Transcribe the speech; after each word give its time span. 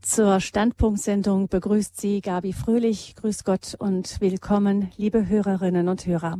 Zur 0.00 0.38
Standpunktsendung 0.38 1.48
begrüßt 1.48 2.00
Sie 2.00 2.20
Gabi 2.20 2.52
Fröhlich. 2.52 3.16
Grüß 3.16 3.42
Gott 3.42 3.74
und 3.78 4.20
willkommen, 4.20 4.92
liebe 4.96 5.28
Hörerinnen 5.28 5.88
und 5.88 6.06
Hörer. 6.06 6.38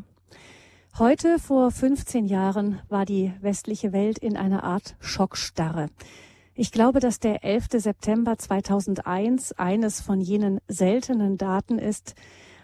Heute 0.97 1.41
vor 1.41 1.73
15 1.73 2.27
Jahren 2.27 2.81
war 2.89 3.05
die 3.05 3.33
westliche 3.41 3.93
Welt 3.93 4.19
in 4.19 4.37
einer 4.37 4.63
Art 4.63 4.95
Schockstarre. 5.01 5.89
Ich 6.55 6.71
glaube, 6.71 7.01
dass 7.01 7.19
der 7.19 7.45
11. 7.45 7.67
September 7.79 8.39
2001 8.39 9.53
eines 9.53 10.01
von 10.01 10.21
jenen 10.21 10.61
seltenen 10.69 11.37
Daten 11.37 11.81
ist, 11.81 12.15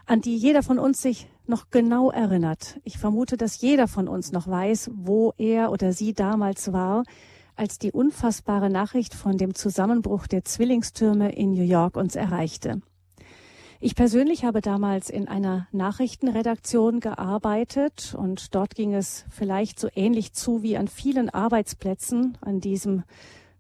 an 0.07 0.21
die 0.21 0.37
jeder 0.37 0.63
von 0.63 0.79
uns 0.79 1.03
sich 1.03 1.29
noch 1.47 1.71
genau 1.71 2.13
erinnert. 2.13 2.79
Ich 2.85 2.99
vermute, 2.99 3.37
dass 3.37 3.61
jeder 3.61 3.89
von 3.89 4.07
uns 4.07 4.31
noch 4.31 4.47
weiß, 4.47 4.93
wo 4.95 5.35
er 5.39 5.73
oder 5.73 5.93
sie 5.93 6.15
damals 6.15 6.73
war, 6.73 7.03
als 7.57 7.79
die 7.79 7.93
unfassbare 7.93 8.71
Nachricht 8.71 9.15
von 9.15 9.37
dem 9.37 9.55
Zusammenbruch 9.55 10.27
der 10.27 10.45
Zwillingstürme 10.45 11.33
in 11.33 11.53
New 11.53 11.63
York 11.63 11.97
uns 11.97 12.17
erreichte. 12.17 12.83
Ich 13.81 13.95
persönlich 13.95 14.45
habe 14.45 14.63
damals 14.63 15.11
in 15.11 15.29
einer 15.29 15.69
Nachrichtenredaktion 15.71 17.01
gearbeitet 17.01 18.15
und 18.17 18.55
dort 18.55 18.75
ging 18.75 18.95
es 18.95 19.27
vielleicht 19.29 19.79
so 19.79 19.89
ähnlich 19.95 20.33
zu 20.33 20.63
wie 20.63 20.79
an 20.79 20.89
vielen 20.89 21.29
Arbeitsplätzen 21.29 22.39
an 22.41 22.61
diesem 22.61 23.03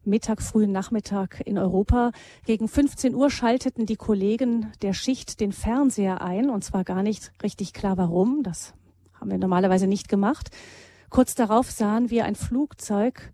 Mittag, 0.06 0.42
frühen 0.42 0.72
Nachmittag 0.72 1.42
in 1.44 1.58
Europa. 1.58 2.12
Gegen 2.46 2.68
15 2.68 3.14
Uhr 3.14 3.30
schalteten 3.30 3.86
die 3.86 3.96
Kollegen 3.96 4.72
der 4.82 4.92
Schicht 4.92 5.40
den 5.40 5.52
Fernseher 5.52 6.22
ein 6.22 6.50
und 6.50 6.64
zwar 6.64 6.84
gar 6.84 7.02
nicht 7.02 7.32
richtig 7.42 7.72
klar 7.72 7.96
warum. 7.96 8.42
Das 8.42 8.74
haben 9.14 9.30
wir 9.30 9.38
normalerweise 9.38 9.86
nicht 9.86 10.08
gemacht. 10.08 10.50
Kurz 11.10 11.34
darauf 11.34 11.70
sahen 11.70 12.10
wir 12.10 12.24
ein 12.24 12.34
Flugzeug 12.34 13.32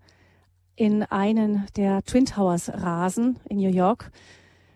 in 0.80 1.02
einen 1.02 1.66
der 1.76 2.02
Twin 2.04 2.24
Towers 2.24 2.70
rasen 2.72 3.38
in 3.50 3.58
New 3.58 3.68
York. 3.68 4.10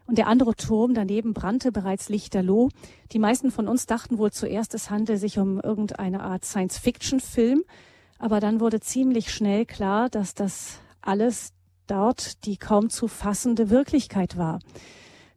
Und 0.05 0.19
der 0.19 0.27
andere 0.27 0.55
Turm 0.55 0.93
daneben 0.93 1.33
brannte 1.33 1.73
bereits 1.73 2.11
lichterloh. 2.11 2.69
Die 3.13 3.19
meisten 3.19 3.51
von 3.51 3.69
uns 3.69 3.87
dachten 3.87 4.19
wohl 4.19 4.31
zuerst, 4.31 4.75
es 4.75 4.91
handele 4.91 5.17
sich 5.17 5.39
um 5.39 5.59
irgendeine 5.59 6.23
Art 6.23 6.45
Science-Fiction-Film. 6.45 7.63
Aber 8.19 8.39
dann 8.39 8.61
wurde 8.61 8.81
ziemlich 8.81 9.33
schnell 9.33 9.65
klar, 9.65 10.11
dass 10.11 10.35
das 10.35 10.79
alles 11.01 11.55
dort 11.87 12.45
die 12.45 12.59
kaum 12.59 12.91
zu 12.91 13.09
fassende 13.09 13.71
Wirklichkeit 13.71 14.37
war. 14.37 14.59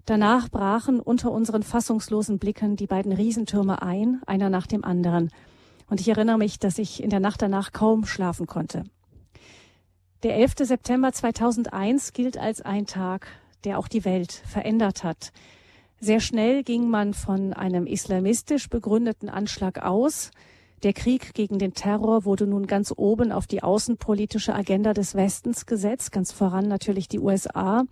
Danach 0.04 0.50
brachen 0.50 1.00
unter 1.00 1.32
unseren 1.32 1.64
fassungslosen 1.64 2.40
Blicken 2.40 2.76
die 2.76 2.88
beiden 2.88 3.14
Riesentürme 3.14 3.82
ein, 3.82 4.22
einer 4.26 4.50
nach 4.50 4.68
dem 4.68 4.84
anderen. 4.84 5.32
Und 5.90 6.02
ich 6.02 6.10
erinnere 6.10 6.38
mich, 6.38 6.60
dass 6.60 6.78
ich 6.78 7.02
in 7.02 7.10
der 7.10 7.22
Nacht 7.22 7.42
danach 7.42 7.72
kaum 7.72 8.06
schlafen 8.06 8.48
konnte. 8.48 8.84
Der 10.24 10.36
11. 10.36 10.54
September 10.64 11.12
2001 11.12 12.12
gilt 12.12 12.40
als 12.40 12.64
ein 12.64 12.88
Tag, 12.88 13.28
der 13.64 13.78
auch 13.78 13.88
die 13.88 14.04
Welt 14.04 14.32
verändert 14.32 15.04
hat. 15.04 15.32
Sehr 16.00 16.20
schnell 16.22 16.64
ging 16.64 16.90
man 16.90 17.14
von 17.14 17.54
einem 17.54 17.86
islamistisch 17.86 18.68
begründeten 18.68 19.30
Anschlag 19.30 19.84
aus. 19.84 20.32
Der 20.82 20.94
Krieg 20.94 21.36
gegen 21.36 21.60
den 21.60 21.76
Terror 21.76 22.26
wurde 22.26 22.48
nun 22.48 22.66
ganz 22.66 22.92
oben 22.96 23.32
auf 23.32 23.46
die 23.46 23.62
außenpolitische 23.62 24.56
Agenda 24.56 24.94
des 24.94 25.14
Westens 25.14 25.68
gesetzt, 25.68 26.12
ganz 26.12 26.32
voran 26.32 26.68
natürlich 26.68 27.08
die 27.08 27.20
USA. 27.20 27.84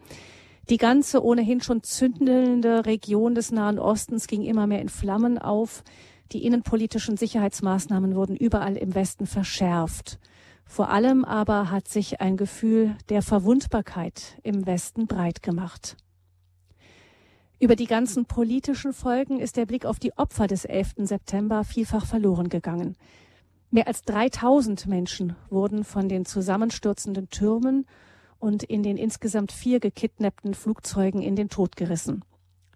Die 0.67 0.77
ganze 0.77 1.23
ohnehin 1.23 1.61
schon 1.61 1.83
zündelnde 1.83 2.87
Region 2.87 3.35
des 3.35 3.51
Nahen 3.51 3.77
Ostens 3.77 4.25
ging 4.25 4.41
immer 4.41 4.65
mehr 4.65 4.81
in 4.81 4.89
Flammen 4.89 5.37
auf. 5.37 5.83
Die 6.31 6.43
innenpolitischen 6.43 7.17
Sicherheitsmaßnahmen 7.17 8.15
wurden 8.15 8.35
überall 8.35 8.77
im 8.77 8.95
Westen 8.95 9.27
verschärft. 9.27 10.19
Vor 10.65 10.89
allem 10.89 11.23
aber 11.23 11.71
hat 11.71 11.87
sich 11.87 12.21
ein 12.21 12.37
Gefühl 12.37 12.95
der 13.09 13.21
Verwundbarkeit 13.21 14.39
im 14.43 14.65
Westen 14.65 15.07
breit 15.07 15.41
gemacht. 15.43 15.95
Über 17.59 17.75
die 17.75 17.87
ganzen 17.87 18.25
politischen 18.25 18.91
Folgen 18.91 19.39
ist 19.39 19.55
der 19.55 19.65
Blick 19.65 19.85
auf 19.85 19.99
die 19.99 20.17
Opfer 20.17 20.47
des 20.47 20.65
11. 20.65 20.95
September 20.97 21.63
vielfach 21.63 22.05
verloren 22.05 22.49
gegangen. 22.49 22.97
Mehr 23.71 23.87
als 23.87 24.01
3000 24.03 24.87
Menschen 24.87 25.35
wurden 25.49 25.83
von 25.83 26.09
den 26.09 26.25
zusammenstürzenden 26.25 27.29
Türmen 27.29 27.85
und 28.39 28.63
in 28.63 28.83
den 28.83 28.97
insgesamt 28.97 29.51
vier 29.51 29.79
gekidnappten 29.79 30.53
Flugzeugen 30.53 31.21
in 31.21 31.35
den 31.35 31.49
Tod 31.49 31.75
gerissen. 31.75 32.23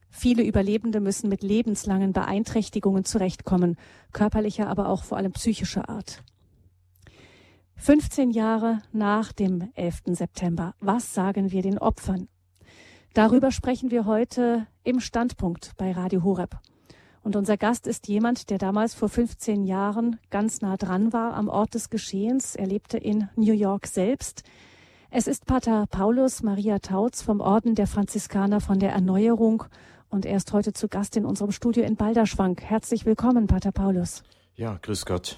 Viele 0.09 0.43
Überlebende 0.43 0.99
müssen 1.01 1.29
mit 1.29 1.43
lebenslangen 1.43 2.13
Beeinträchtigungen 2.13 3.05
zurechtkommen, 3.05 3.77
körperlicher, 4.11 4.67
aber 4.67 4.89
auch 4.89 5.03
vor 5.03 5.17
allem 5.17 5.33
psychischer 5.33 5.89
Art. 5.89 6.23
15 7.81 8.31
Jahre 8.31 8.81
nach 8.91 9.31
dem 9.31 9.71
11. 9.73 10.01
September. 10.07 10.75
Was 10.81 11.13
sagen 11.13 11.51
wir 11.51 11.61
den 11.61 11.77
Opfern? 11.77 12.27
Darüber 13.13 13.51
sprechen 13.51 13.89
wir 13.89 14.05
heute 14.05 14.67
im 14.83 14.99
Standpunkt 14.99 15.71
bei 15.77 15.93
Radio 15.93 16.23
Horeb. 16.23 16.57
Und 17.23 17.37
unser 17.37 17.55
Gast 17.55 17.87
ist 17.87 18.09
jemand, 18.09 18.49
der 18.49 18.57
damals 18.57 18.93
vor 18.93 19.07
15 19.07 19.63
Jahren 19.63 20.19
ganz 20.29 20.61
nah 20.61 20.75
dran 20.75 21.13
war 21.13 21.33
am 21.35 21.47
Ort 21.47 21.73
des 21.73 21.89
Geschehens. 21.89 22.55
Er 22.55 22.67
lebte 22.67 22.97
in 22.97 23.29
New 23.37 23.53
York 23.53 23.87
selbst. 23.87 24.43
Es 25.09 25.27
ist 25.27 25.45
Pater 25.45 25.85
Paulus 25.89 26.43
Maria 26.43 26.79
Tautz 26.79 27.21
vom 27.21 27.39
Orden 27.39 27.75
der 27.75 27.87
Franziskaner 27.87 28.59
von 28.59 28.79
der 28.79 28.91
Erneuerung 28.91 29.63
und 30.09 30.25
er 30.25 30.35
ist 30.35 30.51
heute 30.51 30.73
zu 30.73 30.89
Gast 30.89 31.15
in 31.15 31.25
unserem 31.25 31.51
Studio 31.51 31.83
in 31.83 31.95
Balderschwank. 31.95 32.61
Herzlich 32.61 33.05
willkommen, 33.05 33.47
Pater 33.47 33.71
Paulus. 33.71 34.23
Ja, 34.55 34.77
grüß 34.81 35.05
Gott. 35.05 35.37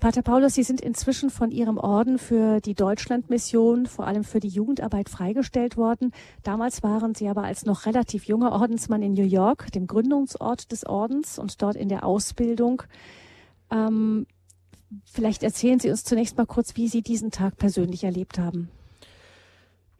Pater 0.00 0.22
Paulus, 0.22 0.54
Sie 0.54 0.62
sind 0.62 0.80
inzwischen 0.80 1.28
von 1.28 1.50
Ihrem 1.50 1.76
Orden 1.76 2.18
für 2.18 2.60
die 2.60 2.74
Deutschlandmission, 2.74 3.86
vor 3.86 4.06
allem 4.06 4.22
für 4.22 4.38
die 4.38 4.48
Jugendarbeit 4.48 5.08
freigestellt 5.08 5.76
worden. 5.76 6.12
Damals 6.44 6.84
waren 6.84 7.16
Sie 7.16 7.28
aber 7.28 7.42
als 7.42 7.66
noch 7.66 7.84
relativ 7.84 8.24
junger 8.24 8.52
Ordensmann 8.52 9.02
in 9.02 9.14
New 9.14 9.24
York, 9.24 9.72
dem 9.72 9.88
Gründungsort 9.88 10.70
des 10.70 10.86
Ordens 10.86 11.38
und 11.40 11.60
dort 11.62 11.74
in 11.74 11.88
der 11.88 12.04
Ausbildung. 12.04 12.84
Ähm, 13.72 14.26
vielleicht 15.04 15.42
erzählen 15.42 15.80
Sie 15.80 15.90
uns 15.90 16.04
zunächst 16.04 16.36
mal 16.36 16.46
kurz, 16.46 16.76
wie 16.76 16.86
Sie 16.86 17.02
diesen 17.02 17.32
Tag 17.32 17.56
persönlich 17.56 18.04
erlebt 18.04 18.38
haben. 18.38 18.70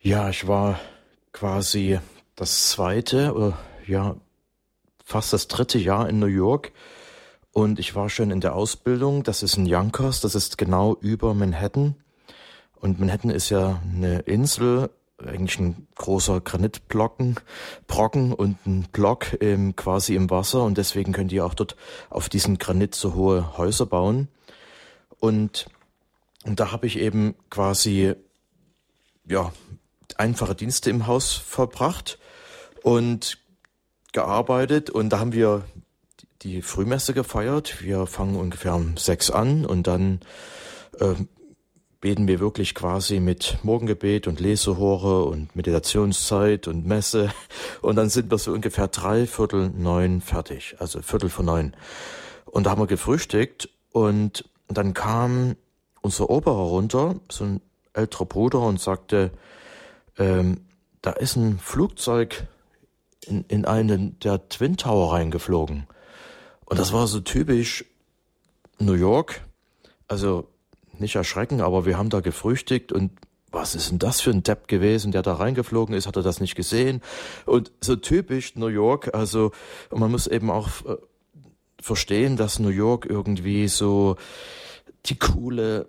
Ja, 0.01 0.31
ich 0.31 0.47
war 0.47 0.79
quasi 1.33 1.99
das 2.37 2.71
zweite 2.71 3.35
oder 3.35 3.59
ja 3.85 4.15
fast 5.05 5.33
das 5.33 5.49
dritte 5.49 5.79
Jahr 5.79 6.09
in 6.09 6.21
New 6.21 6.27
York 6.27 6.73
und 7.59 7.81
ich 7.81 7.97
war 7.97 8.09
schon 8.09 8.31
in 8.31 8.41
der 8.41 8.55
Ausbildung. 8.55 9.25
Das 9.25 9.43
ist 9.43 9.57
in 9.57 9.67
Yonkers, 9.67 10.21
das 10.21 10.37
ist 10.37 10.59
genau 10.59 10.97
über 11.01 11.35
Manhattan. 11.35 11.97
Und 12.77 13.01
Manhattan 13.01 13.33
ist 13.33 13.51
ja 13.51 13.83
eine 13.83 14.21
Insel, 14.21 14.91
eigentlich 15.19 15.59
ein 15.59 15.89
großer 15.97 16.41
Granitblocken, 16.41 17.35
Brocken 17.89 18.33
und 18.33 18.65
ein 18.65 18.87
Block 18.93 19.43
ähm, 19.43 19.75
quasi 19.75 20.15
im 20.15 20.31
Wasser. 20.31 20.63
Und 20.63 20.79
deswegen 20.79 21.13
könnt 21.13 21.33
ihr 21.33 21.45
auch 21.45 21.55
dort 21.55 21.75
auf 22.11 22.29
diesen 22.29 22.59
Granit 22.59 22.95
so 22.95 23.15
hohe 23.15 23.59
Häuser 23.59 23.87
bauen. 23.87 24.29
Und, 25.19 25.67
und 26.45 26.61
da 26.61 26.71
habe 26.71 26.87
ich 26.87 26.97
eben 26.97 27.35
quasi, 27.51 28.15
ja, 29.27 29.53
einfache 30.17 30.55
Dienste 30.55 30.91
im 30.91 31.09
Haus 31.09 31.33
verbracht 31.33 32.21
und 32.85 33.39
gearbeitet. 34.13 34.91
Und 34.91 35.09
da 35.09 35.19
haben 35.19 35.33
wir 35.33 35.65
die 36.43 36.63
Frühmesse 36.63 37.15
gefeiert. 37.15 37.83
Wir 37.83 38.07
fangen 38.07 38.37
ungefähr 38.37 38.75
um 38.75 38.97
sechs 38.97 39.31
an 39.31 39.65
und 39.65 39.87
dann 39.87 40.21
äh, 41.01 41.15
beten 42.01 42.29
wir 42.29 42.39
wirklich 42.39 42.75
quasi 42.75 43.19
mit 43.19 43.59
Morgengebet 43.63 44.29
und 44.29 44.39
Lesehore 44.39 45.25
und 45.25 45.55
Meditationszeit 45.57 46.69
und 46.69 46.87
Messe 46.87 47.33
und 47.83 47.97
dann 47.97 48.09
sind 48.09 48.31
wir 48.31 48.39
so 48.39 48.53
ungefähr 48.53 48.89
drei 48.89 49.27
Viertel 49.27 49.71
neun 49.71 50.21
fertig, 50.21 50.77
also 50.79 51.03
Viertel 51.03 51.29
vor 51.29 51.45
neun. 51.45 51.75
Und 52.45 52.65
da 52.65 52.71
haben 52.71 52.81
wir 52.81 52.87
gefrühstückt 52.87 53.69
und 53.93 54.45
dann 54.69 54.95
kam 54.95 55.57
unser 56.01 56.31
Oberer 56.31 56.69
runter, 56.69 57.17
so 57.31 57.45
ein 57.45 57.61
älterer 57.95 58.27
Bruder 58.27 58.61
und 58.61 58.81
sagte, 58.81 59.33
ähm, 60.19 60.61
da 61.03 61.11
ist 61.11 61.37
ein 61.37 61.59
Flugzeug 61.59 62.47
in, 63.27 63.45
in 63.49 63.65
einen 63.65 64.19
der 64.21 64.49
Twin 64.49 64.77
Tower 64.77 65.13
reingeflogen. 65.13 65.87
Und 66.69 66.79
das 66.79 66.93
war 66.93 67.07
so 67.07 67.21
typisch 67.21 67.87
New 68.79 68.93
York. 68.93 69.41
Also 70.07 70.49
nicht 70.99 71.17
erschrecken, 71.17 71.63
aber 71.63 71.87
wir 71.87 71.97
haben 71.97 72.11
da 72.11 72.21
gefrühstückt 72.21 72.93
und 72.93 73.11
was 73.51 73.75
ist 73.75 73.91
denn 73.91 73.99
das 73.99 74.21
für 74.21 74.31
ein 74.31 74.43
Depp 74.43 74.69
gewesen, 74.69 75.11
der 75.11 75.23
da 75.23 75.35
reingeflogen 75.35 75.95
ist, 75.95 76.07
hat 76.07 76.17
er 76.17 76.23
das 76.23 76.41
nicht 76.41 76.55
gesehen? 76.55 77.01
Und 77.47 77.73
so 77.81 77.97
typisch 77.97 78.57
New 78.57 78.67
York, 78.67 79.15
also 79.15 79.53
man 79.91 80.11
muss 80.11 80.27
eben 80.27 80.51
auch 80.51 80.69
äh, 80.85 80.97
verstehen, 81.81 82.37
dass 82.37 82.59
New 82.59 82.69
York 82.69 83.07
irgendwie 83.09 83.69
so 83.69 84.17
die 85.07 85.17
coole 85.17 85.89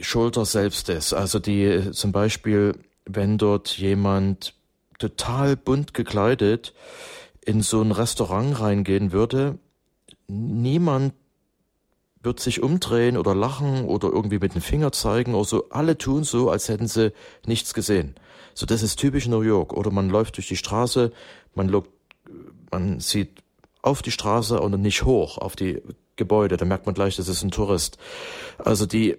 Schulter 0.00 0.46
selbst 0.46 0.88
ist. 0.88 1.12
Also 1.12 1.38
die 1.38 1.90
zum 1.92 2.12
Beispiel, 2.12 2.78
wenn 3.04 3.36
dort 3.36 3.76
jemand 3.76 4.54
total 4.98 5.56
bunt 5.56 5.92
gekleidet 5.92 6.72
in 7.44 7.62
so 7.62 7.82
ein 7.82 7.92
Restaurant 7.92 8.60
reingehen 8.60 9.12
würde, 9.12 9.58
niemand 10.28 11.14
wird 12.22 12.38
sich 12.38 12.62
umdrehen 12.62 13.16
oder 13.16 13.34
lachen 13.34 13.84
oder 13.84 14.08
irgendwie 14.08 14.38
mit 14.38 14.54
dem 14.54 14.62
Finger 14.62 14.92
zeigen 14.92 15.34
oder 15.34 15.44
so. 15.44 15.68
Alle 15.70 15.98
tun 15.98 16.22
so, 16.24 16.50
als 16.50 16.68
hätten 16.68 16.86
sie 16.86 17.12
nichts 17.46 17.74
gesehen. 17.74 18.14
So, 18.54 18.66
das 18.66 18.82
ist 18.82 18.96
typisch 18.98 19.26
New 19.26 19.40
York. 19.40 19.72
Oder 19.72 19.90
man 19.90 20.08
läuft 20.08 20.36
durch 20.36 20.46
die 20.46 20.56
Straße, 20.56 21.12
man, 21.54 21.68
lockt, 21.68 21.90
man 22.70 23.00
sieht 23.00 23.42
auf 23.82 24.02
die 24.02 24.12
Straße 24.12 24.60
und 24.60 24.80
nicht 24.80 25.04
hoch 25.04 25.38
auf 25.38 25.56
die 25.56 25.82
Gebäude. 26.14 26.56
Da 26.56 26.64
merkt 26.64 26.86
man 26.86 26.94
gleich, 26.94 27.16
das 27.16 27.28
ist 27.28 27.42
ein 27.42 27.50
Tourist. 27.50 27.98
Also 28.58 28.86
die 28.86 29.16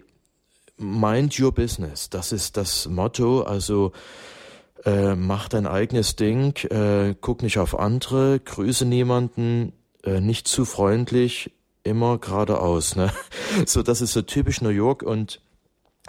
Mind 0.78 1.38
Your 1.40 1.52
Business, 1.52 2.10
das 2.10 2.31
ist 2.31 2.56
das 2.56 2.88
Motto. 2.88 3.42
Also 3.42 3.92
äh, 4.85 5.15
mach 5.15 5.47
dein 5.50 5.68
eigenes 5.68 6.15
Ding, 6.15 6.56
äh, 6.69 7.15
guck 7.19 7.41
nicht 7.41 7.57
auf 7.59 7.77
andere, 7.77 8.39
grüße 8.39 8.85
niemanden, 8.85 9.74
äh, 10.03 10.19
nicht 10.19 10.47
zu 10.47 10.65
freundlich, 10.65 11.51
immer 11.83 12.18
geradeaus. 12.18 12.95
Ne? 12.95 13.12
So, 13.65 13.83
das 13.83 14.01
ist 14.01 14.13
so 14.13 14.24
typisch 14.24 14.62
New 14.62 14.69
York 14.69 15.03
und 15.03 15.39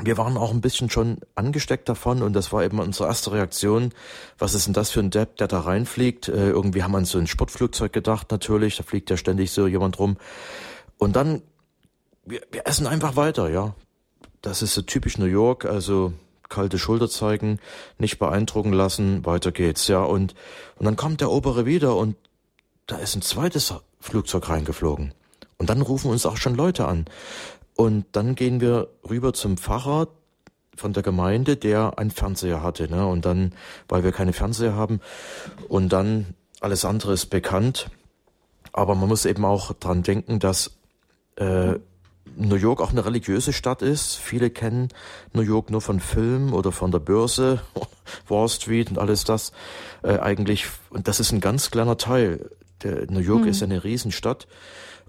wir 0.00 0.18
waren 0.18 0.36
auch 0.36 0.50
ein 0.50 0.60
bisschen 0.60 0.90
schon 0.90 1.18
angesteckt 1.34 1.88
davon 1.88 2.22
und 2.22 2.32
das 2.32 2.52
war 2.52 2.64
eben 2.64 2.80
unsere 2.80 3.06
erste 3.06 3.32
Reaktion. 3.32 3.92
Was 4.38 4.54
ist 4.54 4.66
denn 4.66 4.72
das 4.72 4.90
für 4.90 5.00
ein 5.00 5.10
Depp, 5.10 5.36
der 5.36 5.46
da 5.46 5.60
reinfliegt? 5.60 6.28
Äh, 6.28 6.50
irgendwie 6.50 6.82
haben 6.82 6.92
wir 6.92 6.98
an 6.98 7.04
so 7.04 7.18
ein 7.18 7.28
Sportflugzeug 7.28 7.92
gedacht 7.92 8.30
natürlich, 8.30 8.76
da 8.76 8.82
fliegt 8.82 9.10
ja 9.10 9.16
ständig 9.16 9.52
so 9.52 9.66
jemand 9.68 9.98
rum. 9.98 10.16
Und 10.98 11.14
dann, 11.14 11.42
wir, 12.24 12.40
wir 12.50 12.66
essen 12.66 12.86
einfach 12.86 13.14
weiter, 13.14 13.50
ja. 13.50 13.74
Das 14.42 14.62
ist 14.62 14.74
so 14.74 14.82
typisch 14.82 15.16
New 15.16 15.26
York, 15.26 15.64
also 15.64 16.12
kalte 16.49 16.79
Schulter 16.79 17.08
zeigen, 17.08 17.58
nicht 17.99 18.19
beeindrucken 18.19 18.73
lassen, 18.73 19.25
weiter 19.25 19.52
geht's, 19.52 19.88
ja. 19.88 20.02
Und, 20.02 20.35
und 20.76 20.87
dann 20.87 20.96
kommt 20.96 21.20
der 21.20 21.31
Obere 21.31 21.67
wieder 21.67 21.96
und 21.96 22.17
da 22.87 22.96
ist 22.96 23.14
ein 23.14 23.23
zweites 23.23 23.75
Flugzeug 24.00 24.49
reingeflogen. 24.49 25.14
Und 25.56 25.70
dann 25.70 25.81
rufen 25.81 26.11
uns 26.11 26.26
auch 26.26 26.37
schon 26.37 26.55
Leute 26.55 26.87
an. 26.87 27.06
Und 27.76 28.06
dann 28.12 28.35
gehen 28.35 28.61
wir 28.61 28.88
rüber 29.08 29.32
zum 29.32 29.56
Pfarrer 29.56 30.08
von 30.76 30.93
der 30.93 31.02
Gemeinde, 31.02 31.56
der 31.56 31.99
einen 31.99 32.11
Fernseher 32.11 32.62
hatte. 32.62 32.88
Ne? 32.88 33.06
Und 33.06 33.25
dann, 33.25 33.55
weil 33.88 34.05
wir 34.05 34.12
keine 34.12 34.32
Fernseher 34.32 34.75
haben, 34.75 35.00
und 35.69 35.93
dann 35.93 36.35
alles 36.61 36.85
andere 36.85 37.12
ist 37.12 37.26
bekannt. 37.26 37.91
Aber 38.73 38.94
man 38.94 39.08
muss 39.08 39.25
eben 39.25 39.44
auch 39.44 39.73
dran 39.73 40.02
denken, 40.02 40.38
dass 40.38 40.73
äh, 41.37 41.75
New 42.36 42.56
York 42.56 42.80
auch 42.80 42.90
eine 42.90 43.04
religiöse 43.04 43.52
Stadt 43.52 43.82
ist. 43.82 44.16
Viele 44.16 44.50
kennen 44.50 44.88
New 45.32 45.42
York 45.42 45.70
nur 45.70 45.80
von 45.80 46.00
Filmen 46.00 46.52
oder 46.52 46.72
von 46.72 46.90
der 46.90 46.98
Börse, 46.98 47.60
Wall 48.28 48.48
Street 48.48 48.90
und 48.90 48.98
alles 48.98 49.24
das. 49.24 49.52
Äh, 50.02 50.18
eigentlich, 50.18 50.66
und 50.90 51.08
das 51.08 51.20
ist 51.20 51.32
ein 51.32 51.40
ganz 51.40 51.70
kleiner 51.70 51.96
Teil. 51.96 52.50
Der, 52.82 53.10
New 53.10 53.20
York 53.20 53.42
mhm. 53.42 53.48
ist 53.48 53.62
eine 53.62 53.84
Riesenstadt 53.84 54.46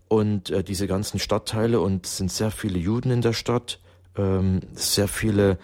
und 0.08 0.50
äh, 0.50 0.64
diese 0.64 0.88
ganzen 0.88 1.20
Stadtteile 1.20 1.80
und 1.80 2.06
es 2.06 2.18
sind 2.18 2.32
sehr 2.32 2.52
viele 2.52 2.78
Juden 2.78 3.12
in 3.12 3.22
der 3.22 3.34
Stadt, 3.34 3.80
ähm, 4.18 4.62
sehr 4.74 5.08
viele 5.08 5.58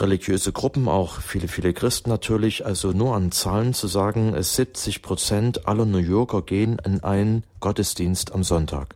religiöse 0.00 0.52
Gruppen, 0.52 0.88
auch 0.88 1.20
viele, 1.20 1.48
viele 1.48 1.72
Christen 1.72 2.10
natürlich. 2.10 2.66
Also 2.66 2.92
nur 2.92 3.16
an 3.16 3.32
Zahlen 3.32 3.74
zu 3.74 3.86
sagen, 3.86 4.40
70 4.40 5.02
Prozent 5.02 5.66
aller 5.66 5.86
New 5.86 5.98
Yorker 5.98 6.42
gehen 6.42 6.78
in 6.84 7.02
einen 7.02 7.44
Gottesdienst 7.60 8.32
am 8.32 8.44
Sonntag. 8.44 8.94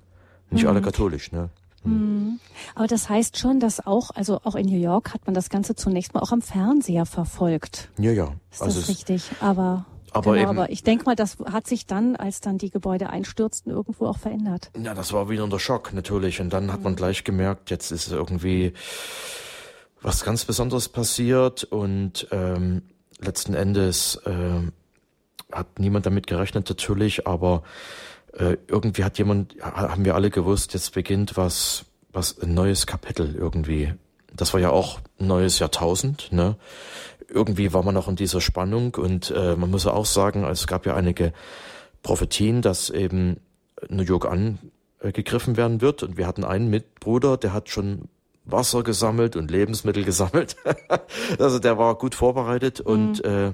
Nicht 0.51 0.65
mhm. 0.65 0.69
alle 0.69 0.83
katholisch, 0.83 1.33
ne? 1.33 1.49
Mhm. 1.85 2.41
Aber 2.75 2.87
das 2.87 3.09
heißt 3.09 3.39
schon, 3.39 3.61
dass 3.61 3.85
auch, 3.87 4.11
also 4.11 4.41
auch 4.45 4.55
in 4.55 4.67
New 4.67 4.79
York 4.79 5.15
hat 5.15 5.27
man 5.27 5.35
das 5.35 5.49
Ganze 5.49 5.75
zunächst 5.75 6.15
mal 6.15 6.21
auch 6.21 6.33
am 6.33 6.43
Fernseher 6.43 7.07
verfolgt. 7.07 7.91
Ja, 7.99 8.13
ja. 8.13 8.33
Ist 8.51 8.63
also 8.63 8.81
das 8.81 8.89
richtig? 8.89 9.31
Aber 9.41 9.87
aber, 10.13 10.35
genau, 10.35 10.49
aber 10.49 10.71
ich 10.71 10.83
denke 10.83 11.05
mal, 11.05 11.15
das 11.15 11.39
hat 11.45 11.67
sich 11.67 11.87
dann, 11.87 12.17
als 12.17 12.41
dann 12.41 12.59
die 12.59 12.71
Gebäude 12.71 13.11
einstürzten, 13.11 13.73
irgendwo 13.73 14.07
auch 14.07 14.19
verändert. 14.19 14.71
Ja, 14.81 14.95
das 14.95 15.13
war 15.13 15.29
wieder 15.29 15.47
der 15.47 15.59
Schock 15.59 15.93
natürlich. 15.93 16.41
Und 16.41 16.53
dann 16.53 16.73
hat 16.73 16.83
man 16.83 16.97
gleich 16.97 17.25
gemerkt, 17.25 17.71
jetzt 17.71 17.91
ist 17.93 18.11
irgendwie 18.11 18.73
was 20.03 20.25
ganz 20.25 20.45
Besonderes 20.45 20.89
passiert 20.89 21.65
und 21.65 22.27
ähm, 22.33 22.83
letzten 23.21 23.55
Endes 23.55 24.17
äh, 24.25 24.71
hat 25.53 25.79
niemand 25.79 26.07
damit 26.07 26.27
gerechnet 26.27 26.69
natürlich, 26.69 27.27
aber 27.27 27.63
äh, 28.33 28.57
irgendwie 28.67 29.05
hat 29.05 29.19
jemand, 29.19 29.57
haben 29.61 30.05
wir 30.05 30.15
alle 30.15 30.31
gewusst, 30.31 30.75
jetzt 30.75 30.95
beginnt 30.95 31.37
was, 31.37 31.85
was 32.13 32.41
ein 32.41 32.55
neues 32.55 32.87
Kapitel 32.87 33.35
irgendwie. 33.35 33.95
Das 34.35 34.53
war 34.53 34.61
ja 34.61 34.71
auch 34.71 35.01
ein 35.19 35.27
neues 35.27 35.59
Jahrtausend, 35.59 36.33
ne? 36.33 36.57
irgendwie 37.31 37.73
war 37.73 37.83
man 37.83 37.95
noch 37.95 38.09
in 38.09 38.17
dieser 38.17 38.41
Spannung 38.41 38.95
und 38.97 39.31
äh, 39.31 39.57
man 39.57 39.71
muss 39.71 39.87
auch 39.87 40.07
sagen, 40.07 40.45
es 40.45 40.67
gab 40.67 40.85
ja 40.87 40.95
einige 40.95 41.33
Prophetien, 42.03 42.63
dass 42.63 42.91
eben 42.91 43.39
New 43.89 44.03
York 44.03 44.27
angegriffen 44.27 45.57
werden 45.57 45.81
wird 45.81 46.03
und 46.03 46.17
wir 46.17 46.27
hatten 46.27 46.45
einen 46.45 46.71
Mitbruder, 46.71 47.37
der 47.37 47.53
hat 47.53 47.69
schon 47.69 48.09
Wasser 48.45 48.83
gesammelt 48.83 49.37
und 49.37 49.51
Lebensmittel 49.51 50.05
gesammelt. 50.05 50.57
also 51.39 51.59
der 51.59 51.79
war 51.79 51.95
gut 51.97 52.15
vorbereitet 52.15 52.81
und 52.81 53.25
mhm. 53.25 53.31
äh, 53.31 53.53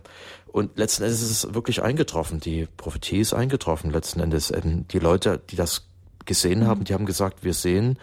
und 0.56 0.78
letzten 0.78 1.02
Endes 1.02 1.20
ist 1.20 1.44
es 1.44 1.54
wirklich 1.54 1.82
eingetroffen. 1.82 2.40
Die 2.40 2.66
Prophetie 2.78 3.18
ist 3.18 3.34
eingetroffen 3.34 3.90
letzten 3.90 4.20
Endes. 4.20 4.50
Die 4.64 4.98
Leute, 4.98 5.38
die 5.50 5.56
das 5.56 5.86
gesehen 6.24 6.60
mhm. 6.60 6.66
haben, 6.66 6.84
die 6.84 6.94
haben 6.94 7.04
gesagt, 7.04 7.44
wir 7.44 7.52
sehen 7.52 7.98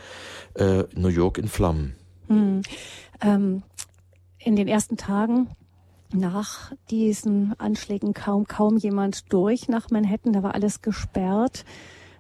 äh, 0.54 0.84
New 0.94 1.08
York 1.08 1.40
in 1.40 1.48
Flammen. 1.48 1.96
Mhm. 2.28 2.62
Ähm, 3.22 3.64
in 4.38 4.56
den 4.56 4.68
ersten 4.68 4.98
Tagen 4.98 5.50
nach 6.14 6.72
diesen 6.92 7.60
Anschlägen 7.60 8.14
kaum, 8.14 8.48
kaum 8.48 8.78
jemand 8.78 9.34
durch 9.34 9.68
nach 9.68 9.90
Manhattan. 9.90 10.34
Da 10.34 10.44
war 10.44 10.54
alles 10.54 10.82
gesperrt. 10.82 11.66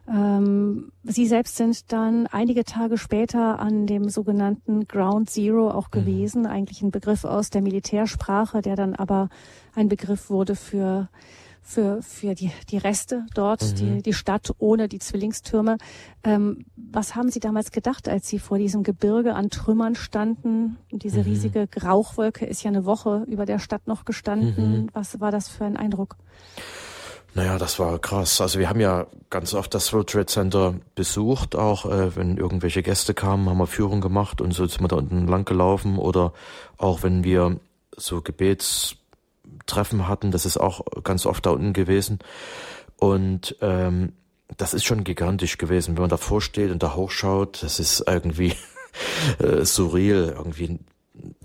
Ähm, 0.07 0.91
Sie 1.03 1.27
selbst 1.27 1.55
sind 1.55 1.91
dann 1.91 2.27
einige 2.27 2.65
Tage 2.65 2.97
später 2.97 3.59
an 3.59 3.87
dem 3.87 4.09
sogenannten 4.09 4.87
Ground 4.87 5.29
Zero 5.29 5.69
auch 5.69 5.87
mhm. 5.87 5.91
gewesen, 5.91 6.41
mhm. 6.41 6.47
eigentlich 6.47 6.81
ein 6.81 6.91
Begriff 6.91 7.23
aus 7.23 7.49
der 7.49 7.61
Militärsprache, 7.61 8.61
der 8.61 8.75
dann 8.75 8.95
aber 8.95 9.29
ein 9.75 9.89
Begriff 9.89 10.29
wurde 10.29 10.55
für 10.55 11.09
für, 11.65 12.01
für 12.01 12.35
die, 12.35 12.51
die 12.69 12.77
Reste 12.77 13.25
dort, 13.33 13.61
mhm. 13.61 13.75
die, 13.75 14.01
die 14.01 14.13
Stadt 14.13 14.53
ohne 14.57 14.89
die 14.89 14.99
Zwillingstürme. 14.99 15.77
Ähm, 16.23 16.65
was 16.75 17.15
haben 17.15 17.29
Sie 17.29 17.39
damals 17.39 17.71
gedacht, 17.71 18.09
als 18.09 18.27
Sie 18.27 18.37
vor 18.37 18.57
diesem 18.57 18.83
Gebirge 18.83 19.33
an 19.33 19.49
Trümmern 19.49 19.95
standen? 19.95 20.75
Diese 20.91 21.19
mhm. 21.19 21.23
riesige 21.23 21.67
Rauchwolke 21.81 22.45
ist 22.45 22.63
ja 22.63 22.69
eine 22.69 22.85
Woche 22.85 23.23
über 23.27 23.45
der 23.45 23.59
Stadt 23.59 23.87
noch 23.87 24.03
gestanden. 24.03 24.81
Mhm. 24.81 24.89
Was 24.91 25.21
war 25.21 25.31
das 25.31 25.47
für 25.47 25.63
ein 25.63 25.77
Eindruck? 25.77 26.17
Naja, 27.35 27.57
das 27.57 27.79
war 27.79 27.97
krass. 27.97 28.41
Also 28.41 28.59
wir 28.59 28.69
haben 28.69 28.79
ja 28.79 29.07
ganz 29.29 29.53
oft 29.55 29.73
das 29.73 29.91
World 29.91 30.09
Trade 30.09 30.25
Center 30.27 30.75
besucht, 30.93 31.55
auch 31.55 31.85
äh, 31.85 32.15
wenn 32.15 32.37
irgendwelche 32.37 32.83
Gäste 32.83 33.13
kamen, 33.15 33.49
haben 33.49 33.57
wir 33.57 33.65
Führung 33.65 34.01
gemacht 34.01 34.39
und 34.39 34.53
so 34.53 34.67
sind 34.67 34.81
wir 34.81 34.87
da 34.87 34.97
unten 34.97 35.27
lang 35.27 35.43
gelaufen 35.43 35.97
oder 35.97 36.33
auch 36.77 37.01
wenn 37.01 37.23
wir 37.23 37.59
so 37.97 38.21
Gebets 38.21 38.97
Treffen 39.65 40.07
hatten. 40.07 40.31
Das 40.31 40.45
ist 40.45 40.57
auch 40.57 40.85
ganz 41.03 41.25
oft 41.25 41.45
da 41.45 41.51
unten 41.51 41.73
gewesen. 41.73 42.19
Und 42.97 43.55
ähm, 43.61 44.13
das 44.57 44.73
ist 44.73 44.85
schon 44.85 45.03
gigantisch 45.03 45.57
gewesen, 45.57 45.95
wenn 45.95 46.03
man 46.03 46.09
davor 46.09 46.41
steht 46.41 46.71
und 46.71 46.83
da 46.83 46.95
hochschaut. 46.95 47.63
Das 47.63 47.79
ist 47.79 48.03
irgendwie 48.07 48.53
äh, 49.39 49.65
surreal, 49.65 50.35
irgendwie, 50.37 50.79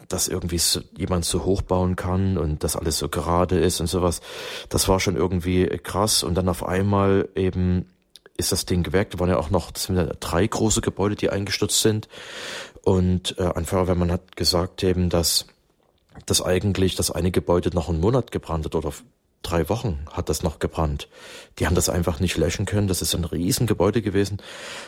dass 0.08 0.28
irgendwie 0.28 0.58
so, 0.58 0.80
jemand 0.96 1.24
so 1.24 1.44
hochbauen 1.44 1.96
kann 1.96 2.38
und 2.38 2.64
das 2.64 2.76
alles 2.76 2.98
so 2.98 3.08
gerade 3.08 3.58
ist 3.58 3.80
und 3.80 3.86
sowas. 3.86 4.20
Das 4.68 4.88
war 4.88 5.00
schon 5.00 5.16
irgendwie 5.16 5.66
krass. 5.66 6.22
Und 6.22 6.34
dann 6.34 6.48
auf 6.48 6.64
einmal 6.64 7.28
eben 7.34 7.86
ist 8.36 8.52
das 8.52 8.64
Ding 8.64 8.90
weg. 8.92 9.10
Da 9.10 9.18
waren 9.18 9.28
ja 9.28 9.36
auch 9.36 9.50
noch, 9.50 9.70
drei 9.72 10.46
große 10.46 10.80
Gebäude, 10.80 11.16
die 11.16 11.30
eingestürzt 11.30 11.82
sind. 11.82 12.08
Und 12.82 13.38
äh, 13.38 13.52
ein 13.54 13.66
Feuerwehrmann 13.66 14.12
hat 14.12 14.36
gesagt 14.36 14.82
eben, 14.82 15.10
dass 15.10 15.46
dass 16.26 16.42
eigentlich 16.42 16.96
das 16.96 17.10
eine 17.10 17.30
Gebäude 17.30 17.70
noch 17.72 17.88
einen 17.88 18.00
Monat 18.00 18.32
gebrannt 18.32 18.64
hat 18.64 18.74
oder 18.74 18.92
drei 19.42 19.68
Wochen 19.68 20.00
hat 20.10 20.28
das 20.28 20.42
noch 20.42 20.58
gebrannt. 20.58 21.08
Die 21.58 21.66
haben 21.66 21.74
das 21.74 21.88
einfach 21.88 22.20
nicht 22.20 22.36
löschen 22.36 22.66
können. 22.66 22.88
Das 22.88 23.02
ist 23.02 23.14
ein 23.14 23.24
Riesengebäude 23.24 24.02
gewesen. 24.02 24.38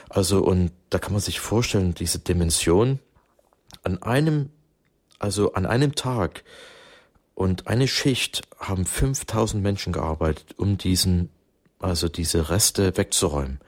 Also, 0.08 0.42
und 0.42 0.72
da 0.90 0.99
kann 0.99 1.12
man 1.12 1.20
sich 1.20 1.40
vorstellen, 1.40 1.94
diese 1.94 2.18
Dimension 2.18 2.99
an 3.82 4.02
einem, 4.02 4.50
also 5.20 5.52
an 5.52 5.66
einem 5.66 5.94
Tag 5.94 6.42
und 7.34 7.68
eine 7.68 7.88
Schicht 7.88 8.42
haben 8.58 8.84
5000 8.84 9.62
Menschen 9.62 9.92
gearbeitet, 9.92 10.54
um 10.56 10.76
diesen, 10.76 11.30
also 11.78 12.08
diese 12.08 12.50
Reste 12.50 12.96
wegzuräumen. 12.96 13.60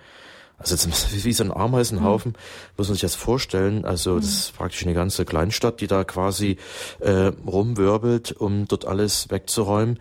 Also 0.59 0.77
wie 1.25 1.33
so 1.33 1.45
ein 1.45 1.53
Ameisenhaufen, 1.53 2.33
mhm. 2.33 2.39
muss 2.77 2.89
man 2.89 2.95
sich 2.95 3.03
das 3.03 3.15
vorstellen. 3.15 3.85
Also 3.85 4.19
das 4.19 4.29
ist 4.29 4.57
praktisch 4.57 4.85
eine 4.85 4.95
ganze 4.95 5.25
Kleinstadt, 5.25 5.81
die 5.81 5.87
da 5.87 6.05
quasi 6.05 6.57
äh, 7.01 7.33
rumwirbelt, 7.47 8.33
um 8.33 8.67
dort 8.69 8.87
alles 8.87 9.31
wegzuräumen. 9.31 9.99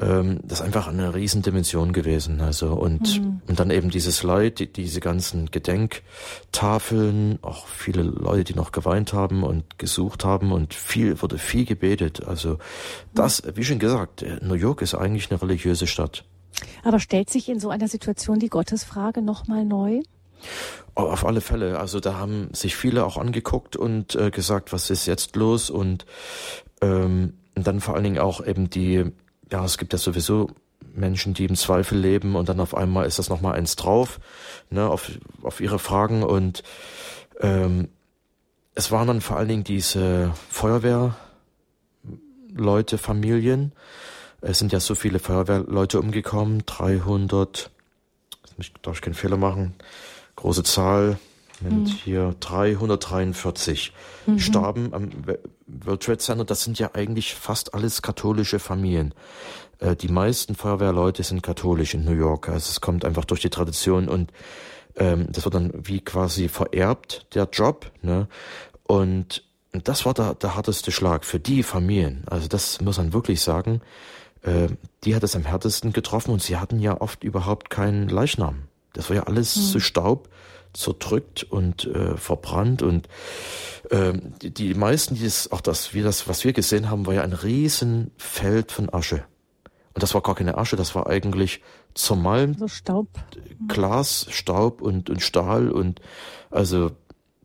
Ähm, 0.00 0.40
das 0.42 0.60
ist 0.60 0.64
einfach 0.64 0.88
eine 0.88 1.14
Riesendimension 1.14 1.92
gewesen. 1.92 2.40
Also 2.40 2.72
und 2.72 3.20
mhm. 3.20 3.42
und 3.46 3.60
dann 3.60 3.70
eben 3.70 3.90
dieses 3.90 4.22
Leid, 4.22 4.58
die, 4.58 4.72
diese 4.72 5.00
ganzen 5.00 5.50
Gedenktafeln, 5.50 7.38
auch 7.42 7.66
viele 7.66 8.02
Leute, 8.02 8.44
die 8.44 8.54
noch 8.54 8.72
geweint 8.72 9.12
haben 9.12 9.42
und 9.42 9.78
gesucht 9.78 10.24
haben 10.24 10.52
und 10.52 10.74
viel 10.74 11.20
wurde 11.20 11.38
viel 11.38 11.64
gebetet. 11.66 12.26
Also 12.26 12.58
das, 13.14 13.42
wie 13.54 13.64
schon 13.64 13.78
gesagt, 13.78 14.24
New 14.42 14.54
York 14.54 14.82
ist 14.82 14.94
eigentlich 14.94 15.30
eine 15.30 15.40
religiöse 15.42 15.86
Stadt. 15.86 16.24
Aber 16.82 16.98
stellt 16.98 17.30
sich 17.30 17.48
in 17.48 17.60
so 17.60 17.70
einer 17.70 17.88
Situation 17.88 18.38
die 18.38 18.48
Gottesfrage 18.48 19.22
nochmal 19.22 19.64
neu? 19.64 20.00
Auf 20.94 21.24
alle 21.24 21.40
Fälle. 21.40 21.78
Also 21.78 22.00
da 22.00 22.14
haben 22.16 22.48
sich 22.52 22.76
viele 22.76 23.04
auch 23.04 23.16
angeguckt 23.16 23.76
und 23.76 24.14
äh, 24.16 24.30
gesagt, 24.30 24.72
was 24.72 24.90
ist 24.90 25.06
jetzt 25.06 25.36
los? 25.36 25.70
Und, 25.70 26.06
ähm, 26.80 27.34
und 27.54 27.66
dann 27.66 27.80
vor 27.80 27.94
allen 27.94 28.04
Dingen 28.04 28.18
auch 28.18 28.44
eben 28.44 28.70
die, 28.70 29.04
ja, 29.50 29.64
es 29.64 29.78
gibt 29.78 29.92
ja 29.92 29.98
sowieso 29.98 30.50
Menschen, 30.94 31.34
die 31.34 31.44
im 31.44 31.56
Zweifel 31.56 31.98
leben 31.98 32.36
und 32.36 32.48
dann 32.48 32.60
auf 32.60 32.74
einmal 32.74 33.06
ist 33.06 33.18
das 33.18 33.28
nochmal 33.28 33.54
eins 33.54 33.76
drauf, 33.76 34.20
ne, 34.70 34.88
auf, 34.88 35.10
auf 35.42 35.60
ihre 35.60 35.78
Fragen 35.78 36.22
und 36.22 36.62
ähm, 37.40 37.88
es 38.74 38.90
waren 38.90 39.08
dann 39.08 39.20
vor 39.20 39.36
allen 39.36 39.48
Dingen 39.48 39.64
diese 39.64 40.32
Feuerwehrleute, 40.48 41.16
Familien. 42.98 43.72
Es 44.40 44.58
sind 44.58 44.72
ja 44.72 44.80
so 44.80 44.94
viele 44.94 45.18
Feuerwehrleute 45.18 46.00
umgekommen, 46.00 46.62
300, 46.66 47.70
ich 48.58 48.72
darf 48.80 48.94
ich 48.96 49.02
keinen 49.02 49.14
Fehler 49.14 49.36
machen, 49.36 49.74
große 50.36 50.62
Zahl, 50.62 51.18
Moment, 51.60 51.88
mhm. 51.88 51.92
hier 51.92 52.34
343 52.40 53.92
mhm. 54.26 54.38
starben 54.38 54.94
am 54.94 55.10
World 55.66 56.02
Trade 56.02 56.18
Center. 56.18 56.44
Das 56.44 56.64
sind 56.64 56.78
ja 56.78 56.90
eigentlich 56.94 57.34
fast 57.34 57.74
alles 57.74 58.02
katholische 58.02 58.58
Familien. 58.58 59.14
Äh, 59.78 59.96
die 59.96 60.08
meisten 60.08 60.54
Feuerwehrleute 60.54 61.22
sind 61.22 61.42
katholisch 61.42 61.94
in 61.94 62.04
New 62.04 62.12
York. 62.12 62.48
Also 62.48 62.70
es 62.70 62.80
kommt 62.80 63.04
einfach 63.04 63.24
durch 63.24 63.40
die 63.40 63.50
Tradition 63.50 64.08
und 64.08 64.32
ähm, 64.96 65.26
das 65.30 65.44
wird 65.44 65.54
dann 65.54 65.72
wie 65.74 66.00
quasi 66.00 66.48
vererbt, 66.48 67.26
der 67.34 67.48
Job. 67.52 67.90
Ne? 68.02 68.28
Und 68.84 69.44
das 69.72 70.04
war 70.04 70.14
der, 70.14 70.34
der 70.34 70.56
harteste 70.56 70.90
Schlag 70.90 71.24
für 71.24 71.38
die 71.38 71.62
Familien. 71.62 72.24
Also 72.26 72.48
das 72.48 72.80
muss 72.80 72.98
man 72.98 73.12
wirklich 73.12 73.40
sagen. 73.40 73.80
Äh, 74.42 74.68
die 75.04 75.14
hat 75.14 75.22
es 75.22 75.36
am 75.36 75.44
härtesten 75.44 75.92
getroffen 75.92 76.32
und 76.32 76.42
sie 76.42 76.56
hatten 76.56 76.80
ja 76.80 77.00
oft 77.00 77.24
überhaupt 77.24 77.70
keinen 77.70 78.08
Leichnam. 78.08 78.64
Das 78.92 79.08
war 79.08 79.16
ja 79.16 79.22
alles 79.24 79.56
mhm. 79.56 79.60
zu 79.60 79.80
Staub 79.80 80.28
zerdrückt 80.72 81.44
und 81.44 81.86
äh, 81.86 82.16
verbrannt 82.16 82.82
und 82.82 83.08
ähm, 83.90 84.34
die, 84.40 84.52
die 84.52 84.74
meisten, 84.74 85.14
die 85.14 85.24
das, 85.24 85.50
auch 85.50 85.60
das, 85.60 85.94
wie 85.94 86.02
das, 86.02 86.28
was 86.28 86.44
wir 86.44 86.52
gesehen 86.52 86.90
haben, 86.90 87.06
war 87.06 87.14
ja 87.14 87.22
ein 87.22 87.32
Riesenfeld 87.32 88.72
von 88.72 88.92
Asche. 88.92 89.24
Und 89.94 90.02
das 90.02 90.14
war 90.14 90.22
gar 90.22 90.34
keine 90.34 90.56
Asche, 90.56 90.76
das 90.76 90.94
war 90.94 91.08
eigentlich 91.08 91.62
zermalmt. 91.94 92.58
So 92.58 92.68
Staub. 92.68 93.08
Glas, 93.68 94.26
Staub 94.30 94.80
und, 94.80 95.10
und 95.10 95.20
Stahl 95.20 95.70
und 95.70 96.00
also 96.50 96.92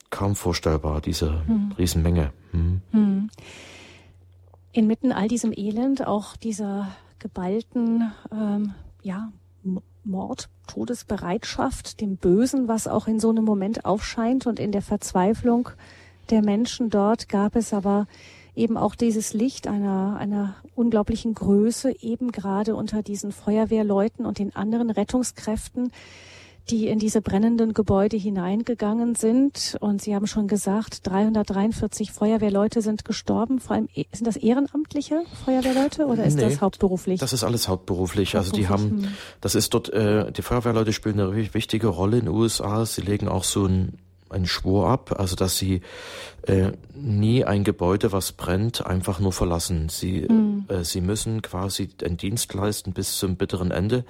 kaum 0.10 0.36
vorstellbar, 0.36 1.02
diese 1.02 1.46
hm. 1.48 1.74
Riesenmenge. 1.78 2.32
Hm. 2.52 2.82
Hm. 2.92 3.30
Inmitten 4.72 5.12
all 5.12 5.28
diesem 5.28 5.52
Elend, 5.52 6.06
auch 6.06 6.36
dieser 6.36 6.96
geballten, 7.20 8.12
ähm, 8.32 8.74
ja, 9.02 9.32
Mord, 10.04 10.50
Todesbereitschaft, 10.66 12.02
dem 12.02 12.18
Bösen, 12.18 12.68
was 12.68 12.88
auch 12.88 13.08
in 13.08 13.20
so 13.20 13.30
einem 13.30 13.46
Moment 13.46 13.86
aufscheint 13.86 14.48
und 14.48 14.60
in 14.60 14.72
der 14.72 14.82
Verzweiflung 14.82 15.70
der 16.30 16.42
Menschen 16.42 16.90
dort 16.90 17.30
gab 17.30 17.56
es 17.56 17.74
aber 17.74 18.08
eben 18.56 18.78
auch 18.78 18.96
dieses 18.96 19.34
Licht 19.34 19.68
einer, 19.68 20.18
einer 20.18 20.56
unglaublichen 20.76 21.34
Größe, 21.34 21.94
eben 22.02 22.32
gerade 22.32 22.76
unter 22.76 23.04
diesen 23.04 23.32
Feuerwehrleuten 23.32 24.26
und 24.26 24.40
den 24.40 24.56
anderen 24.56 24.90
Rettungskräften, 24.90 25.92
die 26.70 26.88
in 26.88 27.00
diese 27.00 27.22
brennenden 27.22 27.74
Gebäude 27.74 28.18
hineingegangen 28.18 29.16
sind. 29.16 29.78
Und 29.80 30.02
Sie 30.02 30.16
haben 30.16 30.28
schon 30.28 30.48
gesagt, 30.48 31.06
343 31.08 32.12
Feuerwehrleute 32.12 32.82
sind 32.82 33.06
gestorben. 33.06 33.60
Vor 33.60 33.76
allem, 33.76 33.90
sind 34.12 34.26
das 34.26 34.36
ehrenamtliche 34.36 35.24
Feuerwehrleute 35.46 36.06
oder 36.06 36.26
ist 36.26 36.36
nee, 36.36 36.44
das 36.44 36.62
hauptberuflich? 36.62 37.20
Das 37.20 37.34
ist 37.34 37.44
alles 37.44 37.68
hauptberuflich. 37.68 38.36
hauptberuflich. 38.36 38.36
Also 38.36 38.52
die 38.52 38.68
haben, 38.68 39.04
hm. 39.04 39.08
das 39.42 39.56
ist 39.56 39.74
dort, 39.74 39.90
äh, 39.90 40.32
die 40.32 40.42
Feuerwehrleute 40.42 40.94
spielen 40.94 41.20
eine 41.20 41.54
wichtige 41.54 41.88
Rolle 41.88 42.18
in 42.18 42.26
den 42.26 42.34
USA. 42.34 42.86
Sie 42.86 43.02
legen 43.02 43.28
auch 43.28 43.44
so 43.44 43.66
ein 43.66 44.00
einen 44.30 44.48
Schwur 44.48 44.90
ab, 44.90 45.18
also 45.20 45.36
dass 45.36 45.58
sie 45.58 45.82
äh, 46.44 46.72
nie 46.94 47.46
ein 47.46 47.64
Gebäude, 47.64 48.12
was 48.12 48.32
brennt, 48.32 48.86
einfach 48.86 49.20
nur 49.20 49.32
verlassen. 49.32 49.88
Sie, 49.90 50.28
mhm. 50.28 50.66
äh, 50.68 50.84
sie 50.84 51.02
müssen 51.02 51.42
quasi 51.42 51.90
einen 52.04 52.18
Dienst 52.18 52.54
leisten 52.54 52.92
bis 52.92 53.18
zum 53.18 53.36
bitteren 53.36 53.72
Ende. 53.72 54.04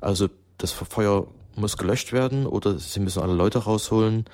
Also 0.00 0.28
das 0.58 0.72
Feuer 0.72 1.26
muss 1.56 1.76
gelöscht 1.76 2.12
werden 2.12 2.46
oder 2.46 2.78
sie 2.78 3.00
müssen 3.00 3.22
alle 3.22 3.34
Leute 3.34 3.60
rausholen. 3.60 4.24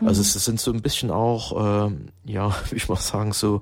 Mhm. 0.00 0.08
Also 0.08 0.20
es 0.20 0.32
sind 0.32 0.60
so 0.60 0.72
ein 0.72 0.82
bisschen 0.82 1.10
auch, 1.10 1.88
äh, 1.88 1.92
ja, 2.24 2.54
wie 2.70 2.76
ich 2.76 2.88
mal 2.88 2.96
sagen, 2.96 3.32
so 3.32 3.60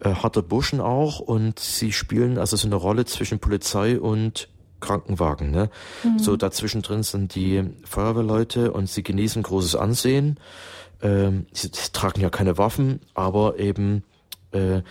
äh, 0.00 0.14
harte 0.14 0.42
Burschen 0.42 0.80
auch 0.80 1.20
und 1.20 1.58
sie 1.58 1.92
spielen 1.92 2.38
also 2.38 2.56
so 2.56 2.66
eine 2.66 2.76
Rolle 2.76 3.04
zwischen 3.04 3.38
Polizei 3.38 3.98
und 3.98 4.48
Krankenwagen. 4.80 5.50
Ne? 5.50 5.70
Mhm. 6.02 6.18
So 6.18 6.36
dazwischen 6.36 6.82
drin 6.82 7.02
sind 7.02 7.34
die 7.34 7.64
Feuerwehrleute 7.84 8.72
und 8.72 8.88
sie 8.88 9.02
genießen 9.02 9.42
großes 9.42 9.76
Ansehen. 9.76 10.38
Ähm, 11.02 11.46
sie, 11.52 11.70
sie 11.72 11.92
tragen 11.92 12.20
ja 12.20 12.30
keine 12.30 12.58
Waffen, 12.58 13.00
aber 13.14 13.58
eben 13.58 14.04
äh, 14.52 14.82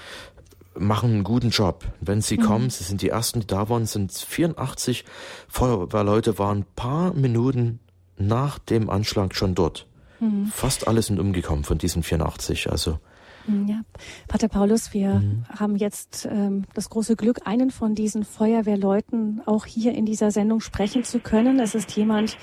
machen 0.80 1.12
einen 1.12 1.24
guten 1.24 1.50
Job. 1.50 1.86
Wenn 2.02 2.22
sie 2.22 2.38
mhm. 2.38 2.42
kommen, 2.42 2.70
sie 2.70 2.84
sind 2.84 3.02
die 3.02 3.10
ersten, 3.10 3.42
die 3.42 3.48
da 3.48 3.70
waren, 3.70 3.86
sind 3.86 4.12
84 4.12 5.06
Feuerwehrleute 5.48 6.40
waren 6.40 6.60
ein 6.60 6.66
paar 6.76 7.14
Minuten 7.14 7.80
nach 8.18 8.60
dem 8.60 8.90
Anschlag 8.90 9.36
schon 9.36 9.56
dort. 9.56 9.88
Mhm. 10.20 10.48
Fast 10.48 10.88
alle 10.88 11.02
sind 11.02 11.20
umgekommen 11.20 11.64
von 11.64 11.78
diesen 11.78 12.04
84. 12.04 12.70
Also 12.70 13.00
hm, 13.46 13.68
ja, 13.68 13.82
Pater 14.28 14.48
Paulus, 14.48 14.94
wir 14.94 15.16
mhm. 15.16 15.46
haben 15.48 15.76
jetzt 15.76 16.28
ähm, 16.30 16.66
das 16.74 16.90
große 16.90 17.16
Glück, 17.16 17.42
einen 17.46 17.72
von 17.72 17.96
diesen 17.96 18.24
Feuerwehrleuten 18.24 19.42
auch 19.46 19.66
hier 19.66 19.94
in 19.94 20.06
dieser 20.06 20.32
Sendung 20.32 20.60
sprechen 20.60 21.04
zu 21.04 21.20
können. 21.20 21.60
Es 21.60 21.76
ist 21.76 21.92
jemand, 21.96 22.38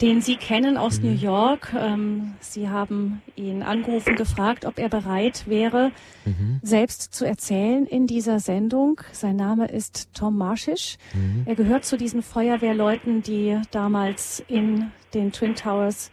den 0.00 0.20
Sie 0.20 0.36
kennen 0.36 0.76
aus 0.76 1.00
mhm. 1.00 1.06
New 1.06 1.14
York. 1.14 1.74
Ähm, 1.78 2.34
Sie 2.40 2.68
haben 2.68 3.22
ihn 3.34 3.62
angerufen, 3.62 4.16
gefragt, 4.16 4.64
ob 4.64 4.78
er 4.78 4.88
bereit 4.88 5.44
wäre, 5.46 5.92
mhm. 6.24 6.60
selbst 6.62 7.14
zu 7.14 7.24
erzählen 7.24 7.86
in 7.86 8.06
dieser 8.06 8.40
Sendung. 8.40 9.00
Sein 9.12 9.36
Name 9.36 9.68
ist 9.68 10.08
Tom 10.14 10.36
Marschisch. 10.36 10.96
Mhm. 11.14 11.42
Er 11.46 11.54
gehört 11.54 11.84
zu 11.84 11.96
diesen 11.96 12.22
Feuerwehrleuten, 12.22 13.22
die 13.22 13.60
damals 13.70 14.44
in 14.48 14.90
den 15.14 15.32
Twin 15.32 15.54
Towers 15.54 16.10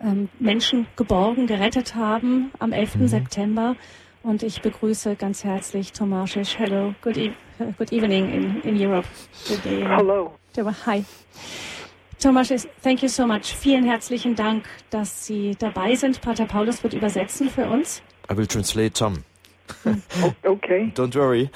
ähm, 0.00 0.28
Menschen 0.38 0.86
geborgen, 0.96 1.46
gerettet 1.46 1.94
haben 1.94 2.50
am 2.58 2.72
11. 2.72 2.96
Mhm. 2.96 3.08
September. 3.08 3.76
Und 4.22 4.42
ich 4.42 4.60
begrüße 4.60 5.14
ganz 5.14 5.44
herzlich 5.44 5.92
Tomashish. 5.92 6.58
Hello, 6.58 6.94
good, 7.00 7.16
e 7.16 7.32
good 7.78 7.92
evening 7.92 8.32
in, 8.32 8.60
in 8.62 8.76
Europe. 8.76 9.06
Today. 9.46 9.84
Hello. 9.84 10.32
Hi. 10.86 11.04
Tomashish, 12.20 12.66
thank 12.82 13.02
you 13.02 13.08
so 13.08 13.26
much. 13.26 13.54
Vielen 13.54 13.84
herzlichen 13.84 14.34
Dank, 14.34 14.64
dass 14.90 15.26
Sie 15.26 15.54
dabei 15.58 15.94
sind. 15.94 16.20
Pater 16.20 16.46
Paulus 16.46 16.82
wird 16.82 16.94
übersetzen 16.94 17.50
für 17.50 17.66
uns. 17.66 18.02
I 18.30 18.36
will 18.36 18.46
translate 18.46 18.92
Tom. 18.92 19.24
oh, 19.84 20.32
okay. 20.44 20.92
Don't 20.96 21.14
worry. 21.14 21.50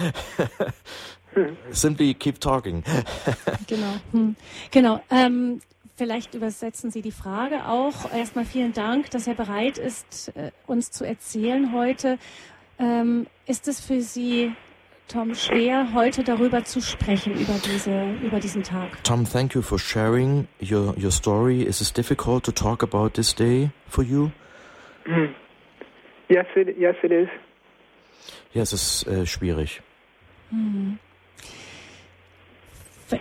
Simply 1.70 2.14
keep 2.14 2.40
talking. 2.40 2.82
genau. 3.66 3.94
Hm. 4.12 4.36
Genau. 4.70 5.00
Ähm, 5.10 5.60
Vielleicht 6.00 6.34
übersetzen 6.34 6.90
Sie 6.90 7.02
die 7.02 7.12
Frage 7.12 7.66
auch. 7.66 8.10
Erstmal 8.10 8.46
vielen 8.46 8.72
Dank, 8.72 9.10
dass 9.10 9.26
er 9.26 9.34
bereit 9.34 9.76
ist, 9.76 10.34
äh, 10.34 10.50
uns 10.66 10.90
zu 10.90 11.04
erzählen 11.04 11.74
heute. 11.74 12.18
Ähm, 12.78 13.26
ist 13.44 13.68
es 13.68 13.80
für 13.80 14.00
Sie, 14.00 14.50
Tom, 15.10 15.34
schwer, 15.34 15.88
heute 15.92 16.22
darüber 16.22 16.62
zu 16.62 16.80
sprechen, 16.80 17.32
über, 17.32 17.54
diese, 17.64 18.12
über 18.22 18.38
diesen 18.38 18.62
Tag? 18.62 19.02
Tom, 19.02 19.24
thank 19.24 19.56
you 19.56 19.62
for 19.62 19.76
sharing 19.76 20.46
your, 20.62 20.94
your 20.96 21.10
story. 21.10 21.62
Is 21.62 21.80
it 21.80 21.96
difficult 21.96 22.44
to 22.44 22.52
talk 22.52 22.84
about 22.84 23.14
this 23.14 23.34
day 23.34 23.70
for 23.88 24.04
you? 24.04 24.30
Mm. 25.06 25.34
Yes, 26.28 26.46
it, 26.54 26.78
yes, 26.78 26.94
it 27.02 27.10
is. 27.10 27.28
Ja, 28.52 28.62
es 28.62 28.72
ist 28.72 29.04
äh, 29.08 29.26
schwierig. 29.26 29.82
Hm. 30.50 31.00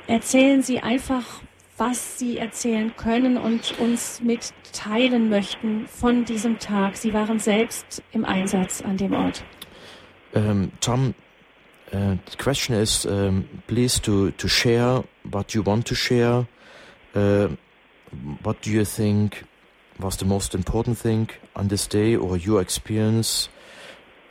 Erzählen 0.05 0.62
Sie 0.62 0.81
einfach, 0.81 1.41
was 1.77 2.19
Sie 2.19 2.38
erzählen 2.38 2.96
können 2.98 3.36
und 3.36 3.79
uns 3.79 4.22
mitteilen 4.22 5.29
möchten 5.29 5.88
von 5.88 6.24
diesem 6.24 6.60
Tag. 6.60 6.98
Sie 6.98 7.15
waren 7.15 7.39
selbst 7.39 8.03
im 8.12 8.25
Einsatz 8.25 8.84
an 8.84 8.98
dem 8.98 9.13
Ort. 9.13 9.43
Um, 10.34 10.72
Tom, 10.81 11.15
uh, 11.91 12.15
the 12.29 12.38
question 12.38 12.75
is, 12.75 13.05
um, 13.05 13.48
please 13.67 14.00
to, 14.00 14.31
to 14.31 14.48
share 14.48 15.03
what 15.29 15.53
you 15.53 15.62
want 15.62 15.86
to 15.88 15.96
share. 15.96 16.48
Uh, 17.15 17.50
what 18.43 18.62
do 18.62 18.72
you 18.72 18.86
think 18.86 19.43
was 20.00 20.17
the 20.17 20.25
most 20.25 20.55
important 20.55 20.98
thing 20.98 21.29
on 21.55 21.67
this 21.67 21.88
day 21.88 22.15
or 22.15 22.38
your 22.38 22.62
experience? 22.62 23.50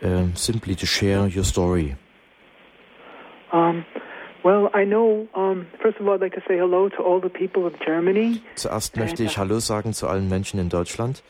Um, 0.01 0.33
simply 0.35 0.75
to 0.75 0.85
share 0.85 1.27
your 1.27 1.43
story. 1.43 1.97
Um, 3.51 3.83
Well, 4.43 4.69
I 4.73 4.85
know, 4.85 5.27
um, 5.35 5.67
first 5.81 5.99
of 5.99 6.07
all, 6.07 6.13
I'd 6.13 6.21
like 6.21 6.33
to 6.35 6.41
say 6.47 6.57
hello 6.57 6.87
to 6.89 7.03
all 7.03 7.19
the 7.19 7.29
people 7.29 7.65
of 7.65 7.73
Germany. 7.85 8.41
Zuerst 8.55 8.95
möchte 8.95 9.23
ich 9.23 9.37
uh, 9.37 9.41
Hallo 9.41 9.59
sagen 9.59 9.93
zu 9.93 10.07
allen 10.07 10.29
Menschen 10.29 10.59
in 10.59 10.69
Deutschland. 10.69 11.21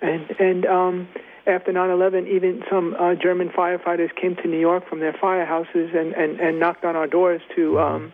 And, 0.00 0.30
and 0.40 0.66
um, 0.66 1.08
after 1.46 1.72
9-11, 1.72 2.28
even 2.28 2.62
some 2.70 2.94
uh, 2.98 3.14
German 3.14 3.48
firefighters 3.50 4.14
came 4.20 4.36
to 4.36 4.48
New 4.48 4.58
York 4.58 4.88
from 4.88 5.00
their 5.00 5.12
firehouses 5.12 5.94
and, 5.96 6.12
and, 6.14 6.40
and 6.40 6.58
knocked 6.58 6.84
on 6.84 6.96
our 6.96 7.06
doors 7.06 7.40
to, 7.54 7.72
mhm. 7.72 7.80
um, 7.80 8.12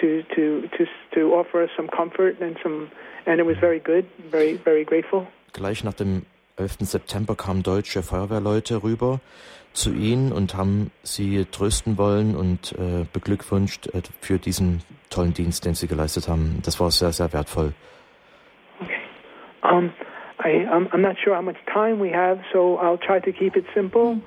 to 0.00 0.22
to 0.34 0.68
to 0.76 0.86
to 1.14 1.34
offer 1.34 1.62
us 1.62 1.70
some 1.76 1.88
comfort 1.88 2.40
and 2.40 2.56
some, 2.62 2.90
and 3.26 3.40
it 3.40 3.46
was 3.46 3.56
very 3.58 3.80
good, 3.80 4.06
very 4.30 4.54
very 4.56 4.84
grateful. 4.84 5.26
Gleich 5.52 5.84
nach 5.84 5.94
dem 5.94 6.26
11. 6.56 6.86
September 6.86 7.34
kamen 7.34 7.62
deutsche 7.62 8.02
Feuerwehrleute 8.02 8.82
rüber 8.82 9.20
zu 9.72 9.92
ihnen 9.92 10.32
und 10.32 10.54
haben 10.54 10.90
sie 11.02 11.44
trösten 11.46 11.96
wollen 11.96 12.36
und 12.36 12.72
äh, 12.72 13.06
beglückwünscht 13.12 13.88
äh, 13.88 14.02
für 14.20 14.38
diesen 14.38 14.82
tollen 15.10 15.32
Dienst, 15.32 15.64
den 15.64 15.74
sie 15.74 15.86
geleistet 15.86 16.28
haben. 16.28 16.60
Das 16.64 16.80
war 16.80 16.90
sehr, 16.90 17.12
sehr 17.12 17.32
wertvoll. 17.32 17.72
Okay. 18.80 19.00
Um, 19.62 19.92
I, 20.42 20.66
I'm, 20.66 20.88
I'm 20.92 21.02
not 21.02 21.16
sure 21.22 21.34
how 21.34 21.42
much 21.42 21.56
time 21.72 22.00
we 22.00 22.10
have, 22.10 22.38
so 22.52 22.78
I'll 22.78 22.98
try 22.98 23.20
to 23.20 23.32
keep 23.32 23.56
it 23.56 23.64
simple. 23.74 24.18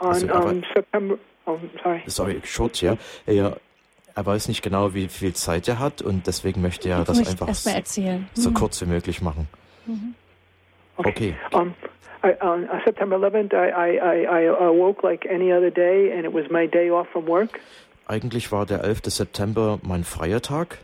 On 0.00 0.08
Also, 0.12 0.26
um, 0.32 0.62
September, 0.74 1.18
oh, 1.46 1.58
sorry. 1.82 2.02
Sorry, 2.06 2.40
short, 2.44 2.80
ja. 2.82 2.96
Er, 3.26 3.56
er 4.14 4.26
weiß 4.26 4.48
nicht 4.48 4.62
genau, 4.62 4.92
wie 4.94 5.08
viel 5.08 5.32
Zeit 5.34 5.68
er 5.68 5.78
hat 5.78 6.02
und 6.02 6.26
deswegen 6.26 6.60
möchte 6.62 6.88
er 6.88 7.00
Ich 7.00 7.06
das 7.06 7.18
einfach 7.26 7.48
erzählen. 7.66 8.28
so 8.34 8.50
Mhm. 8.50 8.54
kurz 8.54 8.80
wie 8.82 8.86
möglich 8.86 9.20
machen. 9.22 9.48
Okay. 10.96 11.34
Um, 11.52 11.74
I, 12.22 12.34
on 12.42 12.64
uh, 12.64 12.78
September 12.84 13.16
11th, 13.16 13.54
I, 13.54 13.70
I, 13.70 13.98
I, 13.98 14.44
I 14.44 14.46
awoke 14.48 15.02
like 15.02 15.26
any 15.26 15.52
other 15.52 15.70
day, 15.70 16.12
and 16.12 16.24
it 16.26 16.32
was 16.32 16.50
my 16.50 16.66
day 16.66 16.90
off 16.90 17.08
from 17.12 17.26
work. 17.26 17.60
Eigentlich 18.06 18.52
war 18.52 18.66
der 18.66 18.82
11. 18.84 19.02
September 19.06 19.78
mein 19.82 20.04
freier 20.04 20.42
Tag 20.42 20.78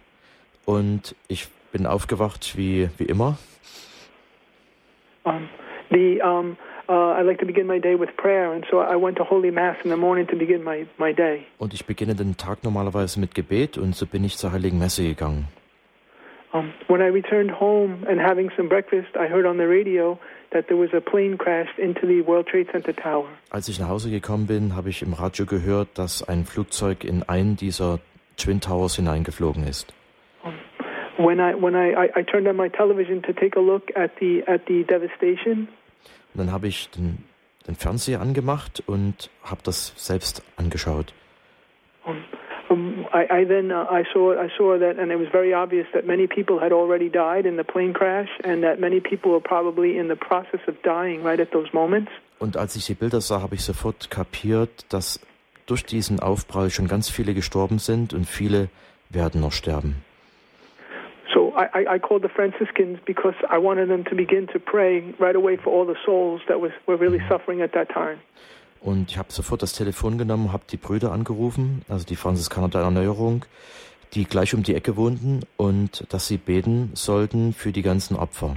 und 0.64 1.14
ich 1.28 1.48
bin 1.72 1.86
aufgewacht 1.86 2.56
wie, 2.56 2.88
wie 2.96 3.04
immer. 3.04 3.36
Um, 5.26 5.49
the 5.90 6.21
um, 6.23 6.56
uh, 6.88 7.18
I 7.18 7.23
like 7.23 7.40
to 7.40 7.47
begin 7.47 7.66
my 7.66 7.80
day 7.80 7.97
with 7.97 8.16
prayer, 8.16 8.52
and 8.52 8.64
so 8.71 8.78
I 8.78 8.97
went 8.97 9.16
to 9.16 9.25
Holy 9.25 9.50
Mass 9.50 9.76
in 9.85 9.90
the 9.90 9.97
morning 9.97 10.26
to 10.28 10.37
begin 10.37 10.62
my, 10.62 10.87
my 10.99 11.12
day. 11.12 11.47
Und 11.59 11.75
ich 11.75 11.85
beginne 11.85 12.14
den 12.14 12.37
Tag 12.37 12.62
normalerweise 12.62 13.18
mit 13.18 13.35
Gebet 13.35 13.76
und 13.76 13.95
so 13.95 14.06
bin 14.06 14.25
ich 14.25 14.37
zur 14.37 14.52
Heiligen 14.52 14.78
Messe 14.78 15.02
gegangen. 15.02 15.49
Um, 16.52 16.73
when 16.87 17.02
I 17.02 17.09
returned 17.09 17.50
home 17.50 18.06
and 18.09 18.21
having 18.21 18.50
some 18.56 18.68
breakfast, 18.68 19.09
I 19.16 19.26
heard 19.26 19.47
on 19.47 19.59
the 19.59 19.66
radio 19.66 20.18
that 20.52 20.68
there 20.68 20.78
was 20.78 20.90
a 20.95 21.00
plane 21.00 21.37
crashed 21.37 21.78
into 21.78 22.06
the 22.06 22.23
World 22.23 22.47
Trade 22.47 22.68
Center 22.71 22.95
tower. 22.95 23.26
Als 23.50 23.68
ich 23.68 23.80
nach 23.80 23.88
Hause 23.88 24.11
gekommen 24.11 24.47
bin, 24.47 24.76
habe 24.76 24.88
ich 24.88 25.02
im 25.02 25.12
Radio 25.12 25.45
gehört, 25.45 25.88
dass 25.95 26.26
ein 26.26 26.45
Flugzeug 26.45 27.04
in 27.04 27.25
einen 27.25 27.56
dieser 27.56 27.99
Twin 28.37 28.61
Towers 28.61 28.95
hineingeflogen 28.95 29.66
ist. 29.66 29.92
When 31.18 31.40
I 31.40 31.54
when 31.54 31.75
I, 31.75 31.94
I, 31.94 32.20
I 32.20 32.23
turned 32.23 32.46
on 32.46 32.56
my 32.56 32.68
television 32.68 33.23
to 33.23 33.32
take 33.32 33.56
a 33.56 33.61
look 33.61 33.90
at 33.96 34.11
the 34.20 34.42
at 34.46 34.62
the 34.68 34.85
devastation, 34.85 35.68
Und 36.35 36.40
dann 36.40 36.52
habe 36.52 36.68
ich 36.68 36.90
den, 36.90 37.25
den 37.66 37.75
Fernseher 37.75 38.20
angemacht 38.20 38.82
und 38.87 39.30
habe 39.42 39.62
das 39.64 39.94
selbst 39.96 40.42
angeschaut. 40.56 41.14
um, 42.68 43.06
I, 43.12 43.40
I 43.40 43.44
then 43.44 43.70
uh, 43.70 43.87
I 43.90 44.04
saw 44.12 44.35
I 44.35 44.49
saw 44.56 44.78
that, 44.78 44.99
and 44.99 45.11
it 45.11 45.18
was 45.18 45.28
very 45.32 45.54
obvious 45.54 45.87
that 45.92 46.06
many 46.06 46.26
people 46.26 46.58
had 46.61 46.73
already 46.73 47.08
died 47.08 47.46
in 47.46 47.56
the 47.56 47.64
plane 47.64 47.92
crash, 47.92 48.28
and 48.44 48.62
that 48.62 48.78
many 48.80 49.00
people 49.00 49.30
were 49.30 49.40
probably 49.40 49.96
in 49.99 50.08
the 50.08 50.16
process 50.16 50.61
of 50.68 50.75
dying 50.82 51.23
right 51.25 51.40
at 51.40 51.50
those 51.52 51.73
moments. 51.73 52.11
Und 52.38 52.56
als 52.56 52.76
ich 52.76 52.85
die 52.87 52.94
Bilder 52.94 53.20
sah, 53.20 53.40
habe 53.40 53.54
ich 53.54 53.62
sofort 53.62 54.11
kapiert, 54.11 54.85
dass 54.90 55.20
durch 55.64 55.85
diesen 55.85 56.20
Aufprall 56.20 56.70
schon 56.70 56.87
ganz 56.87 57.08
viele 57.08 57.32
gestorben 57.32 57.78
sind 57.78 58.12
und 58.12 58.26
viele 58.26 58.68
werden 59.08 59.40
noch 59.40 59.52
sterben. 59.52 60.04
So 61.33 61.52
I, 61.56 61.97
I, 61.97 61.99
called 61.99 62.23
the 62.23 62.28
Franciscans 62.28 62.99
because 63.04 63.35
I 63.50 63.59
wanted 63.59 63.88
them 63.88 64.04
to 64.04 64.14
begin 64.14 64.47
to 64.52 64.61
pray 64.61 65.12
right 65.18 65.35
away 65.35 65.56
for 65.56 65.73
all 65.73 65.85
the 65.85 65.99
souls 66.04 66.40
that 66.47 66.61
was 66.61 66.71
were 66.87 66.97
really 66.97 67.21
suffering 67.28 67.62
at 67.62 67.73
that 67.73 67.88
time. 67.88 68.18
Und 68.80 69.11
ich 69.11 69.18
habe 69.18 69.33
sofort 69.33 69.62
das 69.62 69.73
Telefon 69.73 70.18
genommen, 70.18 70.52
habe 70.52 70.62
die 70.71 70.76
Brüder 70.76 71.11
angerufen, 71.11 71.83
also 71.88 72.06
die 72.06 72.14
Franziskaner 72.14 72.68
der 72.68 72.83
Erneuerung, 72.83 73.45
die 74.14 74.25
gleich 74.25 74.54
um 74.54 74.62
die 74.62 74.75
Ecke 74.75 74.97
wohnten 74.97 75.40
und 75.56 76.12
dass 76.12 76.28
sie 76.28 76.37
beten 76.37 76.90
sollten 76.95 77.52
für 77.52 77.73
die 77.73 77.83
ganzen 77.83 78.16
Opfer. 78.16 78.54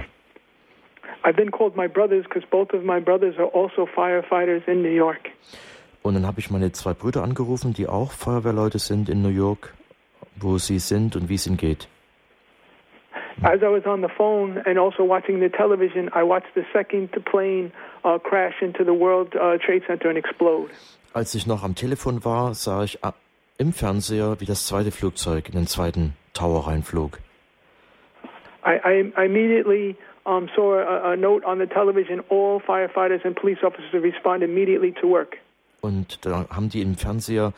I 1.26 1.32
then 1.32 1.50
called 1.50 1.76
my 1.76 1.88
brothers 1.88 2.24
because 2.24 2.46
both 2.50 2.72
of 2.72 2.82
my 2.82 3.00
brothers 3.00 3.36
are 3.38 3.50
also 3.52 3.86
firefighters 3.86 4.62
in 4.66 4.82
New 4.82 4.94
York. 4.94 5.30
Und 6.02 6.14
dann 6.14 6.26
habe 6.26 6.40
ich 6.40 6.50
meine 6.50 6.72
zwei 6.72 6.94
Brüder 6.94 7.22
angerufen, 7.22 7.74
die 7.74 7.88
auch 7.88 8.12
Feuerwehrleute 8.12 8.78
sind 8.78 9.08
in 9.08 9.20
New 9.20 9.28
York, 9.28 9.74
wo 10.36 10.56
sie 10.56 10.78
sind 10.78 11.14
und 11.16 11.28
wie 11.28 11.34
es 11.34 11.46
ihnen 11.46 11.58
geht. 11.58 11.88
As 13.42 13.62
I 13.62 13.68
was 13.68 13.84
on 13.86 14.02
the 14.02 14.08
phone 14.08 14.58
and 14.66 14.78
also 14.78 15.04
watching 15.04 15.40
the 15.40 15.48
television, 15.48 16.10
I 16.14 16.22
watched 16.22 16.54
the 16.54 16.64
second 16.72 17.10
plane 17.24 17.72
uh, 18.04 18.18
crash 18.18 18.60
into 18.60 18.84
the 18.84 18.92
World 18.92 19.34
uh, 19.34 19.58
Trade 19.58 19.82
Center 19.86 20.08
and 20.08 20.18
explode. 20.18 20.70
Als 21.12 21.34
ich 21.34 21.46
noch 21.46 21.64
am 21.64 21.74
Telefon 21.74 22.24
war, 22.24 22.54
sah 22.54 22.84
ich 22.84 23.02
ah, 23.02 23.14
im 23.58 23.72
Fernseher, 23.72 24.40
wie 24.40 24.44
das 24.44 24.66
zweite 24.66 24.90
Flugzeug 24.90 25.48
in 25.48 25.54
den 25.54 25.66
zweiten 25.66 26.14
Tower 26.34 26.66
reinflog. 26.66 27.18
I, 28.64 28.78
I, 28.84 29.24
immediately 29.24 29.96
um, 30.24 30.48
saw 30.54 30.74
a, 30.74 31.12
a 31.12 31.16
note 31.16 31.44
on 31.46 31.58
the 31.58 31.66
television: 31.66 32.20
all 32.28 32.60
firefighters 32.60 33.24
and 33.24 33.34
police 33.34 33.58
officers 33.62 33.92
respond 33.94 34.42
immediately 34.42 34.92
to 35.00 35.08
work. 35.08 35.38
Und 35.80 36.24
da 36.26 36.46
haben 36.50 36.68
die 36.68 36.82
im 36.82 36.94
Fernseher 36.94 37.54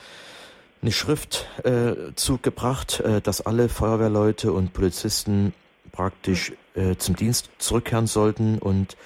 eine 0.81 0.93
Schrift 0.93 1.47
äh, 1.65 2.15
zugebracht, 2.15 3.01
äh, 3.01 3.21
dass 3.21 3.45
alle 3.45 3.69
Feuerwehrleute 3.69 4.53
und 4.53 4.73
Polizisten 4.73 5.55
praktisch 5.93 6.53
äh, 6.75 6.97
zum 6.97 7.17
Dienst 7.17 7.51
zurückkehren 7.59 8.07
sollten 8.07 8.59
und 8.59 8.97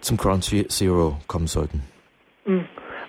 zum 0.00 0.16
Ground 0.16 0.44
Zero 0.44 1.18
kommen 1.28 1.46
sollten. 1.46 1.82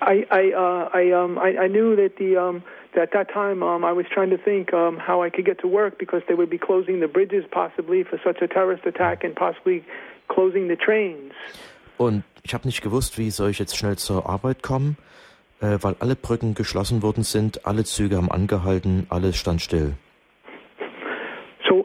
I 0.05 0.25
I 0.29 0.53
uh, 0.53 0.89
I 0.93 1.13
um 1.13 1.37
I, 1.37 1.57
I 1.57 1.67
knew 1.67 1.95
that 1.95 2.17
the 2.17 2.37
um 2.37 2.61
that 2.93 3.11
that 3.11 3.29
time 3.29 3.63
um 3.63 3.83
I 3.83 3.91
was 3.91 4.05
trying 4.13 4.29
to 4.31 4.37
think 4.37 4.73
um 4.73 4.99
how 4.99 5.23
I 5.23 5.29
could 5.29 5.45
get 5.45 5.59
to 5.59 5.67
work 5.67 5.97
because 5.97 6.23
they 6.27 6.35
would 6.35 6.49
be 6.49 6.57
closing 6.57 6.99
the 6.99 7.07
bridges 7.07 7.45
possibly 7.49 8.03
for 8.03 8.19
such 8.23 8.41
a 8.41 8.47
terrorist 8.47 8.85
attack 8.85 9.23
and 9.23 9.35
possibly 9.35 9.83
closing 10.27 10.67
the 10.67 10.75
trains. 10.75 11.33
Und 11.97 12.23
ich 12.43 12.53
habe 12.53 12.67
nicht 12.67 12.81
gewusst, 12.81 13.17
wie 13.17 13.31
soll 13.31 13.51
ich 13.51 13.59
jetzt 13.59 13.77
schnell 13.77 13.97
zur 13.97 14.27
Arbeit 14.27 14.61
kommen, 14.61 14.97
äh, 15.61 15.77
weil 15.81 15.95
alle 15.99 16.15
Brücken 16.15 16.53
geschlossen 16.53 17.01
worden 17.01 17.23
sind, 17.23 17.65
alle 17.65 17.83
Züge 17.83 18.17
haben 18.17 18.31
angehalten, 18.31 19.05
alles 19.09 19.37
stand 19.37 19.61
still. 19.61 19.93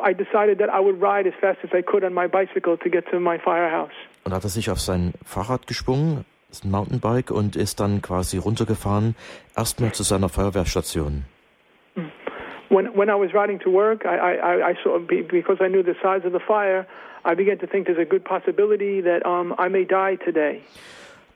I 0.08 0.14
decided 0.14 0.58
that 0.58 0.68
I 0.70 0.80
would 0.80 1.00
ride 1.02 1.28
as 1.28 1.34
fast 1.40 1.58
as 1.64 1.70
I 1.76 1.82
could 1.82 2.04
on 2.04 2.14
my 2.14 2.26
bicycle 2.28 2.76
to 2.78 2.88
get 2.90 3.04
to 3.10 3.18
my 3.20 3.38
firehouse. 3.38 3.92
Und 4.24 4.32
hat 4.32 4.44
er 4.44 4.50
sich 4.50 4.70
auf 4.70 4.80
sein 4.80 5.12
Fahrrad 5.24 5.66
geschwungen, 5.66 6.24
das 6.48 6.58
ist 6.58 6.64
ein 6.64 6.70
Mountainbike, 6.70 7.30
und 7.30 7.56
ist 7.56 7.80
dann 7.80 8.00
quasi 8.02 8.38
runtergefahren, 8.38 9.14
erstmal 9.56 9.92
zu 9.92 10.02
seiner 10.02 10.28
Feuerwehrstation. 10.28 11.24
When 12.70 12.86
when 12.94 13.08
I 13.08 13.14
was 13.14 13.32
riding 13.32 13.58
to 13.60 13.70
work, 13.72 14.04
I 14.04 14.16
I, 14.18 14.72
I- 14.72 14.76
saw 14.82 14.98
be- 14.98 15.22
because 15.22 15.58
I 15.64 15.68
knew 15.68 15.82
the 15.82 15.94
size 16.02 16.26
of 16.26 16.32
the 16.32 16.40
fire, 16.46 16.86
I 17.24 17.34
began 17.34 17.58
to 17.60 17.66
think 17.66 17.86
there's 17.86 17.98
a 17.98 18.04
good 18.04 18.24
possibility 18.24 19.02
that 19.02 19.24
um 19.24 19.54
I 19.58 19.68
may 19.70 19.84
die 19.86 20.18
today. 20.22 20.60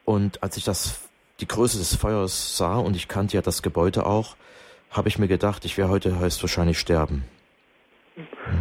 Und 0.05 0.43
als 0.43 0.57
ich 0.59 0.65
das, 0.65 1.09
die 1.41 1.49
Größe 1.49 1.79
des 1.79 1.97
Feuers 1.97 2.57
sah 2.59 2.77
und 2.77 2.97
ich 2.97 3.09
kannte 3.09 3.37
ja 3.37 3.43
das 3.43 3.63
Gebäude 3.63 4.05
auch, 4.05 4.37
habe 4.91 5.09
ich 5.09 5.19
mir 5.19 5.29
gedacht, 5.29 5.65
ich 5.65 5.79
werde 5.79 5.91
heute 5.91 6.19
höchstwahrscheinlich 6.19 6.79
sterben. 6.79 7.25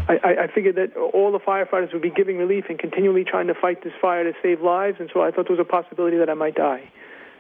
I, 0.08 0.14
I, 0.24 0.44
I 0.44 0.48
figured 0.48 0.76
that 0.76 0.96
all 0.96 1.32
the 1.32 1.40
firefighters 1.40 1.92
would 1.94 2.02
be 2.02 2.10
giving 2.10 2.38
relief 2.38 2.66
and 2.70 2.80
continually 2.80 3.26
trying 3.26 3.48
to 3.48 3.54
fight 3.54 3.84
this 3.84 3.94
fire 4.02 4.24
to 4.24 4.34
save 4.42 4.62
lives, 4.62 4.98
and 5.00 5.10
so 5.14 5.22
I 5.22 5.32
thought 5.32 5.48
there 5.48 5.58
was 5.58 5.66
a 5.66 5.70
possibility 5.70 6.18
that 6.18 6.30
I 6.30 6.36
might 6.36 6.56
die. 6.56 6.90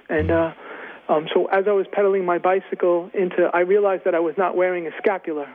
And 0.10 0.30
uh, 0.30 0.52
um, 1.08 1.28
so 1.34 1.46
as 1.48 1.68
I 1.68 1.72
was 1.72 1.88
pedaling 1.92 2.26
my 2.26 2.38
bicycle 2.38 3.10
into, 3.14 3.50
I 3.54 3.62
realized 3.62 4.04
that 4.04 4.14
I 4.14 4.20
was 4.20 4.36
not 4.38 4.56
wearing 4.56 4.88
a 4.88 4.92
scapular. 5.00 5.48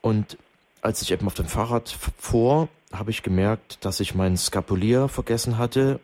Und 0.00 0.36
als 0.82 1.00
ich 1.02 1.12
eben 1.12 1.26
auf 1.26 1.34
dem 1.34 1.46
Fahrrad 1.46 1.96
fuhr, 2.18 2.68
habe 2.92 3.10
ich 3.10 3.22
gemerkt, 3.22 3.84
dass 3.84 4.00
ich 4.00 4.16
mein 4.16 4.36
Skapulier 4.36 5.08
vergessen 5.08 5.58
hatte, 5.58 6.00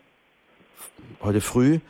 heute 1.21 1.40
früh, 1.40 1.81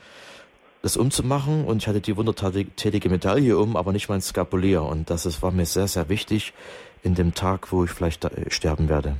das 0.80 0.96
umzumachen. 0.96 1.66
Und 1.66 1.82
ich 1.82 1.86
hatte 1.86 2.00
die 2.00 2.16
wundertätige 2.16 3.10
Medaille 3.10 3.58
um, 3.58 3.76
aber 3.76 3.92
nicht 3.92 4.08
mein 4.08 4.22
Skapulier. 4.22 4.82
Und 4.82 5.10
das 5.10 5.26
ist, 5.26 5.42
war 5.42 5.50
mir 5.50 5.66
sehr, 5.66 5.86
sehr 5.86 6.08
wichtig 6.08 6.54
in 7.02 7.14
dem 7.14 7.34
Tag, 7.34 7.72
wo 7.72 7.84
ich 7.84 7.90
vielleicht 7.90 8.24
äh, 8.24 8.50
sterben 8.50 8.88
werde. 8.88 9.16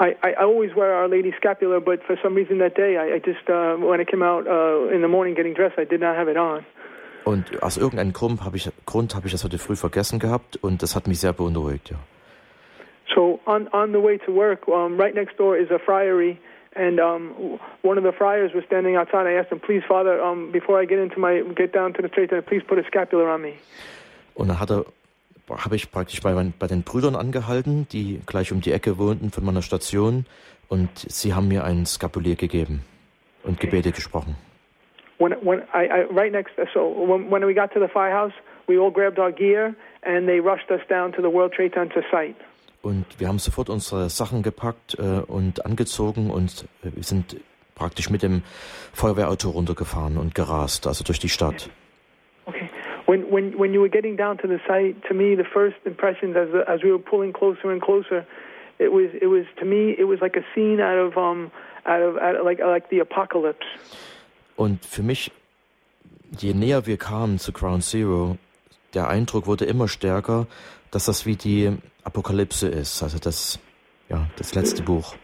I, 0.00 0.16
I 0.24 0.34
always 0.34 0.74
wear 0.74 1.00
Our 1.00 1.08
Lady 1.08 1.32
scapular, 1.36 1.80
but 1.80 2.02
for 2.02 2.16
some 2.20 2.34
reason 2.34 2.58
that 2.58 2.76
day, 2.76 2.98
I, 2.98 3.14
I 3.14 3.20
just, 3.20 3.48
uh, 3.48 3.76
when 3.76 4.00
I 4.00 4.04
came 4.04 4.24
out 4.24 4.44
uh, 4.46 4.92
in 4.92 5.02
the 5.02 5.08
morning 5.08 5.36
getting 5.36 5.54
dressed, 5.54 5.78
I 5.78 5.84
did 5.84 6.00
not 6.00 6.16
have 6.16 6.28
it 6.28 6.36
on. 6.36 6.64
Und 7.24 7.62
aus 7.62 7.78
irgendeinem 7.78 8.12
Grund 8.12 8.44
habe 8.44 8.56
ich, 8.56 8.70
Grund 8.84 9.14
habe 9.14 9.26
ich 9.26 9.32
das 9.32 9.44
heute 9.44 9.58
früh 9.58 9.76
vergessen 9.76 10.18
gehabt 10.18 10.56
und 10.62 10.82
das 10.82 10.94
hat 10.94 11.06
mich 11.06 11.20
sehr 11.20 11.32
beunruhigt, 11.32 11.90
ja. 11.90 11.96
So 13.14 13.38
on 13.46 13.68
on 13.68 13.92
the 13.92 14.02
way 14.02 14.18
to 14.18 14.32
work, 14.34 14.66
um, 14.66 14.98
right 14.98 15.14
next 15.14 15.38
door 15.38 15.56
is 15.56 15.70
a 15.70 15.78
friary, 15.78 16.38
and 16.74 16.98
um, 16.98 17.58
one 17.82 17.98
of 17.98 18.04
the 18.04 18.12
friars 18.12 18.52
was 18.54 18.64
standing 18.64 18.96
outside. 18.96 19.26
I 19.26 19.38
asked 19.38 19.52
him, 19.52 19.60
"Please, 19.60 19.84
Father, 19.86 20.20
um, 20.20 20.50
before 20.50 20.82
I 20.82 20.86
get 20.86 20.98
into 20.98 21.20
my 21.20 21.42
get 21.54 21.72
down 21.72 21.92
to 21.94 22.02
the 22.02 22.10
center, 22.14 22.42
please 22.42 22.64
put 22.66 22.78
a 22.78 22.84
scapular 22.84 23.28
on 23.28 23.42
me." 23.42 23.52
Und 24.34 24.48
dann 24.48 24.58
hat 24.58 24.70
er, 24.70 24.84
habe 25.48 25.76
ich 25.76 25.90
praktisch 25.90 26.20
bei, 26.20 26.34
bei 26.58 26.66
den 26.66 26.82
Brüdern 26.82 27.16
angehalten, 27.16 27.86
die 27.90 28.20
gleich 28.26 28.52
um 28.52 28.60
die 28.60 28.72
Ecke 28.72 28.98
wohnten 28.98 29.30
von 29.30 29.44
meiner 29.44 29.62
Station. 29.62 30.26
Und 30.68 30.90
sie 30.94 31.34
haben 31.34 31.48
mir 31.48 31.64
ein 31.64 31.84
Skapulier 31.86 32.36
gegeben 32.36 32.84
und 33.42 33.60
Gebete 33.60 33.92
gesprochen. 33.92 34.36
When 35.18 35.32
when 35.42 35.60
I, 35.72 35.86
I 35.86 36.06
right 36.10 36.32
next, 36.32 36.54
so 36.72 36.92
when 37.06 37.30
when 37.30 37.46
we 37.46 37.54
got 37.54 37.72
to 37.74 37.80
the 37.80 37.88
firehouse, 37.88 38.32
we 38.66 38.78
all 38.78 38.90
grabbed 38.90 39.18
our 39.18 39.30
gear 39.30 39.74
and 40.02 40.26
they 40.26 40.40
rushed 40.40 40.70
us 40.70 40.80
down 40.88 41.12
to 41.12 41.22
the 41.22 41.28
World 41.28 41.52
Trade 41.52 41.72
Center 41.72 42.02
site. 42.10 42.34
Und 42.82 43.06
wir 43.18 43.28
haben 43.28 43.38
sofort 43.38 43.70
unsere 43.70 44.10
Sachen 44.10 44.42
gepackt 44.42 44.98
äh, 44.98 45.22
und 45.26 45.64
angezogen 45.64 46.30
und 46.30 46.66
äh, 46.82 46.90
wir 46.94 47.04
sind 47.04 47.36
praktisch 47.74 48.10
mit 48.10 48.22
dem 48.22 48.42
Feuerwehrauto 48.92 49.50
runtergefahren 49.50 50.18
und 50.18 50.34
gerast, 50.34 50.86
also 50.86 51.04
durch 51.04 51.18
die 51.18 51.28
Stadt. 51.28 51.70
When 53.06 53.30
when 53.30 53.58
when 53.58 53.74
you 53.74 53.80
were 53.80 53.88
getting 53.88 54.16
down 54.16 54.38
to 54.38 54.46
the 54.46 54.60
site, 54.66 54.96
to 55.08 55.14
me, 55.14 55.34
the 55.34 55.44
first 55.44 55.76
impressions 55.84 56.36
as 56.36 56.48
as 56.66 56.82
we 56.82 56.90
were 56.90 56.98
pulling 56.98 57.32
closer 57.32 57.70
and 57.70 57.80
closer, 57.80 58.26
it 58.78 58.92
was 58.92 59.10
it 59.20 59.26
was 59.26 59.44
to 59.58 59.64
me 59.64 59.94
it 59.98 60.04
was 60.04 60.20
like 60.20 60.36
a 60.36 60.44
scene 60.54 60.80
out 60.80 60.98
of 60.98 61.16
um 61.18 61.50
out 61.86 62.02
of, 62.02 62.16
out 62.16 62.36
of 62.36 62.44
like 62.44 62.60
like 62.60 62.88
the 62.90 63.00
apocalypse. 63.00 63.66
Und 64.56 64.84
für 64.84 65.02
mich, 65.02 65.32
je 66.38 66.54
näher 66.54 66.86
wir 66.86 66.96
kamen 66.96 67.38
zu 67.38 67.52
Ground 67.52 67.82
Zero, 67.82 68.38
der 68.94 69.08
Eindruck 69.08 69.46
wurde 69.46 69.64
immer 69.64 69.88
stärker, 69.88 70.46
dass 70.90 71.06
das 71.06 71.26
wie 71.26 71.36
die 71.36 71.76
Apokalypse 72.04 72.68
ist, 72.68 73.02
also 73.02 73.18
das, 73.18 73.58
ja, 74.08 74.28
das 74.36 74.54
letzte 74.54 74.82
Buch. 74.82 75.16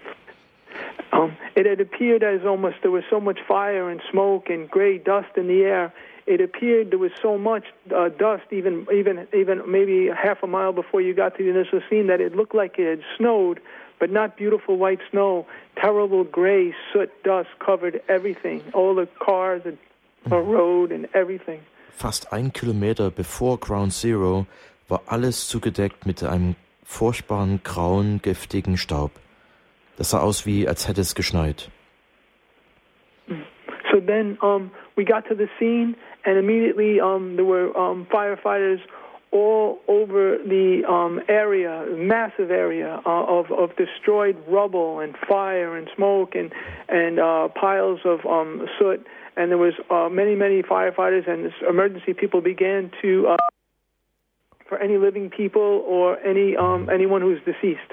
Um, 1.13 1.33
it 1.55 1.67
had 1.67 1.81
appeared 1.81 2.23
as 2.23 2.45
almost 2.45 2.77
there 2.83 2.93
was 2.93 3.05
so 3.11 3.21
much 3.21 3.39
fire 3.47 3.91
and 3.91 4.01
smoke 4.11 4.53
and 4.53 4.71
gray 4.71 4.99
dust 4.99 5.37
in 5.37 5.47
the 5.47 5.63
air. 5.63 5.93
It 6.35 6.41
appeared 6.41 6.91
there 6.93 7.03
was 7.09 7.17
so 7.21 7.33
much 7.37 7.65
uh, 7.91 8.09
dust, 8.25 8.47
even 8.53 8.75
even 9.01 9.27
even 9.41 9.57
maybe 9.77 9.97
half 10.27 10.39
a 10.45 10.47
mile 10.47 10.73
before 10.83 11.01
you 11.07 11.13
got 11.23 11.31
to 11.37 11.43
the 11.43 11.51
initial 11.57 11.81
scene, 11.89 12.07
that 12.07 12.21
it 12.27 12.33
looked 12.39 12.55
like 12.55 12.73
it 12.79 12.89
had 12.95 13.03
snowed, 13.17 13.57
but 13.99 14.09
not 14.21 14.37
beautiful 14.37 14.75
white 14.85 15.03
snow. 15.11 15.45
Terrible 15.75 16.23
gray 16.39 16.65
soot 16.93 17.11
dust 17.25 17.51
covered 17.59 18.01
everything, 18.17 18.63
all 18.79 18.95
the 18.95 19.09
cars 19.27 19.63
and 19.65 19.77
the 20.29 20.39
road 20.39 20.93
and 20.93 21.09
everything. 21.15 21.61
Fast 21.91 22.33
ein 22.33 22.53
Kilometer 22.53 23.11
bevor 23.11 23.59
Ground 23.59 23.93
Zero 23.93 24.47
war 24.89 25.03
alles 25.07 25.49
zugedeckt 25.49 26.07
mit 26.07 26.23
einem 26.23 26.55
furchtbaren, 26.85 27.61
grauen, 27.65 28.21
giftigen 28.23 28.77
Staub. 28.77 29.11
Das 29.97 30.11
sah 30.11 30.21
aus 30.21 30.47
wie, 30.47 30.69
als 30.69 30.87
hätte 30.87 31.01
es 31.01 31.17
geschneit. 31.17 31.71
So 33.91 34.01
then 34.01 34.39
um, 34.43 34.71
we 34.97 35.05
got 35.05 35.29
to 35.29 35.35
the 35.35 35.49
scene, 35.59 35.97
and 36.25 36.39
immediately 36.39 37.01
um, 37.01 37.37
there 37.37 37.45
were 37.45 37.77
um, 37.77 38.07
firefighters 38.13 38.81
all 39.33 39.79
over 39.87 40.39
the 40.45 40.83
um, 40.89 41.21
area, 41.29 41.87
massive 41.97 42.51
area 42.51 43.01
uh, 43.07 43.25
of, 43.27 43.51
of 43.53 43.71
destroyed 43.77 44.37
rubble 44.49 44.99
and 44.99 45.15
fire 45.29 45.77
and 45.77 45.89
smoke 45.95 46.35
and 46.35 46.53
and 46.89 47.21
uh, 47.21 47.49
piles 47.49 48.01
of 48.05 48.27
um, 48.27 48.67
soot. 48.79 49.07
And 49.37 49.51
there 49.51 49.59
was 49.59 49.75
uh, 49.89 50.09
many, 50.09 50.35
many 50.35 50.63
firefighters 50.63 51.29
and 51.29 51.45
this 51.45 51.53
emergency 51.69 52.13
people 52.13 52.41
began 52.41 52.91
to 53.03 53.29
uh, 53.29 53.37
for 54.69 54.79
any 54.79 54.99
living 54.99 55.31
people 55.31 55.85
or 55.87 56.19
any 56.27 56.57
um, 56.57 56.91
anyone 56.91 57.23
who's 57.23 57.41
deceased. 57.45 57.91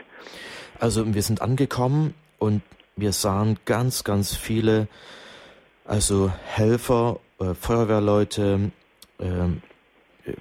Also 0.79 1.05
wir 1.13 1.21
sind 1.21 1.41
angekommen 1.41 2.15
und 2.39 2.61
wir 2.95 3.13
sahen 3.13 3.59
ganz, 3.65 4.03
ganz 4.03 4.35
viele, 4.35 4.87
also 5.87 6.31
Helfer, 6.45 7.19
äh, 7.39 7.53
Feuerwehrleute, 7.53 8.71
ähm, 9.19 9.61
äh, 10.25 10.31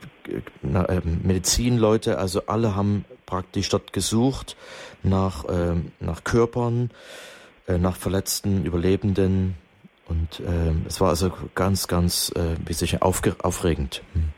na, 0.62 0.84
äh, 0.86 1.00
Medizinleute, 1.04 2.18
also 2.18 2.42
alle 2.46 2.74
haben 2.74 3.04
praktisch 3.26 3.68
dort 3.68 3.92
gesucht 3.92 4.56
nach, 5.02 5.44
ähm, 5.48 5.92
nach 6.00 6.24
Körpern, 6.24 6.90
äh, 7.68 7.78
nach 7.78 7.96
Verletzten, 7.96 8.64
Überlebenden. 8.64 9.54
Und 10.08 10.40
ähm, 10.46 10.84
es 10.86 11.00
war 11.00 11.08
also 11.08 11.32
ganz, 11.54 11.88
ganz, 11.88 12.32
äh, 12.36 13.38
aufregend. 13.40 14.02
Hm. 14.12 14.32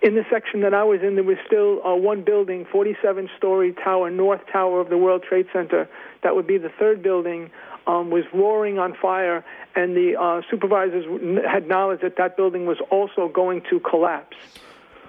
In 0.00 0.14
the 0.14 0.22
section 0.30 0.60
that 0.60 0.74
I 0.74 0.84
was 0.84 1.00
in, 1.00 1.14
there 1.14 1.24
was 1.24 1.38
still 1.46 1.80
uh, 1.82 1.96
one 1.96 2.24
building, 2.24 2.66
47 2.70 3.30
story 3.38 3.72
tower, 3.72 4.10
North 4.10 4.42
Tower 4.52 4.82
of 4.82 4.90
the 4.90 4.98
World 4.98 5.22
Trade 5.22 5.46
Center. 5.50 5.88
That 6.22 6.34
would 6.34 6.46
be 6.46 6.58
the 6.58 6.68
third 6.78 7.02
building, 7.02 7.50
um, 7.86 8.10
was 8.10 8.24
roaring 8.34 8.78
on 8.78 8.94
fire, 9.00 9.42
and 9.74 9.94
the 9.94 10.16
uh, 10.16 10.42
supervisors 10.50 11.04
had 11.46 11.66
knowledge 11.66 12.00
that 12.02 12.16
that 12.16 12.36
building 12.36 12.66
was 12.66 12.78
also 12.90 13.28
going 13.28 13.62
to 13.70 13.80
collapse. 13.80 14.36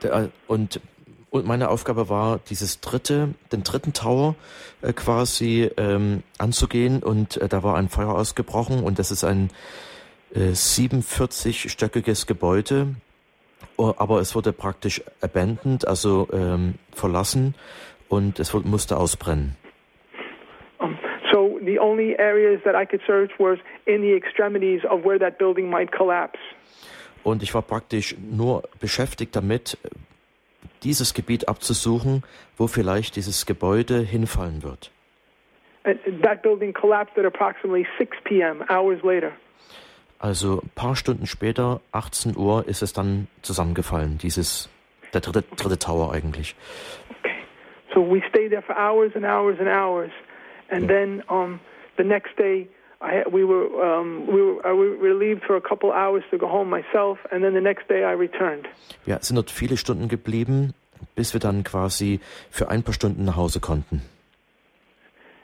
Der, 0.04 0.30
und, 0.48 0.82
und 1.30 1.46
meine 1.46 1.70
Aufgabe 1.70 2.10
war, 2.10 2.40
dieses 2.50 2.82
dritte, 2.82 3.34
den 3.52 3.64
dritten 3.64 3.94
Tower 3.94 4.36
äh, 4.82 4.94
quasi 4.94 5.70
ähm, 5.78 6.24
anzugehen 6.38 7.02
und 7.04 7.38
äh, 7.38 7.48
da 7.48 7.64
war 7.64 7.78
ein 7.78 7.90
Feuer 7.90 8.14
ausgebrochen 8.14 8.84
und 8.84 9.00
das 9.00 9.12
ist 9.12 9.24
ein 9.24 9.50
äh, 10.34 10.52
47-stöckiges 10.52 12.28
Gebäude, 12.28 12.96
Oh, 13.78 13.94
aber 13.98 14.20
es 14.20 14.36
wurde 14.36 14.54
praktisch 14.54 15.02
abandoned, 15.22 15.86
also 15.88 16.28
ähm, 16.32 16.76
verlassen 16.94 17.56
und 18.08 18.40
es 18.40 18.54
musste 18.54 18.96
ausbrennen. 18.96 19.58
Um, 20.80 20.98
so 21.32 21.60
the 21.66 21.80
only 21.80 22.18
areas 22.18 22.62
that 22.64 22.76
I 22.76 22.86
could 22.86 23.02
search 23.06 23.32
was 23.38 23.60
in 23.86 24.02
the 24.02 24.14
extremities 24.14 24.84
of 24.86 25.04
where 25.04 25.20
that 25.20 25.38
building 25.38 25.70
might 25.70 25.92
collapse. 25.92 26.40
Und 27.24 27.42
ich 27.42 27.54
war 27.54 27.64
praktisch 27.64 28.16
nur 28.20 28.64
beschäftigt 28.80 29.36
damit, 29.36 29.78
dieses 30.84 31.14
Gebiet 31.14 31.48
abzusuchen, 31.48 32.24
wo 32.58 32.68
vielleicht 32.68 33.16
dieses 33.16 33.46
Gebäude 33.46 34.00
hinfallen 34.00 34.64
wird. 34.64 34.92
That 35.84 36.42
building 36.42 36.74
collapsed 36.74 37.18
at 37.18 37.26
approximately 37.26 37.86
6 37.98 38.18
p.m., 38.24 38.64
hours 38.70 39.02
later. 39.04 39.32
Also 40.20 40.62
ein 40.62 40.72
paar 40.74 40.96
Stunden 40.96 41.28
später, 41.28 41.82
18 41.92 42.38
Uhr, 42.38 42.68
ist 42.68 42.82
es 42.82 42.94
dann 42.94 43.28
zusammengefallen, 43.42 44.18
dieses, 44.18 44.70
der 45.14 45.22
dritte, 45.22 45.44
dritte 45.56 45.78
Tower 45.78 46.14
eigentlich. 46.14 46.56
Okay. 47.20 47.36
So 47.94 48.02
we 48.02 48.22
stayed 48.30 48.52
there 48.52 48.62
for 48.62 48.76
hours 48.76 49.16
and 49.16 49.26
hours 49.26 49.60
and 49.60 49.68
hours, 49.68 50.12
and 50.70 50.88
then 50.88 51.24
um, 51.30 51.60
the 51.98 52.04
next 52.04 52.38
day 52.38 52.68
I 53.06 53.24
we 53.30 53.44
were 53.44 53.68
um, 53.84 54.26
we 54.28 54.42
were 54.42 54.66
I 54.66 54.74
were 54.74 54.96
relieved 54.98 55.44
for 55.44 55.56
a 55.56 55.62
couple 55.62 55.92
hours 55.92 56.24
to 56.32 56.38
go 56.38 56.48
home 56.48 56.70
myself, 56.70 57.20
and 57.32 57.44
then 57.44 57.54
the 57.54 57.62
next 57.62 57.88
day 57.88 58.04
I 58.04 58.14
returned. 58.14 58.68
Wir 59.06 59.20
sind 59.22 59.36
dort 59.36 59.52
viele 59.52 59.78
Stunden 59.78 60.08
geblieben, 60.08 60.74
bis 61.16 61.34
wir 61.34 61.40
dann 61.40 61.64
quasi 61.64 62.20
für 62.50 62.70
ein 62.70 62.84
paar 62.84 62.94
Stunden 62.94 63.26
nach 63.26 63.36
Hause 63.36 63.60
konnten. 63.60 64.02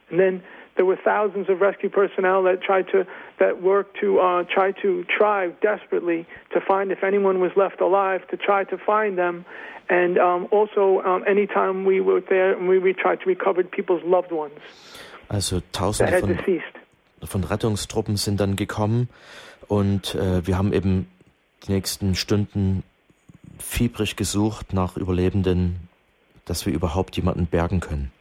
And 0.10 0.20
then 0.20 0.42
there 0.76 0.86
were 0.86 0.98
thousands 0.98 1.50
of 1.50 1.62
rescue 1.62 1.90
personnel 1.90 2.44
that 2.44 2.62
tried 2.62 2.88
to 2.92 3.06
that 3.40 3.62
worked 3.62 4.00
to 4.02 4.20
uh, 4.20 4.44
try 4.44 4.72
to 4.82 5.04
try 5.06 5.50
desperately 5.62 6.26
to 6.54 6.62
find 6.62 6.92
if 6.92 7.04
anyone 7.04 7.40
was 7.40 7.52
left 7.56 7.82
alive 7.82 8.22
to 8.30 8.38
try 8.38 8.64
to 8.64 8.78
find 8.78 9.18
them 9.18 9.46
and 9.90 10.18
um, 10.18 10.48
also 10.52 11.02
um, 11.02 11.24
anytime 11.28 11.86
we 11.86 12.00
were 12.02 12.22
there 12.22 12.58
we, 12.58 12.80
we 12.80 12.94
tried 12.94 13.20
to 13.20 13.26
recover 13.26 13.64
people's 13.64 14.04
loved 14.04 14.32
ones 14.32 14.60
Also 15.30 15.60
that 15.60 15.72
Tausende 15.72 16.10
had 16.10 16.22
von, 16.22 16.36
deceased 16.36 16.81
von 17.24 17.44
Rettungstruppen 17.44 18.18
sind 18.18 18.40
dann 18.40 18.56
gekommen 18.56 19.10
und 19.68 20.16
äh, 20.16 20.46
wir 20.46 20.58
haben 20.58 20.74
eben 20.74 21.08
die 21.68 21.72
nächsten 21.72 22.16
Stunden 22.16 22.84
fiebrig 23.60 24.16
gesucht 24.16 24.74
nach 24.74 24.98
Überlebenden, 24.98 25.88
dass 26.46 26.66
wir 26.66 26.74
überhaupt 26.74 27.16
jemanden 27.16 27.46
bergen 27.46 27.80
können. 27.80 28.12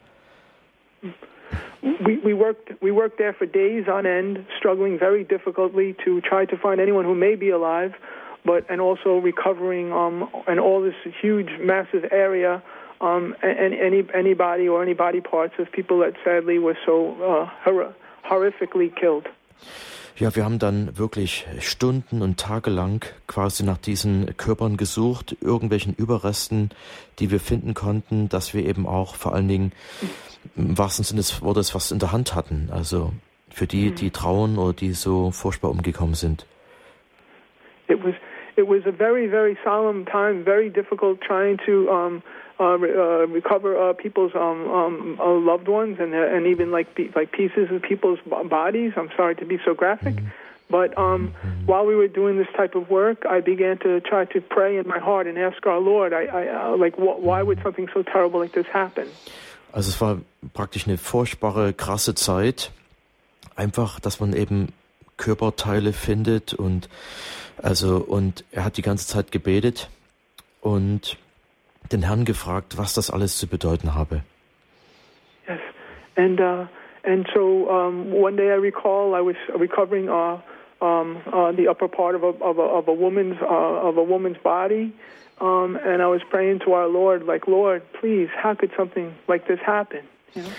we, 1.81 2.17
we 2.23 2.33
worked 2.33 2.71
we 2.81 2.91
worked 2.91 3.17
there 3.17 3.33
for 3.33 3.47
days 3.47 3.87
on 3.87 4.05
end 4.05 4.45
struggling 4.57 4.99
very 4.99 5.23
difficultly 5.23 5.95
to 6.05 6.21
try 6.21 6.45
to 6.45 6.55
find 6.57 6.79
anyone 6.79 7.05
who 7.05 7.15
may 7.15 7.35
be 7.35 7.49
alive 7.49 7.93
but 8.45 8.63
and 8.69 8.79
also 8.81 9.17
recovering 9.17 9.91
um 9.91 10.29
and 10.47 10.59
all 10.59 10.81
this 10.81 10.95
huge 11.21 11.49
massive 11.59 12.05
area 12.11 12.61
um 13.01 13.35
and, 13.41 13.73
any 13.73 14.03
anybody 14.13 14.67
or 14.67 14.81
any 14.83 14.93
body 14.93 15.21
parts 15.21 15.53
of 15.57 15.71
people 15.71 15.99
that 15.99 16.13
sadly 16.23 16.59
were 16.59 16.77
so 16.85 17.15
uh, 17.23 17.49
hor- 17.63 17.95
horrifically 18.29 18.89
killed 18.89 19.25
Ja, 20.17 20.35
wir 20.35 20.43
haben 20.43 20.59
dann 20.59 20.97
wirklich 20.97 21.47
Stunden 21.59 22.21
und 22.21 22.39
Tage 22.39 22.69
lang 22.69 23.05
quasi 23.27 23.63
nach 23.63 23.77
diesen 23.77 24.37
Körpern 24.37 24.77
gesucht, 24.77 25.35
irgendwelchen 25.41 25.95
Überresten, 25.95 26.69
die 27.19 27.31
wir 27.31 27.39
finden 27.39 27.73
konnten, 27.73 28.29
dass 28.29 28.53
wir 28.53 28.65
eben 28.65 28.85
auch 28.85 29.15
vor 29.15 29.33
allen 29.33 29.47
Dingen 29.47 29.71
im 30.55 30.77
wahrsten 30.77 31.05
Sinne 31.05 31.21
des 31.21 31.41
Wortes 31.41 31.73
was 31.73 31.91
in 31.91 31.99
der 31.99 32.11
Hand 32.11 32.35
hatten. 32.35 32.69
Also 32.71 33.13
für 33.49 33.67
die, 33.67 33.91
die 33.91 34.11
trauen 34.11 34.57
oder 34.57 34.73
die 34.73 34.93
so 34.93 35.31
furchtbar 35.31 35.71
umgekommen 35.71 36.15
sind. 36.15 36.45
it 37.91 38.03
was 38.03 38.15
it 38.55 38.67
was 38.67 38.85
a 38.85 38.91
very 38.91 39.27
very 39.27 39.57
solemn 39.63 40.05
time 40.05 40.43
very 40.43 40.69
difficult 40.69 41.21
trying 41.21 41.57
to 41.65 41.89
um 41.89 42.23
uh, 42.61 42.77
re- 42.77 43.25
recover 43.39 43.69
uh, 43.75 43.93
people's 43.93 44.33
um, 44.35 44.59
um, 44.79 44.95
uh, 45.19 45.33
loved 45.51 45.67
ones 45.67 45.95
and 45.99 46.13
uh, 46.13 46.35
and 46.35 46.43
even 46.53 46.67
like 46.77 46.87
like 47.15 47.29
pieces 47.31 47.65
of 47.71 47.81
people's 47.81 48.19
bodies. 48.59 48.91
I'm 48.99 49.11
sorry 49.19 49.35
to 49.41 49.45
be 49.45 49.57
so 49.65 49.73
graphic, 49.73 50.15
but 50.69 50.89
um, 50.97 51.33
while 51.65 51.85
we 51.85 51.95
were 51.95 52.07
doing 52.07 52.37
this 52.37 52.51
type 52.55 52.75
of 52.75 52.89
work, 52.89 53.19
I 53.25 53.41
began 53.41 53.77
to 53.79 53.99
try 54.01 54.25
to 54.25 54.39
pray 54.55 54.77
in 54.77 54.87
my 54.87 54.99
heart 54.99 55.25
and 55.27 55.37
ask 55.37 55.65
our 55.65 55.79
Lord, 55.79 56.13
I, 56.13 56.23
I 56.25 56.43
uh, 56.47 56.77
like, 56.77 56.95
wh- 56.95 57.19
why 57.27 57.39
would 57.43 57.59
something 57.63 57.87
so 57.93 58.03
terrible 58.03 58.39
like 58.39 58.53
this 58.53 58.67
happen? 58.67 59.07
Also 59.73 59.89
es 59.89 60.01
war 60.01 60.17
praktisch 60.53 60.87
eine 60.87 60.97
furchtbare, 60.97 61.73
krasse 61.73 62.13
Zeit. 62.15 62.71
Einfach, 63.55 63.99
dass 63.99 64.19
man 64.19 64.33
eben 64.33 64.69
Körperteile 65.17 65.93
findet 65.93 66.53
und 66.53 66.89
also 67.61 67.97
und 67.97 68.43
er 68.51 68.65
hat 68.65 68.77
die 68.77 68.81
ganze 68.81 69.07
Zeit 69.07 69.31
gebetet 69.31 69.89
und 70.61 71.17
den 71.91 72.03
Herrn 72.03 72.25
gefragt, 72.25 72.77
was 72.77 72.93
das 72.93 73.09
alles 73.09 73.37
zu 73.37 73.47
bedeuten 73.47 73.93
habe. 73.95 74.23
Yes, 75.47 75.59
and 76.15 76.39
uh, 76.39 76.65
and 77.03 77.27
so 77.33 77.69
um, 77.69 78.11
one 78.13 78.35
day 78.35 78.51
I 78.51 78.57
recall 78.57 79.15
I 79.15 79.21
was 79.21 79.35
recovering 79.57 80.09
uh, 80.09 80.39
um, 80.81 81.17
uh, 81.31 81.51
the 81.51 81.67
upper 81.67 81.87
part 81.87 82.15
of 82.15 82.23
a 82.23 82.33
of 82.43 82.57
a, 82.57 82.61
of 82.61 82.87
a 82.87 82.93
woman's 82.93 83.37
uh, 83.41 83.89
of 83.89 83.97
a 83.97 84.03
woman's 84.03 84.37
body, 84.43 84.93
um, 85.39 85.77
and 85.83 86.01
I 86.01 86.07
was 86.07 86.21
praying 86.29 86.59
to 86.65 86.73
our 86.73 86.87
Lord, 86.87 87.25
like 87.25 87.47
Lord, 87.47 87.81
please, 87.99 88.29
how 88.35 88.53
could 88.53 88.71
something 88.77 89.13
like 89.27 89.47
this 89.47 89.59
happen? 89.59 90.01
You 90.35 90.43
know? 90.43 90.49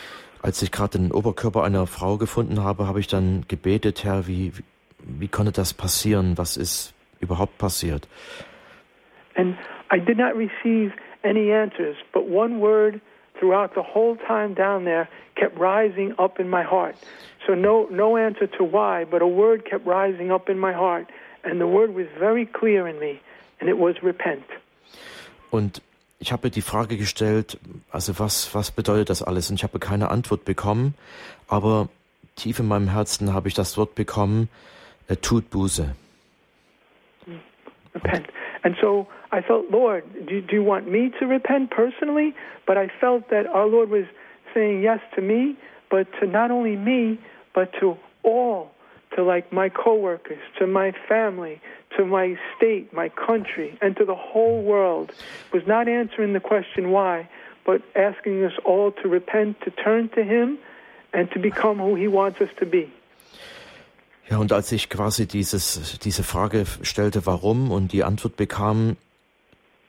Als 0.42 0.60
ich 0.60 0.72
gerade 0.72 0.98
den 0.98 1.12
Oberkörper 1.12 1.62
einer 1.62 1.86
Frau 1.86 2.18
gefunden 2.18 2.64
habe, 2.64 2.88
habe 2.88 2.98
ich 2.98 3.06
dann 3.06 3.44
gebetet, 3.46 4.02
Herr, 4.02 4.26
wie, 4.26 4.52
wie, 4.56 4.64
wie 4.98 5.28
konnte 5.28 5.52
das 5.52 5.72
passieren? 5.72 6.36
Was 6.36 6.56
ist 6.56 6.94
überhaupt 7.20 7.58
passiert? 7.58 8.08
And 9.36 9.56
I 9.92 10.00
did 10.00 10.18
not 10.18 10.34
receive 10.34 10.92
any 11.24 11.52
answers, 11.52 11.96
but 12.12 12.28
one 12.28 12.60
word 12.60 13.00
throughout 13.38 13.74
the 13.74 13.82
whole 13.82 14.16
time 14.16 14.54
down 14.54 14.84
there 14.84 15.08
kept 15.34 15.58
rising 15.58 16.14
up 16.18 16.38
in 16.38 16.48
my 16.48 16.62
heart. 16.62 16.96
So 17.46 17.54
no 17.54 17.88
no 17.90 18.16
answer 18.16 18.46
to 18.58 18.64
why, 18.64 19.04
but 19.04 19.22
a 19.22 19.26
word 19.26 19.64
kept 19.64 19.86
rising 19.86 20.30
up 20.30 20.48
in 20.48 20.58
my 20.58 20.72
heart, 20.72 21.06
and 21.44 21.60
the 21.60 21.66
word 21.66 21.94
was 21.94 22.06
very 22.18 22.46
clear 22.46 22.86
in 22.86 22.98
me, 22.98 23.20
and 23.60 23.68
it 23.68 23.78
was 23.78 23.96
repent. 24.02 24.44
Und 25.50 25.82
ich 26.18 26.32
habe 26.32 26.50
die 26.50 26.62
Frage 26.62 26.96
gestellt, 26.96 27.58
also 27.90 28.18
was, 28.18 28.54
was 28.54 28.70
bedeutet 28.70 29.10
das 29.10 29.22
alles? 29.22 29.50
Und 29.50 29.56
ich 29.56 29.64
habe 29.64 29.80
keine 29.80 30.10
Antwort 30.10 30.44
bekommen, 30.44 30.94
aber 31.48 31.88
tief 32.36 32.60
in 32.60 32.68
meinem 32.68 32.88
Herzen 32.88 33.34
habe 33.34 33.48
ich 33.48 33.54
das 33.54 33.76
Wort 33.76 33.96
bekommen, 33.96 34.48
äh, 35.08 35.16
tut 35.16 35.50
Buße. 35.50 35.94
Repent. 37.94 38.28
And 38.62 38.76
so 38.80 39.06
I 39.32 39.40
felt, 39.40 39.70
Lord, 39.70 40.04
do, 40.28 40.42
do 40.42 40.54
you 40.54 40.62
want 40.62 40.90
me 40.90 41.10
to 41.18 41.26
repent 41.26 41.70
personally? 41.70 42.34
But 42.66 42.76
I 42.76 42.88
felt 43.00 43.30
that 43.30 43.46
our 43.46 43.66
Lord 43.66 43.88
was 43.88 44.04
saying 44.52 44.82
yes 44.82 45.00
to 45.14 45.22
me, 45.22 45.56
but 45.90 46.06
to 46.20 46.26
not 46.26 46.50
only 46.50 46.76
me, 46.76 47.18
but 47.54 47.72
to 47.80 47.96
all, 48.22 48.70
to 49.16 49.24
like 49.24 49.50
my 49.50 49.70
coworkers, 49.70 50.38
to 50.58 50.66
my 50.66 50.92
family, 51.08 51.60
to 51.96 52.04
my 52.04 52.36
state, 52.56 52.92
my 52.92 53.08
country, 53.08 53.78
and 53.80 53.96
to 53.96 54.04
the 54.04 54.14
whole 54.14 54.62
world. 54.62 55.12
Was 55.52 55.66
not 55.66 55.88
answering 55.88 56.34
the 56.34 56.40
question 56.40 56.90
why, 56.90 57.28
but 57.64 57.82
asking 57.96 58.44
us 58.44 58.52
all 58.64 58.92
to 59.02 59.08
repent, 59.08 59.60
to 59.62 59.70
turn 59.70 60.10
to 60.10 60.22
Him, 60.22 60.58
and 61.14 61.30
to 61.30 61.38
become 61.38 61.78
who 61.78 61.94
He 61.94 62.06
wants 62.06 62.40
us 62.40 62.50
to 62.58 62.66
be. 62.66 62.90
Ja, 64.30 64.38
und 64.38 64.52
als 64.52 64.72
ich 64.72 64.88
quasi 64.88 65.26
dieses, 65.26 65.98
diese 65.98 66.22
Frage 66.22 66.64
stellte, 66.82 67.26
warum, 67.26 67.70
und 67.70 67.92
die 67.92 68.04
Antwort 68.04 68.36
bekam, 68.36 68.96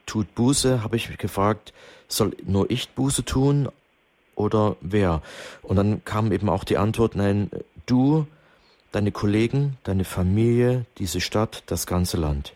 tut 0.06 0.34
Buße, 0.36 0.84
habe 0.84 0.96
ich 0.96 1.10
mich 1.10 1.18
gefragt, 1.18 1.74
soll 2.08 2.32
nur 2.46 2.70
ich 2.70 2.90
Buße 2.90 3.26
tun 3.26 3.70
oder 4.36 4.76
wer? 4.82 5.22
Und 5.62 5.78
dann 5.78 6.04
kam 6.06 6.32
eben 6.32 6.50
auch 6.50 6.64
die 6.64 6.78
Antwort, 6.78 7.16
nein, 7.16 7.50
du, 7.86 8.26
deine 8.92 9.12
Kollegen, 9.12 9.78
deine 9.84 10.04
Familie, 10.04 10.86
diese 10.98 11.22
Stadt, 11.22 11.64
das 11.68 11.88
ganze 11.88 12.18
Land. 12.18 12.54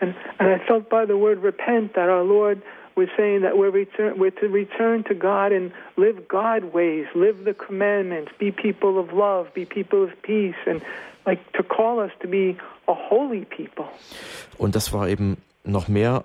And, 0.00 0.14
and 0.38 0.50
I 0.50 0.58
felt 0.66 0.88
by 0.88 1.04
the 1.06 1.16
word 1.16 1.42
repent 1.42 1.94
that 1.94 2.08
our 2.08 2.24
Lord 2.24 2.60
was 2.96 3.08
saying 3.16 3.42
that 3.42 3.56
we're, 3.56 3.70
return, 3.70 4.18
we're 4.18 4.34
to 4.40 4.48
return 4.48 5.04
to 5.04 5.14
God 5.14 5.52
and 5.52 5.72
live 5.96 6.28
God 6.28 6.72
ways, 6.72 7.06
live 7.14 7.44
the 7.44 7.54
commandments, 7.54 8.32
be 8.38 8.50
people 8.50 8.98
of 8.98 9.12
love, 9.12 9.52
be 9.54 9.64
people 9.64 10.02
of 10.02 10.10
peace, 10.22 10.56
and 10.66 10.82
like 11.24 11.40
to 11.52 11.62
call 11.62 12.00
us 12.00 12.10
to 12.20 12.28
be 12.28 12.56
a 12.88 12.94
holy 12.94 13.44
people. 13.44 13.86
Und 14.58 14.74
das 14.74 14.92
war 14.92 15.08
eben 15.08 15.36
noch 15.64 15.88
mehr, 15.88 16.24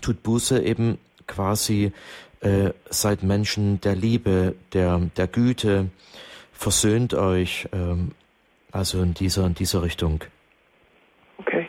tut 0.00 0.22
Buße 0.22 0.62
eben 0.62 0.98
quasi 1.26 1.92
äh, 2.40 2.70
seid 2.88 3.22
Menschen 3.22 3.80
der 3.80 3.94
Liebe, 3.94 4.54
der, 4.72 5.00
der 5.16 5.26
Güte, 5.26 5.90
versöhnt 6.52 7.14
euch, 7.14 7.68
ähm, 7.72 8.12
also 8.72 9.02
in 9.02 9.14
dieser, 9.14 9.46
in 9.46 9.54
dieser 9.54 9.82
Richtung. 9.82 10.24
Okay. 11.38 11.66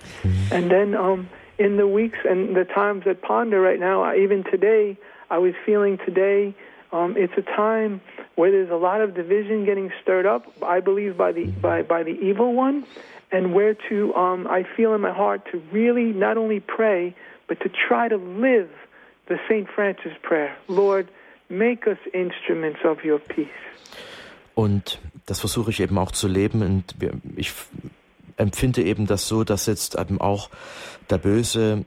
And 0.52 0.70
then 0.70 0.96
um, 0.96 1.28
in 1.58 1.78
the 1.78 1.86
weeks 1.86 2.18
and 2.28 2.56
the 2.56 2.66
times 2.66 3.04
that 3.06 3.22
ponder 3.22 3.62
right 3.62 3.80
now, 3.80 4.12
even 4.14 4.44
today, 4.46 4.98
I 5.30 5.38
was 5.38 5.54
feeling 5.66 5.98
today 6.06 6.54
um, 6.92 7.16
it's 7.16 7.34
a 7.38 7.44
time 7.56 8.02
where 8.40 8.52
there's 8.52 8.72
a 8.72 8.82
lot 8.90 9.02
of 9.02 9.14
division 9.16 9.66
getting 9.66 9.92
stirred 10.02 10.26
up, 10.26 10.44
I 10.64 10.80
believe, 10.80 11.18
by 11.18 11.34
the 11.34 11.48
by, 11.68 11.82
by 11.82 12.04
the 12.04 12.16
evil 12.30 12.54
one, 12.54 12.86
and 13.34 13.54
where 13.54 13.76
to 13.90 14.16
um, 14.16 14.48
I 14.48 14.64
feel 14.78 14.94
in 14.96 15.02
my 15.02 15.12
heart 15.12 15.42
to 15.52 15.62
really 15.74 16.14
not 16.14 16.38
only 16.38 16.62
pray, 16.62 17.14
but 17.50 17.60
to 17.66 17.70
try 17.88 18.08
to 18.08 18.16
live 18.16 18.70
the 19.28 19.38
St. 19.50 19.68
Francis 19.76 20.14
prayer. 20.22 20.56
Lord, 20.70 21.10
make 21.50 21.86
us 21.86 21.98
instruments 22.14 22.80
of 22.86 23.04
your 23.04 23.20
peace. 23.20 23.62
Und 24.56 25.00
das 25.26 25.42
versuche 25.42 25.72
ich 25.72 25.82
eben 25.82 25.98
auch 25.98 26.12
zu 26.14 26.30
leben. 26.30 26.62
Und 26.62 26.96
ich 27.36 27.52
empfinde 28.38 28.84
eben 28.84 29.06
das 29.06 29.28
so, 29.28 29.44
dass 29.44 29.66
jetzt 29.66 30.00
eben 30.00 30.22
auch 30.22 30.50
der 31.10 31.18
Böse 31.18 31.84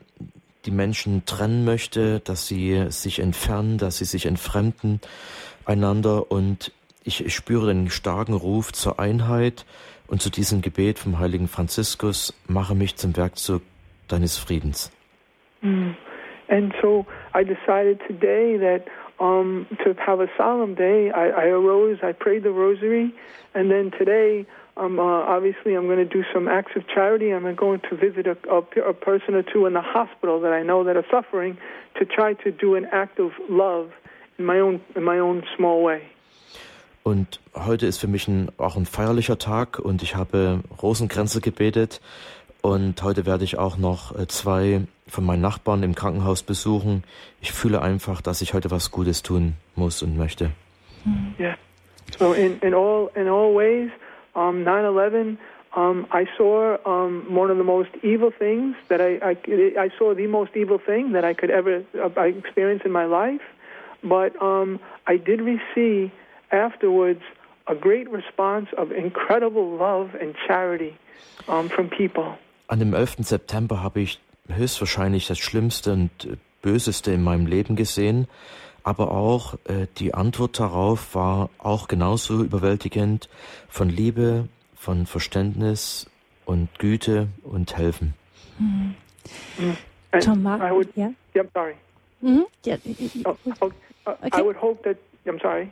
die 0.65 0.71
Menschen 0.71 1.25
trennen 1.25 1.65
möchte, 1.65 2.19
dass 2.19 2.47
sie 2.47 2.85
sich 2.89 3.19
entfernen, 3.19 3.77
dass 3.77 3.97
sie 3.97 4.05
sich 4.05 4.25
entfremden 4.25 5.01
einander. 5.65 6.31
Und 6.31 6.71
ich, 7.03 7.33
spüre 7.33 7.67
den 7.67 7.89
starken 7.89 8.33
Ruf 8.33 8.71
zur 8.71 8.99
Einheit 8.99 9.65
und 10.07 10.21
zu 10.21 10.29
diesem 10.29 10.61
Gebet 10.61 10.99
vom 10.99 11.19
heiligen 11.19 11.47
Franziskus, 11.47 12.33
mache 12.47 12.75
mich 12.75 12.95
zum 12.95 13.15
Werkzeug 13.15 13.61
deines 14.07 14.37
Friedens. 14.37 14.91
And 15.61 16.73
so 16.81 17.05
I 17.33 17.43
decided 17.43 17.99
today 18.07 18.57
that 18.59 18.85
um, 19.19 19.65
to 19.83 19.93
have 20.05 20.19
a 20.19 20.27
solemn 20.37 20.75
day. 20.75 21.11
I, 21.11 21.29
I 21.29 21.45
arose, 21.47 21.97
I 22.03 22.11
prayed 22.11 22.43
the 22.43 22.51
rosary, 22.51 23.13
and 23.53 23.71
then 23.71 23.91
today, 23.97 24.45
um, 24.75 24.99
uh, 24.99 25.03
obviously, 25.03 25.75
I'm 25.75 25.87
going 25.87 25.97
to 25.97 26.05
do 26.05 26.23
some 26.33 26.47
acts 26.47 26.71
of 26.75 26.87
charity. 26.87 27.31
I'm 27.31 27.55
going 27.55 27.81
to 27.89 27.95
visit 27.95 28.25
a, 28.27 28.37
a, 28.49 28.89
a 28.89 28.93
person 28.93 29.35
or 29.35 29.43
two 29.43 29.65
in 29.65 29.73
the 29.73 29.81
hospital 29.81 30.39
that 30.41 30.51
I 30.51 30.63
know 30.63 30.83
that 30.83 30.95
are 30.95 31.05
suffering 31.11 31.57
to 31.99 32.05
try 32.05 32.33
to 32.43 32.51
do 32.51 32.75
an 32.75 32.85
act 32.91 33.19
of 33.19 33.31
love 33.49 33.91
in 34.37 34.45
my 34.45 34.59
own 34.59 34.81
in 34.95 35.03
my 35.03 35.19
own 35.19 35.43
small 35.55 35.83
way. 35.83 36.01
Und 37.03 37.41
heute 37.53 37.85
ist 37.85 37.99
für 37.99 38.07
mich 38.07 38.27
ein, 38.29 38.49
auch 38.57 38.77
ein 38.77 38.85
feierlicher 38.85 39.37
Tag 39.37 39.77
und 39.77 40.01
ich 40.03 40.15
habe 40.15 40.61
Rosenkränze 40.81 41.41
gebetet. 41.41 41.99
Und 42.61 43.03
heute 43.03 43.25
werde 43.25 43.43
ich 43.43 43.57
auch 43.57 43.77
noch 43.77 44.17
äh, 44.17 44.25
zwei 44.27 44.81
von 45.05 45.25
meinen 45.25 45.41
Nachbarn 45.41 45.83
im 45.83 45.95
Krankenhaus 45.95 46.43
besuchen. 46.43 47.03
Ich 47.41 47.51
fühle 47.51 47.81
einfach, 47.81 48.21
dass 48.21 48.41
ich 48.41 48.53
heute 48.53 48.71
was 48.71 48.89
Gutes 48.89 49.21
tun 49.21 49.55
muss 49.75 50.01
und 50.01 50.17
möchte. 50.17 50.51
Yeah. 51.37 51.57
So 52.17 52.31
in, 52.33 52.59
in 52.61 52.73
all 52.73 53.09
in 53.15 53.27
all 53.27 53.53
ways, 53.53 53.91
um, 54.35 54.63
9/11, 54.63 55.37
um, 55.75 56.05
I 56.11 56.27
saw 56.37 56.77
um, 56.85 57.33
one 57.33 57.49
of 57.49 57.57
the 57.57 57.63
most 57.63 57.89
evil 58.03 58.31
things 58.31 58.75
that 58.89 59.01
I, 59.01 59.17
I 59.21 59.85
I 59.85 59.89
saw 59.97 60.13
the 60.13 60.27
most 60.27 60.51
evil 60.55 60.77
thing 60.77 61.13
that 61.13 61.25
I 61.25 61.33
could 61.33 61.49
ever 61.49 61.83
uh, 61.95 62.09
I 62.15 62.27
experience 62.27 62.83
in 62.85 62.91
my 62.91 63.05
life, 63.05 63.41
but 64.03 64.39
um, 64.41 64.79
I 65.07 65.17
did 65.17 65.41
receive 65.41 66.11
afterwards 66.51 67.23
a 67.67 67.75
great 67.75 68.09
response 68.11 68.67
of 68.77 68.91
incredible 68.91 69.77
love 69.77 70.15
and 70.19 70.35
charity 70.47 70.95
um, 71.47 71.69
from 71.69 71.89
people. 71.89 72.37
An 72.67 72.79
dem 72.79 72.93
11. 72.93 73.25
September 73.25 73.81
habe 73.81 74.01
ich 74.01 74.19
höchstwahrscheinlich 74.47 75.27
das 75.27 75.39
Schlimmste 75.39 75.93
und 75.93 76.25
äh, 76.25 76.37
Böseste 76.61 77.11
in 77.11 77.23
meinem 77.23 77.45
Leben 77.45 77.75
gesehen. 77.75 78.27
Aber 78.83 79.11
auch 79.11 79.55
äh, 79.65 79.87
die 79.97 80.13
Antwort 80.13 80.59
darauf 80.59 81.15
war 81.15 81.49
auch 81.57 81.87
genauso 81.87 82.43
überwältigend 82.43 83.29
von 83.69 83.89
Liebe, 83.89 84.49
von 84.75 85.05
Verständnis 85.05 86.07
und 86.45 86.67
Güte 86.79 87.29
und 87.43 87.77
Helfen. 87.77 88.13
And 90.11 90.23
Tom 90.23 90.43
Mark, 90.43 90.61
I 90.61 90.71
would, 90.71 90.89
yeah. 90.97 91.11
yeah, 91.33 91.43
I'm 91.43 91.49
sorry. 91.53 91.75
Mhm. 92.21 92.45
Yeah. 92.65 92.77
Oh, 93.25 93.37
oh, 93.61 93.71
Okay. 94.05 94.29
I 94.33 94.41
would 94.41 94.57
hope 94.57 94.83
that 94.83 94.97
I'm 95.25 95.39
sorry. 95.39 95.71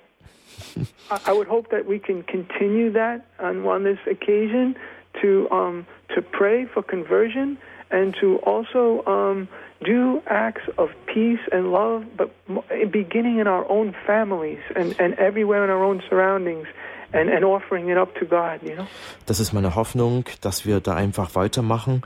I, 1.11 1.19
I 1.27 1.33
would 1.33 1.47
hope 1.47 1.69
that 1.71 1.85
we 1.85 1.99
can 1.99 2.23
continue 2.23 2.91
that 2.93 3.25
on, 3.39 3.65
on 3.65 3.83
this 3.83 3.99
occasion 4.09 4.75
to 5.21 5.49
um, 5.51 5.85
to 6.15 6.21
pray 6.21 6.65
for 6.65 6.81
conversion 6.81 7.57
and 7.89 8.15
to 8.21 8.37
also 8.37 9.03
um, 9.05 9.47
do 9.83 10.21
acts 10.27 10.67
of 10.77 10.89
peace 11.05 11.39
and 11.51 11.71
love, 11.71 12.05
but 12.15 12.29
mo- 12.47 12.63
beginning 12.91 13.39
in 13.39 13.47
our 13.47 13.67
own 13.69 13.93
families 14.05 14.59
and, 14.75 14.95
and 14.99 15.13
everywhere 15.15 15.63
in 15.63 15.69
our 15.69 15.83
own 15.83 16.01
surroundings, 16.09 16.67
and, 17.13 17.29
and 17.29 17.43
offering 17.43 17.89
it 17.89 17.97
up 17.97 18.15
to 18.15 18.25
God. 18.25 18.61
You 18.63 18.75
know. 18.75 18.87
Das 19.25 19.39
ist 19.39 19.53
meine 19.53 19.75
Hoffnung, 19.75 20.25
dass 20.41 20.65
wir 20.65 20.79
da 20.79 20.95
einfach 20.95 21.35
weitermachen, 21.35 22.03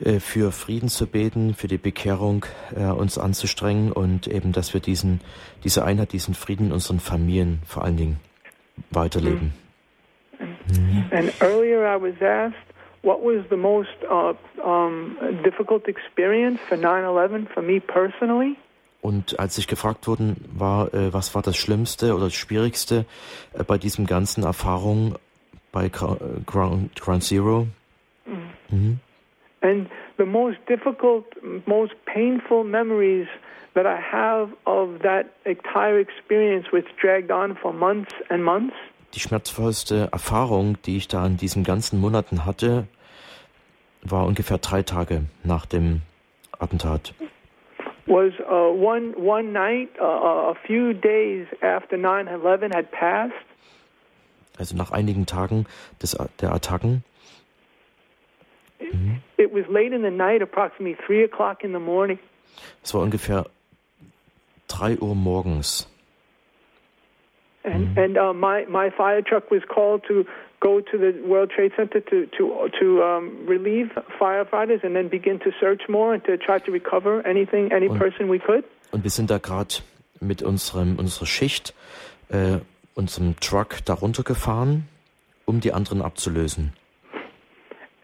äh, 0.00 0.20
für 0.20 0.52
Frieden 0.52 0.88
zu 0.88 1.06
beten, 1.06 1.54
für 1.54 1.68
die 1.68 1.78
Bekehrung 1.78 2.46
äh, 2.74 2.84
uns 2.84 3.18
anzustrengen 3.18 3.92
und 3.92 4.26
eben, 4.26 4.52
dass 4.52 4.74
wir 4.74 4.80
diesen, 4.80 5.20
diese 5.64 5.84
Einheit, 5.84 6.12
diesen 6.12 6.34
Frieden 6.34 6.66
in 6.66 6.72
unseren 6.72 7.00
Familien 7.00 7.60
vor 7.66 7.84
allen 7.84 7.96
Dingen 7.96 8.20
weiterleben. 8.90 9.52
And 11.10 11.32
earlier 11.40 11.84
I 11.84 11.96
was 11.96 12.14
asked 12.22 12.67
what 13.02 13.22
was 13.22 13.44
the 13.50 13.56
most 13.56 13.96
uh, 14.10 14.34
um, 14.62 15.16
difficult 15.44 15.88
experience 15.88 16.60
for 16.68 16.76
9/11 16.76 17.48
for 17.48 17.62
me 17.62 17.80
personally? 17.80 18.56
Und 19.00 19.38
als 19.38 19.56
ich 19.58 19.68
gefragt 19.68 20.08
worden 20.08 20.36
war, 20.56 20.92
äh, 20.92 21.12
was 21.12 21.34
war 21.34 21.42
das 21.42 21.56
Schlimmste 21.56 22.14
oder 22.14 22.24
das 22.24 22.34
Schwierigste 22.34 23.06
äh, 23.54 23.62
bei 23.62 23.78
diesem 23.78 24.06
ganzen 24.06 24.42
Erfahrung 24.42 25.14
bei 25.70 25.86
äh, 25.86 25.90
Ground, 26.44 27.00
Ground 27.00 27.22
Zero? 27.22 27.68
Mhm. 28.70 29.00
And 29.60 29.88
the 30.18 30.24
most 30.24 30.58
difficult, 30.68 31.24
most 31.66 31.94
painful 32.06 32.64
memories 32.64 33.28
that 33.74 33.86
I 33.86 33.96
have 33.96 34.50
of 34.66 35.00
that 35.02 35.26
entire 35.44 35.98
experience, 35.98 36.72
which 36.72 36.86
dragged 37.00 37.30
on 37.30 37.56
for 37.56 37.72
months 37.72 38.12
and 38.28 38.44
months, 38.44 38.74
Die 39.14 39.20
schmerzvollste 39.20 40.08
Erfahrung, 40.12 40.76
die 40.82 40.96
ich 40.96 41.08
da 41.08 41.24
in 41.26 41.36
diesen 41.36 41.64
ganzen 41.64 42.00
Monaten 42.00 42.44
hatte, 42.44 42.86
war 44.02 44.26
ungefähr 44.26 44.58
drei 44.58 44.82
Tage 44.82 45.24
nach 45.44 45.66
dem 45.66 46.02
Attentat. 46.58 47.14
was 48.08 48.32
uh, 48.40 48.72
one 48.72 49.14
one 49.16 49.52
night, 49.52 49.90
uh, 50.00 50.50
a 50.50 50.54
few 50.66 50.94
days 50.94 51.46
after 51.60 51.96
9/11 51.96 52.74
had 52.74 52.90
passed. 52.90 53.34
Also 54.58 54.76
nach 54.76 54.90
einigen 54.90 55.26
Tagen 55.26 55.66
des, 56.02 56.16
der 56.40 56.52
Attacken. 56.52 57.04
It 59.36 59.52
was 59.52 59.66
late 59.68 59.94
in 59.94 60.02
the 60.02 60.10
night, 60.10 60.40
approximately 60.40 60.96
three 61.06 61.24
o'clock 61.24 61.62
in 61.62 61.72
the 61.72 61.78
morning, 61.78 62.18
Es 62.82 62.94
war 62.94 63.02
ungefähr 63.02 63.46
drei 64.68 64.98
Uhr 64.98 65.14
morgens. 65.14 65.88
And 67.64 67.96
and 67.98 68.16
uh, 68.16 68.32
my 68.32 68.64
my 68.68 68.90
fire 68.90 69.22
truck 69.22 69.50
was 69.50 69.62
called 69.68 70.02
to 70.08 70.24
go 70.60 70.80
to 70.80 70.98
the 70.98 71.12
World 71.26 71.50
Trade 71.50 71.72
Center 71.76 72.00
to 72.00 72.26
to 72.36 72.68
to 72.80 73.02
um, 73.02 73.46
relieve 73.46 73.90
firefighters 74.18 74.82
and 74.84 74.94
then 74.94 75.08
begin 75.08 75.38
to 75.40 75.50
search 75.60 75.82
more 75.88 76.14
and 76.14 76.24
to 76.24 76.36
try 76.36 76.58
to 76.58 76.70
recover 76.72 77.24
anything, 77.26 77.72
any 77.72 77.88
Und- 77.88 77.98
person 77.98 78.28
we 78.30 78.38
could. 78.38 78.64
Und 78.90 79.04
wir 79.04 79.10
sind 79.10 79.30
da 79.30 79.38
gerade 79.38 79.74
mit 80.20 80.42
unserem, 80.42 80.96
unserer 80.98 81.26
Schicht, 81.26 81.74
äh, 82.30 82.58
unserem 82.94 83.36
Truck 83.40 83.84
da 83.84 83.94
runtergefahren, 83.94 84.88
um 85.44 85.60
die 85.60 85.72
anderen 85.72 86.00
abzulösen. 86.02 86.72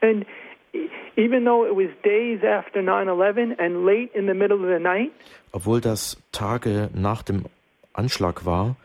And 0.00 0.26
e- 0.72 0.88
even 1.16 1.44
though 1.44 1.64
it 1.66 1.74
was 1.74 1.90
days 2.02 2.42
after 2.44 2.80
9/11 2.82 3.58
and 3.58 3.84
late 3.86 4.10
in 4.16 4.26
the 4.26 4.34
middle 4.34 4.58
of 4.58 4.66
the 4.68 4.78
night, 4.82 5.10
Obwohl 5.52 5.80
das 5.80 6.16
Tage 6.32 6.90
nach 6.94 7.22
dem 7.22 7.44
Anschlag 7.92 8.44
war 8.44 8.76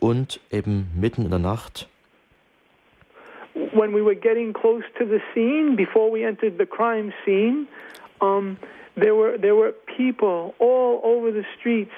und 0.00 0.40
eben 0.50 0.90
mitten 0.98 1.24
in 1.24 1.30
der 1.30 1.38
Nacht, 1.38 1.88
when 3.72 3.92
we 3.92 4.02
were 4.02 4.16
getting 4.16 4.52
close 4.52 4.84
to 4.98 5.04
the 5.04 5.20
scene, 5.32 5.76
before 5.76 6.10
we 6.10 6.24
entered 6.24 6.58
the 6.58 6.66
crime 6.66 7.12
scene, 7.24 7.66
um, 8.20 8.56
there 8.96 9.14
were 9.14 9.38
there 9.38 9.54
were 9.54 9.74
people 9.96 10.54
all 10.58 11.00
over 11.02 11.32
the 11.32 11.44
streets 11.58 11.92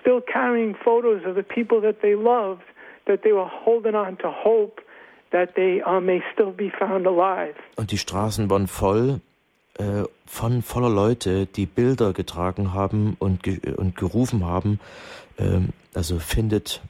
still 0.00 0.20
carrying 0.20 0.74
photos 0.74 1.24
of 1.26 1.34
the 1.34 1.42
people 1.42 1.80
that 1.80 2.00
they 2.02 2.14
loved, 2.14 2.64
that 3.06 3.22
they 3.22 3.32
were 3.32 3.48
holding 3.48 3.94
on 3.94 4.16
to 4.18 4.30
hope 4.30 4.80
that 5.30 5.54
they 5.54 5.80
uh, 5.82 6.00
may 6.00 6.22
still 6.32 6.52
be 6.52 6.70
found 6.70 7.06
alive. 7.06 7.54
und 7.76 7.90
die 7.90 7.98
Straßen 7.98 8.50
waren 8.50 8.66
voll 8.66 9.20
äh, 9.78 10.04
von 10.26 10.62
voller 10.62 10.90
Leute, 10.90 11.46
die 11.46 11.66
Bilder 11.66 12.12
getragen 12.12 12.74
haben 12.74 13.16
und, 13.18 13.42
ge 13.42 13.58
und 13.76 13.96
gerufen 13.96 14.44
haben, 14.44 14.80
ähm, 15.38 15.70
also 15.94 16.18
findet 16.18 16.82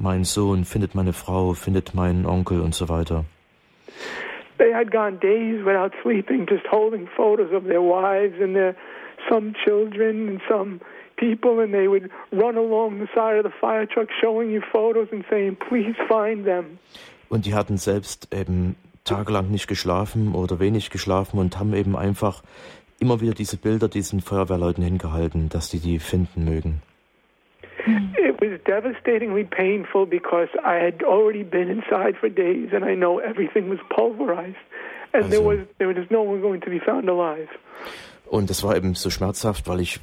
mein 0.00 0.24
Sohn, 0.24 0.64
findet 0.64 0.94
meine 0.94 1.12
Frau, 1.12 1.54
findet 1.54 1.94
meinen 1.94 2.26
Onkel 2.26 2.60
und 2.60 2.74
so 2.74 2.88
weiter. 2.88 3.24
They 4.58 4.72
had 4.72 4.90
gone 4.90 5.18
days 5.18 5.64
without 5.64 5.92
sleeping, 6.02 6.46
just 6.48 6.66
holding 6.70 7.06
photos 7.16 7.52
of 7.52 7.64
their 7.64 7.80
wives 7.80 8.40
and 8.42 8.54
their 8.54 8.74
some 9.28 9.52
children 9.64 10.28
and 10.28 10.40
some 10.48 10.80
people, 11.16 11.62
and 11.62 11.72
they 11.72 11.88
would 11.88 12.10
run 12.32 12.56
along 12.56 12.98
the 12.98 13.06
side 13.14 13.38
of 13.38 13.44
the 13.44 13.56
fire 13.60 13.86
truck 13.86 14.08
showing 14.20 14.50
you 14.50 14.60
photos 14.72 15.08
and 15.12 15.24
saying, 15.30 15.56
"Please 15.56 15.94
find 16.08 16.44
them." 16.44 16.78
Und 17.28 17.46
die 17.46 17.54
hatten 17.54 17.76
selbst 17.76 18.34
eben 18.34 18.76
tagelang 19.04 19.50
nicht 19.50 19.68
geschlafen 19.68 20.34
oder 20.34 20.58
wenig 20.60 20.90
geschlafen 20.90 21.38
und 21.38 21.58
haben 21.58 21.72
eben 21.74 21.96
einfach 21.96 22.42
immer 23.00 23.20
wieder 23.20 23.34
diese 23.34 23.56
Bilder 23.56 23.88
diesen 23.88 24.20
Feuerwehrleuten 24.20 24.82
hingehalten, 24.82 25.48
dass 25.48 25.70
die 25.70 25.78
die 25.78 25.98
finden 25.98 26.44
mögen. 26.44 26.82
Devastatingly 28.78 29.44
painful 29.44 30.06
because 30.06 30.48
I 30.64 30.74
had 30.74 31.02
already 31.02 31.42
been 31.42 31.68
inside 31.68 32.14
for 32.20 32.28
days, 32.28 32.68
and 32.72 32.84
I 32.84 32.94
know 32.94 33.18
everything 33.18 33.68
was 33.68 33.80
pulverized, 33.90 34.64
and 35.12 35.32
there 35.32 35.42
was 35.42 35.58
there 35.78 35.88
was 35.88 36.06
no 36.10 36.22
one 36.22 36.40
going 36.40 36.60
to 36.60 36.70
be 36.70 36.78
found 36.78 37.08
alive. 37.08 37.48
Und 38.30 38.48
das 38.50 38.62
war 38.62 38.76
eben 38.76 38.94
so 38.94 39.10
schmerzhaft, 39.10 39.66
weil 39.66 39.80
ich 39.80 39.98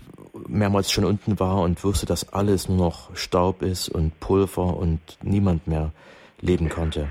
mehrmals 0.50 0.92
schon 0.92 1.06
unten 1.06 1.40
war 1.40 1.62
und 1.62 1.84
wusste, 1.86 2.06
dass 2.06 2.34
alles 2.34 2.68
nur 2.68 2.78
noch 2.78 3.16
Staub 3.16 3.62
ist 3.62 3.88
und 3.88 4.20
Pulver 4.20 4.76
und 4.76 5.00
niemand 5.24 5.68
mehr 5.68 5.92
leben 6.42 6.68
konnte. 6.68 7.08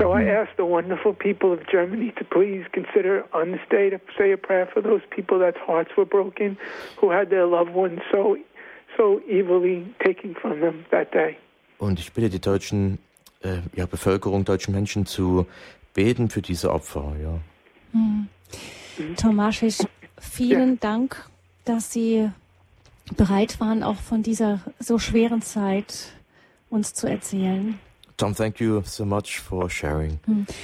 So 0.00 0.12
I 0.12 0.24
asked 0.24 0.56
the 0.56 0.64
wonderful 0.64 1.12
people 1.12 1.52
of 1.52 1.60
Germany 1.66 2.12
to 2.16 2.24
please 2.24 2.64
consider 2.72 3.24
on 3.32 3.52
this 3.52 3.60
day 3.68 3.90
to 3.90 4.00
say 4.16 4.32
a 4.32 4.36
prayer 4.36 4.66
for 4.72 4.80
those 4.80 5.02
people 5.10 5.38
that 5.40 5.56
hearts 5.56 5.90
were 5.96 6.06
broken, 6.06 6.56
who 6.98 7.10
had 7.10 7.30
their 7.30 7.46
loved 7.46 7.74
ones 7.74 8.00
so 8.10 8.36
so 8.96 9.20
evilly 9.28 9.86
taken 10.04 10.34
from 10.34 10.60
them 10.60 10.84
that 10.90 11.12
day. 11.12 11.36
Und 11.78 11.98
ich 11.98 12.12
bitte 12.12 12.30
die 12.30 12.40
deutschen 12.40 12.98
äh, 13.40 13.58
ja, 13.74 13.86
Bevölkerung, 13.86 14.44
deutschen 14.44 14.74
Menschen 14.74 15.06
zu 15.06 15.46
beten 15.94 16.30
für 16.30 16.42
diese 16.42 16.70
Opfer. 16.70 17.14
Ja. 17.20 17.40
Tomasisch, 19.16 19.78
vielen 20.18 20.80
Dank, 20.80 21.28
dass 21.64 21.92
Sie 21.92 22.30
bereit 23.16 23.60
waren, 23.60 23.82
auch 23.82 23.96
von 23.96 24.22
dieser 24.22 24.60
so 24.78 24.98
schweren 24.98 25.42
Zeit 25.42 26.12
uns 26.70 26.94
zu 26.94 27.08
erzählen. 27.08 27.78
Tom, 28.16 28.34
thank 28.34 28.60
you 28.60 28.82
so 28.84 29.04
much 29.04 29.40
for 29.40 29.68
sharing. 29.68 30.18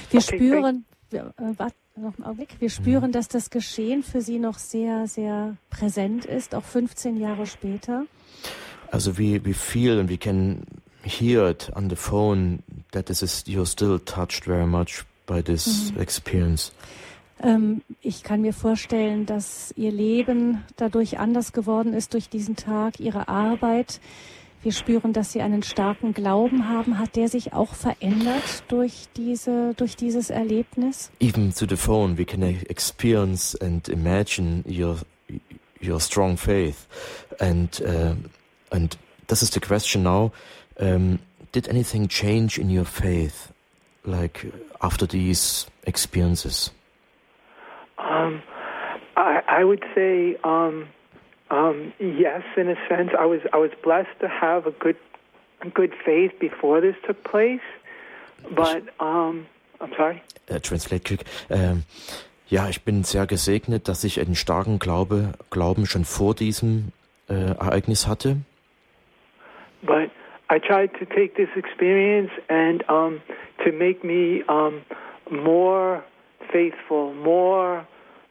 Wir 0.09 0.19
Okay, 0.19 0.37
spüren, 0.37 0.85
wir, 1.09 1.33
äh, 1.37 1.99
noch 1.99 2.17
einen 2.17 2.23
Augenblick, 2.23 2.55
wir 2.59 2.69
spüren, 2.69 3.11
dass 3.11 3.27
das 3.27 3.49
Geschehen 3.49 4.03
für 4.03 4.21
Sie 4.21 4.39
noch 4.39 4.57
sehr, 4.57 5.07
sehr 5.07 5.57
präsent 5.69 6.25
ist, 6.25 6.55
auch 6.55 6.63
15 6.63 7.17
Jahre 7.17 7.45
später. 7.45 8.05
Also 8.91 9.17
we, 9.17 9.39
we 9.43 9.53
feel 9.53 9.99
and 9.99 10.09
we 10.09 10.17
can 10.17 10.65
hear 11.03 11.47
it 11.47 11.69
on 11.75 11.89
the 11.89 11.95
phone 11.95 12.63
that 12.91 13.05
this 13.05 13.21
is 13.21 13.43
you're 13.47 13.65
still 13.65 13.99
touched 13.99 14.45
very 14.45 14.65
much 14.65 15.03
by 15.25 15.41
this 15.41 15.91
experience. 15.97 16.71
Ähm, 17.41 17.81
ich 18.01 18.23
kann 18.23 18.41
mir 18.41 18.53
vorstellen, 18.53 19.25
dass 19.25 19.73
Ihr 19.77 19.91
Leben 19.91 20.63
dadurch 20.75 21.19
anders 21.19 21.53
geworden 21.53 21.93
ist 21.93 22.13
durch 22.13 22.29
diesen 22.29 22.55
Tag, 22.55 22.99
Ihre 22.99 23.29
Arbeit. 23.29 24.01
Wir 24.61 24.73
spüren, 24.73 25.13
dass 25.13 25.31
Sie 25.31 25.41
einen 25.41 25.63
starken 25.63 26.13
Glauben 26.13 26.67
haben. 26.67 26.99
Hat 26.99 27.15
der 27.15 27.29
sich 27.29 27.53
auch 27.53 27.75
verändert 27.75 28.63
durch 28.67 29.07
diese, 29.15 29.73
durch 29.75 29.95
dieses 29.95 30.29
Erlebnis? 30.29 31.11
Even 31.21 31.53
to 31.53 31.65
the 31.65 31.77
phone, 31.77 32.17
we 32.17 32.25
can 32.25 32.43
experience 32.43 33.55
and 33.61 33.87
imagine 33.87 34.63
your 34.67 34.97
your 35.81 36.01
strong 36.01 36.35
faith, 36.35 36.87
and 37.39 37.81
uh, 37.85 38.15
and 38.71 38.95
this 39.27 39.41
is 39.41 39.49
the 39.51 39.59
question 39.59 40.03
now. 40.03 40.31
Um, 40.79 41.19
did 41.51 41.67
anything 41.67 42.07
change 42.07 42.57
in 42.57 42.69
your 42.69 42.85
faith, 42.85 43.51
like 44.05 44.45
after 44.81 45.05
these 45.05 45.67
experiences? 45.83 46.71
Um, 47.97 48.41
I, 49.17 49.41
I 49.47 49.63
would 49.63 49.83
say 49.93 50.37
um, 50.43 50.87
um, 51.51 51.93
yes, 51.99 52.43
in 52.55 52.69
a 52.69 52.75
sense. 52.87 53.11
I 53.17 53.25
was 53.25 53.41
I 53.53 53.57
was 53.57 53.71
blessed 53.83 54.19
to 54.21 54.27
have 54.27 54.67
a 54.67 54.71
good 54.71 54.97
good 55.73 55.93
faith 56.05 56.31
before 56.39 56.81
this 56.81 56.95
took 57.05 57.23
place, 57.23 57.67
but 58.51 58.83
um, 58.99 59.47
I'm 59.81 59.93
sorry. 59.95 60.21
Äh, 60.47 60.61
translate 60.61 61.03
quick. 61.03 61.25
Ja, 62.49 62.67
ich 62.67 62.81
bin 62.81 63.03
sehr 63.03 63.27
gesegnet, 63.27 63.87
dass 63.87 64.03
ich 64.03 64.19
einen 64.19 64.33
starken 64.33 64.79
Glaube, 64.79 65.33
Glauben 65.51 65.85
schon 65.85 66.03
vor 66.03 66.33
diesem 66.33 66.91
äh, 67.29 67.33
Ereignis 67.33 68.07
hatte. 68.07 68.37
But 69.83 70.11
I 70.49 70.59
tried 70.59 70.93
to 70.99 71.05
take 71.05 71.35
this 71.35 71.49
experience 71.55 72.31
and 72.49 72.83
um, 72.89 73.21
to 73.63 73.71
make 73.71 74.03
me 74.03 74.43
um, 74.47 74.81
more 75.31 76.03
faithful, 76.51 77.13
more 77.13 77.85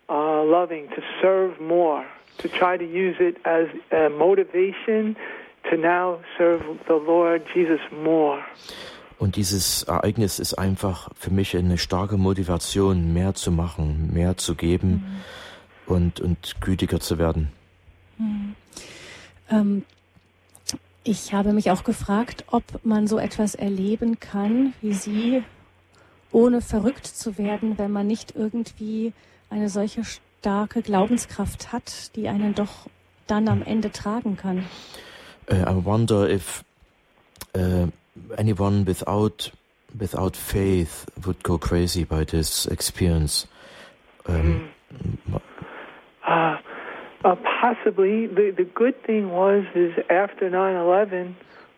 uh, 0.09 0.43
loving, 0.45 0.89
to 0.89 1.03
serve 1.23 1.61
more, 1.61 2.05
to 2.39 2.49
try 2.49 2.77
to 2.77 2.85
use 2.85 3.17
it 3.21 3.37
as 3.45 3.69
a 3.93 4.09
motivation 4.09 5.17
to 5.71 5.77
now 5.77 6.19
serve 6.37 6.63
the 6.87 6.95
Lord 6.95 7.43
Jesus 7.55 7.81
more. 7.93 8.43
Und 9.19 9.35
dieses 9.35 9.83
Ereignis 9.83 10.39
ist 10.39 10.55
einfach 10.55 11.11
für 11.17 11.31
mich 11.31 11.57
eine 11.57 11.77
starke 11.77 12.17
Motivation, 12.17 13.13
mehr 13.13 13.35
zu 13.35 13.51
machen, 13.51 14.11
mehr 14.13 14.37
zu 14.37 14.55
geben 14.55 15.23
und, 15.87 16.21
und 16.21 16.61
gütiger 16.61 17.01
zu 17.01 17.19
werden. 17.19 17.51
Ähm, 19.51 19.85
ich 21.09 21.33
habe 21.33 21.55
mich 21.55 21.71
auch 21.71 21.85
gefragt, 21.85 22.45
ob 22.51 22.63
man 22.85 23.07
so 23.07 23.19
etwas 23.19 23.55
erleben 23.55 24.21
kann 24.21 24.75
wie 24.83 24.93
Sie 24.93 25.43
ohne 26.31 26.61
verrückt 26.61 27.07
zu 27.07 27.39
werden, 27.39 27.79
wenn 27.79 27.91
man 27.91 28.07
nicht 28.07 28.37
irgendwie 28.37 29.15
eine 29.49 29.71
solche 29.71 30.03
starke 30.05 30.83
Glaubenskraft 30.83 31.73
hat, 31.73 32.15
die 32.15 32.29
einen 32.29 32.55
doch 32.55 32.87
dann 33.27 33.49
am 33.49 33.63
Ende 33.63 33.91
tragen 33.91 34.37
kann. 34.37 34.67
Uh, 35.51 35.55
I 35.55 35.85
wonder 35.85 36.29
if 36.29 36.63
uh, 37.57 37.87
anyone 38.37 38.87
without 38.87 39.51
without 39.99 40.37
faith 40.37 41.07
would 41.25 41.43
go 41.43 41.57
crazy 41.57 42.05
by 42.05 42.27
this 42.27 42.67
experience. 42.67 43.49
Um, 44.27 44.69
mm. 44.93 45.41
uh, 46.27 46.57
uh, 47.25 47.37
possibly. 47.61 48.27
The 48.27 48.53
the 48.57 48.65
good 48.65 49.03
thing 49.05 49.31
was 49.31 49.65
is 49.75 49.93
after 50.11 50.51
9/11, 50.51 51.35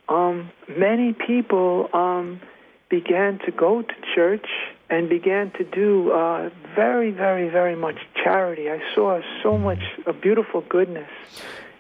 um, 0.09 0.51
many 0.69 1.13
people 1.13 1.89
um, 1.93 2.41
began 2.89 3.39
to 3.47 3.51
go 3.51 3.83
to 3.83 3.95
church 4.15 4.47
and 4.89 5.09
began 5.09 5.53
to 5.53 5.65
do 5.65 6.11
uh, 6.11 6.51
very, 6.75 7.13
very, 7.13 7.49
very 7.49 7.77
much 7.77 7.97
charity. 8.15 8.69
I 8.71 8.81
saw 8.95 9.21
so 9.43 9.57
much 9.57 9.83
a 10.07 10.13
beautiful 10.13 10.63
goodness 10.63 11.11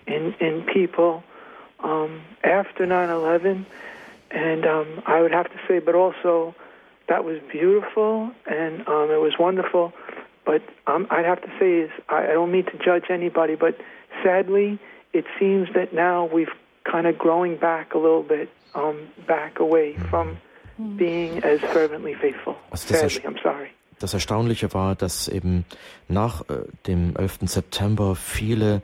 in 0.06 0.34
in 0.40 0.62
people 0.62 1.22
um, 1.80 2.22
after 2.44 2.86
9/11, 2.86 3.66
and 4.30 4.66
um, 4.66 5.02
I 5.06 5.20
would 5.20 5.32
have 5.32 5.50
to 5.50 5.60
say, 5.66 5.80
but 5.80 5.94
also 5.94 6.54
that 7.10 7.24
was 7.24 7.40
beautiful 7.50 8.30
and 8.46 8.86
um, 8.86 9.10
it 9.10 9.20
was 9.20 9.32
wonderful. 9.38 9.92
But 10.50 10.62
um, 10.92 11.06
I'd 11.10 11.26
have 11.26 11.40
to 11.42 11.50
say 11.60 11.70
is 11.84 11.90
I, 12.08 12.30
I 12.30 12.32
don't 12.32 12.50
mean 12.50 12.64
to 12.72 12.76
judge 12.88 13.06
anybody, 13.08 13.54
but 13.54 13.74
sadly, 14.24 14.80
it 15.12 15.24
seems 15.38 15.68
that 15.74 15.92
now 15.92 16.28
we've 16.36 16.54
kind 16.82 17.06
of 17.06 17.16
growing 17.16 17.54
back 17.56 17.94
a 17.94 17.98
little 17.98 18.24
bit, 18.24 18.48
um, 18.74 18.96
back 19.28 19.60
away 19.60 19.94
from 20.10 20.38
being 20.96 21.44
as 21.44 21.60
fervently 21.60 22.14
faithful. 22.14 22.56
Also 22.72 22.88
das, 22.88 23.12
Sadly, 23.12 23.28
I'm 23.28 23.40
sorry. 23.40 23.68
das 24.00 24.12
Erstaunliche 24.12 24.74
war, 24.74 24.96
dass 24.96 25.28
eben 25.28 25.64
nach 26.08 26.40
äh, 26.48 26.64
dem 26.88 27.14
11. 27.16 27.38
September 27.42 28.16
viele 28.16 28.82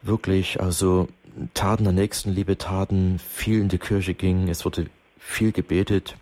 wirklich, 0.00 0.58
also 0.58 1.08
Taten 1.52 1.84
der 1.84 1.92
Nächstenliebe 1.92 2.56
taten, 2.56 3.18
viel 3.18 3.60
in 3.60 3.68
die 3.68 3.78
Kirche 3.78 4.14
gingen, 4.14 4.48
es 4.48 4.64
wurde 4.64 4.86
viel 5.18 5.52
gebetet 5.52 6.16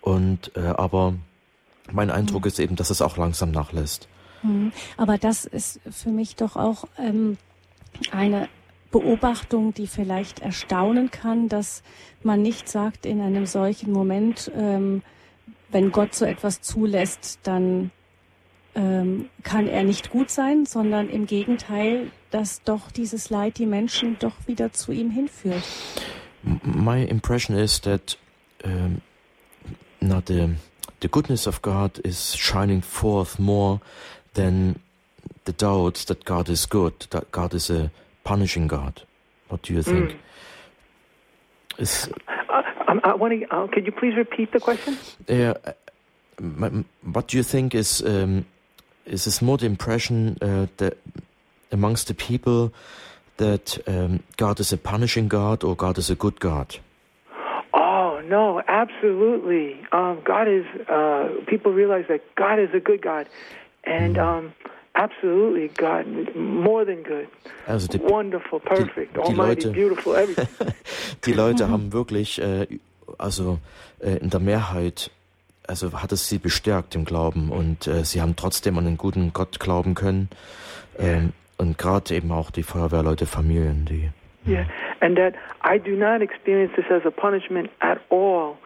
und 0.00 0.52
äh, 0.56 0.60
aber 0.60 1.14
mein 1.92 2.10
Eindruck 2.10 2.46
ist 2.46 2.58
eben, 2.58 2.76
dass 2.76 2.90
es 2.90 3.02
auch 3.02 3.16
langsam 3.16 3.50
nachlässt. 3.50 4.08
Mhm. 4.42 4.72
Aber 4.96 5.18
das 5.18 5.44
ist 5.44 5.80
für 5.90 6.10
mich 6.10 6.36
doch 6.36 6.56
auch 6.56 6.84
ähm, 6.98 7.36
eine 8.10 8.48
Beobachtung, 8.90 9.74
die 9.74 9.86
vielleicht 9.86 10.40
erstaunen 10.40 11.10
kann, 11.10 11.48
dass 11.48 11.82
man 12.22 12.42
nicht 12.42 12.68
sagt 12.68 13.06
in 13.06 13.20
einem 13.20 13.46
solchen 13.46 13.92
Moment, 13.92 14.50
ähm, 14.56 15.02
wenn 15.70 15.90
Gott 15.90 16.14
so 16.14 16.24
etwas 16.24 16.60
zulässt, 16.60 17.40
dann 17.42 17.90
ähm, 18.76 19.28
kann 19.42 19.66
er 19.66 19.82
nicht 19.82 20.10
gut 20.10 20.30
sein, 20.30 20.66
sondern 20.66 21.08
im 21.08 21.26
Gegenteil, 21.26 22.10
dass 22.30 22.62
doch 22.62 22.90
dieses 22.90 23.30
Leid 23.30 23.58
die 23.58 23.66
Menschen 23.66 24.16
doch 24.20 24.34
wieder 24.46 24.72
zu 24.72 24.92
ihm 24.92 25.10
hinführt. 25.10 25.64
My 26.42 27.02
impression 27.02 27.56
is 27.56 27.80
that 27.80 28.18
um, 28.64 29.00
not 30.00 30.28
the 30.28 30.50
the 31.04 31.08
goodness 31.08 31.46
of 31.46 31.60
God 31.60 32.00
is 32.02 32.34
shining 32.34 32.80
forth 32.80 33.38
more 33.38 33.82
than 34.32 34.80
the 35.44 35.52
doubts 35.52 36.06
that 36.06 36.24
God 36.24 36.48
is 36.48 36.64
good, 36.64 36.98
that 37.10 37.30
God 37.30 37.52
is 37.52 37.68
a 37.68 37.90
punishing 38.24 38.66
God. 38.66 39.02
What 39.48 39.60
do 39.60 39.74
you 39.74 39.82
think? 39.82 40.12
Mm. 40.12 40.16
Is, 41.76 42.08
uh, 42.48 42.62
um, 42.88 43.02
I 43.04 43.14
want 43.16 43.38
to, 43.38 43.54
uh, 43.54 43.66
could 43.66 43.84
you 43.84 43.92
please 43.92 44.16
repeat 44.16 44.52
the 44.52 44.60
question? 44.60 44.96
Yeah. 45.28 45.52
Uh, 46.40 46.82
what 47.12 47.28
do 47.28 47.36
you 47.36 47.42
think 47.42 47.74
is 47.74 48.02
um, 48.02 48.46
is 49.04 49.26
this 49.26 49.42
more 49.42 49.58
the 49.58 49.66
impression 49.66 50.38
uh, 50.40 50.68
that 50.78 50.96
amongst 51.70 52.08
the 52.08 52.14
people 52.14 52.72
that 53.36 53.76
um, 53.86 54.22
God 54.38 54.58
is 54.58 54.72
a 54.72 54.78
punishing 54.78 55.28
God 55.28 55.64
or 55.64 55.76
God 55.76 55.98
is 55.98 56.08
a 56.08 56.14
good 56.14 56.40
God? 56.40 56.78
No, 58.28 58.62
absolutely. 58.66 59.76
Um, 59.92 60.20
God 60.24 60.48
is. 60.48 60.64
Uh, 60.88 61.28
people 61.46 61.72
realize 61.72 62.06
that 62.08 62.22
God 62.36 62.58
is 62.58 62.70
a 62.74 62.80
good 62.80 63.02
God, 63.02 63.26
and 63.84 64.18
um, 64.18 64.52
absolutely 64.94 65.68
God, 65.68 66.06
more 66.34 66.84
than 66.84 67.02
good. 67.02 67.28
Also 67.66 67.88
die, 67.88 67.98
Wonderful, 67.98 68.60
perfect, 68.60 69.14
die, 69.14 69.20
die 69.20 69.20
almighty, 69.20 69.66
Leute, 69.66 69.70
beautiful, 69.72 70.16
everything. 70.16 70.74
die 71.24 71.32
Leute 71.32 71.68
haben 71.70 71.92
wirklich, 71.92 72.40
äh, 72.40 72.66
also 73.18 73.58
äh, 74.00 74.16
in 74.18 74.30
der 74.30 74.40
Mehrheit 74.40 75.10
also 75.66 75.92
hat 76.02 76.12
es 76.12 76.28
sie 76.28 76.38
bestärkt 76.38 76.94
im 76.94 77.04
Glauben 77.04 77.50
und 77.50 77.86
äh, 77.86 78.04
sie 78.04 78.20
haben 78.20 78.36
trotzdem 78.36 78.78
an 78.78 78.84
den 78.84 78.96
guten 78.96 79.32
Gott 79.32 79.60
glauben 79.60 79.94
können. 79.94 80.28
Ähm, 80.98 81.32
und 81.56 81.78
gerade 81.78 82.14
eben 82.14 82.32
auch 82.32 82.50
die 82.50 82.62
Feuerwehrleute, 82.62 83.26
Familien, 83.26 83.86
die. 83.86 84.10
Yeah, 84.46 84.66
and 85.04 85.18
that 85.18 85.34
I 85.60 85.76
do 85.76 85.94
not 85.94 86.22
experience 86.22 86.72
this 86.76 86.86
as 86.90 87.02
a 87.04 87.10
punishment 87.10 87.70
at 87.82 88.00
all, 88.08 88.56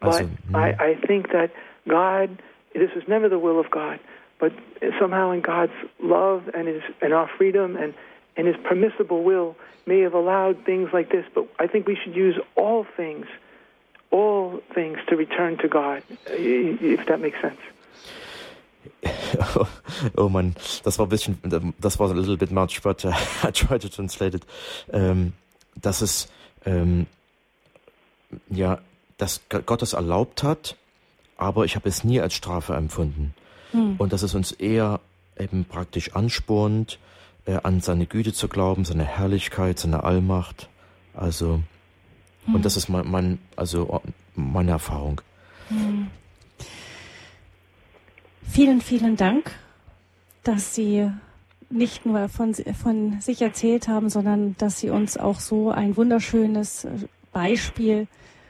but 0.00 0.22
also, 0.22 0.30
I, 0.54 0.68
I 0.78 0.94
think 1.04 1.32
that 1.32 1.50
God, 1.88 2.40
this 2.72 2.94
was 2.94 3.02
never 3.08 3.28
the 3.28 3.40
will 3.40 3.58
of 3.58 3.72
God, 3.72 3.98
but 4.38 4.52
somehow 5.00 5.32
in 5.32 5.40
God's 5.40 5.72
love 5.98 6.48
and 6.54 6.68
His 6.68 6.82
and 7.02 7.12
our 7.12 7.28
freedom 7.36 7.76
and 7.76 7.92
and 8.36 8.46
His 8.46 8.56
permissible 8.62 9.24
will 9.24 9.56
may 9.84 9.98
have 10.02 10.14
allowed 10.14 10.64
things 10.64 10.90
like 10.92 11.10
this. 11.10 11.26
But 11.34 11.48
I 11.58 11.66
think 11.66 11.88
we 11.88 11.96
should 11.96 12.14
use 12.14 12.38
all 12.54 12.86
things 12.96 13.26
all 14.12 14.60
things 14.72 14.98
to 15.08 15.16
return 15.16 15.58
to 15.58 15.68
God, 15.68 16.04
if 16.26 17.04
that 17.06 17.20
makes 17.20 17.40
sense. 17.40 17.60
oh 20.16 20.28
man, 20.28 20.54
das 20.84 20.98
war 21.00 21.06
ein 21.06 21.10
bisschen, 21.10 21.74
das 21.80 21.98
war 21.98 22.10
a 22.10 22.14
little 22.14 22.36
bit 22.36 22.52
much, 22.52 22.80
but 22.80 23.04
uh, 23.04 23.12
I 23.42 23.50
tried 23.50 23.80
to 23.80 23.88
translate 23.88 24.34
it. 24.34 24.46
Ähm, 24.92 25.32
dass 25.80 26.00
es, 26.00 26.28
ähm, 26.64 27.06
ja, 28.48 28.78
dass 29.18 29.42
Gott 29.48 29.82
es 29.82 29.92
erlaubt 29.92 30.42
hat, 30.42 30.76
aber 31.36 31.64
ich 31.64 31.76
habe 31.76 31.88
es 31.88 32.04
nie 32.04 32.20
als 32.20 32.34
Strafe 32.34 32.74
empfunden. 32.74 33.34
Hm. 33.72 33.96
Und 33.98 34.12
dass 34.12 34.22
es 34.22 34.34
uns 34.34 34.52
eher 34.52 35.00
eben 35.38 35.64
praktisch 35.64 36.14
anspornt, 36.14 36.98
äh, 37.46 37.58
an 37.62 37.80
seine 37.80 38.06
Güte 38.06 38.32
zu 38.32 38.48
glauben, 38.48 38.84
seine 38.84 39.04
Herrlichkeit, 39.04 39.78
seine 39.78 40.04
Allmacht. 40.04 40.68
Also, 41.14 41.60
hm. 42.44 42.54
Und 42.54 42.64
das 42.64 42.76
ist 42.76 42.88
mein, 42.88 43.10
mein, 43.10 43.38
also 43.56 44.02
meine 44.34 44.72
Erfahrung. 44.72 45.20
Hm. 45.68 46.08
Vielen, 48.48 48.80
vielen 48.80 49.16
Dank, 49.16 49.52
dass 50.42 50.74
Sie 50.74 51.10
nicht 51.70 52.04
nur 52.04 52.28
von, 52.28 52.54
von 52.54 53.20
sich 53.20 53.40
erzählt 53.42 53.88
haben, 53.88 54.08
sondern 54.08 54.56
dass 54.58 54.80
Sie 54.80 54.90
uns 54.90 55.16
auch 55.16 55.40
so 55.40 55.70
ein 55.70 55.96
wunderschönes 55.96 56.84
äh, 56.84 56.90
Beispiel 57.32 58.08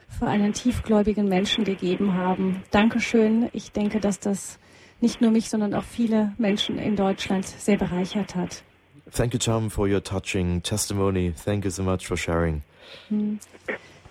für 0.09 0.27
einen 0.27 0.53
tiefgläubigen 0.53 1.29
Menschen 1.29 1.63
gegeben 1.63 2.13
haben. 2.13 2.63
Dankeschön. 2.71 3.49
Ich 3.53 3.71
denke, 3.71 3.99
dass 3.99 4.19
das 4.19 4.59
nicht 4.99 5.21
nur 5.21 5.31
mich, 5.31 5.49
sondern 5.49 5.73
auch 5.73 5.83
viele 5.83 6.33
Menschen 6.37 6.77
in 6.77 6.95
Deutschland 6.95 7.45
sehr 7.45 7.77
bereichert 7.77 8.35
hat. 8.35 8.63
Thank 9.11 9.33
you, 9.33 9.39
Tom, 9.39 9.69
for 9.69 9.87
your 9.87 10.01
touching 10.03 10.61
testimony. 10.61 11.33
Thank 11.33 11.65
you 11.65 11.71
so 11.71 11.83
much 11.83 12.07
for 12.07 12.17
sharing. 12.17 12.61
Hm. 13.09 13.39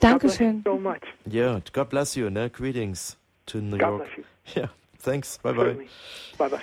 Dankeschön. 0.00 0.62
so 0.64 0.78
much. 0.78 1.02
Yeah, 1.30 1.60
God 1.72 1.90
bless 1.90 2.16
you. 2.16 2.30
Ne? 2.30 2.48
Greetings 2.50 3.16
to 3.46 3.58
New 3.58 3.76
God 3.76 3.80
York. 3.80 4.04
Bless 4.04 4.16
you. 4.16 4.24
Yeah, 4.62 4.68
thanks. 4.98 5.38
Bye 5.42 5.52
bye. 5.52 5.76
Bye 6.38 6.48
bye. 6.48 6.60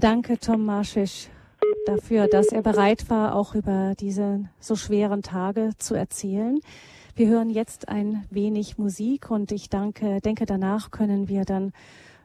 Danke, 0.00 0.38
Tom 0.38 0.64
Marschisch, 0.64 1.28
dafür, 1.86 2.28
dass 2.28 2.48
er 2.48 2.62
bereit 2.62 3.08
war, 3.08 3.34
auch 3.34 3.54
über 3.54 3.94
diese 3.98 4.48
so 4.60 4.76
schweren 4.76 5.22
Tage 5.22 5.70
zu 5.78 5.94
erzählen. 5.94 6.60
Wir 7.14 7.28
hören 7.28 7.48
jetzt 7.48 7.88
ein 7.88 8.24
wenig 8.30 8.76
Musik 8.76 9.30
und 9.30 9.52
ich 9.52 9.70
danke, 9.70 10.20
denke, 10.20 10.44
danach 10.44 10.90
können 10.90 11.28
wir 11.28 11.44
dann 11.44 11.72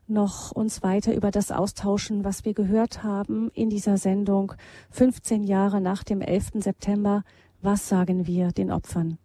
noch 0.07 0.51
uns 0.51 0.83
weiter 0.83 1.15
über 1.15 1.31
das 1.31 1.51
austauschen, 1.51 2.25
was 2.25 2.43
wir 2.43 2.53
gehört 2.53 3.03
haben 3.03 3.49
in 3.53 3.69
dieser 3.69 3.97
Sendung 3.97 4.53
15 4.89 5.43
Jahre 5.43 5.79
nach 5.79 6.03
dem 6.03 6.21
11. 6.21 6.49
September. 6.55 7.23
Was 7.61 7.87
sagen 7.87 8.27
wir 8.27 8.51
den 8.51 8.71
Opfern? 8.71 9.17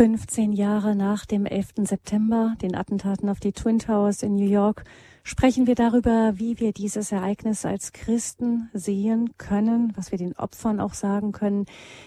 15 0.00 0.54
Jahre 0.54 0.96
nach 0.96 1.26
dem 1.26 1.44
11. 1.44 1.86
September, 1.86 2.54
den 2.62 2.74
Attentaten 2.74 3.28
auf 3.28 3.38
die 3.38 3.52
Twin 3.52 3.78
Towers 3.78 4.22
in 4.22 4.34
New 4.34 4.48
York, 4.48 4.84
sprechen 5.24 5.66
wir 5.66 5.74
darüber, 5.74 6.32
wie 6.36 6.58
wir 6.58 6.72
dieses 6.72 7.12
Ereignis 7.12 7.66
als 7.66 7.92
Christen 7.92 8.70
sehen 8.72 9.34
können, 9.36 9.92
was 9.96 10.10
wir 10.10 10.16
den 10.16 10.34
Opfern 10.36 10.80
auch 10.80 10.94
sagen 10.94 11.32
können, 11.32 11.66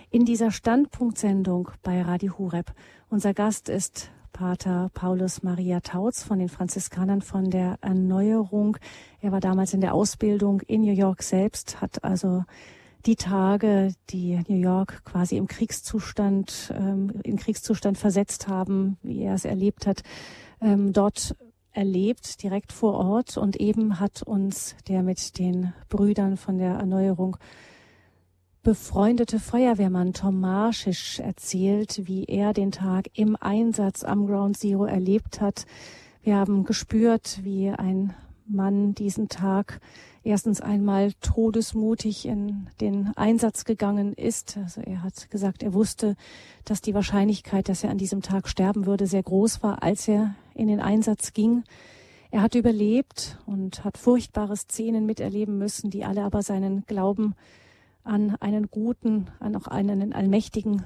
in 0.10 0.26
dieser 0.26 0.50
Standpunktsendung 0.50 1.70
bei 1.84 2.02
Radio 2.02 2.36
Hureb. 2.40 2.74
Unser 3.10 3.36
Gast 3.36 3.70
ist 3.70 4.10
Pater 4.32 4.90
Paulus 4.96 5.44
Maria 5.44 5.80
Tautz 5.80 6.24
von 6.24 6.40
den 6.40 6.50
Franziskanern 6.50 7.22
von 7.22 7.52
der 7.52 7.78
Erneuerung. 7.82 8.76
Er 9.22 9.32
war 9.32 9.40
damals 9.40 9.76
in 9.76 9.82
der 9.82 9.94
Ausbildung 9.94 10.62
in 10.62 10.82
New 10.82 10.94
York 10.94 11.22
selbst, 11.22 11.80
hat 11.80 12.04
also 12.04 12.44
die 13.06 13.16
Tage, 13.16 13.94
die 14.10 14.42
New 14.48 14.58
York 14.58 15.04
quasi 15.06 15.38
im 15.38 15.48
Kriegszustand, 15.48 16.74
ähm, 16.78 17.12
in 17.24 17.38
Kriegszustand 17.38 17.98
versetzt 17.98 18.48
haben, 18.48 18.98
wie 19.02 19.24
er 19.24 19.34
es 19.34 19.46
erlebt 19.46 19.88
hat, 19.88 20.04
ähm, 20.62 20.94
dort 20.94 21.36
erlebt, 21.72 22.42
direkt 22.44 22.72
vor 22.72 22.94
Ort. 22.94 23.38
Und 23.38 23.58
eben 23.58 24.00
hat 24.00 24.22
uns 24.24 24.76
der 24.88 25.04
mit 25.04 25.38
den 25.38 25.74
Brüdern 25.90 26.38
von 26.38 26.58
der 26.58 26.76
Erneuerung 26.76 27.38
befreundete 28.62 29.40
Feuerwehrmann 29.40 30.14
Tom 30.14 30.40
Marschisch 30.40 31.20
erzählt, 31.20 32.08
wie 32.08 32.24
er 32.24 32.54
den 32.54 32.72
Tag 32.72 33.10
im 33.14 33.36
Einsatz 33.36 34.06
am 34.06 34.26
Ground 34.26 34.58
Zero 34.58 34.86
erlebt 34.86 35.42
hat. 35.42 35.66
Wir 36.22 36.38
haben 36.38 36.64
gespürt, 36.64 37.42
wie 37.44 37.70
ein 37.70 38.14
Mann 38.46 38.96
diesen 38.96 39.28
Tag 39.28 39.82
erstens 40.24 40.62
einmal 40.62 41.12
todesmutig 41.22 42.26
in 42.26 42.68
den 42.80 43.12
Einsatz 43.16 43.66
gegangen 43.66 44.14
ist. 44.14 44.58
Also 44.58 44.82
er 44.82 45.04
hat 45.04 45.30
gesagt, 45.30 45.64
er 45.64 45.74
wusste, 45.74 46.16
dass 46.66 46.82
die 46.82 46.94
Wahrscheinlichkeit, 46.94 47.70
dass 47.70 47.84
er 47.84 47.90
an 47.90 47.98
diesem 47.98 48.22
Tag 48.22 48.48
sterben 48.48 48.86
würde, 48.86 49.08
sehr 49.08 49.24
groß 49.24 49.64
war, 49.64 49.84
als 49.84 50.08
er 50.08 50.36
in 50.54 50.68
den 50.68 50.80
Einsatz 50.80 51.34
ging. 51.34 51.64
Er 52.32 52.42
hat 52.42 52.56
überlebt 52.56 53.38
und 53.46 53.84
hat 53.84 53.98
furchtbare 53.98 54.58
Szenen 54.58 55.06
miterleben 55.06 55.58
müssen, 55.58 55.90
die 55.92 56.04
alle 56.04 56.24
aber 56.24 56.42
seinen 56.42 56.86
Glauben 56.86 57.36
an 58.04 58.36
einen 58.40 58.70
guten, 58.70 59.28
an 59.40 59.56
auch 59.56 59.68
einen 59.68 60.14
allmächtigen 60.14 60.84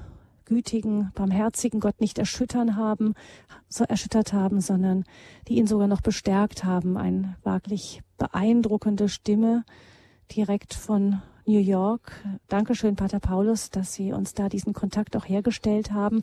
gütigen, 0.48 1.12
barmherzigen 1.14 1.80
Gott 1.80 2.00
nicht 2.00 2.18
erschüttern 2.18 2.76
haben, 2.76 3.14
so 3.68 3.84
erschüttert 3.84 4.32
haben, 4.32 4.60
sondern 4.60 5.04
die 5.46 5.56
ihn 5.56 5.66
sogar 5.66 5.86
noch 5.86 6.00
bestärkt 6.00 6.64
haben. 6.64 6.96
Eine 6.96 7.36
wirklich 7.44 8.00
beeindruckende 8.16 9.08
Stimme 9.08 9.64
direkt 10.34 10.74
von 10.74 11.22
New 11.46 11.60
York. 11.60 12.12
Dankeschön, 12.48 12.96
Pater 12.96 13.20
Paulus, 13.20 13.70
dass 13.70 13.94
Sie 13.94 14.12
uns 14.12 14.34
da 14.34 14.48
diesen 14.48 14.72
Kontakt 14.72 15.16
auch 15.16 15.26
hergestellt 15.26 15.92
haben. 15.92 16.22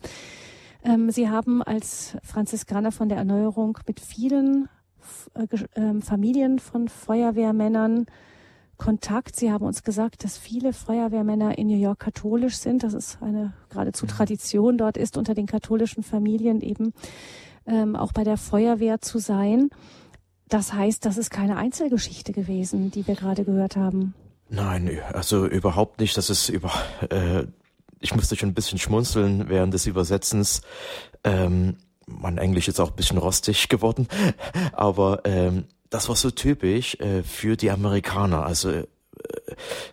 Ähm, 0.84 1.10
Sie 1.10 1.30
haben 1.30 1.64
als 1.64 2.18
Franziskaner 2.24 2.92
von 2.92 3.10
der 3.10 3.18
Erneuerung 3.18 3.78
mit 3.88 4.00
vielen 4.00 4.70
äh, 5.34 5.80
äh, 5.80 6.02
Familien 6.02 6.60
von 6.60 6.88
Feuerwehrmännern 6.88 8.06
Kontakt. 8.78 9.36
Sie 9.36 9.52
haben 9.52 9.66
uns 9.66 9.84
gesagt, 9.84 10.24
dass 10.24 10.38
viele 10.38 10.74
Feuerwehrmänner 10.74 11.58
in 11.58 11.68
New 11.68 11.78
York 11.78 12.00
katholisch 12.00 12.58
sind. 12.58 12.84
Das 12.84 12.94
ist 12.94 13.22
eine 13.22 13.54
geradezu 13.70 14.06
mhm. 14.06 14.10
Tradition 14.10 14.78
dort 14.78 14.98
ist, 14.98 15.18
unter 15.18 15.34
den 15.34 15.46
katholischen 15.46 16.04
Familien 16.04 16.62
eben 16.62 16.94
ähm, 17.66 17.96
auch 17.96 18.12
bei 18.12 18.24
der 18.24 18.38
Feuerwehr 18.38 19.02
zu 19.02 19.20
sein. 19.20 19.70
Das 20.48 20.74
heißt, 20.74 21.06
das 21.06 21.18
ist 21.18 21.32
keine 21.32 21.58
Einzelgeschichte 21.58 22.32
gewesen, 22.32 22.92
die 22.92 23.08
wir 23.08 23.16
gerade 23.16 23.46
gehört 23.46 23.76
haben. 23.76 24.14
Nein, 24.50 25.00
also 25.14 25.48
überhaupt 25.48 26.00
nicht. 26.00 26.16
Das 26.18 26.30
ist 26.30 26.50
über. 26.50 26.72
Äh, 27.10 27.46
ich 28.00 28.14
musste 28.14 28.36
schon 28.36 28.50
ein 28.50 28.54
bisschen 28.54 28.78
schmunzeln 28.78 29.50
während 29.50 29.74
des 29.74 29.88
Übersetzens. 29.88 30.62
Ähm, 31.24 31.78
mein 32.06 32.38
Englisch 32.38 32.68
ist 32.68 32.80
auch 32.80 32.92
ein 32.92 32.96
bisschen 32.96 33.18
rostig 33.18 33.68
geworden, 33.68 34.08
aber 34.74 35.22
ähm, 35.26 35.66
das 35.90 36.10
war 36.10 36.16
so 36.16 36.32
typisch 36.32 36.96
äh, 37.00 37.24
für 37.24 37.58
die 37.58 37.72
Amerikaner. 37.72 38.46
Also 38.46 38.70
äh, 38.72 38.88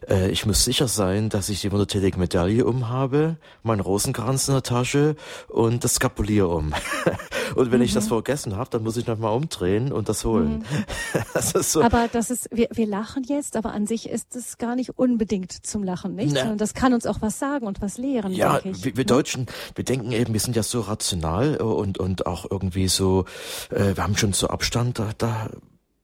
äh, 0.08 0.30
ich 0.30 0.46
muss 0.46 0.64
sicher 0.64 0.88
sein, 0.88 1.28
dass 1.28 1.48
ich 1.48 1.60
die 1.60 1.72
wundertätige 1.72 2.18
Medaille 2.18 2.64
umhabe, 2.64 3.36
meinen 3.62 3.80
Rosenkranz 3.80 4.48
in 4.48 4.54
der 4.54 4.62
Tasche 4.62 5.16
und 5.48 5.84
das 5.84 5.94
Skapulier 5.94 6.48
um. 6.48 6.72
und 7.54 7.70
wenn 7.70 7.78
mhm. 7.78 7.84
ich 7.84 7.94
das 7.94 8.04
mhm. 8.04 8.08
vergessen 8.08 8.56
habe, 8.56 8.70
dann 8.70 8.82
muss 8.82 8.96
ich 8.96 9.06
nochmal 9.06 9.34
umdrehen 9.34 9.92
und 9.92 10.08
das 10.08 10.24
holen. 10.24 10.58
Mhm. 10.58 11.22
das 11.34 11.72
so. 11.72 11.82
Aber 11.82 12.08
das 12.12 12.30
ist, 12.30 12.48
wir, 12.50 12.68
wir 12.72 12.86
lachen 12.86 13.24
jetzt, 13.24 13.56
aber 13.56 13.72
an 13.72 13.86
sich 13.86 14.08
ist 14.08 14.34
es 14.36 14.58
gar 14.58 14.74
nicht 14.76 14.98
unbedingt 14.98 15.52
zum 15.64 15.82
Lachen, 15.82 16.14
nicht? 16.14 16.36
Sondern 16.36 16.58
das 16.58 16.74
kann 16.74 16.94
uns 16.94 17.06
auch 17.06 17.20
was 17.20 17.38
sagen 17.38 17.66
und 17.66 17.80
was 17.80 17.98
lehren. 17.98 18.32
Ja, 18.32 18.60
wir, 18.64 18.74
wir 18.74 18.92
ne? 18.94 19.04
Deutschen, 19.04 19.46
wir 19.74 19.84
denken 19.84 20.12
eben, 20.12 20.32
wir 20.32 20.40
sind 20.40 20.56
ja 20.56 20.62
so 20.62 20.80
rational 20.80 21.56
und 21.56 21.98
und 21.98 22.26
auch 22.26 22.50
irgendwie 22.50 22.88
so, 22.88 23.24
äh, 23.70 23.96
wir 23.96 24.02
haben 24.02 24.16
schon 24.16 24.32
so 24.32 24.48
Abstand 24.48 24.98
da. 24.98 25.10
da 25.16 25.50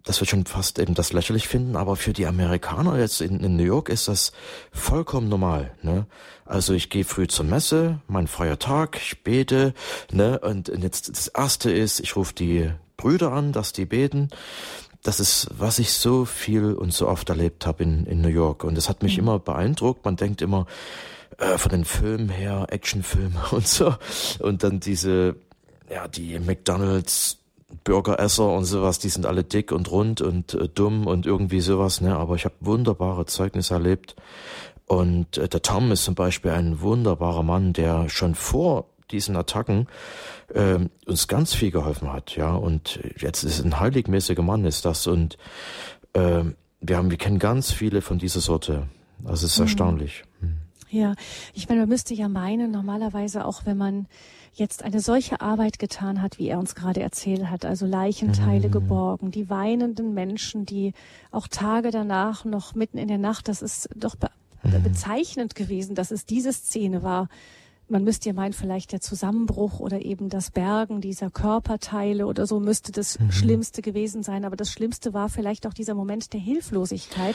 das 0.04 0.20
wird 0.20 0.30
schon 0.30 0.46
fast 0.46 0.78
eben 0.78 0.94
das 0.94 1.12
lächerlich 1.12 1.48
finden, 1.48 1.76
aber 1.76 1.96
für 1.96 2.12
die 2.12 2.26
Amerikaner 2.26 2.98
jetzt 2.98 3.20
in, 3.20 3.40
in 3.40 3.56
New 3.56 3.64
York 3.64 3.88
ist 3.88 4.08
das 4.08 4.32
vollkommen 4.72 5.28
normal. 5.28 5.72
Ne? 5.82 6.06
Also 6.44 6.72
ich 6.72 6.88
gehe 6.88 7.04
früh 7.04 7.26
zur 7.26 7.44
Messe, 7.44 8.00
mein 8.06 8.26
freier 8.26 8.58
Tag, 8.58 8.96
ich 8.96 9.22
bete, 9.22 9.74
ne? 10.10 10.38
Und 10.38 10.68
jetzt 10.68 11.10
das 11.10 11.28
erste 11.28 11.70
ist, 11.70 12.00
ich 12.00 12.16
rufe 12.16 12.32
die 12.32 12.70
Brüder 12.96 13.32
an, 13.32 13.52
dass 13.52 13.72
die 13.72 13.84
beten. 13.84 14.28
Das 15.02 15.20
ist, 15.20 15.48
was 15.56 15.78
ich 15.78 15.92
so 15.92 16.24
viel 16.24 16.72
und 16.72 16.92
so 16.92 17.06
oft 17.06 17.28
erlebt 17.28 17.66
habe 17.66 17.82
in, 17.82 18.06
in 18.06 18.20
New 18.20 18.28
York. 18.28 18.64
Und 18.64 18.76
das 18.76 18.88
hat 18.88 19.02
mich 19.02 19.16
mhm. 19.16 19.24
immer 19.24 19.38
beeindruckt. 19.38 20.04
Man 20.04 20.16
denkt 20.16 20.42
immer, 20.42 20.66
äh, 21.38 21.58
von 21.58 21.70
den 21.70 21.84
Filmen 21.84 22.28
her, 22.28 22.66
Actionfilme 22.70 23.40
und 23.50 23.66
so. 23.66 23.94
Und 24.38 24.64
dann 24.64 24.80
diese, 24.80 25.36
ja, 25.90 26.08
die 26.08 26.38
McDonalds 26.38 27.37
Bürgeresser 27.84 28.48
und 28.48 28.64
sowas, 28.64 28.98
die 28.98 29.10
sind 29.10 29.26
alle 29.26 29.44
dick 29.44 29.72
und 29.72 29.90
rund 29.90 30.20
und 30.20 30.54
äh, 30.54 30.68
dumm 30.68 31.06
und 31.06 31.26
irgendwie 31.26 31.60
sowas, 31.60 32.00
ne? 32.00 32.16
Aber 32.16 32.34
ich 32.34 32.44
habe 32.44 32.54
wunderbare 32.60 33.26
Zeugnisse 33.26 33.74
erlebt. 33.74 34.16
Und 34.86 35.36
äh, 35.36 35.48
der 35.48 35.60
Tom 35.62 35.92
ist 35.92 36.04
zum 36.04 36.14
Beispiel 36.14 36.50
ein 36.52 36.80
wunderbarer 36.80 37.42
Mann, 37.42 37.74
der 37.74 38.08
schon 38.08 38.34
vor 38.34 38.86
diesen 39.10 39.36
Attacken 39.36 39.86
äh, 40.54 40.78
uns 41.06 41.28
ganz 41.28 41.54
viel 41.54 41.70
geholfen 41.70 42.12
hat, 42.12 42.36
ja. 42.36 42.54
Und 42.54 43.00
jetzt 43.18 43.44
ist 43.44 43.62
ein 43.62 43.78
heiligmäßiger 43.78 44.42
Mann, 44.42 44.64
ist 44.64 44.84
das. 44.84 45.06
Und 45.06 45.36
äh, 46.14 46.44
wir 46.80 46.96
haben, 46.96 47.10
wir 47.10 47.18
kennen 47.18 47.38
ganz 47.38 47.70
viele 47.70 48.00
von 48.00 48.18
dieser 48.18 48.40
Sorte. 48.40 48.88
Also 49.24 49.46
es 49.46 49.52
ist 49.52 49.58
mhm. 49.58 49.64
erstaunlich. 49.64 50.24
Mhm. 50.40 50.56
Ja, 50.90 51.14
ich 51.52 51.68
meine, 51.68 51.82
man 51.82 51.90
müsste 51.90 52.14
ja 52.14 52.28
meinen, 52.28 52.70
normalerweise 52.70 53.44
auch 53.44 53.66
wenn 53.66 53.76
man 53.76 54.06
jetzt 54.54 54.82
eine 54.82 55.00
solche 55.00 55.40
Arbeit 55.40 55.78
getan 55.78 56.22
hat, 56.22 56.38
wie 56.38 56.48
er 56.48 56.58
uns 56.58 56.74
gerade 56.74 57.00
erzählt 57.00 57.48
hat, 57.50 57.64
also 57.64 57.86
Leichenteile 57.86 58.68
mhm. 58.68 58.72
geborgen, 58.72 59.30
die 59.30 59.50
weinenden 59.50 60.14
Menschen, 60.14 60.66
die 60.66 60.92
auch 61.30 61.48
Tage 61.48 61.90
danach 61.90 62.44
noch 62.44 62.74
mitten 62.74 62.98
in 62.98 63.08
der 63.08 63.18
Nacht, 63.18 63.48
das 63.48 63.62
ist 63.62 63.88
doch 63.94 64.16
be 64.16 64.30
mhm. 64.62 64.82
bezeichnend 64.82 65.54
gewesen, 65.54 65.94
dass 65.94 66.10
es 66.10 66.26
diese 66.26 66.52
Szene 66.52 67.02
war. 67.02 67.28
Man 67.90 68.04
müsste 68.04 68.28
ja 68.28 68.34
meinen, 68.34 68.52
vielleicht 68.52 68.92
der 68.92 69.00
Zusammenbruch 69.00 69.80
oder 69.80 70.02
eben 70.04 70.28
das 70.28 70.50
Bergen 70.50 71.00
dieser 71.00 71.30
Körperteile 71.30 72.26
oder 72.26 72.46
so 72.46 72.60
müsste 72.60 72.92
das 72.92 73.18
mhm. 73.18 73.32
Schlimmste 73.32 73.80
gewesen 73.80 74.22
sein. 74.22 74.44
Aber 74.44 74.56
das 74.56 74.70
Schlimmste 74.70 75.14
war 75.14 75.30
vielleicht 75.30 75.66
auch 75.66 75.72
dieser 75.72 75.94
Moment 75.94 76.34
der 76.34 76.40
Hilflosigkeit, 76.40 77.34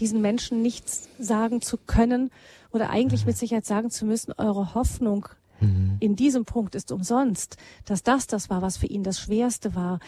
diesen 0.00 0.20
Menschen 0.20 0.60
nichts 0.60 1.08
sagen 1.20 1.60
zu 1.60 1.76
können 1.76 2.32
oder 2.72 2.90
eigentlich 2.90 3.22
mhm. 3.22 3.28
mit 3.28 3.38
Sicherheit 3.38 3.64
sagen 3.64 3.90
zu 3.90 4.04
müssen, 4.04 4.32
eure 4.36 4.74
Hoffnung 4.74 5.28
mhm. 5.62 5.96
in 6.00 6.16
diesem 6.16 6.44
Punkt 6.44 6.74
ist 6.74 6.92
umsonst, 6.92 7.56
dass 7.84 8.02
das 8.02 8.26
das 8.26 8.50
war, 8.50 8.62
was 8.62 8.76
für 8.76 8.86
ihn 8.86 9.02
das 9.02 9.20
Schwerste 9.20 9.74
war. 9.74 10.00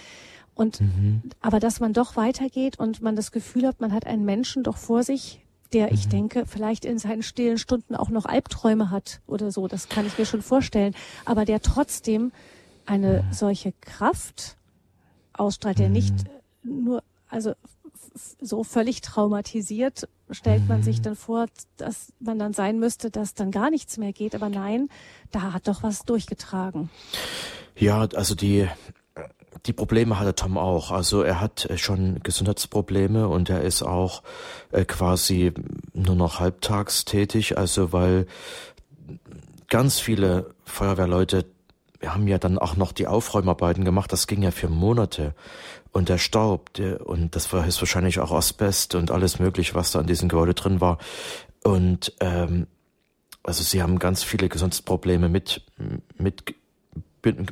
Und 0.55 0.81
mhm. 0.81 1.23
aber 1.41 1.61
dass 1.61 1.81
man 1.81 1.93
doch 1.93 2.17
weitergeht 2.17 2.79
und 2.79 3.03
man 3.03 3.17
das 3.17 3.33
Gefühl 3.33 3.67
hat, 3.67 3.81
man 3.81 3.93
hat 3.93 4.07
einen 4.07 4.25
Menschen 4.25 4.63
doch 4.63 4.77
vor 4.77 5.03
sich, 5.03 5.41
der, 5.73 5.93
ich 5.93 6.07
mhm. 6.07 6.11
denke, 6.11 6.47
vielleicht 6.47 6.85
in 6.85 6.99
seinen 6.99 7.23
stillen 7.23 7.59
Stunden 7.59 7.97
auch 7.97 8.09
noch 8.09 8.27
Albträume 8.27 8.91
hat 8.91 9.21
oder 9.27 9.51
so, 9.51 9.67
das 9.67 9.89
kann 9.89 10.07
ich 10.07 10.17
mir 10.17 10.27
schon 10.27 10.43
vorstellen, 10.43 10.95
aber 11.25 11.45
der 11.45 11.61
trotzdem 11.61 12.33
eine 12.87 13.25
solche 13.33 13.73
Kraft 13.81 14.57
ausstrahlt, 15.33 15.79
der 15.79 15.89
nicht 15.89 16.15
mhm. 16.63 16.85
nur, 16.85 17.03
also 17.29 17.55
so 18.41 18.63
völlig 18.63 19.01
traumatisiert 19.01 20.09
stellt 20.31 20.69
man 20.69 20.83
sich 20.83 21.03
dann 21.03 21.17
vor, 21.17 21.47
dass 21.77 22.13
man 22.19 22.39
dann 22.39 22.53
sein 22.53 22.79
müsste, 22.79 23.11
dass 23.11 23.35
dann 23.35 23.51
gar 23.51 23.71
nichts 23.71 23.97
mehr 23.97 24.13
geht. 24.13 24.35
Aber 24.35 24.49
nein, 24.49 24.89
da 25.31 25.53
hat 25.53 25.69
doch 25.69 25.83
was 25.83 26.05
durchgetragen. 26.05 26.91
Ja, 27.77 28.07
also 28.15 28.35
die, 28.35 28.69
die 29.67 29.73
Probleme 29.73 30.19
hatte 30.19 30.35
Tom 30.35 30.59
auch. 30.59 30.91
Also 30.91 31.23
er 31.23 31.41
hat 31.41 31.67
äh, 31.67 31.79
schon 31.79 32.21
Gesundheitsprobleme 32.23 33.29
und 33.29 33.51
er 33.51 33.63
ist 33.63 33.83
auch 33.83 34.23
äh, 34.71 34.85
quasi 34.85 35.53
nur 35.93 36.17
noch 36.17 36.41
halbtags 36.41 37.05
tätig. 37.05 37.59
Also 37.59 37.93
weil 37.93 38.27
ganz 39.69 39.99
viele 40.01 40.55
Feuerwehrleute 40.65 41.47
haben 42.05 42.29
ja 42.29 42.39
dann 42.39 42.59
auch 42.59 42.77
noch 42.77 42.93
die 42.93 43.07
Aufräumarbeiten 43.07 43.85
gemacht. 43.85 44.13
Das 44.13 44.27
ging 44.27 44.43
ja 44.43 44.51
für 44.51 44.69
Monate 44.69 45.35
und 45.95 46.09
der 46.09 46.19
Staub, 46.19 46.71
und 47.05 47.37
das 47.37 47.53
war 47.53 47.65
wahrscheinlich 47.65 48.19
auch 48.19 48.33
Asbest 48.33 48.97
und 48.97 49.13
alles 49.13 49.39
mögliche, 49.39 49.77
was 49.77 49.93
da 49.93 50.01
an 50.01 50.09
diesem 50.09 50.29
Gebäude 50.29 50.53
drin 50.53 50.81
war. 50.81 50.99
Und 51.63 52.13
ähm, 52.21 52.67
also 53.45 53.63
sie 53.63 53.81
haben 53.81 54.01
ganz 54.01 54.25
viele 54.25 54.49
Gesundheitsprobleme 54.49 55.29
mit, 55.29 55.63
mit 56.19 56.55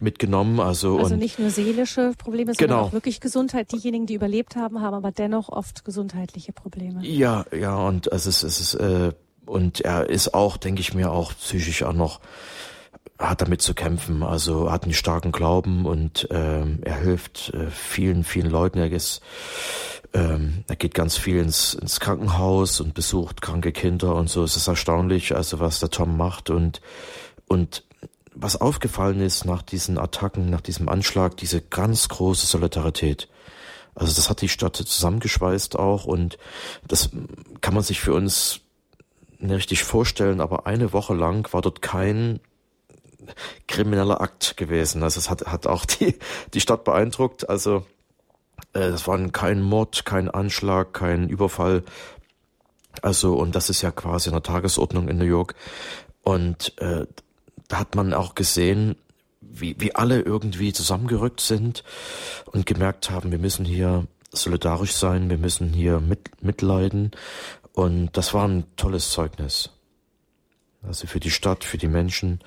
mitgenommen. 0.02 0.60
Also, 0.60 0.98
also 0.98 1.16
nicht 1.16 1.38
nur 1.38 1.48
seelische 1.48 2.12
Probleme, 2.18 2.52
sondern 2.52 2.76
genau. 2.76 2.88
auch 2.88 2.92
wirklich 2.92 3.20
Gesundheit. 3.20 3.72
Diejenigen, 3.72 4.04
die 4.06 4.14
überlebt 4.14 4.56
haben, 4.56 4.82
haben 4.82 4.94
aber 4.94 5.12
dennoch 5.12 5.48
oft 5.48 5.84
gesundheitliche 5.84 6.52
Probleme. 6.52 7.00
Ja, 7.06 7.46
ja, 7.58 7.76
und 7.76 8.08
es 8.08 8.26
ist, 8.26 8.42
es 8.42 8.60
ist, 8.60 8.74
äh, 8.74 9.12
und 9.46 9.80
er 9.80 10.10
ist 10.10 10.34
auch, 10.34 10.58
denke 10.58 10.82
ich 10.82 10.92
mir, 10.92 11.10
auch 11.10 11.32
psychisch 11.32 11.84
auch 11.84 11.94
noch 11.94 12.20
hat 13.18 13.40
damit 13.40 13.62
zu 13.62 13.74
kämpfen. 13.74 14.22
Also 14.22 14.70
hat 14.70 14.84
einen 14.84 14.94
starken 14.94 15.32
Glauben 15.32 15.86
und 15.86 16.28
ähm, 16.30 16.80
er 16.82 16.96
hilft 16.96 17.50
äh, 17.54 17.70
vielen, 17.70 18.24
vielen 18.24 18.50
Leuten. 18.50 18.78
Er 18.78 18.90
ist 18.90 19.20
ähm, 20.14 20.64
er 20.68 20.76
geht 20.76 20.94
ganz 20.94 21.16
viel 21.16 21.38
ins, 21.38 21.74
ins 21.74 21.98
Krankenhaus 21.98 22.80
und 22.80 22.92
besucht 22.92 23.40
kranke 23.40 23.72
Kinder 23.72 24.14
und 24.14 24.28
so. 24.28 24.44
Es 24.44 24.56
ist 24.56 24.68
erstaunlich, 24.68 25.34
also 25.34 25.58
was 25.58 25.80
der 25.80 25.90
Tom 25.90 26.16
macht 26.16 26.50
und 26.50 26.80
und 27.46 27.84
was 28.34 28.60
aufgefallen 28.60 29.20
ist 29.20 29.44
nach 29.44 29.62
diesen 29.62 29.98
Attacken, 29.98 30.48
nach 30.48 30.62
diesem 30.62 30.88
Anschlag, 30.88 31.36
diese 31.36 31.60
ganz 31.60 32.08
große 32.08 32.46
Solidarität. 32.46 33.28
Also 33.94 34.14
das 34.14 34.30
hat 34.30 34.40
die 34.40 34.48
Stadt 34.48 34.76
zusammengeschweißt 34.76 35.78
auch 35.78 36.06
und 36.06 36.38
das 36.88 37.10
kann 37.60 37.74
man 37.74 37.82
sich 37.82 38.00
für 38.00 38.14
uns 38.14 38.60
nicht 39.38 39.52
richtig 39.52 39.84
vorstellen, 39.84 40.40
aber 40.40 40.66
eine 40.66 40.92
Woche 40.92 41.14
lang 41.14 41.52
war 41.52 41.60
dort 41.60 41.82
kein 41.82 42.40
krimineller 43.68 44.20
Akt 44.20 44.56
gewesen. 44.56 45.02
Also 45.02 45.18
es 45.18 45.30
hat, 45.30 45.46
hat 45.46 45.66
auch 45.66 45.84
die, 45.84 46.18
die 46.54 46.60
Stadt 46.60 46.84
beeindruckt. 46.84 47.48
Also 47.48 47.84
äh, 48.74 48.80
es 48.80 49.06
war 49.06 49.18
kein 49.28 49.62
Mord, 49.62 50.04
kein 50.04 50.30
Anschlag, 50.30 50.92
kein 50.92 51.28
Überfall. 51.28 51.82
Also, 53.00 53.34
und 53.34 53.54
das 53.54 53.70
ist 53.70 53.82
ja 53.82 53.90
quasi 53.90 54.28
in 54.28 54.34
der 54.34 54.42
Tagesordnung 54.42 55.08
in 55.08 55.18
New 55.18 55.24
York. 55.24 55.54
Und 56.22 56.78
äh, 56.78 57.06
da 57.68 57.78
hat 57.78 57.94
man 57.94 58.12
auch 58.12 58.34
gesehen, 58.34 58.96
wie, 59.40 59.76
wie 59.78 59.94
alle 59.94 60.20
irgendwie 60.20 60.72
zusammengerückt 60.72 61.40
sind 61.40 61.84
und 62.46 62.66
gemerkt 62.66 63.10
haben, 63.10 63.30
wir 63.30 63.38
müssen 63.38 63.64
hier 63.64 64.06
solidarisch 64.30 64.92
sein, 64.92 65.28
wir 65.30 65.38
müssen 65.38 65.72
hier 65.72 66.00
mit, 66.00 66.42
mitleiden. 66.42 67.10
Und 67.72 68.16
das 68.16 68.34
war 68.34 68.46
ein 68.46 68.64
tolles 68.76 69.10
Zeugnis. 69.10 69.70
Also 70.82 71.06
für 71.06 71.20
die 71.20 71.30
Stadt, 71.30 71.64
für 71.64 71.78
die 71.78 71.88
Menschen, 71.88 72.40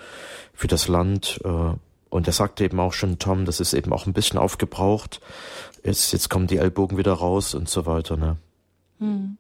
für 0.54 0.68
das 0.68 0.88
Land. 0.88 1.40
Äh, 1.44 1.74
und 2.10 2.28
er 2.28 2.34
sagte 2.34 2.64
eben 2.64 2.80
auch 2.80 2.94
schon, 2.94 3.20
Tom, 3.20 3.46
das 3.46 3.60
ist 3.60 3.74
eben 3.74 3.92
auch 3.92 4.06
ein 4.06 4.14
bisschen 4.14 4.40
aufgebraucht. 4.40 5.22
Jetzt, 5.84 6.12
jetzt 6.14 6.30
kommen 6.30 6.48
die 6.48 6.58
Ellbogen 6.58 6.98
wieder 6.98 7.14
raus 7.14 7.54
und 7.54 7.70
so 7.70 7.86
weiter. 7.86 8.18
Ne? 8.18 8.38
Hm. 9.00 9.38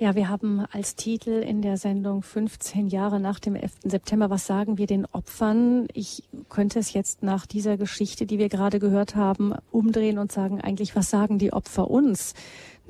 Ja, 0.00 0.14
wir 0.14 0.30
haben 0.30 0.64
als 0.72 0.96
Titel 0.96 1.42
in 1.42 1.60
der 1.60 1.76
Sendung 1.76 2.22
15 2.22 2.88
Jahre 2.88 3.20
nach 3.20 3.38
dem 3.38 3.54
11. 3.54 3.72
September, 3.84 4.30
was 4.30 4.46
sagen 4.46 4.78
wir 4.78 4.86
den 4.86 5.04
Opfern? 5.04 5.88
Ich 5.92 6.22
könnte 6.48 6.78
es 6.78 6.94
jetzt 6.94 7.22
nach 7.22 7.44
dieser 7.44 7.76
Geschichte, 7.76 8.24
die 8.24 8.38
wir 8.38 8.48
gerade 8.48 8.78
gehört 8.78 9.14
haben, 9.14 9.52
umdrehen 9.70 10.16
und 10.16 10.32
sagen 10.32 10.58
eigentlich, 10.58 10.96
was 10.96 11.10
sagen 11.10 11.38
die 11.38 11.52
Opfer 11.52 11.90
uns? 11.90 12.32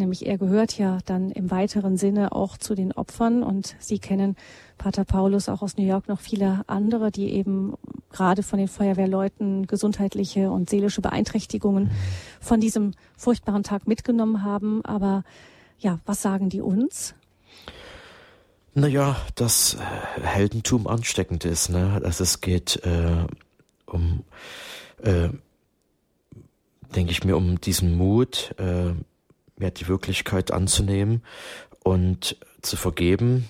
Nämlich 0.00 0.26
er 0.26 0.38
gehört 0.38 0.78
ja 0.78 0.98
dann 1.04 1.30
im 1.30 1.50
weiteren 1.50 1.98
Sinne 1.98 2.32
auch 2.32 2.56
zu 2.56 2.74
den 2.74 2.90
Opfern 2.90 3.42
und 3.42 3.76
Sie 3.80 3.98
kennen 3.98 4.34
Pater 4.78 5.04
Paulus 5.04 5.50
auch 5.50 5.60
aus 5.60 5.76
New 5.76 5.84
York 5.84 6.08
noch 6.08 6.20
viele 6.20 6.62
andere, 6.66 7.10
die 7.10 7.30
eben 7.34 7.74
gerade 8.10 8.42
von 8.42 8.58
den 8.58 8.66
Feuerwehrleuten 8.66 9.66
gesundheitliche 9.66 10.50
und 10.50 10.70
seelische 10.70 11.02
Beeinträchtigungen 11.02 11.90
von 12.40 12.60
diesem 12.60 12.92
furchtbaren 13.14 13.62
Tag 13.62 13.86
mitgenommen 13.86 14.42
haben. 14.42 14.82
Aber 14.86 15.22
ja, 15.78 15.98
was 16.06 16.22
sagen 16.22 16.48
die 16.48 16.62
uns? 16.62 17.14
Naja, 18.72 19.16
dass 19.34 19.74
äh, 19.74 20.22
Heldentum 20.22 20.86
ansteckend 20.86 21.44
ist, 21.44 21.68
ne? 21.68 22.00
Dass 22.02 22.20
es 22.20 22.40
geht 22.40 22.80
äh, 22.86 23.26
um, 23.84 24.24
äh, 25.02 25.28
denke 26.96 27.12
ich 27.12 27.22
mir, 27.22 27.36
um 27.36 27.60
diesen 27.60 27.98
Mut, 27.98 28.54
äh, 28.56 28.94
ja, 29.60 29.70
die 29.70 29.88
Wirklichkeit 29.88 30.50
anzunehmen 30.50 31.22
und 31.82 32.36
zu 32.62 32.76
vergeben 32.76 33.48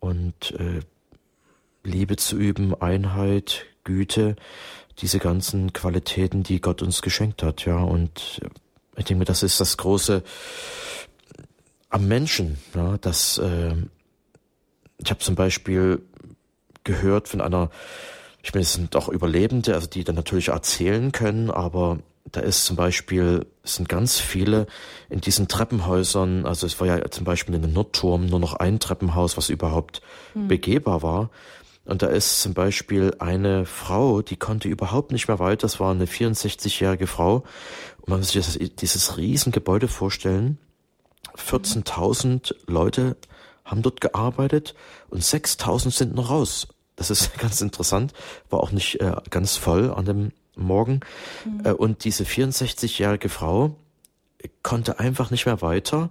und 0.00 0.52
äh, 0.58 0.80
Liebe 1.84 2.16
zu 2.16 2.36
üben, 2.36 2.74
Einheit, 2.80 3.64
Güte, 3.84 4.36
diese 4.98 5.18
ganzen 5.18 5.72
Qualitäten, 5.72 6.42
die 6.42 6.60
Gott 6.60 6.82
uns 6.82 7.02
geschenkt 7.02 7.42
hat, 7.42 7.64
ja. 7.64 7.78
Und 7.78 8.40
ich 8.96 9.04
denke 9.04 9.24
das 9.24 9.42
ist 9.42 9.60
das 9.60 9.76
große 9.76 10.22
am 11.88 12.08
Menschen, 12.08 12.58
ja, 12.74 12.96
dass 12.98 13.38
äh, 13.38 13.74
ich 14.98 15.10
habe 15.10 15.20
zum 15.20 15.34
Beispiel 15.34 16.02
gehört 16.84 17.28
von 17.28 17.40
einer, 17.40 17.70
ich 18.42 18.54
meine, 18.54 18.62
es 18.62 18.72
sind 18.72 18.96
auch 18.96 19.08
Überlebende, 19.08 19.74
also 19.74 19.86
die 19.86 20.04
dann 20.04 20.14
natürlich 20.14 20.48
erzählen 20.48 21.12
können, 21.12 21.50
aber 21.50 21.98
da 22.30 22.40
ist 22.40 22.64
zum 22.64 22.76
Beispiel, 22.76 23.46
es 23.62 23.76
sind 23.76 23.88
ganz 23.88 24.20
viele 24.20 24.66
in 25.10 25.20
diesen 25.20 25.48
Treppenhäusern, 25.48 26.46
also 26.46 26.66
es 26.66 26.78
war 26.80 26.86
ja 26.86 27.10
zum 27.10 27.24
Beispiel 27.24 27.54
in 27.54 27.62
den 27.62 27.72
Nordturm 27.72 28.26
nur 28.26 28.38
noch 28.38 28.54
ein 28.54 28.78
Treppenhaus, 28.78 29.36
was 29.36 29.50
überhaupt 29.50 30.02
hm. 30.34 30.48
begehbar 30.48 31.02
war. 31.02 31.30
Und 31.84 32.02
da 32.02 32.06
ist 32.06 32.40
zum 32.40 32.54
Beispiel 32.54 33.14
eine 33.18 33.66
Frau, 33.66 34.22
die 34.22 34.36
konnte 34.36 34.68
überhaupt 34.68 35.10
nicht 35.10 35.26
mehr 35.26 35.40
weiter, 35.40 35.62
das 35.62 35.80
war 35.80 35.90
eine 35.90 36.06
64-jährige 36.06 37.08
Frau. 37.08 37.42
Und 37.98 38.08
man 38.08 38.20
muss 38.20 38.30
sich 38.30 38.44
das, 38.44 38.58
dieses 38.78 39.16
Riesengebäude 39.16 39.88
vorstellen. 39.88 40.58
14.000 41.36 42.54
Leute 42.66 43.16
haben 43.64 43.82
dort 43.82 44.00
gearbeitet 44.00 44.74
und 45.08 45.22
6.000 45.22 45.90
sind 45.90 46.14
noch 46.14 46.30
raus. 46.30 46.68
Das 46.94 47.10
ist 47.10 47.34
ganz 47.38 47.60
interessant, 47.60 48.12
war 48.48 48.60
auch 48.60 48.70
nicht 48.70 49.00
äh, 49.00 49.16
ganz 49.30 49.56
voll 49.56 49.90
an 49.90 50.04
dem 50.04 50.32
Morgen. 50.56 51.00
Mhm. 51.44 51.66
Äh, 51.66 51.72
und 51.72 52.04
diese 52.04 52.24
64-jährige 52.24 53.28
Frau 53.28 53.76
konnte 54.62 54.98
einfach 54.98 55.30
nicht 55.30 55.46
mehr 55.46 55.62
weiter 55.62 56.10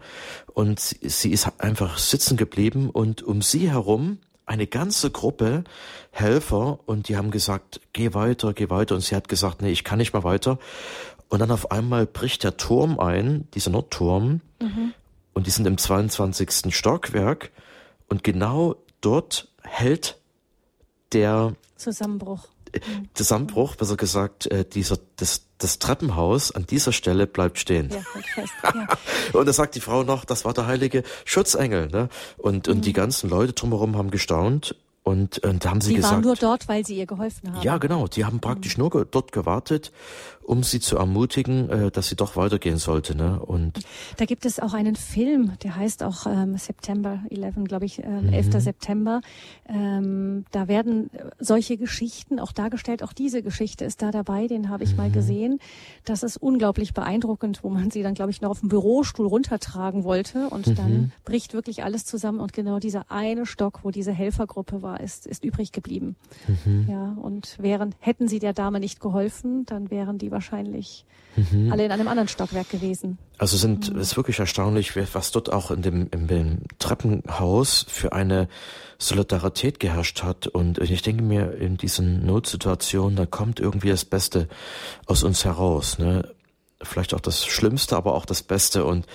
und 0.53 0.79
sie, 0.79 0.97
sie 1.09 1.31
ist 1.31 1.59
einfach 1.59 1.97
sitzen 1.97 2.37
geblieben 2.37 2.89
und 2.89 3.23
um 3.23 3.41
sie 3.41 3.69
herum 3.69 4.19
eine 4.45 4.67
ganze 4.67 5.11
Gruppe 5.11 5.63
Helfer 6.11 6.79
und 6.85 7.07
die 7.07 7.17
haben 7.17 7.31
gesagt, 7.31 7.79
geh 7.93 8.13
weiter, 8.13 8.53
geh 8.53 8.69
weiter 8.69 8.95
und 8.95 9.01
sie 9.01 9.15
hat 9.15 9.29
gesagt, 9.29 9.61
nee, 9.61 9.71
ich 9.71 9.83
kann 9.83 9.97
nicht 9.97 10.13
mehr 10.13 10.23
weiter. 10.23 10.59
Und 11.29 11.39
dann 11.39 11.51
auf 11.51 11.71
einmal 11.71 12.05
bricht 12.05 12.43
der 12.43 12.57
Turm 12.57 12.99
ein, 12.99 13.47
dieser 13.53 13.71
Nordturm, 13.71 14.41
mhm. 14.59 14.93
und 15.33 15.47
die 15.47 15.51
sind 15.51 15.65
im 15.65 15.77
22. 15.77 16.75
Stockwerk 16.75 17.51
und 18.09 18.25
genau 18.25 18.75
dort 18.99 19.47
hält 19.63 20.19
der 21.13 21.53
Zusammenbruch. 21.77 22.47
Zusammenbruch, 23.13 23.75
besser 23.75 23.97
gesagt, 23.97 24.47
äh, 24.47 24.65
dieser, 24.65 24.97
das, 25.17 25.47
das 25.57 25.79
Treppenhaus 25.79 26.51
an 26.51 26.65
dieser 26.65 26.91
Stelle 26.91 27.27
bleibt 27.27 27.59
stehen. 27.59 27.89
Ja, 27.91 28.01
fest, 28.35 28.53
ja. 28.63 28.87
und 29.39 29.45
da 29.45 29.53
sagt 29.53 29.75
die 29.75 29.81
Frau 29.81 30.03
noch, 30.03 30.25
das 30.25 30.45
war 30.45 30.53
der 30.53 30.67
heilige 30.67 31.03
Schutzengel. 31.25 31.87
Ne? 31.87 32.09
Und, 32.37 32.67
und 32.67 32.77
mhm. 32.77 32.81
die 32.81 32.93
ganzen 32.93 33.29
Leute 33.29 33.53
drumherum 33.53 33.97
haben 33.97 34.11
gestaunt 34.11 34.75
und, 35.03 35.39
und 35.39 35.65
haben 35.65 35.81
sie 35.81 35.89
die 35.89 35.95
gesagt. 35.95 36.11
Die 36.11 36.15
waren 36.15 36.23
nur 36.23 36.35
dort, 36.35 36.67
weil 36.67 36.85
sie 36.85 36.95
ihr 36.95 37.07
geholfen 37.07 37.53
haben. 37.53 37.61
Ja, 37.63 37.77
genau. 37.77 38.07
Die 38.07 38.23
haben 38.23 38.39
praktisch 38.39 38.77
mhm. 38.77 38.83
nur 38.83 39.05
dort 39.05 39.31
gewartet, 39.31 39.91
um 40.51 40.63
sie 40.63 40.81
zu 40.81 40.97
ermutigen, 40.97 41.69
äh, 41.69 41.91
dass 41.91 42.09
sie 42.09 42.17
doch 42.17 42.35
weitergehen 42.35 42.77
sollte. 42.77 43.15
Ne? 43.15 43.39
Und 43.39 43.79
da 44.17 44.25
gibt 44.25 44.45
es 44.45 44.59
auch 44.59 44.73
einen 44.73 44.97
Film, 44.97 45.53
der 45.63 45.77
heißt 45.77 46.03
auch 46.03 46.25
ähm, 46.25 46.57
September 46.57 47.23
11, 47.29 47.55
glaube 47.63 47.85
ich, 47.85 48.03
äh, 48.03 48.09
mhm. 48.09 48.33
11. 48.33 48.61
September. 48.61 49.21
Ähm, 49.69 50.43
da 50.51 50.67
werden 50.67 51.09
solche 51.39 51.77
Geschichten 51.77 52.37
auch 52.37 52.51
dargestellt. 52.51 53.01
Auch 53.01 53.13
diese 53.13 53.41
Geschichte 53.41 53.85
ist 53.85 54.01
da 54.01 54.11
dabei. 54.11 54.47
Den 54.47 54.67
habe 54.67 54.83
ich 54.83 54.91
mhm. 54.91 54.97
mal 54.97 55.09
gesehen. 55.09 55.59
Das 56.03 56.21
ist 56.21 56.35
unglaublich 56.35 56.93
beeindruckend, 56.93 57.63
wo 57.63 57.69
man 57.69 57.89
sie 57.89 58.03
dann, 58.03 58.13
glaube 58.13 58.31
ich, 58.31 58.41
noch 58.41 58.49
auf 58.49 58.59
dem 58.59 58.67
Bürostuhl 58.67 59.27
runtertragen 59.27 60.03
wollte 60.03 60.49
und 60.49 60.67
mhm. 60.67 60.75
dann 60.75 61.11
bricht 61.23 61.53
wirklich 61.53 61.85
alles 61.85 62.03
zusammen 62.03 62.41
und 62.41 62.51
genau 62.51 62.79
dieser 62.79 63.09
eine 63.09 63.45
Stock, 63.45 63.79
wo 63.83 63.91
diese 63.91 64.11
Helfergruppe 64.11 64.81
war 64.81 64.99
ist, 64.99 65.27
ist 65.27 65.45
übrig 65.45 65.71
geblieben. 65.71 66.17
Mhm. 66.65 66.87
Ja, 66.89 67.15
und 67.21 67.57
wären, 67.57 67.95
hätten 67.99 68.27
sie 68.27 68.39
der 68.39 68.51
Dame 68.51 68.81
nicht 68.81 68.99
geholfen, 68.99 69.65
dann 69.65 69.89
wären 69.89 70.17
die 70.17 70.29
wahrscheinlich 70.29 70.40
mhm. 71.35 71.71
alle 71.71 71.85
in 71.85 71.91
einem 71.91 72.07
anderen 72.07 72.27
Stockwerk 72.27 72.69
gewesen. 72.69 73.17
Also 73.37 73.57
sind, 73.57 73.93
mhm. 73.93 73.99
ist 73.99 74.17
wirklich 74.17 74.39
erstaunlich, 74.39 74.95
was 75.13 75.31
dort 75.31 75.51
auch 75.51 75.71
in 75.71 75.81
dem, 75.81 76.07
in 76.11 76.27
dem 76.27 76.59
Treppenhaus 76.79 77.85
für 77.87 78.13
eine 78.13 78.47
Solidarität 78.97 79.79
geherrscht 79.79 80.23
hat. 80.23 80.47
Und 80.47 80.77
ich 80.77 81.01
denke 81.01 81.23
mir, 81.23 81.53
in 81.53 81.77
diesen 81.77 82.25
Notsituationen, 82.25 83.15
da 83.15 83.25
kommt 83.25 83.59
irgendwie 83.59 83.89
das 83.89 84.05
Beste 84.05 84.47
aus 85.05 85.23
uns 85.23 85.45
heraus, 85.45 85.97
ne? 85.97 86.23
vielleicht 86.83 87.13
auch 87.13 87.19
das 87.19 87.45
Schlimmste, 87.45 87.95
aber 87.95 88.15
auch 88.15 88.25
das 88.25 88.43
Beste. 88.43 88.85
Und, 88.85 89.05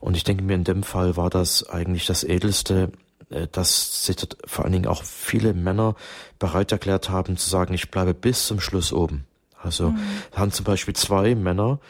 und 0.00 0.16
ich 0.16 0.24
denke 0.24 0.42
mir, 0.42 0.54
in 0.54 0.64
dem 0.64 0.82
Fall 0.82 1.16
war 1.16 1.30
das 1.30 1.68
eigentlich 1.68 2.06
das 2.06 2.24
Edelste, 2.24 2.92
äh, 3.30 3.46
dass 3.50 4.04
sich 4.04 4.16
vor 4.46 4.64
allen 4.64 4.72
Dingen 4.72 4.86
auch 4.86 5.02
viele 5.02 5.54
Männer 5.54 5.94
bereit 6.38 6.72
erklärt 6.72 7.10
haben 7.10 7.36
zu 7.36 7.48
sagen, 7.48 7.74
ich 7.74 7.90
bleibe 7.90 8.14
bis 8.14 8.46
zum 8.46 8.60
Schluss 8.60 8.92
oben. 8.92 9.26
Also 9.64 9.90
mhm. 9.90 9.98
haben 10.34 10.52
zum 10.52 10.64
Beispiel 10.64 10.94
zwei 10.94 11.34
Männer 11.34 11.80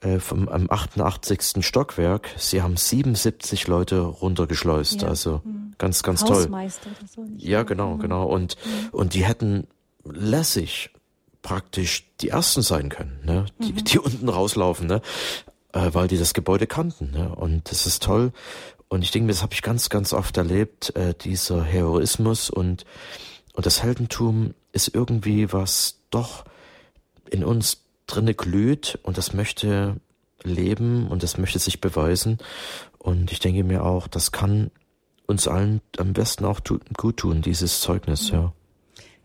äh, 0.00 0.18
vom 0.18 0.48
am 0.48 0.68
88. 0.68 1.64
Stockwerk, 1.64 2.30
sie 2.36 2.62
haben 2.62 2.76
77 2.76 3.66
Leute 3.68 4.00
runtergeschleust. 4.00 5.02
Ja. 5.02 5.08
Also 5.08 5.40
mhm. 5.44 5.74
ganz, 5.78 6.02
ganz 6.02 6.24
toll. 6.24 6.48
So, 7.14 7.24
ja, 7.36 7.62
genau, 7.62 7.94
mhm. 7.94 8.00
genau. 8.00 8.26
Und, 8.26 8.56
mhm. 8.64 8.88
und 8.90 9.14
die 9.14 9.24
hätten 9.24 9.66
lässig 10.04 10.90
praktisch 11.42 12.08
die 12.20 12.28
Ersten 12.28 12.62
sein 12.62 12.88
können, 12.88 13.18
ne? 13.24 13.46
die, 13.58 13.72
mhm. 13.72 13.84
die 13.84 13.98
unten 13.98 14.28
rauslaufen, 14.28 14.86
ne? 14.86 15.02
Äh, 15.72 15.90
weil 15.92 16.06
die 16.06 16.18
das 16.18 16.34
Gebäude 16.34 16.66
kannten. 16.66 17.10
Ne? 17.12 17.34
Und 17.34 17.70
das 17.70 17.86
ist 17.86 18.02
toll. 18.02 18.32
Und 18.88 19.02
ich 19.02 19.10
denke 19.10 19.26
mir, 19.26 19.32
das 19.32 19.42
habe 19.42 19.54
ich 19.54 19.62
ganz, 19.62 19.88
ganz 19.88 20.12
oft 20.12 20.36
erlebt, 20.36 20.94
äh, 20.96 21.14
dieser 21.14 21.64
Heroismus 21.64 22.50
und, 22.50 22.84
und 23.54 23.64
das 23.66 23.82
Heldentum 23.82 24.54
ist 24.72 24.94
irgendwie 24.94 25.52
was 25.52 26.00
doch 26.10 26.44
in 27.32 27.44
uns 27.44 27.84
drinne 28.06 28.34
glüht 28.34 28.98
und 29.02 29.18
das 29.18 29.32
möchte 29.32 29.96
leben 30.44 31.08
und 31.08 31.22
das 31.22 31.38
möchte 31.38 31.58
sich 31.58 31.80
beweisen. 31.80 32.38
Und 32.98 33.32
ich 33.32 33.40
denke 33.40 33.64
mir 33.64 33.84
auch, 33.84 34.06
das 34.06 34.32
kann 34.32 34.70
uns 35.26 35.48
allen 35.48 35.80
am 35.98 36.12
besten 36.12 36.44
auch 36.44 36.60
gut 36.96 37.16
tun, 37.16 37.42
dieses 37.42 37.80
Zeugnis, 37.80 38.30
ja. 38.30 38.52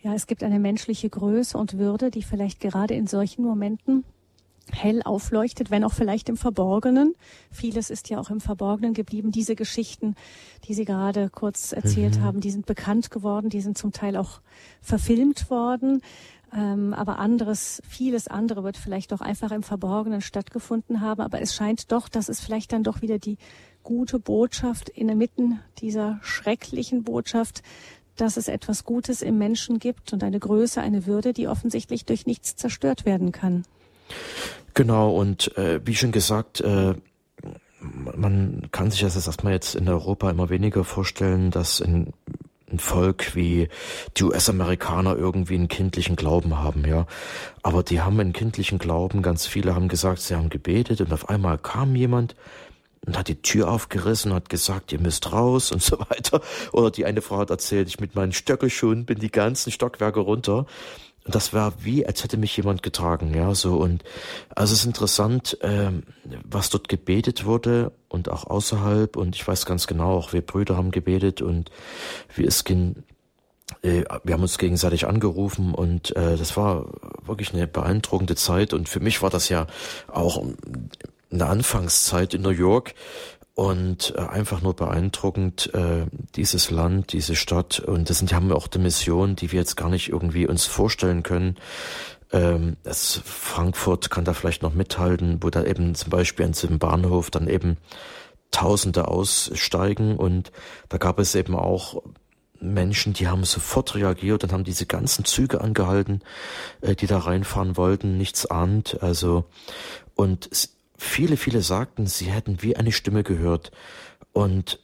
Ja, 0.01 0.13
es 0.13 0.27
gibt 0.27 0.43
eine 0.43 0.59
menschliche 0.59 1.09
Größe 1.09 1.57
und 1.57 1.77
Würde, 1.77 2.11
die 2.11 2.23
vielleicht 2.23 2.59
gerade 2.59 2.93
in 2.93 3.07
solchen 3.07 3.43
Momenten 3.43 4.05
hell 4.71 5.01
aufleuchtet, 5.03 5.71
wenn 5.71 5.83
auch 5.83 5.93
vielleicht 5.93 6.29
im 6.29 6.37
Verborgenen. 6.37 7.15
Vieles 7.51 7.89
ist 7.89 8.09
ja 8.09 8.19
auch 8.19 8.29
im 8.29 8.39
Verborgenen 8.39 8.93
geblieben. 8.93 9.31
Diese 9.31 9.55
Geschichten, 9.55 10.15
die 10.65 10.73
Sie 10.73 10.85
gerade 10.85 11.29
kurz 11.29 11.71
erzählt 11.71 12.17
mhm. 12.17 12.23
haben, 12.23 12.41
die 12.41 12.51
sind 12.51 12.65
bekannt 12.65 13.11
geworden, 13.11 13.49
die 13.49 13.61
sind 13.61 13.77
zum 13.77 13.91
Teil 13.91 14.17
auch 14.17 14.41
verfilmt 14.81 15.49
worden. 15.49 16.01
Ähm, 16.53 16.93
aber 16.93 17.19
anderes, 17.19 17.81
vieles 17.87 18.27
andere 18.27 18.63
wird 18.63 18.77
vielleicht 18.77 19.11
doch 19.11 19.21
einfach 19.21 19.51
im 19.51 19.63
Verborgenen 19.63 20.21
stattgefunden 20.21 21.01
haben. 21.01 21.21
Aber 21.21 21.41
es 21.41 21.53
scheint 21.53 21.91
doch, 21.91 22.07
dass 22.07 22.29
es 22.29 22.39
vielleicht 22.39 22.71
dann 22.71 22.83
doch 22.83 23.01
wieder 23.01 23.19
die 23.19 23.37
gute 23.83 24.19
Botschaft 24.19 24.89
inmitten 24.89 25.59
dieser 25.79 26.19
schrecklichen 26.21 27.03
Botschaft, 27.03 27.63
dass 28.15 28.37
es 28.37 28.47
etwas 28.47 28.83
Gutes 28.83 29.21
im 29.21 29.37
Menschen 29.37 29.79
gibt 29.79 30.11
und 30.13 30.23
eine 30.23 30.39
Größe, 30.39 30.81
eine 30.81 31.05
Würde, 31.05 31.33
die 31.33 31.47
offensichtlich 31.47 32.05
durch 32.05 32.25
nichts 32.25 32.55
zerstört 32.55 33.05
werden 33.05 33.31
kann. 33.31 33.63
Genau, 34.73 35.15
und 35.15 35.55
äh, 35.57 35.79
wie 35.85 35.95
schon 35.95 36.11
gesagt, 36.11 36.61
äh, 36.61 36.95
man 37.79 38.67
kann 38.71 38.91
sich 38.91 39.01
das 39.01 39.15
erstmal 39.15 39.53
jetzt 39.53 39.75
in 39.75 39.87
Europa 39.87 40.29
immer 40.29 40.49
weniger 40.49 40.83
vorstellen, 40.83 41.51
dass 41.51 41.81
ein, 41.81 42.13
ein 42.71 42.79
Volk 42.79 43.35
wie 43.35 43.69
die 44.17 44.23
US-Amerikaner 44.23 45.15
irgendwie 45.15 45.55
einen 45.55 45.69
kindlichen 45.69 46.15
Glauben 46.15 46.57
haben, 46.57 46.85
ja. 46.85 47.07
Aber 47.63 47.83
die 47.83 48.01
haben 48.01 48.19
einen 48.19 48.33
kindlichen 48.33 48.77
Glauben, 48.77 49.21
ganz 49.21 49.47
viele 49.47 49.73
haben 49.73 49.87
gesagt, 49.87 50.19
sie 50.19 50.35
haben 50.35 50.49
gebetet 50.49 51.01
und 51.01 51.13
auf 51.13 51.29
einmal 51.29 51.57
kam 51.57 51.95
jemand, 51.95 52.35
und 53.07 53.17
hat 53.17 53.29
die 53.29 53.41
Tür 53.41 53.71
aufgerissen, 53.71 54.33
hat 54.33 54.49
gesagt, 54.49 54.91
ihr 54.91 54.99
müsst 54.99 55.31
raus 55.31 55.71
und 55.71 55.81
so 55.81 55.99
weiter. 55.99 56.41
Oder 56.73 56.91
die 56.91 57.05
eine 57.05 57.21
Frau 57.21 57.37
hat 57.37 57.49
erzählt, 57.49 57.87
ich 57.87 57.99
mit 57.99 58.15
meinen 58.15 58.33
Stöckelschuhen 58.33 59.05
bin 59.05 59.19
die 59.19 59.31
ganzen 59.31 59.71
Stockwerke 59.71 60.19
runter. 60.19 60.65
Und 61.27 61.35
das 61.35 61.51
war 61.51 61.73
wie, 61.83 62.07
als 62.07 62.23
hätte 62.23 62.37
mich 62.37 62.55
jemand 62.55 62.83
getragen, 62.83 63.33
ja, 63.35 63.53
so. 63.53 63.75
Und 63.75 64.01
also 64.55 64.73
es 64.73 64.79
ist 64.79 64.85
interessant, 64.85 65.57
ähm, 65.61 66.03
was 66.45 66.69
dort 66.69 66.87
gebetet 66.87 67.43
wurde 67.43 67.91
und 68.07 68.31
auch 68.31 68.45
außerhalb. 68.45 69.17
Und 69.17 69.35
ich 69.35 69.45
weiß 69.45 69.65
ganz 69.65 69.87
genau, 69.87 70.15
auch 70.15 70.31
wir 70.31 70.41
Brüder 70.41 70.77
haben 70.77 70.89
gebetet 70.89 71.41
und 71.41 71.69
wir 72.33 72.47
es 72.47 72.63
ging, 72.63 73.03
äh, 73.81 74.05
wir 74.23 74.35
haben 74.35 74.41
uns 74.41 74.57
gegenseitig 74.57 75.05
angerufen 75.05 75.75
und 75.75 76.15
äh, 76.15 76.37
das 76.37 76.55
war 76.55 76.85
wirklich 77.25 77.53
eine 77.53 77.67
beeindruckende 77.67 78.37
Zeit. 78.37 78.71
Und 78.71 78.87
für 78.87 79.01
mich 79.01 79.21
war 79.21 79.29
das 79.29 79.49
ja 79.49 79.67
auch 80.07 80.41
in 81.29 81.39
der 81.39 81.49
Anfangszeit 81.49 82.33
in 82.35 82.41
New 82.41 82.51
York 82.51 82.93
und 83.57 84.13
äh, 84.15 84.19
einfach 84.19 84.61
nur 84.61 84.75
beeindruckend 84.75 85.73
äh, 85.73 86.05
dieses 86.35 86.69
Land, 86.69 87.11
diese 87.11 87.35
Stadt 87.35 87.79
und 87.79 88.07
das 88.07 88.19
sind, 88.19 88.29
die 88.29 88.35
haben 88.35 88.51
auch 88.51 88.67
eine 88.71 88.83
Mission, 88.83 89.35
die 89.35 89.51
wir 89.51 89.57
jetzt 89.59 89.75
gar 89.75 89.89
nicht 89.89 90.09
irgendwie 90.09 90.45
uns 90.45 90.67
vorstellen 90.67 91.23
können. 91.23 91.55
Ähm, 92.31 92.77
das 92.83 93.19
Frankfurt 93.25 94.11
kann 94.11 94.25
da 94.25 94.35
vielleicht 94.35 94.61
noch 94.61 94.75
mithalten, 94.75 95.41
wo 95.41 95.49
da 95.49 95.63
eben 95.63 95.95
zum 95.95 96.11
Beispiel 96.11 96.45
an 96.45 96.51
diesem 96.51 96.77
Bahnhof 96.77 97.31
dann 97.31 97.47
eben 97.47 97.77
Tausende 98.51 99.07
aussteigen 99.07 100.17
und 100.17 100.51
da 100.89 100.99
gab 100.99 101.17
es 101.17 101.33
eben 101.33 101.55
auch 101.55 102.03
Menschen, 102.59 103.13
die 103.13 103.27
haben 103.27 103.43
sofort 103.43 103.95
reagiert 103.95 104.43
und 104.43 104.53
haben 104.53 104.65
diese 104.65 104.85
ganzen 104.85 105.25
Züge 105.25 105.61
angehalten, 105.61 106.21
äh, 106.81 106.93
die 106.93 107.07
da 107.07 107.17
reinfahren 107.17 107.75
wollten, 107.75 108.19
nichts 108.19 108.45
ahnt. 108.45 109.01
Also 109.01 109.45
und 110.13 110.47
viele, 110.97 111.37
viele 111.37 111.61
sagten, 111.61 112.07
sie 112.07 112.25
hätten 112.25 112.61
wie 112.61 112.75
eine 112.75 112.91
Stimme 112.91 113.23
gehört. 113.23 113.71
Und, 114.33 114.79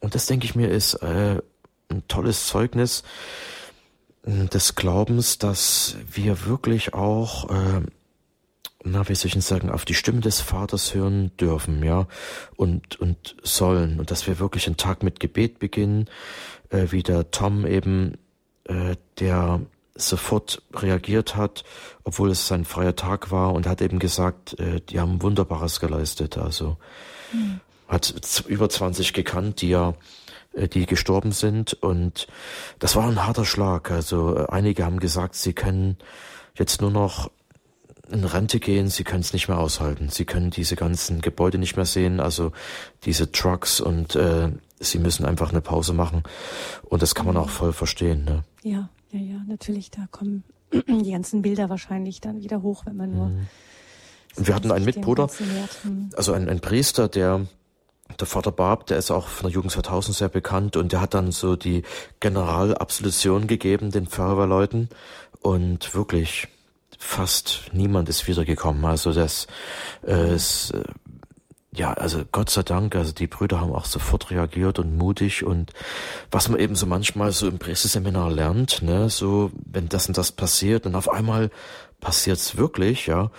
und 0.00 0.14
das 0.14 0.26
denke 0.26 0.44
ich 0.46 0.54
mir 0.54 0.68
ist 0.68 0.94
äh, 0.94 1.40
ein 1.88 2.08
tolles 2.08 2.46
Zeugnis 2.46 3.04
äh, 4.24 4.46
des 4.46 4.74
Glaubens, 4.74 5.38
dass 5.38 5.96
wir 6.10 6.46
wirklich 6.46 6.94
auch, 6.94 7.50
äh, 7.50 7.82
na, 8.84 9.08
wie 9.08 9.14
soll 9.14 9.28
ich 9.28 9.32
denn 9.32 9.42
sagen, 9.42 9.70
auf 9.70 9.84
die 9.84 9.94
Stimme 9.94 10.20
des 10.20 10.40
Vaters 10.40 10.94
hören 10.94 11.34
dürfen, 11.38 11.82
ja, 11.82 12.06
und, 12.56 13.00
und 13.00 13.36
sollen. 13.42 13.98
Und 13.98 14.10
dass 14.10 14.26
wir 14.26 14.38
wirklich 14.38 14.66
einen 14.66 14.76
Tag 14.76 15.02
mit 15.02 15.20
Gebet 15.20 15.58
beginnen, 15.58 16.10
äh, 16.70 16.86
wie 16.90 17.02
der 17.02 17.30
Tom 17.30 17.66
eben, 17.66 18.18
äh, 18.64 18.96
der 19.18 19.60
sofort 19.94 20.62
reagiert 20.72 21.36
hat, 21.36 21.64
obwohl 22.02 22.30
es 22.30 22.48
sein 22.48 22.64
freier 22.64 22.96
Tag 22.96 23.30
war 23.30 23.52
und 23.52 23.66
hat 23.66 23.80
eben 23.80 23.98
gesagt, 23.98 24.58
äh, 24.58 24.80
die 24.80 25.00
haben 25.00 25.22
Wunderbares 25.22 25.80
geleistet. 25.80 26.36
Also 26.36 26.76
mhm. 27.32 27.60
hat 27.88 28.44
über 28.48 28.68
20 28.68 29.12
gekannt, 29.12 29.60
die 29.60 29.68
ja 29.68 29.94
äh, 30.52 30.68
die 30.68 30.86
gestorben 30.86 31.32
sind 31.32 31.74
und 31.74 32.26
das 32.78 32.96
war 32.96 33.06
ein 33.08 33.24
harter 33.24 33.44
Schlag. 33.44 33.90
Also 33.90 34.36
äh, 34.36 34.46
einige 34.48 34.84
haben 34.84 35.00
gesagt, 35.00 35.36
sie 35.36 35.52
können 35.52 35.96
jetzt 36.54 36.80
nur 36.80 36.90
noch 36.90 37.30
in 38.10 38.24
Rente 38.24 38.60
gehen, 38.60 38.88
sie 38.88 39.04
können 39.04 39.22
es 39.22 39.32
nicht 39.32 39.48
mehr 39.48 39.58
aushalten. 39.58 40.08
Sie 40.10 40.24
können 40.24 40.50
diese 40.50 40.76
ganzen 40.76 41.20
Gebäude 41.20 41.58
nicht 41.58 41.76
mehr 41.76 41.86
sehen, 41.86 42.20
also 42.20 42.52
diese 43.04 43.32
Trucks 43.32 43.80
und 43.80 44.14
äh, 44.14 44.50
sie 44.78 44.98
müssen 44.98 45.24
einfach 45.24 45.50
eine 45.50 45.62
Pause 45.62 45.94
machen. 45.94 46.22
Und 46.82 47.02
das 47.02 47.14
kann 47.14 47.26
man 47.26 47.36
auch 47.36 47.48
voll 47.48 47.72
verstehen. 47.72 48.24
Ne? 48.24 48.44
Ja. 48.62 48.88
Ja, 49.14 49.20
ja, 49.20 49.40
natürlich, 49.46 49.92
da 49.92 50.08
kommen 50.10 50.42
die 50.72 51.12
ganzen 51.12 51.40
Bilder 51.40 51.70
wahrscheinlich 51.70 52.20
dann 52.20 52.40
wieder 52.40 52.62
hoch, 52.62 52.84
wenn 52.84 52.96
man 52.96 53.12
nur. 53.12 53.28
Mhm. 53.28 53.46
Und 54.36 54.46
wir 54.48 54.54
hatten 54.56 54.72
einen 54.72 54.84
Mitbruder, 54.84 55.30
mhm. 55.84 56.10
also 56.16 56.32
ein, 56.32 56.48
ein 56.48 56.60
Priester, 56.60 57.08
der 57.08 57.46
der 58.20 58.26
Vater 58.26 58.52
Barb, 58.52 58.86
der 58.86 58.98
ist 58.98 59.10
auch 59.10 59.28
von 59.28 59.46
der 59.46 59.54
Jugend 59.54 59.72
2000 59.72 60.14
sehr 60.14 60.28
bekannt 60.28 60.76
und 60.76 60.92
der 60.92 61.00
hat 61.00 61.14
dann 61.14 61.32
so 61.32 61.56
die 61.56 61.84
Generalabsolution 62.20 63.46
gegeben 63.46 63.92
den 63.92 64.06
Feuerwehrleuten 64.06 64.90
und 65.40 65.94
wirklich 65.94 66.48
fast 66.98 67.70
niemand 67.72 68.10
ist 68.10 68.26
wiedergekommen. 68.28 68.84
Also 68.84 69.12
das 69.12 69.46
äh, 70.06 70.34
ist 70.34 70.72
äh, 70.72 70.82
ja, 71.74 71.92
also 71.92 72.22
Gott 72.30 72.50
sei 72.50 72.62
Dank, 72.62 72.94
also 72.94 73.12
die 73.12 73.26
Brüder 73.26 73.60
haben 73.60 73.72
auch 73.72 73.84
sofort 73.84 74.30
reagiert 74.30 74.78
und 74.78 74.96
mutig 74.96 75.44
und 75.44 75.72
was 76.30 76.48
man 76.48 76.60
eben 76.60 76.76
so 76.76 76.86
manchmal 76.86 77.32
so 77.32 77.48
im 77.48 77.58
Presseseminar 77.58 78.30
lernt, 78.30 78.82
ne, 78.82 79.10
so 79.10 79.50
wenn 79.64 79.88
das 79.88 80.06
und 80.06 80.16
das 80.16 80.32
passiert 80.32 80.86
und 80.86 80.94
auf 80.94 81.10
einmal 81.10 81.50
passiert's 82.00 82.56
wirklich, 82.56 83.06
ja, 83.06 83.30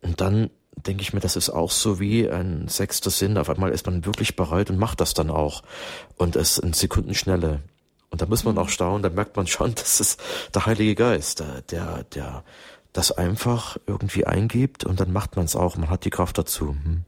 und 0.00 0.20
dann 0.20 0.50
denke 0.76 1.02
ich 1.02 1.12
mir, 1.12 1.20
das 1.20 1.36
ist 1.36 1.50
auch 1.50 1.70
so 1.70 2.00
wie 2.00 2.28
ein 2.28 2.68
sechster 2.68 3.10
Sinn. 3.10 3.38
Auf 3.38 3.48
einmal 3.48 3.70
ist 3.70 3.86
man 3.86 4.04
wirklich 4.04 4.36
bereit 4.36 4.70
und 4.70 4.78
macht 4.78 5.00
das 5.00 5.14
dann 5.14 5.30
auch 5.30 5.62
und 6.16 6.36
es 6.36 6.58
in 6.58 6.72
Sekundenschnelle. 6.72 7.62
Und 8.10 8.22
da 8.22 8.26
muss 8.26 8.44
man 8.44 8.58
auch 8.58 8.68
staunen, 8.68 9.02
da 9.02 9.08
merkt 9.08 9.36
man 9.36 9.46
schon, 9.46 9.74
das 9.76 10.00
ist 10.00 10.20
der 10.54 10.66
Heilige 10.66 10.94
Geist, 10.94 11.40
der, 11.40 11.62
der, 11.62 12.04
der 12.04 12.44
das 12.92 13.12
einfach 13.12 13.76
irgendwie 13.86 14.26
eingibt 14.26 14.84
und 14.84 15.00
dann 15.00 15.12
macht 15.12 15.36
man 15.36 15.46
es 15.46 15.56
auch. 15.56 15.76
Man 15.76 15.90
hat 15.90 16.04
die 16.04 16.10
Kraft 16.10 16.38
dazu. 16.38 16.70
Hm. 16.70 17.04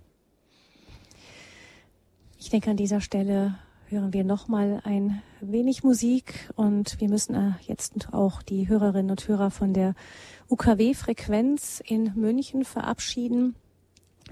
Ich 2.46 2.50
denke, 2.50 2.70
an 2.70 2.76
dieser 2.76 3.00
Stelle 3.00 3.56
hören 3.88 4.12
wir 4.12 4.22
nochmal 4.22 4.80
ein 4.84 5.20
wenig 5.40 5.82
Musik 5.82 6.48
und 6.54 7.00
wir 7.00 7.08
müssen 7.08 7.34
äh, 7.34 7.50
jetzt 7.66 8.12
auch 8.12 8.40
die 8.40 8.68
Hörerinnen 8.68 9.10
und 9.10 9.26
Hörer 9.26 9.50
von 9.50 9.72
der 9.72 9.96
UKW-Frequenz 10.48 11.82
in 11.84 12.12
München 12.14 12.64
verabschieden. 12.64 13.56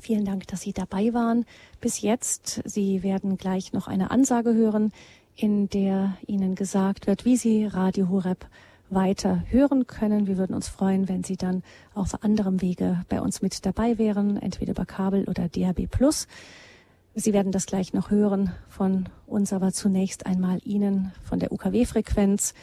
Vielen 0.00 0.24
Dank, 0.24 0.46
dass 0.46 0.60
Sie 0.60 0.72
dabei 0.72 1.12
waren 1.12 1.44
bis 1.80 2.02
jetzt. 2.02 2.62
Sie 2.64 3.02
werden 3.02 3.36
gleich 3.36 3.72
noch 3.72 3.88
eine 3.88 4.12
Ansage 4.12 4.54
hören, 4.54 4.92
in 5.34 5.68
der 5.68 6.16
Ihnen 6.24 6.54
gesagt 6.54 7.08
wird, 7.08 7.24
wie 7.24 7.36
Sie 7.36 7.66
Radio 7.66 8.10
Horeb 8.10 8.46
weiter 8.90 9.42
hören 9.48 9.88
können. 9.88 10.28
Wir 10.28 10.38
würden 10.38 10.54
uns 10.54 10.68
freuen, 10.68 11.08
wenn 11.08 11.24
Sie 11.24 11.36
dann 11.36 11.64
auf 11.94 12.22
anderem 12.22 12.62
Wege 12.62 13.04
bei 13.08 13.20
uns 13.20 13.42
mit 13.42 13.66
dabei 13.66 13.98
wären, 13.98 14.36
entweder 14.36 14.70
über 14.70 14.86
Kabel 14.86 15.24
oder 15.24 15.48
DHB 15.48 15.90
Plus. 15.90 16.28
Sie 17.16 17.32
werden 17.32 17.52
das 17.52 17.66
gleich 17.66 17.92
noch 17.92 18.10
hören 18.10 18.52
von 18.68 19.08
uns, 19.26 19.52
aber 19.52 19.72
zunächst 19.72 20.26
einmal 20.26 20.58
Ihnen 20.64 21.12
von 21.22 21.38
der 21.38 21.52
UKW-Frequenz 21.52 22.54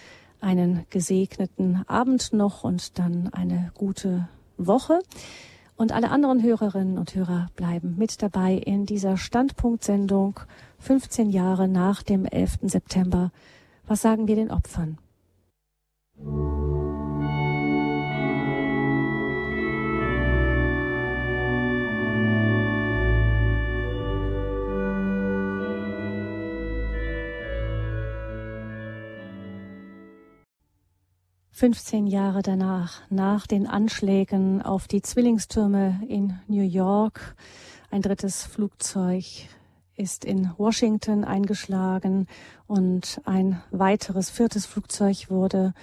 einen 0.41 0.85
gesegneten 0.89 1.83
Abend 1.87 2.33
noch 2.33 2.63
und 2.63 2.99
dann 2.99 3.29
eine 3.31 3.71
gute 3.75 4.27
Woche. 4.57 4.99
Und 5.77 5.93
alle 5.93 6.11
anderen 6.11 6.43
Hörerinnen 6.43 6.97
und 6.97 7.15
Hörer 7.15 7.47
bleiben 7.55 7.95
mit 7.97 8.21
dabei 8.21 8.53
in 8.53 8.85
dieser 8.85 9.17
Standpunktsendung 9.17 10.39
15 10.79 11.29
Jahre 11.29 11.67
nach 11.67 12.03
dem 12.03 12.25
11. 12.25 12.59
September. 12.63 13.31
Was 13.87 14.01
sagen 14.01 14.27
wir 14.27 14.35
den 14.35 14.51
Opfern? 14.51 14.97
15 31.61 32.07
Jahre 32.07 32.41
danach, 32.41 33.01
nach 33.11 33.45
den 33.45 33.67
Anschlägen 33.67 34.63
auf 34.63 34.87
die 34.87 35.03
Zwillingstürme 35.03 36.01
in 36.07 36.39
New 36.47 36.63
York, 36.63 37.35
ein 37.91 38.01
drittes 38.01 38.43
Flugzeug 38.43 39.25
ist 39.95 40.25
in 40.25 40.49
Washington 40.57 41.23
eingeschlagen 41.23 42.25
und 42.65 43.21
ein 43.25 43.61
weiteres 43.69 44.31
viertes 44.31 44.65
Flugzeug 44.65 45.29
wurde, 45.29 45.75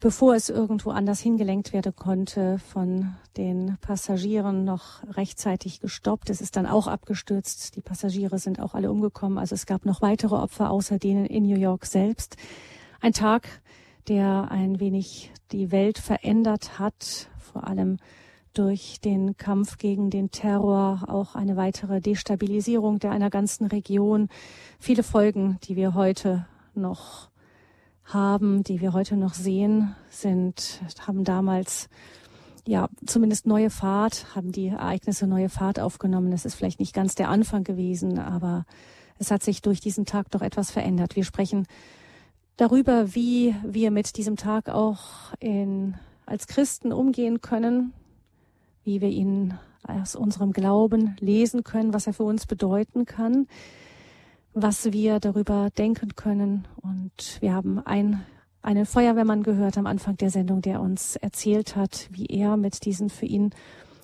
bevor 0.00 0.36
es 0.36 0.48
irgendwo 0.48 0.88
anders 0.88 1.20
hingelenkt 1.20 1.74
werden 1.74 1.94
konnte, 1.94 2.58
von 2.58 3.14
den 3.36 3.76
Passagieren 3.82 4.64
noch 4.64 5.02
rechtzeitig 5.18 5.80
gestoppt. 5.80 6.30
Es 6.30 6.40
ist 6.40 6.56
dann 6.56 6.64
auch 6.64 6.86
abgestürzt. 6.86 7.76
Die 7.76 7.82
Passagiere 7.82 8.38
sind 8.38 8.58
auch 8.58 8.72
alle 8.72 8.90
umgekommen. 8.90 9.36
Also 9.36 9.54
es 9.54 9.66
gab 9.66 9.84
noch 9.84 10.00
weitere 10.00 10.36
Opfer 10.36 10.70
außer 10.70 10.98
denen 10.98 11.26
in 11.26 11.42
New 11.42 11.58
York 11.58 11.84
selbst. 11.84 12.38
Ein 13.02 13.12
Tag, 13.12 13.60
der 14.08 14.50
ein 14.50 14.80
wenig 14.80 15.32
die 15.52 15.70
Welt 15.70 15.98
verändert 15.98 16.78
hat, 16.78 17.28
vor 17.38 17.66
allem 17.66 17.98
durch 18.52 19.00
den 19.00 19.36
Kampf 19.36 19.78
gegen 19.78 20.10
den 20.10 20.30
Terror, 20.30 21.04
auch 21.06 21.34
eine 21.34 21.56
weitere 21.56 22.00
Destabilisierung 22.00 22.98
der 22.98 23.12
einer 23.12 23.30
ganzen 23.30 23.66
Region. 23.66 24.28
Viele 24.78 25.02
Folgen, 25.02 25.58
die 25.64 25.76
wir 25.76 25.94
heute 25.94 26.46
noch 26.74 27.30
haben, 28.04 28.64
die 28.64 28.80
wir 28.80 28.92
heute 28.92 29.16
noch 29.16 29.34
sehen, 29.34 29.94
sind, 30.10 30.80
haben 31.06 31.24
damals 31.24 31.88
ja, 32.66 32.88
zumindest 33.06 33.46
neue 33.46 33.70
Fahrt, 33.70 34.34
haben 34.34 34.52
die 34.52 34.68
Ereignisse 34.68 35.26
neue 35.26 35.48
Fahrt 35.48 35.80
aufgenommen. 35.80 36.32
Es 36.32 36.44
ist 36.44 36.54
vielleicht 36.54 36.80
nicht 36.80 36.94
ganz 36.94 37.14
der 37.14 37.28
Anfang 37.28 37.64
gewesen, 37.64 38.18
aber 38.18 38.64
es 39.18 39.30
hat 39.30 39.42
sich 39.42 39.62
durch 39.62 39.80
diesen 39.80 40.06
Tag 40.06 40.30
doch 40.30 40.42
etwas 40.42 40.70
verändert. 40.70 41.16
Wir 41.16 41.24
sprechen 41.24 41.66
darüber, 42.60 43.14
wie 43.14 43.54
wir 43.64 43.90
mit 43.90 44.16
diesem 44.18 44.36
Tag 44.36 44.68
auch 44.68 45.32
in, 45.40 45.94
als 46.26 46.46
Christen 46.46 46.92
umgehen 46.92 47.40
können, 47.40 47.94
wie 48.84 49.00
wir 49.00 49.08
ihn 49.08 49.54
aus 49.82 50.14
unserem 50.14 50.52
Glauben 50.52 51.16
lesen 51.20 51.64
können, 51.64 51.94
was 51.94 52.06
er 52.06 52.12
für 52.12 52.24
uns 52.24 52.44
bedeuten 52.44 53.06
kann, 53.06 53.46
was 54.52 54.92
wir 54.92 55.20
darüber 55.20 55.70
denken 55.70 56.14
können. 56.16 56.68
Und 56.82 57.38
wir 57.40 57.54
haben 57.54 57.78
ein, 57.78 58.22
einen 58.60 58.84
Feuerwehrmann 58.84 59.42
gehört 59.42 59.78
am 59.78 59.86
Anfang 59.86 60.18
der 60.18 60.30
Sendung, 60.30 60.60
der 60.60 60.82
uns 60.82 61.16
erzählt 61.16 61.76
hat, 61.76 62.08
wie 62.10 62.26
er 62.26 62.58
mit 62.58 62.84
diesen 62.84 63.08
für 63.08 63.26
ihn 63.26 63.50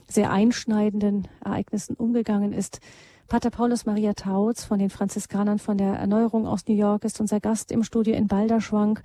sehr 0.08 0.30
einschneidenden 0.30 1.28
Ereignissen 1.44 1.94
umgegangen 1.94 2.54
ist. 2.54 2.80
Pater 3.28 3.50
Paulus 3.50 3.86
Maria 3.86 4.14
Tautz 4.14 4.64
von 4.64 4.78
den 4.78 4.88
Franziskanern 4.88 5.58
von 5.58 5.76
der 5.76 5.94
Erneuerung 5.94 6.46
aus 6.46 6.68
New 6.68 6.76
York 6.76 7.04
ist 7.04 7.20
unser 7.20 7.40
Gast 7.40 7.72
im 7.72 7.82
Studio 7.82 8.14
in 8.14 8.28
Balderschwang. 8.28 9.00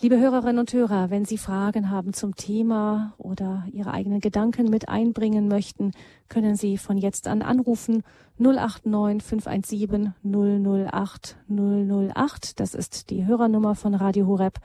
Liebe 0.00 0.18
Hörerinnen 0.18 0.58
und 0.58 0.72
Hörer, 0.72 1.10
wenn 1.10 1.24
Sie 1.24 1.38
Fragen 1.38 1.88
haben 1.88 2.12
zum 2.12 2.34
Thema 2.34 3.14
oder 3.18 3.64
Ihre 3.70 3.92
eigenen 3.92 4.18
Gedanken 4.18 4.68
mit 4.68 4.88
einbringen 4.88 5.46
möchten, 5.46 5.92
können 6.28 6.56
Sie 6.56 6.76
von 6.76 6.98
jetzt 6.98 7.28
an 7.28 7.40
anrufen 7.40 8.02
089 8.38 9.22
517 9.22 10.14
008 10.24 11.36
008. 11.48 12.58
Das 12.58 12.74
ist 12.74 13.10
die 13.10 13.26
Hörernummer 13.26 13.76
von 13.76 13.94
Radio 13.94 14.26
Horeb. 14.26 14.58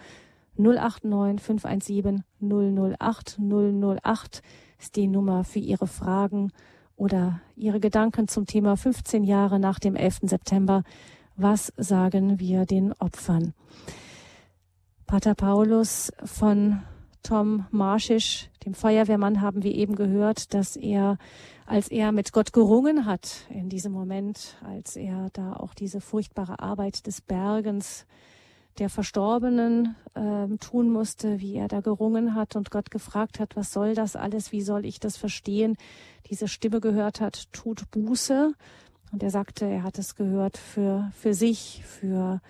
089 0.57 1.39
517 1.39 2.23
008 2.41 3.37
008 3.39 4.41
ist 4.79 4.95
die 4.95 5.07
Nummer 5.07 5.43
für 5.43 5.59
Ihre 5.59 5.85
Fragen 5.85 6.51
oder 6.97 7.39
Ihre 7.55 7.79
Gedanken 7.79 8.27
zum 8.27 8.45
Thema 8.45 8.75
15 8.75 9.23
Jahre 9.23 9.59
nach 9.59 9.79
dem 9.79 9.95
11. 9.95 10.21
September. 10.23 10.83
Was 11.37 11.71
sagen 11.77 12.39
wir 12.39 12.65
den 12.65 12.91
Opfern? 12.93 13.53
Pater 15.05 15.35
Paulus 15.35 16.11
von 16.25 16.81
Tom 17.23 17.65
Marschisch, 17.71 18.49
dem 18.65 18.73
Feuerwehrmann, 18.73 19.41
haben 19.41 19.63
wir 19.63 19.73
eben 19.73 19.95
gehört, 19.95 20.53
dass 20.53 20.75
er, 20.75 21.17
als 21.65 21.87
er 21.89 22.11
mit 22.11 22.33
Gott 22.33 22.51
gerungen 22.51 23.05
hat, 23.05 23.45
in 23.49 23.69
diesem 23.69 23.91
Moment, 23.91 24.57
als 24.65 24.95
er 24.95 25.29
da 25.33 25.53
auch 25.53 25.73
diese 25.73 26.01
furchtbare 26.01 26.59
Arbeit 26.59 27.05
des 27.05 27.21
Bergens 27.21 28.05
der 28.80 28.89
Verstorbenen 28.89 29.95
äh, 30.13 30.47
tun 30.57 30.91
musste, 30.91 31.39
wie 31.39 31.55
er 31.55 31.67
da 31.67 31.82
gerungen 31.82 32.36
hat 32.36 32.55
und 32.55 32.71
Gott 32.71 32.91
gefragt 32.91 33.39
hat, 33.39 33.55
was 33.55 33.73
soll 33.73 33.95
das 33.95 34.15
alles, 34.15 34.51
wie 34.51 34.61
soll 34.61 34.86
ich 34.86 34.99
das 34.99 35.17
verstehen, 35.17 35.78
diese 36.30 36.47
Stimme 36.47 36.80
gehört 36.80 37.21
hat, 37.21 37.51
tut 37.53 37.89
Buße. 37.91 38.53
Und 39.11 39.23
er 39.23 39.30
sagte, 39.30 39.65
er 39.65 39.84
hat 39.84 39.97
es 39.97 40.15
gehört 40.15 40.57
für, 40.57 41.11
für 41.13 41.34
sich, 41.34 41.82
für 41.86 42.41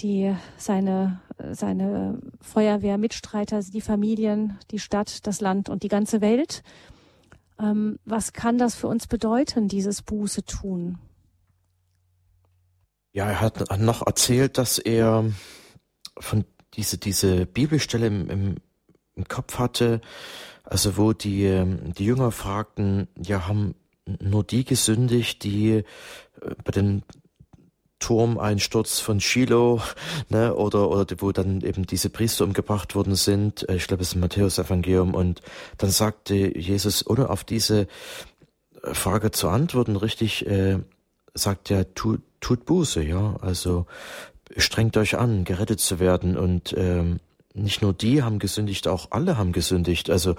die, 0.00 0.34
seine, 0.58 1.20
seine 1.52 2.18
Feuerwehrmitstreiter, 2.40 3.60
die 3.60 3.80
Familien, 3.80 4.58
die 4.70 4.78
Stadt, 4.78 5.26
das 5.26 5.40
Land 5.40 5.68
und 5.68 5.82
die 5.82 5.88
ganze 5.88 6.20
Welt. 6.20 6.62
Ähm, 7.58 7.98
was 8.04 8.32
kann 8.32 8.58
das 8.58 8.74
für 8.74 8.88
uns 8.88 9.06
bedeuten, 9.06 9.68
dieses 9.68 10.02
Buße 10.02 10.44
tun? 10.44 10.98
Ja, 13.16 13.30
er 13.30 13.40
hat 13.40 13.78
noch 13.78 14.06
erzählt, 14.06 14.58
dass 14.58 14.76
er 14.76 15.24
von 16.18 16.44
diese, 16.74 16.98
diese 16.98 17.46
Bibelstelle 17.46 18.08
im, 18.08 18.28
im, 18.28 18.54
im 19.14 19.26
Kopf 19.26 19.58
hatte, 19.58 20.02
also 20.64 20.98
wo 20.98 21.14
die, 21.14 21.44
ähm, 21.44 21.94
die 21.94 22.04
Jünger 22.04 22.30
fragten, 22.30 23.08
ja, 23.16 23.48
haben 23.48 23.74
nur 24.20 24.44
die 24.44 24.66
gesündigt, 24.66 25.44
die 25.44 25.70
äh, 25.70 25.84
bei 26.62 26.72
dem 26.72 27.04
Turmeinsturz 28.00 29.00
von 29.00 29.18
Shiloh, 29.18 29.80
ne, 30.28 30.54
oder, 30.54 30.90
oder 30.90 31.06
wo 31.16 31.32
dann 31.32 31.62
eben 31.62 31.86
diese 31.86 32.10
Priester 32.10 32.44
umgebracht 32.44 32.94
worden 32.94 33.14
sind, 33.14 33.66
äh, 33.70 33.76
ich 33.76 33.86
glaube, 33.86 34.02
es 34.02 34.08
ist 34.08 34.16
im 34.16 34.20
Matthäus-Evangelium, 34.20 35.14
und 35.14 35.40
dann 35.78 35.88
sagte 35.88 36.34
Jesus, 36.34 37.06
ohne 37.06 37.30
auf 37.30 37.44
diese 37.44 37.86
Frage 38.82 39.30
zu 39.30 39.48
antworten, 39.48 39.96
richtig, 39.96 40.46
äh, 40.46 40.80
sagt 41.32 41.70
er, 41.70 41.94
tut, 41.94 42.20
tut 42.46 42.64
Buße, 42.64 43.02
ja, 43.02 43.34
also 43.40 43.86
strengt 44.56 44.96
euch 44.96 45.18
an, 45.18 45.42
gerettet 45.42 45.80
zu 45.80 45.98
werden. 45.98 46.36
Und 46.36 46.72
ähm, 46.78 47.18
nicht 47.54 47.82
nur 47.82 47.92
die 47.92 48.22
haben 48.22 48.38
gesündigt, 48.38 48.86
auch 48.86 49.08
alle 49.10 49.36
haben 49.36 49.50
gesündigt. 49.50 50.10
Also 50.10 50.36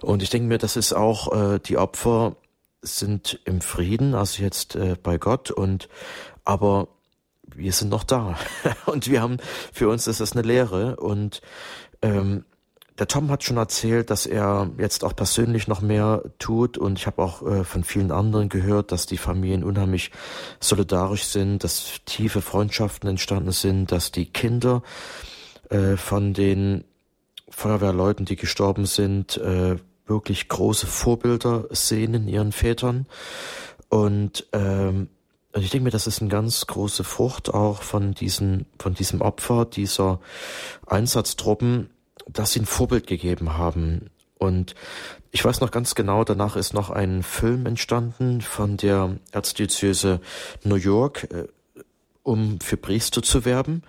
und 0.00 0.22
ich 0.22 0.30
denke 0.30 0.46
mir, 0.46 0.58
das 0.58 0.76
ist 0.76 0.92
auch 0.92 1.54
äh, 1.54 1.58
die 1.58 1.76
Opfer 1.76 2.36
sind 2.80 3.40
im 3.44 3.60
Frieden, 3.60 4.14
also 4.14 4.40
jetzt 4.40 4.76
äh, 4.76 4.94
bei 5.02 5.18
Gott. 5.18 5.50
Und 5.50 5.88
aber 6.44 6.86
wir 7.42 7.72
sind 7.72 7.88
noch 7.88 8.04
da. 8.04 8.38
Und 8.86 9.10
wir 9.10 9.20
haben 9.20 9.38
für 9.72 9.88
uns 9.88 10.06
ist 10.06 10.20
das 10.20 10.34
eine 10.34 10.42
Lehre. 10.42 10.94
Und 10.94 11.40
ähm, 12.02 12.44
der 12.98 13.06
Tom 13.06 13.30
hat 13.30 13.44
schon 13.44 13.56
erzählt, 13.56 14.10
dass 14.10 14.26
er 14.26 14.70
jetzt 14.76 15.04
auch 15.04 15.14
persönlich 15.14 15.68
noch 15.68 15.80
mehr 15.80 16.22
tut. 16.38 16.76
Und 16.76 16.98
ich 16.98 17.06
habe 17.06 17.22
auch 17.22 17.42
äh, 17.46 17.64
von 17.64 17.84
vielen 17.84 18.10
anderen 18.10 18.48
gehört, 18.48 18.90
dass 18.90 19.06
die 19.06 19.18
Familien 19.18 19.62
unheimlich 19.62 20.10
solidarisch 20.60 21.24
sind, 21.24 21.62
dass 21.62 22.00
tiefe 22.06 22.40
Freundschaften 22.40 23.08
entstanden 23.08 23.52
sind, 23.52 23.92
dass 23.92 24.10
die 24.10 24.26
Kinder 24.26 24.82
äh, 25.70 25.96
von 25.96 26.34
den 26.34 26.84
Feuerwehrleuten, 27.48 28.26
die 28.26 28.36
gestorben 28.36 28.86
sind, 28.86 29.36
äh, 29.36 29.76
wirklich 30.06 30.48
große 30.48 30.86
Vorbilder 30.86 31.66
sehen 31.70 32.14
in 32.14 32.28
ihren 32.28 32.52
Vätern. 32.52 33.06
Und 33.88 34.46
ähm, 34.52 35.08
und 35.54 35.64
ich 35.64 35.70
denke 35.70 35.84
mir, 35.84 35.90
das 35.90 36.06
ist 36.06 36.20
eine 36.20 36.30
ganz 36.30 36.66
große 36.66 37.04
Frucht 37.04 37.52
auch 37.52 37.82
von 37.82 38.12
diesen, 38.12 38.66
von 38.78 38.94
diesem 38.94 39.22
Opfer 39.22 39.64
dieser 39.64 40.20
Einsatztruppen, 40.86 41.88
dass 42.32 42.52
sie 42.52 42.60
ein 42.60 42.66
Vorbild 42.66 43.06
gegeben 43.06 43.56
haben. 43.56 44.10
Und 44.38 44.74
ich 45.30 45.44
weiß 45.44 45.60
noch 45.60 45.70
ganz 45.70 45.94
genau, 45.94 46.24
danach 46.24 46.56
ist 46.56 46.72
noch 46.72 46.90
ein 46.90 47.22
Film 47.22 47.66
entstanden 47.66 48.40
von 48.40 48.76
der 48.76 49.16
Erzdiözese 49.32 50.20
New 50.64 50.76
York, 50.76 51.28
äh, 51.32 51.48
um 52.22 52.60
für 52.60 52.76
Priester 52.76 53.22
zu 53.22 53.44
werben. 53.44 53.82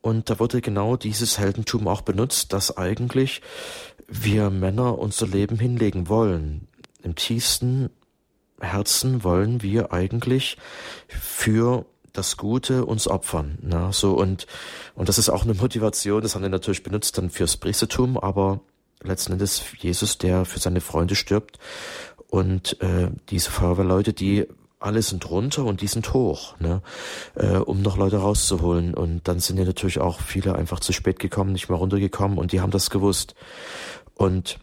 Und 0.00 0.30
da 0.30 0.38
wurde 0.38 0.60
genau 0.60 0.96
dieses 0.96 1.38
Heldentum 1.38 1.88
auch 1.88 2.02
benutzt, 2.02 2.52
dass 2.52 2.76
eigentlich 2.76 3.42
wir 4.06 4.50
Männer 4.50 4.98
unser 4.98 5.26
Leben 5.26 5.58
hinlegen 5.58 6.08
wollen. 6.08 6.68
Im 7.02 7.16
tiefsten 7.16 7.90
Herzen 8.60 9.24
wollen 9.24 9.62
wir 9.62 9.92
eigentlich 9.92 10.56
für 11.08 11.86
das 12.16 12.36
Gute 12.36 12.84
uns 12.84 13.08
opfern. 13.08 13.58
Ne? 13.62 13.88
So 13.92 14.14
und 14.14 14.46
und 14.94 15.08
das 15.08 15.18
ist 15.18 15.28
auch 15.28 15.44
eine 15.44 15.54
Motivation. 15.54 16.22
Das 16.22 16.34
haben 16.34 16.42
wir 16.42 16.48
natürlich 16.48 16.82
benutzt 16.82 17.18
dann 17.18 17.30
fürs 17.30 17.56
Priestertum, 17.56 18.16
aber 18.18 18.60
letzten 19.02 19.32
Endes 19.32 19.62
Jesus, 19.78 20.18
der 20.18 20.44
für 20.44 20.58
seine 20.58 20.80
Freunde 20.80 21.14
stirbt 21.14 21.58
und 22.28 22.80
äh, 22.80 23.10
diese 23.30 23.50
Feuerwehrleute, 23.50 24.12
die 24.12 24.46
alle 24.78 25.02
sind 25.02 25.28
runter 25.30 25.64
und 25.64 25.80
die 25.80 25.86
sind 25.86 26.12
hoch, 26.12 26.58
ne, 26.60 26.82
äh, 27.34 27.56
um 27.56 27.82
noch 27.82 27.96
Leute 27.96 28.18
rauszuholen. 28.18 28.94
Und 28.94 29.26
dann 29.26 29.40
sind 29.40 29.58
ja 29.58 29.64
natürlich 29.64 29.98
auch 30.00 30.20
viele 30.20 30.54
einfach 30.54 30.80
zu 30.80 30.92
spät 30.92 31.18
gekommen, 31.18 31.52
nicht 31.52 31.68
mehr 31.68 31.78
runtergekommen 31.78 32.38
und 32.38 32.52
die 32.52 32.60
haben 32.60 32.70
das 32.70 32.90
gewusst. 32.90 33.34
Und 34.14 34.58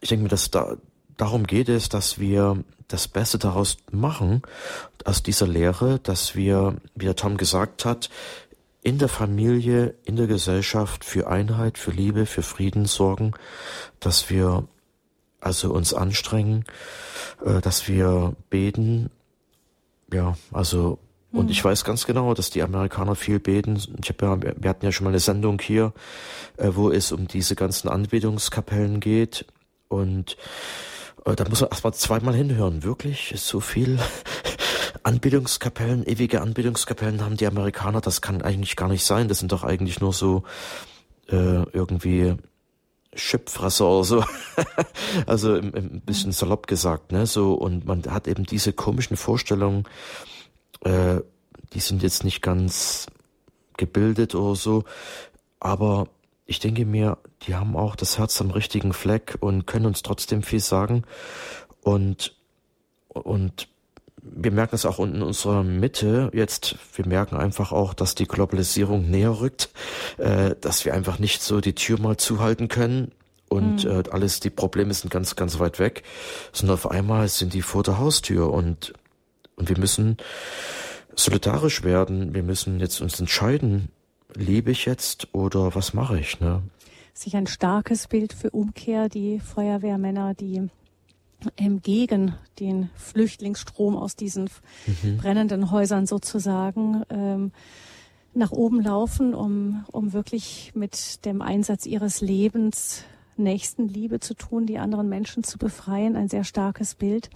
ich 0.00 0.08
denke 0.08 0.24
mir, 0.24 0.28
dass 0.28 0.50
da 0.50 0.76
darum 1.18 1.46
geht 1.46 1.68
es, 1.68 1.90
dass 1.90 2.18
wir 2.18 2.64
das 2.88 3.06
Beste 3.06 3.36
daraus 3.36 3.76
machen, 3.90 4.40
aus 5.04 5.22
dieser 5.22 5.46
Lehre, 5.46 5.98
dass 5.98 6.34
wir, 6.34 6.76
wie 6.94 7.04
der 7.04 7.16
Tom 7.16 7.36
gesagt 7.36 7.84
hat, 7.84 8.08
in 8.82 8.98
der 8.98 9.08
Familie, 9.08 9.94
in 10.04 10.16
der 10.16 10.26
Gesellschaft 10.26 11.04
für 11.04 11.28
Einheit, 11.28 11.76
für 11.76 11.90
Liebe, 11.90 12.24
für 12.24 12.42
Frieden 12.42 12.86
sorgen, 12.86 13.32
dass 14.00 14.30
wir 14.30 14.66
also 15.40 15.72
uns 15.72 15.92
anstrengen, 15.92 16.64
äh, 17.44 17.60
dass 17.60 17.88
wir 17.88 18.34
beten. 18.48 19.10
Ja, 20.12 20.36
also 20.52 20.98
und 21.30 21.46
mhm. 21.46 21.50
ich 21.50 21.62
weiß 21.62 21.84
ganz 21.84 22.06
genau, 22.06 22.32
dass 22.32 22.50
die 22.50 22.62
Amerikaner 22.62 23.14
viel 23.14 23.38
beten. 23.38 23.78
Ich 24.02 24.08
habe 24.08 24.24
ja, 24.24 24.54
wir 24.56 24.70
hatten 24.70 24.84
ja 24.84 24.92
schon 24.92 25.04
mal 25.04 25.10
eine 25.10 25.20
Sendung 25.20 25.60
hier, 25.60 25.92
äh, 26.56 26.70
wo 26.72 26.90
es 26.90 27.12
um 27.12 27.28
diese 27.28 27.54
ganzen 27.54 27.88
Anbetungskapellen 27.88 29.00
geht. 29.00 29.44
Und 29.88 30.36
da 31.36 31.48
muss 31.48 31.60
man 31.60 31.70
erstmal 31.70 31.94
zweimal 31.94 32.34
hinhören. 32.34 32.82
Wirklich? 32.82 33.32
Ist 33.32 33.46
so 33.46 33.60
viel 33.60 33.98
Anbetungskapellen, 35.02 36.06
ewige 36.06 36.40
Anbetungskapellen 36.40 37.22
haben 37.24 37.36
die 37.36 37.46
Amerikaner. 37.46 38.00
Das 38.00 38.20
kann 38.20 38.42
eigentlich 38.42 38.76
gar 38.76 38.88
nicht 38.88 39.04
sein. 39.04 39.28
Das 39.28 39.38
sind 39.38 39.52
doch 39.52 39.64
eigentlich 39.64 40.00
nur 40.00 40.12
so 40.12 40.44
äh, 41.28 41.62
irgendwie 41.72 42.36
Chipfresser 43.14 43.86
oder 43.86 44.04
so. 44.04 44.24
also 45.26 45.54
ein, 45.54 45.74
ein 45.74 46.02
bisschen 46.04 46.32
salopp 46.32 46.66
gesagt, 46.66 47.12
ne? 47.12 47.26
So, 47.26 47.54
und 47.54 47.86
man 47.86 48.02
hat 48.06 48.28
eben 48.28 48.44
diese 48.44 48.72
komischen 48.72 49.16
Vorstellungen, 49.16 49.84
äh, 50.84 51.20
die 51.72 51.80
sind 51.80 52.02
jetzt 52.02 52.24
nicht 52.24 52.42
ganz 52.42 53.06
gebildet 53.76 54.34
oder 54.34 54.56
so, 54.56 54.84
aber 55.60 56.08
ich 56.48 56.60
denke 56.60 56.86
mir, 56.86 57.18
die 57.42 57.54
haben 57.54 57.76
auch 57.76 57.94
das 57.94 58.18
Herz 58.18 58.40
am 58.40 58.50
richtigen 58.50 58.94
Fleck 58.94 59.36
und 59.40 59.66
können 59.66 59.84
uns 59.84 60.02
trotzdem 60.02 60.42
viel 60.42 60.60
sagen. 60.60 61.04
Und, 61.82 62.34
und 63.08 63.68
wir 64.22 64.50
merken 64.50 64.74
es 64.74 64.86
auch 64.86 64.98
in 64.98 65.20
unserer 65.20 65.62
Mitte 65.62 66.30
jetzt. 66.32 66.76
Wir 66.94 67.06
merken 67.06 67.36
einfach 67.36 67.70
auch, 67.70 67.92
dass 67.92 68.14
die 68.14 68.26
Globalisierung 68.26 69.10
näher 69.10 69.40
rückt, 69.40 69.68
äh, 70.16 70.54
dass 70.58 70.86
wir 70.86 70.94
einfach 70.94 71.18
nicht 71.18 71.42
so 71.42 71.60
die 71.60 71.74
Tür 71.74 72.00
mal 72.00 72.16
zuhalten 72.16 72.68
können 72.68 73.12
und 73.50 73.84
mhm. 73.84 73.90
äh, 73.90 74.04
alles, 74.10 74.40
die 74.40 74.50
Probleme 74.50 74.94
sind 74.94 75.10
ganz, 75.10 75.36
ganz 75.36 75.58
weit 75.58 75.78
weg, 75.78 76.02
sondern 76.52 76.74
auf 76.74 76.90
einmal 76.90 77.28
sind 77.28 77.52
die 77.52 77.62
vor 77.62 77.82
der 77.82 77.98
Haustür 77.98 78.50
und, 78.50 78.94
und 79.56 79.68
wir 79.68 79.78
müssen 79.78 80.16
solidarisch 81.14 81.82
werden. 81.82 82.34
Wir 82.34 82.42
müssen 82.42 82.80
jetzt 82.80 83.02
uns 83.02 83.20
entscheiden, 83.20 83.90
lebe 84.34 84.70
ich 84.70 84.84
jetzt 84.84 85.34
oder 85.34 85.74
was 85.74 85.94
mache 85.94 86.18
ich, 86.18 86.40
ne? 86.40 86.62
Sich 87.14 87.34
ein 87.36 87.46
starkes 87.46 88.06
Bild 88.06 88.32
für 88.32 88.50
Umkehr, 88.50 89.08
die 89.08 89.40
Feuerwehrmänner, 89.40 90.34
die 90.34 90.68
ähm, 91.56 91.82
gegen 91.82 92.34
den 92.60 92.90
Flüchtlingsstrom 92.94 93.96
aus 93.96 94.14
diesen 94.14 94.50
mhm. 95.02 95.16
brennenden 95.16 95.70
Häusern 95.70 96.06
sozusagen 96.06 97.02
ähm, 97.10 97.52
nach 98.34 98.52
oben 98.52 98.82
laufen, 98.82 99.34
um, 99.34 99.84
um 99.90 100.12
wirklich 100.12 100.72
mit 100.74 101.24
dem 101.24 101.42
Einsatz 101.42 101.86
ihres 101.86 102.20
Lebens 102.20 103.04
Nächstenliebe 103.36 104.20
zu 104.20 104.34
tun, 104.34 104.66
die 104.66 104.78
anderen 104.78 105.08
Menschen 105.08 105.44
zu 105.44 105.58
befreien. 105.58 106.16
Ein 106.16 106.28
sehr 106.28 106.44
starkes 106.44 106.94
Bild. 106.94 107.30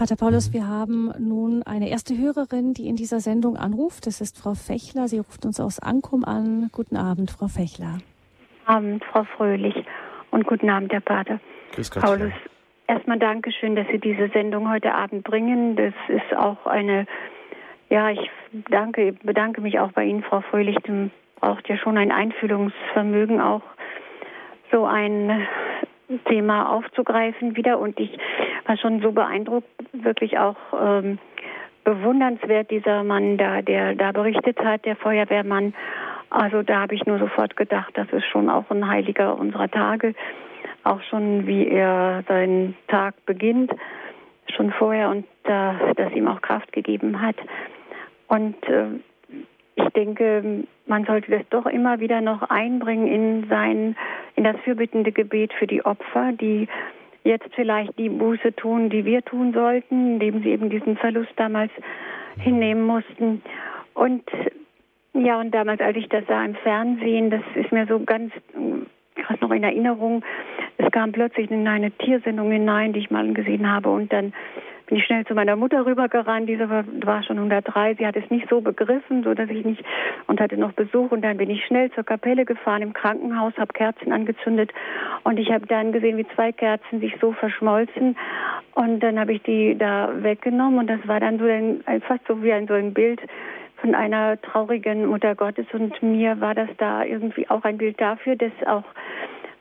Pater 0.00 0.16
Paulus, 0.16 0.48
mhm. 0.48 0.54
wir 0.54 0.66
haben 0.66 1.12
nun 1.18 1.62
eine 1.64 1.90
erste 1.90 2.16
Hörerin, 2.16 2.72
die 2.72 2.88
in 2.88 2.96
dieser 2.96 3.20
Sendung 3.20 3.58
anruft. 3.58 4.06
Das 4.06 4.22
ist 4.22 4.38
Frau 4.38 4.54
Fechler. 4.54 5.08
Sie 5.08 5.18
ruft 5.18 5.44
uns 5.44 5.60
aus 5.60 5.78
Ankum 5.78 6.24
an. 6.24 6.70
Guten 6.72 6.96
Abend, 6.96 7.30
Frau 7.30 7.48
Fechler. 7.48 7.98
Guten 8.64 8.76
Abend, 8.76 9.04
Frau 9.04 9.24
Fröhlich. 9.36 9.74
Und 10.30 10.46
guten 10.46 10.70
Abend, 10.70 10.90
Herr 10.90 11.02
Pater. 11.02 11.38
Grüß 11.74 11.90
Gott, 11.90 12.02
Paulus, 12.02 12.32
erstmal 12.86 13.18
Dankeschön, 13.18 13.76
dass 13.76 13.86
Sie 13.88 13.98
diese 13.98 14.30
Sendung 14.30 14.70
heute 14.70 14.94
Abend 14.94 15.22
bringen. 15.22 15.76
Das 15.76 15.92
ist 16.08 16.34
auch 16.34 16.64
eine, 16.64 17.04
ja, 17.90 18.08
ich 18.08 18.30
danke, 18.70 19.12
bedanke 19.22 19.60
mich 19.60 19.80
auch 19.80 19.92
bei 19.92 20.06
Ihnen, 20.06 20.22
Frau 20.22 20.40
Fröhlich. 20.40 20.76
Du 20.84 21.10
braucht 21.42 21.68
ja 21.68 21.76
schon 21.76 21.98
ein 21.98 22.10
Einfühlungsvermögen, 22.10 23.38
auch 23.38 23.60
so 24.72 24.86
ein 24.86 25.46
Thema 26.26 26.70
aufzugreifen 26.74 27.56
wieder. 27.56 27.78
Und 27.78 27.98
ich 27.98 28.16
war 28.66 28.76
schon 28.76 29.00
so 29.00 29.12
beeindruckt, 29.12 29.68
wirklich 29.92 30.38
auch 30.38 30.56
ähm, 30.78 31.18
bewundernswert, 31.84 32.70
dieser 32.70 33.04
Mann 33.04 33.36
da, 33.36 33.62
der 33.62 33.94
da 33.94 34.12
berichtet 34.12 34.58
hat, 34.58 34.84
der 34.84 34.96
Feuerwehrmann. 34.96 35.74
Also 36.30 36.62
da 36.62 36.80
habe 36.82 36.94
ich 36.94 37.04
nur 37.06 37.18
sofort 37.18 37.56
gedacht, 37.56 37.92
das 37.94 38.08
ist 38.12 38.26
schon 38.26 38.48
auch 38.48 38.70
ein 38.70 38.88
Heiliger 38.88 39.36
unserer 39.36 39.70
Tage. 39.70 40.14
Auch 40.84 41.02
schon, 41.02 41.46
wie 41.46 41.68
er 41.68 42.22
seinen 42.28 42.76
Tag 42.88 43.14
beginnt, 43.26 43.72
schon 44.54 44.72
vorher 44.72 45.10
und 45.10 45.24
äh, 45.44 45.94
das 45.96 46.12
ihm 46.12 46.28
auch 46.28 46.40
Kraft 46.40 46.72
gegeben 46.72 47.20
hat. 47.20 47.36
Und 48.28 48.56
äh, 48.68 48.86
ich 49.86 49.92
denke, 49.92 50.64
man 50.86 51.04
sollte 51.04 51.30
das 51.30 51.42
doch 51.50 51.66
immer 51.66 52.00
wieder 52.00 52.20
noch 52.20 52.42
einbringen 52.50 53.06
in 53.06 53.48
sein, 53.48 53.96
in 54.36 54.44
das 54.44 54.56
fürbittende 54.64 55.12
Gebet 55.12 55.52
für 55.52 55.66
die 55.66 55.84
Opfer, 55.84 56.32
die 56.32 56.68
jetzt 57.24 57.48
vielleicht 57.54 57.98
die 57.98 58.08
Buße 58.08 58.54
tun, 58.56 58.90
die 58.90 59.04
wir 59.04 59.22
tun 59.22 59.52
sollten, 59.52 60.14
indem 60.14 60.42
sie 60.42 60.50
eben 60.50 60.70
diesen 60.70 60.96
Verlust 60.96 61.32
damals 61.36 61.70
hinnehmen 62.38 62.86
mussten. 62.86 63.42
Und 63.94 64.24
ja, 65.12 65.40
und 65.40 65.50
damals, 65.52 65.80
als 65.80 65.96
ich 65.96 66.08
das 66.08 66.24
sah 66.26 66.44
im 66.44 66.54
Fernsehen, 66.54 67.30
das 67.30 67.42
ist 67.54 67.72
mir 67.72 67.86
so 67.86 68.00
ganz 68.00 68.32
krass 69.16 69.40
noch 69.40 69.50
in 69.50 69.64
Erinnerung. 69.64 70.24
Es 70.78 70.90
kam 70.92 71.12
plötzlich 71.12 71.50
in 71.50 71.66
eine 71.68 71.90
Tiersendung 71.90 72.50
hinein, 72.50 72.92
die 72.92 73.00
ich 73.00 73.10
mal 73.10 73.30
gesehen 73.32 73.70
habe, 73.70 73.90
und 73.90 74.12
dann 74.12 74.32
bin 74.90 74.98
ich 74.98 75.04
schnell 75.06 75.24
zu 75.24 75.34
meiner 75.34 75.54
Mutter 75.54 75.86
rübergerannt. 75.86 76.48
Diese 76.48 76.68
war 76.68 77.22
schon 77.22 77.36
103. 77.36 77.94
Sie 77.94 78.06
hat 78.06 78.16
es 78.16 78.28
nicht 78.28 78.48
so 78.50 78.60
begriffen, 78.60 79.22
so 79.22 79.34
dass 79.34 79.48
ich 79.48 79.64
nicht 79.64 79.84
und 80.26 80.40
hatte 80.40 80.56
noch 80.56 80.72
Besuch. 80.72 81.12
Und 81.12 81.22
dann 81.22 81.36
bin 81.36 81.48
ich 81.48 81.64
schnell 81.64 81.92
zur 81.92 82.02
Kapelle 82.02 82.44
gefahren 82.44 82.82
im 82.82 82.92
Krankenhaus, 82.92 83.56
habe 83.56 83.72
Kerzen 83.72 84.12
angezündet 84.12 84.72
und 85.22 85.38
ich 85.38 85.52
habe 85.52 85.64
dann 85.66 85.92
gesehen, 85.92 86.18
wie 86.18 86.26
zwei 86.34 86.50
Kerzen 86.50 86.98
sich 86.98 87.14
so 87.20 87.30
verschmolzen. 87.32 88.16
Und 88.74 88.98
dann 89.00 89.18
habe 89.20 89.32
ich 89.32 89.42
die 89.44 89.78
da 89.78 90.10
weggenommen 90.22 90.80
und 90.80 90.86
das 90.88 91.06
war 91.06 91.20
dann 91.20 91.38
so 91.38 91.44
ein, 91.44 91.84
fast 92.00 92.26
so 92.26 92.42
wie 92.42 92.52
ein 92.52 92.66
so 92.66 92.74
ein 92.74 92.92
Bild 92.92 93.20
von 93.76 93.94
einer 93.94 94.40
traurigen 94.42 95.06
Mutter 95.06 95.36
Gottes. 95.36 95.66
Und 95.72 96.02
mir 96.02 96.40
war 96.40 96.56
das 96.56 96.68
da 96.78 97.04
irgendwie 97.04 97.48
auch 97.48 97.62
ein 97.62 97.78
Bild 97.78 98.00
dafür, 98.00 98.34
dass 98.34 98.52
auch 98.66 98.84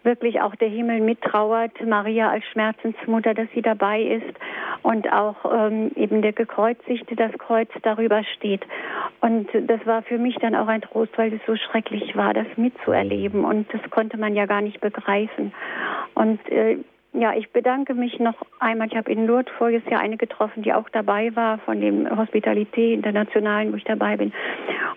wirklich 0.10 0.42
auch 0.42 0.56
der 0.56 0.70
Himmel 0.70 1.02
mittrauert, 1.02 1.72
Maria 1.86 2.32
als 2.32 2.44
Schmerzensmutter, 2.46 3.36
dass 3.36 3.48
sie 3.54 3.62
dabei 3.62 4.02
ist 4.02 4.36
und 4.82 5.12
auch 5.14 5.36
ähm, 5.54 5.92
eben 5.96 6.24
der 6.24 6.34
gekreuzigte 6.34 7.16
das 7.16 7.32
Kreuz 7.38 7.70
darüber 7.84 8.24
steht. 8.36 8.66
Und 9.22 9.48
das 9.54 9.86
war 9.86 10.02
für 10.02 10.18
mich 10.18 10.36
dann 10.38 10.56
auch 10.56 10.68
ein 10.68 10.82
Trost, 10.82 11.16
weil 11.18 11.32
es 11.32 11.42
so 11.46 11.56
schrecklich 11.56 12.16
war, 12.16 12.34
das 12.34 12.48
mitzuerleben 12.58 13.46
und 13.46 13.72
das 13.72 13.82
konnte 13.92 14.18
man 14.18 14.36
ja 14.36 14.48
gar 14.48 14.62
nicht 14.62 14.82
begreifen. 14.82 15.54
Und 16.16 16.40
äh, 16.50 16.80
ja, 17.14 17.34
ich 17.34 17.52
bedanke 17.52 17.96
mich 17.96 18.20
noch 18.20 18.36
einmal. 18.60 18.88
Ich 18.88 18.96
habe 18.96 19.12
in 19.12 19.26
Lourdes 19.26 19.52
voriges 19.58 19.84
Jahr 19.90 20.00
eine 20.00 20.18
getroffen, 20.18 20.62
die 20.62 20.74
auch 20.74 20.88
dabei 20.90 21.36
war 21.36 21.58
von 21.60 21.82
dem 21.82 22.08
Hospitalité 22.16 22.94
Internationalen, 22.94 23.72
wo 23.72 23.78
ich 23.78 23.84
dabei 23.84 24.16
bin. 24.16 24.32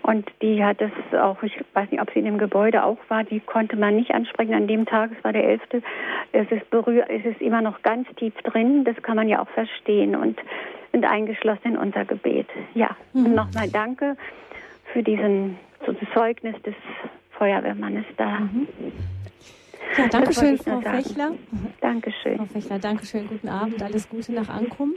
Und 0.03 0.29
die 0.41 0.63
hat 0.63 0.79
das 0.79 0.91
auch, 1.19 1.41
ich 1.41 1.57
weiß 1.73 1.89
nicht, 1.89 2.01
ob 2.01 2.11
sie 2.11 2.19
in 2.19 2.25
dem 2.25 2.37
Gebäude 2.37 2.83
auch 2.83 2.99
war, 3.07 3.23
die 3.23 3.39
konnte 3.39 3.77
man 3.77 3.95
nicht 3.95 4.11
ansprechen 4.13 4.53
an 4.53 4.67
dem 4.67 4.85
Tag, 4.85 5.11
es 5.17 5.23
war 5.23 5.33
der 5.33 5.45
11. 5.45 5.61
Es 6.33 6.51
ist, 6.51 6.69
berühr, 6.69 7.05
es 7.09 7.25
ist 7.25 7.41
immer 7.41 7.61
noch 7.61 7.81
ganz 7.81 8.07
tief 8.15 8.33
drin, 8.43 8.83
das 8.83 9.01
kann 9.01 9.15
man 9.15 9.27
ja 9.27 9.41
auch 9.41 9.49
verstehen 9.49 10.15
und 10.15 10.39
sind 10.91 11.05
eingeschlossen 11.05 11.73
in 11.73 11.77
unser 11.77 12.05
Gebet. 12.05 12.47
Ja, 12.75 12.95
mhm. 13.13 13.33
nochmal 13.33 13.69
danke 13.71 14.17
für 14.91 15.01
diesen 15.01 15.57
so 15.85 15.93
Zeugnis 16.13 16.61
des 16.61 16.75
Feuerwehrmannes 17.31 18.05
da. 18.17 18.39
Mhm. 18.39 18.67
Ja, 19.97 20.07
danke 20.07 20.33
schön, 20.33 20.57
Frau 20.57 20.81
Fechler. 20.81 21.31
Dankeschön. 21.81 22.37
Frau 22.37 22.45
Fechler, 22.45 22.79
danke 22.79 23.05
schön. 23.05 23.27
Guten 23.27 23.49
Abend. 23.49 23.81
Alles 23.81 24.09
Gute 24.09 24.33
nach 24.33 24.49
Ankommen. 24.49 24.95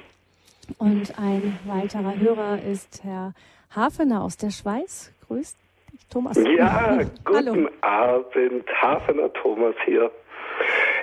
Und 0.79 1.19
ein 1.19 1.59
weiterer 1.65 2.19
Hörer 2.19 2.59
ist 2.63 3.05
Herr 3.05 3.35
Hafener 3.75 4.23
aus 4.23 4.37
der 4.37 4.51
Schweiz. 4.51 5.13
Grüßt 5.27 5.57
dich, 5.93 6.07
Thomas. 6.09 6.37
Ja, 6.37 6.99
guten 7.25 7.37
Hallo. 7.37 7.69
Abend. 7.83 8.65
Hafener 8.83 9.33
Thomas 9.35 9.75
hier. 9.85 10.11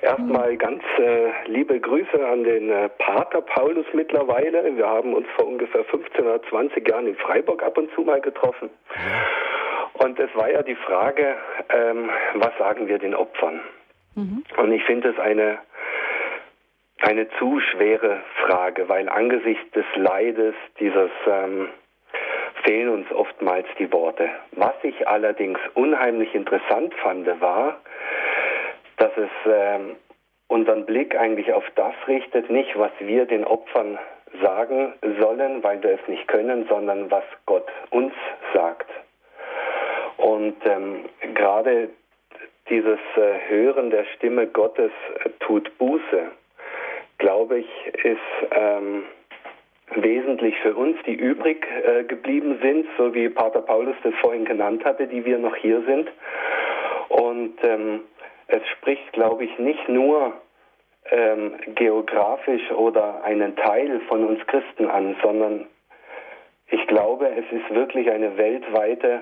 Erstmal 0.01 0.57
ganz 0.57 0.83
äh, 0.99 1.47
liebe 1.47 1.79
Grüße 1.79 2.27
an 2.27 2.43
den 2.43 2.69
äh, 2.69 2.89
Pater 2.89 3.41
Paulus 3.41 3.85
mittlerweile. 3.93 4.75
Wir 4.75 4.85
haben 4.85 5.13
uns 5.13 5.27
vor 5.37 5.47
ungefähr 5.47 5.85
15 5.85 6.25
oder 6.25 6.41
20 6.49 6.87
Jahren 6.89 7.07
in 7.07 7.15
Freiburg 7.15 7.63
ab 7.63 7.77
und 7.77 7.89
zu 7.93 8.01
mal 8.01 8.19
getroffen. 8.19 8.69
Und 9.93 10.19
es 10.19 10.33
war 10.35 10.51
ja 10.51 10.63
die 10.63 10.75
Frage, 10.75 11.35
ähm, 11.69 12.09
was 12.35 12.57
sagen 12.57 12.87
wir 12.87 12.97
den 12.97 13.15
Opfern? 13.15 13.61
Mhm. 14.15 14.43
Und 14.57 14.71
ich 14.71 14.83
finde 14.83 15.09
es 15.09 15.19
eine, 15.19 15.59
eine 17.01 17.29
zu 17.37 17.59
schwere 17.59 18.21
Frage, 18.45 18.89
weil 18.89 19.07
angesichts 19.09 19.69
des 19.71 19.85
Leides 19.95 20.55
dieses 20.79 21.11
ähm, 21.27 21.69
fehlen 22.63 22.89
uns 22.89 23.11
oftmals 23.11 23.67
die 23.77 23.91
Worte. 23.91 24.29
Was 24.51 24.73
ich 24.83 25.07
allerdings 25.07 25.59
unheimlich 25.73 26.33
interessant 26.33 26.93
fand, 26.95 27.27
war, 27.41 27.79
dass 28.97 29.11
es 29.17 29.29
ähm, 29.45 29.95
unseren 30.47 30.85
Blick 30.85 31.15
eigentlich 31.17 31.51
auf 31.51 31.65
das 31.75 31.93
richtet, 32.07 32.49
nicht 32.49 32.77
was 32.77 32.91
wir 32.99 33.25
den 33.25 33.43
Opfern 33.43 33.97
sagen 34.41 34.93
sollen, 35.19 35.63
weil 35.63 35.81
wir 35.83 35.91
es 35.91 36.07
nicht 36.07 36.27
können, 36.27 36.65
sondern 36.67 37.11
was 37.11 37.23
Gott 37.45 37.67
uns 37.91 38.13
sagt. 38.53 38.89
Und 40.17 40.55
ähm, 40.65 41.05
gerade 41.33 41.89
dieses 42.69 42.99
äh, 43.15 43.49
Hören 43.49 43.89
der 43.89 44.05
Stimme 44.15 44.47
Gottes 44.47 44.91
äh, 45.23 45.29
tut 45.39 45.77
Buße, 45.77 46.31
glaube 47.17 47.59
ich, 47.59 47.87
ist 48.03 48.19
ähm, 48.51 49.03
wesentlich 49.95 50.55
für 50.59 50.73
uns, 50.75 50.97
die 51.05 51.13
übrig 51.13 51.65
äh, 51.83 52.03
geblieben 52.03 52.57
sind, 52.61 52.87
so 52.97 53.13
wie 53.13 53.29
Pater 53.29 53.61
Paulus 53.61 53.95
das 54.03 54.13
vorhin 54.21 54.45
genannt 54.45 54.83
hatte, 54.85 55.07
die 55.07 55.25
wir 55.25 55.37
noch 55.37 55.55
hier 55.55 55.81
sind. 55.83 56.09
Und 57.09 57.55
ähm, 57.63 58.01
es 58.47 58.65
spricht, 58.69 59.11
glaube 59.13 59.45
ich, 59.45 59.59
nicht 59.59 59.87
nur 59.89 60.33
ähm, 61.11 61.53
geografisch 61.75 62.71
oder 62.71 63.23
einen 63.23 63.55
Teil 63.55 63.99
von 64.07 64.25
uns 64.25 64.45
Christen 64.47 64.87
an, 64.87 65.15
sondern 65.21 65.67
ich 66.67 66.87
glaube, 66.87 67.27
es 67.27 67.45
ist 67.51 67.75
wirklich 67.75 68.09
eine 68.09 68.37
weltweite 68.37 69.21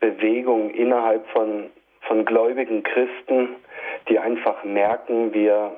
Bewegung 0.00 0.70
innerhalb 0.70 1.26
von, 1.28 1.70
von 2.02 2.24
gläubigen 2.24 2.82
Christen, 2.82 3.56
die 4.08 4.18
einfach 4.18 4.64
merken, 4.64 5.32
wir 5.32 5.72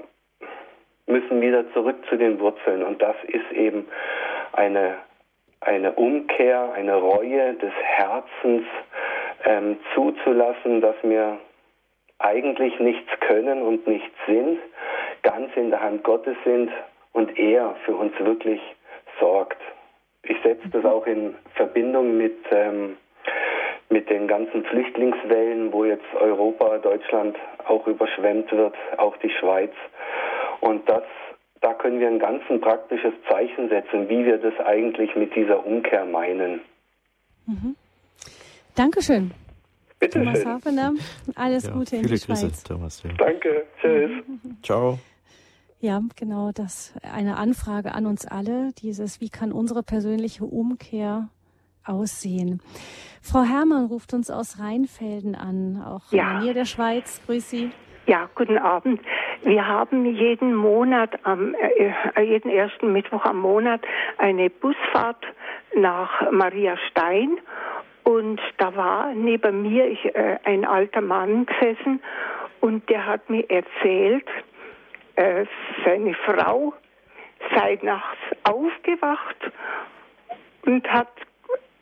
müssen 1.07 1.41
wieder 1.41 1.71
zurück 1.73 1.97
zu 2.09 2.17
den 2.17 2.41
Wurzeln. 2.41 2.83
Und 2.83 3.03
das 3.03 3.17
ist 3.29 3.53
eben 3.53 3.87
eine, 4.53 4.97
eine 5.61 5.93
Umkehr, 5.93 6.73
eine 6.73 6.95
Reue 6.95 7.55
des 7.55 7.73
Herzens 7.83 8.65
ähm, 9.45 9.77
zuzulassen, 9.95 10.81
dass 10.81 10.97
wir 11.03 11.39
eigentlich 12.19 12.79
nichts 12.81 13.11
können 13.21 13.63
und 13.63 13.87
nichts 13.87 14.17
sind, 14.27 14.59
ganz 15.23 15.55
in 15.57 15.71
der 15.71 15.81
Hand 15.81 16.05
Gottes 16.05 16.37
sind 16.45 16.71
und 17.13 17.39
er 17.39 17.75
für 17.85 17.95
uns 17.95 18.13
wirklich 18.19 18.61
sorgt. 19.21 19.61
Ich 20.23 20.37
setze 20.43 20.69
das 20.71 20.85
auch 20.85 21.07
in 21.07 21.35
Verbindung 21.55 22.17
mit, 22.17 22.39
ähm, 22.51 22.97
mit 23.95 24.11
den 24.11 24.27
ganzen 24.27 24.65
Flüchtlingswellen, 24.65 25.73
wo 25.73 25.85
jetzt 25.85 26.13
Europa, 26.21 26.79
Deutschland 26.79 27.37
auch 27.65 27.87
überschwemmt 27.87 28.51
wird, 28.51 28.75
auch 28.99 29.17
die 29.19 29.31
Schweiz. 29.31 29.71
Und 30.61 30.89
das, 30.89 31.05
da 31.61 31.75
können 31.75 32.01
wir 32.01 32.09
ein 32.09 32.19
ganz 32.19 32.43
ein 32.51 32.61
praktisches 32.61 33.13
Zeichen 33.31 33.69
setzen, 33.69 34.09
wie 34.09 34.25
wir 34.25 34.39
das 34.39 34.55
eigentlich 34.67 35.15
mit 35.15 35.33
dieser 35.37 35.65
Umkehr 35.65 36.05
meinen. 36.05 36.61
Mhm. 37.47 37.77
Dankeschön. 38.75 39.31
Bitte 40.01 40.19
Thomas 40.19 40.39
schön. 40.39 40.49
Hafener, 40.49 40.93
alles 41.37 41.67
ja, 41.67 41.73
Gute 41.73 41.97
in 41.97 42.03
die 42.03 42.19
Schweiz. 42.19 42.41
Grüße, 42.41 42.65
Thomas. 42.65 43.01
Ja. 43.05 43.11
Danke, 43.17 43.65
tschüss. 43.81 44.11
Ciao. 44.65 44.99
Ja, 45.79 46.01
genau, 46.17 46.51
das 46.53 46.95
eine 47.03 47.37
Anfrage 47.37 47.95
an 47.95 48.07
uns 48.07 48.27
alle, 48.27 48.73
dieses, 48.73 49.21
wie 49.21 49.29
kann 49.29 49.53
unsere 49.53 49.85
persönliche 49.85 50.45
Umkehr 50.45 51.29
aussehen? 51.87 52.61
Frau 53.23 53.43
Herrmann 53.43 53.87
ruft 53.87 54.13
uns 54.13 54.31
aus 54.31 54.59
Rheinfelden 54.61 55.35
an, 55.35 55.83
auch 55.83 56.13
ja. 56.13 56.23
in 56.23 56.29
der 56.31 56.41
Nähe 56.41 56.55
der 56.55 56.65
Schweiz. 56.65 57.23
Grüß 57.27 57.49
Sie. 57.49 57.71
Ja, 58.07 58.29
guten 58.35 58.59
Abend. 58.59 59.01
Wir 59.45 59.67
haben 59.67 60.05
jeden 60.05 60.55
Monat, 60.55 61.11
am, 61.23 61.55
äh, 61.55 62.23
jeden 62.23 62.51
ersten 62.51 62.93
Mittwoch 62.93 63.25
am 63.25 63.39
Monat 63.39 63.81
eine 64.19 64.51
Busfahrt 64.51 65.25
nach 65.75 66.31
Maria 66.31 66.77
Stein 66.91 67.39
und 68.03 68.41
da 68.59 68.77
war 68.77 69.15
neben 69.15 69.63
mir 69.63 69.87
ich, 69.89 70.05
äh, 70.15 70.39
ein 70.45 70.67
alter 70.67 71.01
Mann 71.01 71.47
gesessen 71.47 72.03
und 72.61 72.89
der 72.91 73.07
hat 73.07 73.31
mir 73.31 73.49
erzählt, 73.51 74.27
äh, 75.17 75.47
seine 75.85 76.15
Frau 76.27 76.75
sei 77.55 77.79
nachts 77.83 78.21
aufgewacht 78.45 79.37
und 80.67 80.87
hat 80.93 81.13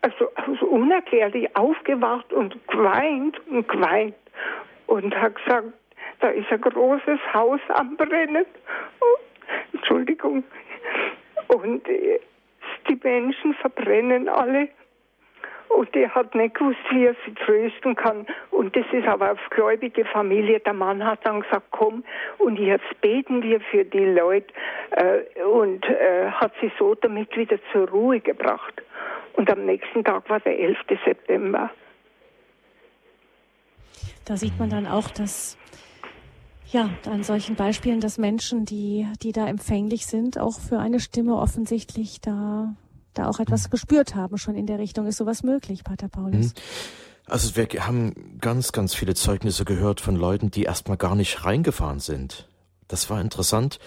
also, 0.03 0.31
also 0.35 0.67
unerklärlich 0.67 1.55
aufgewacht 1.57 2.33
und 2.33 2.57
geweint 2.69 3.41
und 3.49 3.69
geweint 3.69 4.15
und 4.87 5.15
hat 5.17 5.37
gesagt, 5.37 5.69
da 6.21 6.29
ist 6.29 6.51
ein 6.53 6.61
großes 6.61 7.21
Haus 7.33 7.61
am 7.69 7.97
Brennen. 7.97 8.45
Oh, 9.01 9.19
Entschuldigung. 9.73 10.45
Und 11.49 11.89
äh, 11.89 12.21
die 12.89 12.99
Menschen 13.03 13.55
verbrennen 13.55 14.29
alle. 14.29 14.69
Und 15.69 15.97
er 15.97 16.15
hat 16.15 16.35
nicht 16.35 16.55
gewusst, 16.55 16.79
wie 16.91 17.07
er 17.07 17.17
sie 17.25 17.35
trösten 17.35 17.97
kann. 17.97 18.27
Und 18.51 18.77
das 18.77 18.85
ist 18.93 19.09
aber 19.09 19.33
auf 19.33 19.39
gläubige 19.51 20.05
Familie. 20.05 20.61
Der 20.61 20.75
Mann 20.75 21.05
hat 21.05 21.21
dann 21.25 21.41
gesagt, 21.41 21.67
komm, 21.71 22.05
und 22.39 22.59
jetzt 22.59 23.01
beten 23.01 23.43
wir 23.43 23.61
für 23.61 23.85
die 23.85 24.05
Leute. 24.05 24.53
Äh, 24.91 25.43
und 25.45 25.89
äh, 25.89 26.31
hat 26.31 26.53
sie 26.61 26.71
so 26.79 26.95
damit 26.95 27.35
wieder 27.37 27.59
zur 27.73 27.89
Ruhe 27.89 28.21
gebracht. 28.21 28.83
Und 29.35 29.51
am 29.51 29.65
nächsten 29.65 30.05
Tag 30.05 30.29
war 30.29 30.41
der 30.41 30.59
11. 30.59 30.79
September. 31.05 31.71
Da 34.25 34.37
sieht 34.37 34.59
man 34.59 34.71
dann 34.71 34.87
auch, 34.87 35.11
dass 35.11 35.59
ja, 36.73 36.91
an 37.07 37.23
solchen 37.23 37.55
Beispielen, 37.55 38.01
dass 38.01 38.19
Menschen, 38.19 38.65
die, 38.65 39.07
die 39.23 39.33
da 39.33 39.47
empfänglich 39.47 40.07
sind, 40.07 40.39
auch 40.39 40.59
für 40.59 40.79
eine 40.79 41.01
Stimme 41.01 41.37
offensichtlich 41.37 42.21
da, 42.21 42.75
da 43.15 43.29
auch 43.29 43.41
etwas 43.41 43.69
gespürt 43.69 44.15
haben, 44.15 44.39
schon 44.39 44.55
in 44.55 44.67
der 44.67 44.79
Richtung. 44.79 45.07
Ist 45.07 45.19
sowas 45.19 45.43
möglich, 45.43 45.85
Pater 45.85 46.09
Paulus? 46.09 46.55
Mhm. 46.55 46.61
Also 47.27 47.57
wir 47.57 47.67
haben 47.87 48.39
ganz, 48.41 48.73
ganz 48.73 48.95
viele 48.95 49.15
Zeugnisse 49.15 49.65
gehört 49.65 50.01
von 50.01 50.17
Leuten, 50.17 50.51
die 50.51 50.65
erstmal 50.65 50.97
gar 50.97 51.15
nicht 51.15 51.45
reingefahren 51.45 52.01
sind. 52.01 52.49
Das 52.89 53.11
war 53.11 53.21
interessant, 53.21 53.79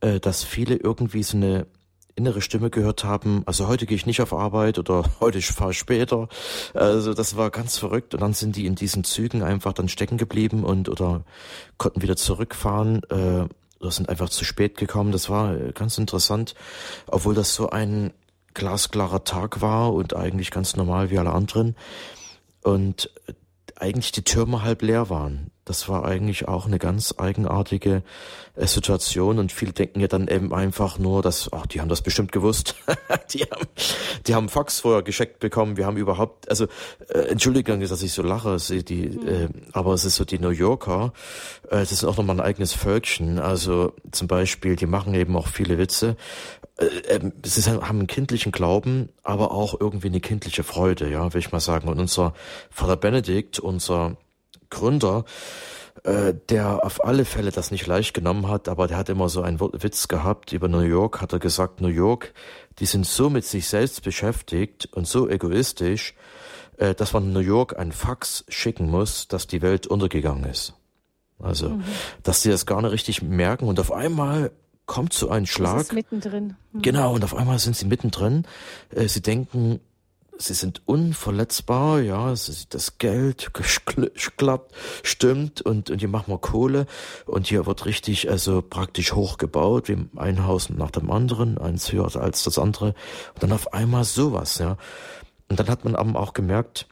äh, 0.00 0.20
dass 0.20 0.44
viele 0.44 0.76
irgendwie 0.76 1.22
so 1.22 1.36
eine 1.36 1.66
innere 2.14 2.42
Stimme 2.42 2.70
gehört 2.70 3.04
haben, 3.04 3.42
also 3.46 3.68
heute 3.68 3.86
gehe 3.86 3.96
ich 3.96 4.06
nicht 4.06 4.20
auf 4.20 4.32
Arbeit 4.32 4.78
oder 4.78 5.04
heute 5.20 5.38
ich 5.38 5.46
fahre 5.46 5.74
später. 5.74 6.28
Also 6.74 7.14
das 7.14 7.36
war 7.36 7.50
ganz 7.50 7.78
verrückt 7.78 8.14
und 8.14 8.20
dann 8.20 8.34
sind 8.34 8.56
die 8.56 8.66
in 8.66 8.74
diesen 8.74 9.04
Zügen 9.04 9.42
einfach 9.42 9.72
dann 9.72 9.88
stecken 9.88 10.18
geblieben 10.18 10.64
und 10.64 10.88
oder 10.88 11.24
konnten 11.78 12.02
wieder 12.02 12.16
zurückfahren 12.16 13.02
äh, 13.10 13.46
oder 13.80 13.90
sind 13.90 14.08
einfach 14.08 14.28
zu 14.28 14.44
spät 14.44 14.76
gekommen. 14.76 15.12
Das 15.12 15.30
war 15.30 15.54
äh, 15.54 15.72
ganz 15.72 15.98
interessant, 15.98 16.54
obwohl 17.06 17.34
das 17.34 17.54
so 17.54 17.70
ein 17.70 18.12
glasklarer 18.54 19.24
Tag 19.24 19.60
war 19.60 19.92
und 19.92 20.14
eigentlich 20.14 20.50
ganz 20.50 20.76
normal 20.76 21.10
wie 21.10 21.18
alle 21.18 21.32
anderen 21.32 21.76
und 22.62 23.10
eigentlich 23.76 24.12
die 24.12 24.24
Türme 24.24 24.62
halb 24.62 24.82
leer 24.82 25.08
waren. 25.08 25.51
Das 25.64 25.88
war 25.88 26.04
eigentlich 26.04 26.48
auch 26.48 26.66
eine 26.66 26.78
ganz 26.78 27.14
eigenartige 27.18 28.02
äh, 28.56 28.66
Situation 28.66 29.38
und 29.38 29.52
viele 29.52 29.72
denken 29.72 30.00
ja 30.00 30.08
dann 30.08 30.26
eben 30.26 30.52
einfach 30.52 30.98
nur, 30.98 31.22
dass, 31.22 31.52
ach, 31.52 31.66
die 31.66 31.80
haben 31.80 31.88
das 31.88 32.02
bestimmt 32.02 32.32
gewusst. 32.32 32.74
die 33.32 33.42
haben, 33.42 33.66
die 34.26 34.34
haben 34.34 34.48
Fax 34.48 34.80
vorher 34.80 35.02
gescheckt 35.02 35.38
bekommen. 35.38 35.76
Wir 35.76 35.86
haben 35.86 35.96
überhaupt, 35.96 36.48
also 36.50 36.66
äh, 37.08 37.28
Entschuldigung, 37.28 37.80
dass 37.80 38.02
ich 38.02 38.12
so 38.12 38.22
lache, 38.22 38.56
die, 38.82 39.08
mhm. 39.08 39.28
äh, 39.28 39.48
aber 39.72 39.94
es 39.94 40.04
ist 40.04 40.16
so 40.16 40.24
die 40.24 40.40
New 40.40 40.50
Yorker, 40.50 41.12
äh, 41.70 41.78
das 41.78 41.92
ist 41.92 42.02
auch 42.02 42.16
nochmal 42.16 42.36
ein 42.36 42.46
eigenes 42.46 42.72
Völkchen. 42.72 43.38
Also 43.38 43.92
zum 44.10 44.26
Beispiel, 44.26 44.74
die 44.74 44.86
machen 44.86 45.14
eben 45.14 45.36
auch 45.36 45.46
viele 45.46 45.78
Witze. 45.78 46.16
Äh, 46.76 46.86
ähm, 47.08 47.32
sie 47.44 47.62
haben 47.70 47.82
einen 47.84 48.06
kindlichen 48.06 48.50
Glauben, 48.50 49.10
aber 49.22 49.52
auch 49.52 49.80
irgendwie 49.80 50.08
eine 50.08 50.20
kindliche 50.20 50.64
Freude, 50.64 51.08
ja, 51.08 51.32
will 51.32 51.38
ich 51.38 51.52
mal 51.52 51.60
sagen. 51.60 51.88
Und 51.88 52.00
unser 52.00 52.34
Vater 52.70 52.96
Benedikt, 52.96 53.60
unser 53.60 54.16
Gründer, 54.72 55.24
äh, 56.04 56.34
der 56.48 56.84
auf 56.84 57.04
alle 57.04 57.24
Fälle 57.24 57.52
das 57.52 57.70
nicht 57.70 57.86
leicht 57.86 58.14
genommen 58.14 58.48
hat, 58.48 58.68
aber 58.68 58.88
der 58.88 58.96
hat 58.96 59.08
immer 59.08 59.28
so 59.28 59.42
einen 59.42 59.60
Witz 59.60 60.08
gehabt 60.08 60.52
über 60.52 60.66
New 60.66 60.80
York, 60.80 61.20
hat 61.20 61.32
er 61.32 61.38
gesagt, 61.38 61.80
New 61.80 61.88
York, 61.88 62.32
die 62.78 62.86
sind 62.86 63.06
so 63.06 63.30
mit 63.30 63.44
sich 63.44 63.68
selbst 63.68 64.02
beschäftigt 64.02 64.88
und 64.92 65.06
so 65.06 65.28
egoistisch, 65.28 66.14
äh, 66.78 66.94
dass 66.94 67.12
man 67.12 67.32
New 67.32 67.40
York 67.40 67.78
ein 67.78 67.92
Fax 67.92 68.44
schicken 68.48 68.90
muss, 68.90 69.28
dass 69.28 69.46
die 69.46 69.62
Welt 69.62 69.86
untergegangen 69.86 70.44
ist. 70.44 70.74
Also, 71.38 71.70
mhm. 71.70 71.84
dass 72.22 72.42
sie 72.42 72.50
das 72.50 72.66
gar 72.66 72.80
nicht 72.82 72.92
richtig 72.92 73.22
merken 73.22 73.66
und 73.66 73.78
auf 73.78 73.92
einmal 73.92 74.52
kommt 74.86 75.12
so 75.12 75.28
ein 75.28 75.46
Schlag. 75.46 75.74
Das 75.74 75.82
ist 75.84 75.92
mittendrin. 75.92 76.56
Mhm. 76.72 76.82
Genau, 76.82 77.14
und 77.14 77.24
auf 77.24 77.34
einmal 77.34 77.58
sind 77.58 77.76
sie 77.76 77.86
mittendrin. 77.86 78.44
Äh, 78.90 79.08
sie 79.08 79.22
denken, 79.22 79.80
sie 80.42 80.54
sind 80.54 80.82
unverletzbar, 80.86 82.00
ja, 82.00 82.30
das 82.30 82.98
Geld 82.98 83.52
klappt, 84.36 84.72
stimmt 85.02 85.62
und, 85.62 85.90
und 85.90 85.98
hier 85.98 86.08
machen 86.08 86.32
wir 86.32 86.38
Kohle 86.38 86.86
und 87.26 87.46
hier 87.46 87.66
wird 87.66 87.86
richtig, 87.86 88.30
also 88.30 88.62
praktisch 88.62 89.12
hochgebaut, 89.12 89.88
wie 89.88 90.08
ein 90.16 90.46
Haus 90.46 90.70
nach 90.70 90.90
dem 90.90 91.10
anderen, 91.10 91.58
eins 91.58 91.92
höher 91.92 92.14
als 92.16 92.44
das 92.44 92.58
andere 92.58 92.94
und 93.34 93.42
dann 93.42 93.52
auf 93.52 93.72
einmal 93.72 94.04
sowas, 94.04 94.58
ja. 94.58 94.76
Und 95.48 95.58
dann 95.58 95.68
hat 95.68 95.84
man 95.84 95.96
aber 95.96 96.18
auch 96.18 96.32
gemerkt, 96.32 96.86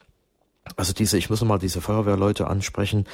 also 0.75 0.93
diese, 0.93 1.17
ich 1.17 1.29
muss 1.29 1.41
nochmal 1.41 1.59
diese 1.59 1.81
Feuerwehrleute 1.81 2.47
ansprechen, 2.47 3.05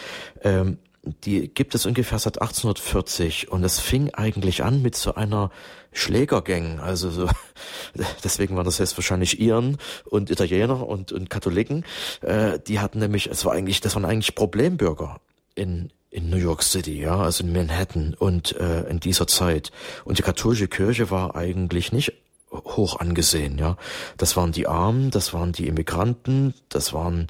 ähm, 0.41 0.77
die 1.23 1.47
gibt 1.47 1.75
es 1.75 1.85
ungefähr 1.85 2.19
seit 2.19 2.41
1840 2.41 3.51
und 3.51 3.63
es 3.63 3.79
fing 3.79 4.13
eigentlich 4.13 4.63
an 4.63 4.81
mit 4.81 4.95
so 4.95 5.15
einer 5.15 5.51
Schlägergang, 5.91 6.79
also 6.79 7.09
so, 7.09 7.29
deswegen 8.23 8.55
waren 8.55 8.65
das 8.65 8.77
jetzt 8.77 8.97
wahrscheinlich 8.97 9.39
Iren 9.39 9.77
und 10.05 10.29
Italiener 10.29 10.85
und, 10.87 11.11
und 11.11 11.29
Katholiken, 11.29 11.85
äh, 12.21 12.59
die 12.59 12.79
hatten 12.79 12.99
nämlich, 12.99 13.27
es 13.27 13.45
war 13.45 13.53
eigentlich, 13.53 13.81
das 13.81 13.95
waren 13.95 14.05
eigentlich 14.05 14.35
Problembürger 14.35 15.19
in, 15.55 15.91
in 16.09 16.29
New 16.29 16.37
York 16.37 16.63
City, 16.63 17.01
ja, 17.01 17.17
also 17.17 17.43
in 17.43 17.51
Manhattan 17.51 18.13
und 18.13 18.55
äh, 18.57 18.83
in 18.89 18.99
dieser 18.99 19.27
Zeit. 19.27 19.71
Und 20.05 20.19
die 20.19 20.23
katholische 20.23 20.67
Kirche 20.67 21.09
war 21.09 21.35
eigentlich 21.35 21.91
nicht 21.91 22.13
hoch 22.51 22.99
angesehen, 22.99 23.57
ja. 23.57 23.77
Das 24.17 24.37
waren 24.37 24.51
die 24.51 24.67
Armen, 24.67 25.11
das 25.11 25.33
waren 25.33 25.51
die 25.51 25.67
Immigranten, 25.67 26.53
das 26.69 26.93
waren 26.93 27.27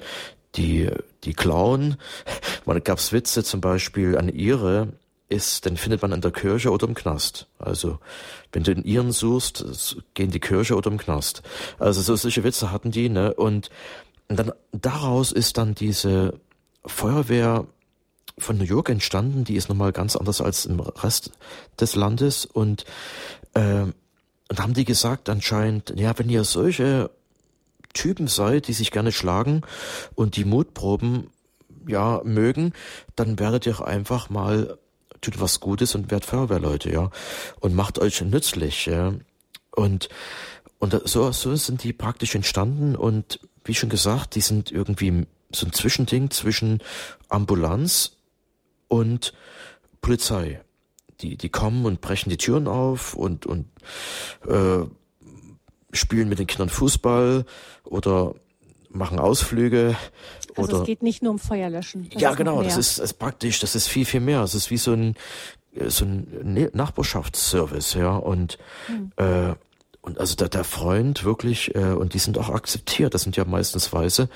die, 0.58 0.90
die 1.24 1.32
klauen. 1.32 1.96
Man 2.66 2.82
gab's 2.84 3.12
Witze 3.12 3.44
zum 3.44 3.60
Beispiel 3.60 4.18
an 4.18 4.28
ihre, 4.28 4.88
ist, 5.28 5.64
den 5.66 5.76
findet 5.76 6.00
man 6.00 6.12
in 6.12 6.22
der 6.22 6.30
Kirche 6.30 6.70
oder 6.70 6.86
im 6.86 6.94
Knast. 6.94 7.48
Also, 7.58 7.98
wenn 8.52 8.62
du 8.62 8.72
in 8.72 8.84
ihren 8.84 9.12
suchst, 9.12 9.96
gehen 10.14 10.30
die 10.30 10.40
Kirche 10.40 10.74
oder 10.74 10.90
im 10.90 10.96
Knast. 10.96 11.42
Also, 11.78 12.00
so 12.00 12.16
solche 12.16 12.44
Witze 12.44 12.72
hatten 12.72 12.90
die, 12.90 13.08
ne? 13.08 13.34
Und, 13.34 13.68
dann, 14.28 14.52
daraus 14.72 15.32
ist 15.32 15.58
dann 15.58 15.74
diese 15.74 16.38
Feuerwehr 16.84 17.66
von 18.38 18.56
New 18.58 18.64
York 18.64 18.88
entstanden, 18.88 19.44
die 19.44 19.56
ist 19.56 19.68
nochmal 19.68 19.92
ganz 19.92 20.16
anders 20.16 20.40
als 20.40 20.66
im 20.66 20.80
Rest 20.80 21.32
des 21.80 21.94
Landes 21.94 22.44
und, 22.44 22.84
äh, 23.54 23.84
und 24.50 24.60
haben 24.60 24.74
die 24.74 24.84
gesagt 24.84 25.28
anscheinend, 25.28 25.92
ja, 25.96 26.18
wenn 26.18 26.28
ihr 26.28 26.44
solche 26.44 27.10
Typen 27.94 28.28
seid, 28.28 28.68
die 28.68 28.72
sich 28.72 28.90
gerne 28.90 29.12
schlagen 29.12 29.62
und 30.14 30.36
die 30.36 30.44
Mutproben 30.44 31.30
ja 31.86 32.20
mögen, 32.24 32.72
dann 33.16 33.38
werdet 33.38 33.66
ihr 33.66 33.84
einfach 33.86 34.30
mal 34.30 34.78
tut 35.20 35.40
was 35.40 35.60
Gutes 35.60 35.94
und 35.94 36.10
werdet 36.10 36.26
Feuerwehrleute, 36.26 36.92
ja, 36.92 37.10
und 37.60 37.74
macht 37.74 37.98
euch 37.98 38.20
nützlich, 38.20 38.86
ja. 38.86 39.14
Und 39.72 40.08
und 40.78 41.08
so 41.08 41.32
so 41.32 41.56
sind 41.56 41.82
die 41.82 41.92
praktisch 41.92 42.34
entstanden 42.34 42.94
und 42.94 43.40
wie 43.64 43.74
schon 43.74 43.88
gesagt, 43.88 44.36
die 44.36 44.40
sind 44.40 44.70
irgendwie 44.70 45.26
so 45.52 45.66
ein 45.66 45.72
Zwischending 45.72 46.30
zwischen 46.30 46.80
Ambulanz 47.28 48.16
und 48.86 49.32
Polizei. 50.00 50.60
Die 51.20 51.36
die 51.36 51.48
kommen 51.48 51.84
und 51.84 52.00
brechen 52.00 52.30
die 52.30 52.36
Türen 52.36 52.68
auf 52.68 53.14
und 53.14 53.44
und 53.44 53.66
äh, 54.46 54.84
spielen 55.92 56.28
mit 56.28 56.38
den 56.38 56.46
Kindern 56.46 56.68
Fußball 56.68 57.44
oder 57.84 58.34
machen 58.90 59.18
Ausflüge. 59.18 59.96
Also 60.56 60.72
oder, 60.72 60.80
es 60.80 60.86
geht 60.86 61.02
nicht 61.02 61.22
nur 61.22 61.32
um 61.32 61.38
Feuerlöschen. 61.38 62.10
Ja, 62.16 62.34
genau, 62.34 62.62
das 62.62 62.76
ist, 62.76 62.98
ist 62.98 63.14
praktisch, 63.14 63.60
das 63.60 63.74
ist 63.74 63.88
viel, 63.88 64.04
viel 64.04 64.20
mehr. 64.20 64.42
Es 64.42 64.54
ist 64.54 64.70
wie 64.70 64.76
so 64.76 64.92
ein, 64.92 65.14
so 65.88 66.04
ein 66.04 66.26
ne-, 66.42 66.70
Nachbarschaftsservice, 66.72 67.94
ja. 67.94 68.16
Und, 68.16 68.58
hm. 68.86 69.12
äh, 69.16 69.54
und 70.00 70.18
also 70.18 70.34
der, 70.36 70.48
der 70.48 70.64
Freund 70.64 71.24
wirklich, 71.24 71.74
äh, 71.74 71.92
und 71.92 72.14
die 72.14 72.18
sind 72.18 72.38
auch 72.38 72.48
akzeptiert, 72.48 73.14
das 73.14 73.22
sind 73.22 73.36
ja 73.36 73.44
meistens 73.44 73.92
Weiße. 73.92 74.28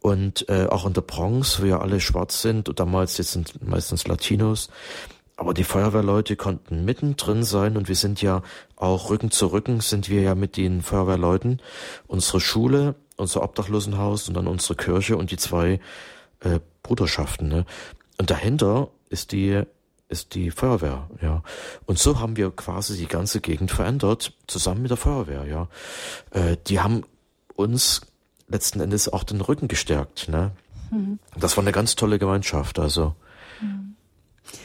Und 0.00 0.48
äh, 0.48 0.66
auch 0.66 0.86
in 0.86 0.94
der 0.94 1.02
Bronx, 1.02 1.60
wo 1.60 1.66
ja 1.66 1.80
alle 1.80 2.00
schwarz 2.00 2.40
sind, 2.40 2.68
und 2.68 2.80
damals 2.80 3.18
jetzt 3.18 3.32
sind 3.32 3.62
meistens 3.66 4.06
Latinos, 4.06 4.70
aber 5.40 5.54
die 5.54 5.64
Feuerwehrleute 5.64 6.36
konnten 6.36 6.84
mittendrin 6.84 7.44
sein 7.44 7.78
und 7.78 7.88
wir 7.88 7.96
sind 7.96 8.20
ja 8.20 8.42
auch 8.76 9.08
Rücken 9.08 9.30
zu 9.30 9.46
Rücken 9.46 9.80
sind 9.80 10.10
wir 10.10 10.20
ja 10.20 10.34
mit 10.34 10.58
den 10.58 10.82
Feuerwehrleuten. 10.82 11.62
Unsere 12.06 12.40
Schule, 12.40 12.94
unser 13.16 13.42
Obdachlosenhaus 13.42 14.28
und 14.28 14.34
dann 14.34 14.46
unsere 14.46 14.74
Kirche 14.74 15.16
und 15.16 15.30
die 15.30 15.38
zwei 15.38 15.80
äh, 16.40 16.60
Bruderschaften. 16.82 17.48
Ne? 17.48 17.64
Und 18.18 18.28
dahinter 18.28 18.88
ist 19.08 19.32
die 19.32 19.62
ist 20.10 20.34
die 20.34 20.50
Feuerwehr, 20.50 21.08
ja. 21.22 21.42
Und 21.86 21.98
so 21.98 22.20
haben 22.20 22.36
wir 22.36 22.50
quasi 22.50 22.98
die 22.98 23.06
ganze 23.06 23.40
Gegend 23.40 23.70
verändert, 23.70 24.34
zusammen 24.46 24.82
mit 24.82 24.90
der 24.90 24.98
Feuerwehr, 24.98 25.46
ja. 25.46 25.68
Äh, 26.32 26.58
die 26.66 26.80
haben 26.80 27.04
uns 27.54 28.02
letzten 28.48 28.80
Endes 28.80 29.10
auch 29.10 29.24
den 29.24 29.40
Rücken 29.40 29.68
gestärkt, 29.68 30.28
ne. 30.28 30.50
Mhm. 30.90 31.18
Das 31.34 31.56
war 31.56 31.64
eine 31.64 31.72
ganz 31.72 31.96
tolle 31.96 32.18
Gemeinschaft, 32.18 32.78
also. 32.78 33.14
Mhm. 33.62 33.94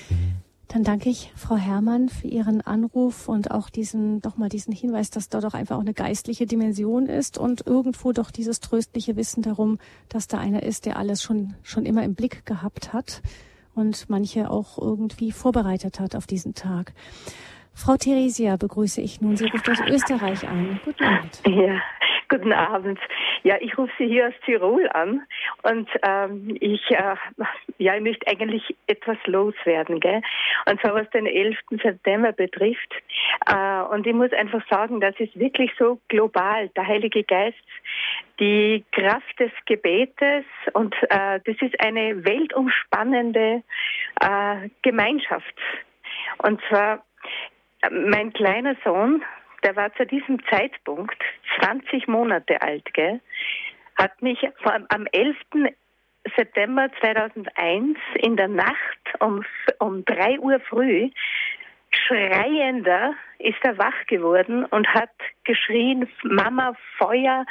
Mhm. 0.09 0.34
Dann 0.75 0.83
danke 0.83 1.09
ich 1.09 1.31
Frau 1.37 1.55
Herrmann 1.55 2.09
für 2.09 2.27
Ihren 2.27 2.59
Anruf 2.59 3.29
und 3.29 3.49
auch 3.49 3.69
diesen, 3.69 4.19
doch 4.19 4.35
mal 4.35 4.49
diesen 4.49 4.73
Hinweis, 4.73 5.09
dass 5.09 5.29
da 5.29 5.39
doch 5.39 5.53
einfach 5.53 5.77
auch 5.77 5.81
eine 5.81 5.93
geistliche 5.93 6.47
Dimension 6.47 7.05
ist 7.05 7.37
und 7.37 7.65
irgendwo 7.65 8.11
doch 8.11 8.29
dieses 8.29 8.59
tröstliche 8.59 9.15
Wissen 9.15 9.41
darum, 9.41 9.79
dass 10.09 10.27
da 10.27 10.37
einer 10.37 10.63
ist, 10.63 10.85
der 10.85 10.97
alles 10.97 11.23
schon, 11.23 11.53
schon 11.63 11.85
immer 11.85 12.03
im 12.03 12.13
Blick 12.13 12.45
gehabt 12.45 12.91
hat 12.91 13.21
und 13.73 14.09
manche 14.09 14.51
auch 14.51 14.77
irgendwie 14.77 15.31
vorbereitet 15.31 16.01
hat 16.01 16.13
auf 16.13 16.27
diesen 16.27 16.55
Tag. 16.55 16.91
Frau 17.73 17.95
Theresia 17.95 18.57
begrüße 18.57 18.99
ich 18.99 19.21
nun. 19.21 19.37
Sie 19.37 19.45
ruft 19.45 19.69
aus 19.69 19.79
Österreich 19.87 20.45
an. 20.45 20.81
Guten 20.83 21.05
Abend. 21.05 21.41
Ja, 21.45 21.79
guten 22.29 22.53
Abend. 22.53 22.99
Ja, 23.43 23.57
ich 23.59 23.77
rufe 23.77 23.91
Sie 23.97 24.07
hier 24.07 24.27
aus 24.27 24.33
Tirol 24.45 24.87
an 24.89 25.21
und 25.63 25.89
ähm, 26.03 26.57
ich, 26.59 26.81
äh, 26.91 27.15
ja, 27.77 27.95
ich 27.95 28.01
möchte 28.01 28.27
eigentlich 28.27 28.75
etwas 28.87 29.17
loswerden, 29.25 29.99
gell? 29.99 30.21
Und 30.69 30.81
zwar 30.81 30.95
was 30.95 31.09
den 31.11 31.25
11. 31.25 31.57
September 31.81 32.31
betrifft. 32.31 32.93
Äh, 33.47 33.81
und 33.93 34.05
ich 34.07 34.13
muss 34.13 34.31
einfach 34.33 34.65
sagen, 34.69 34.99
das 35.01 35.15
ist 35.19 35.37
wirklich 35.37 35.71
so 35.77 35.99
global. 36.07 36.69
Der 36.69 36.87
Heilige 36.87 37.23
Geist, 37.23 37.57
die 38.39 38.83
Kraft 38.91 39.39
des 39.39 39.51
Gebetes 39.65 40.45
und 40.73 40.95
äh, 41.09 41.39
das 41.43 41.55
ist 41.61 41.79
eine 41.79 42.25
weltumspannende 42.25 43.63
äh, 44.21 44.69
Gemeinschaft. 44.81 45.55
Und 46.39 46.61
zwar 46.69 47.03
mein 47.91 48.33
kleiner 48.33 48.75
Sohn, 48.83 49.23
der 49.65 49.75
war 49.75 49.91
zu 49.95 50.05
diesem 50.05 50.39
Zeitpunkt 50.45 51.17
20 51.59 52.07
Monate 52.07 52.61
alt, 52.61 52.93
gell, 52.93 53.19
hat 53.97 54.21
mich 54.21 54.39
am 54.63 55.07
11. 55.11 55.35
September 56.35 56.89
2001 57.01 57.97
in 58.21 58.35
der 58.37 58.47
Nacht 58.47 58.99
um, 59.19 59.43
um 59.79 60.05
3 60.05 60.39
Uhr 60.39 60.59
früh 60.59 61.09
schreiender 62.07 63.13
ist 63.39 63.63
er 63.63 63.77
wach 63.77 64.05
geworden 64.07 64.65
und 64.65 64.87
hat 64.87 65.11
geschrien, 65.43 66.09
Mama, 66.23 66.75
Feuer, 66.97 67.45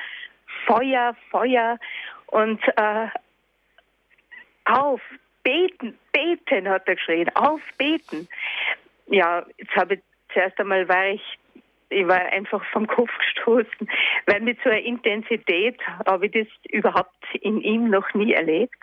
Feuer, 0.66 1.16
Feuer 1.31 1.78
und 2.27 2.61
äh, 2.77 3.09
auf, 4.66 5.01
beten, 5.43 5.99
beten, 6.12 6.69
hat 6.69 6.86
er 6.86 6.97
geschrien, 6.97 7.31
auf, 7.35 7.61
beten. 7.78 8.28
Ja, 9.07 9.45
jetzt 9.57 9.74
habe 9.77 9.95
ich, 9.95 10.01
zuerst 10.32 10.59
einmal 10.59 10.89
war 10.89 11.07
ich 11.07 11.39
ich 11.95 12.07
war 12.07 12.21
einfach 12.33 12.65
vom 12.73 12.87
Kopf 12.87 13.11
gestoßen, 13.19 13.89
weil 14.27 14.41
mit 14.41 14.59
so 14.62 14.71
einer 14.71 14.81
Intensität 14.81 15.81
habe 16.07 16.27
ich 16.27 16.33
das 16.33 16.49
überhaupt 16.71 17.15
in 17.41 17.61
ihm 17.61 17.91
noch 17.91 18.12
nie 18.15 18.33
erlebt. 18.33 18.77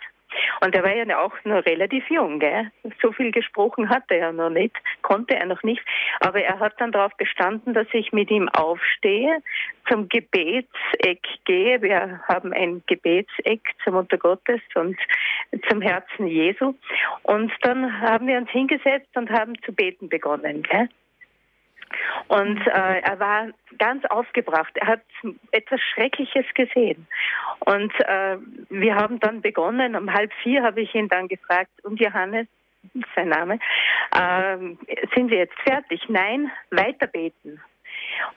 Und 0.60 0.74
er 0.74 0.82
war 0.82 0.94
ja 0.94 1.18
auch 1.18 1.34
noch 1.44 1.64
relativ 1.66 2.08
jung, 2.08 2.38
gell? 2.38 2.70
So 3.00 3.12
viel 3.12 3.30
gesprochen 3.32 3.88
hat 3.88 4.04
er 4.08 4.32
noch 4.32 4.50
nicht, 4.50 4.74
konnte 5.02 5.36
er 5.36 5.46
noch 5.46 5.62
nicht. 5.62 5.82
Aber 6.20 6.40
er 6.40 6.58
hat 6.58 6.74
dann 6.78 6.92
darauf 6.92 7.14
bestanden, 7.16 7.74
dass 7.74 7.86
ich 7.92 8.12
mit 8.12 8.30
ihm 8.30 8.48
aufstehe, 8.48 9.42
zum 9.88 10.08
Gebetseck 10.08 11.20
gehe. 11.44 11.82
Wir 11.82 12.20
haben 12.28 12.52
ein 12.52 12.82
Gebetseck 12.86 13.60
zur 13.84 13.92
Mutter 13.94 14.18
Gottes 14.18 14.60
und 14.74 14.96
zum 15.68 15.82
Herzen 15.82 16.26
Jesu. 16.26 16.74
Und 17.24 17.52
dann 17.62 18.00
haben 18.00 18.26
wir 18.26 18.38
uns 18.38 18.50
hingesetzt 18.50 19.14
und 19.16 19.30
haben 19.30 19.60
zu 19.62 19.72
beten 19.72 20.08
begonnen, 20.08 20.62
gell? 20.62 20.88
Und 22.28 22.66
äh, 22.66 23.00
er 23.00 23.18
war 23.20 23.48
ganz 23.78 24.04
aufgebracht. 24.06 24.72
Er 24.76 24.86
hat 24.86 25.02
etwas 25.50 25.80
Schreckliches 25.80 26.46
gesehen. 26.54 27.06
Und 27.60 27.92
äh, 28.00 28.36
wir 28.68 28.94
haben 28.94 29.20
dann 29.20 29.40
begonnen. 29.40 29.96
Um 29.96 30.12
halb 30.12 30.32
vier 30.42 30.62
habe 30.62 30.80
ich 30.80 30.94
ihn 30.94 31.08
dann 31.08 31.28
gefragt, 31.28 31.70
und 31.82 32.00
Johannes, 32.00 32.46
sein 33.14 33.28
Name, 33.28 33.58
äh, 34.14 34.56
sind 35.14 35.30
Sie 35.30 35.36
jetzt 35.36 35.58
fertig? 35.64 36.02
Nein, 36.08 36.50
weiter 36.70 37.06
beten. 37.06 37.60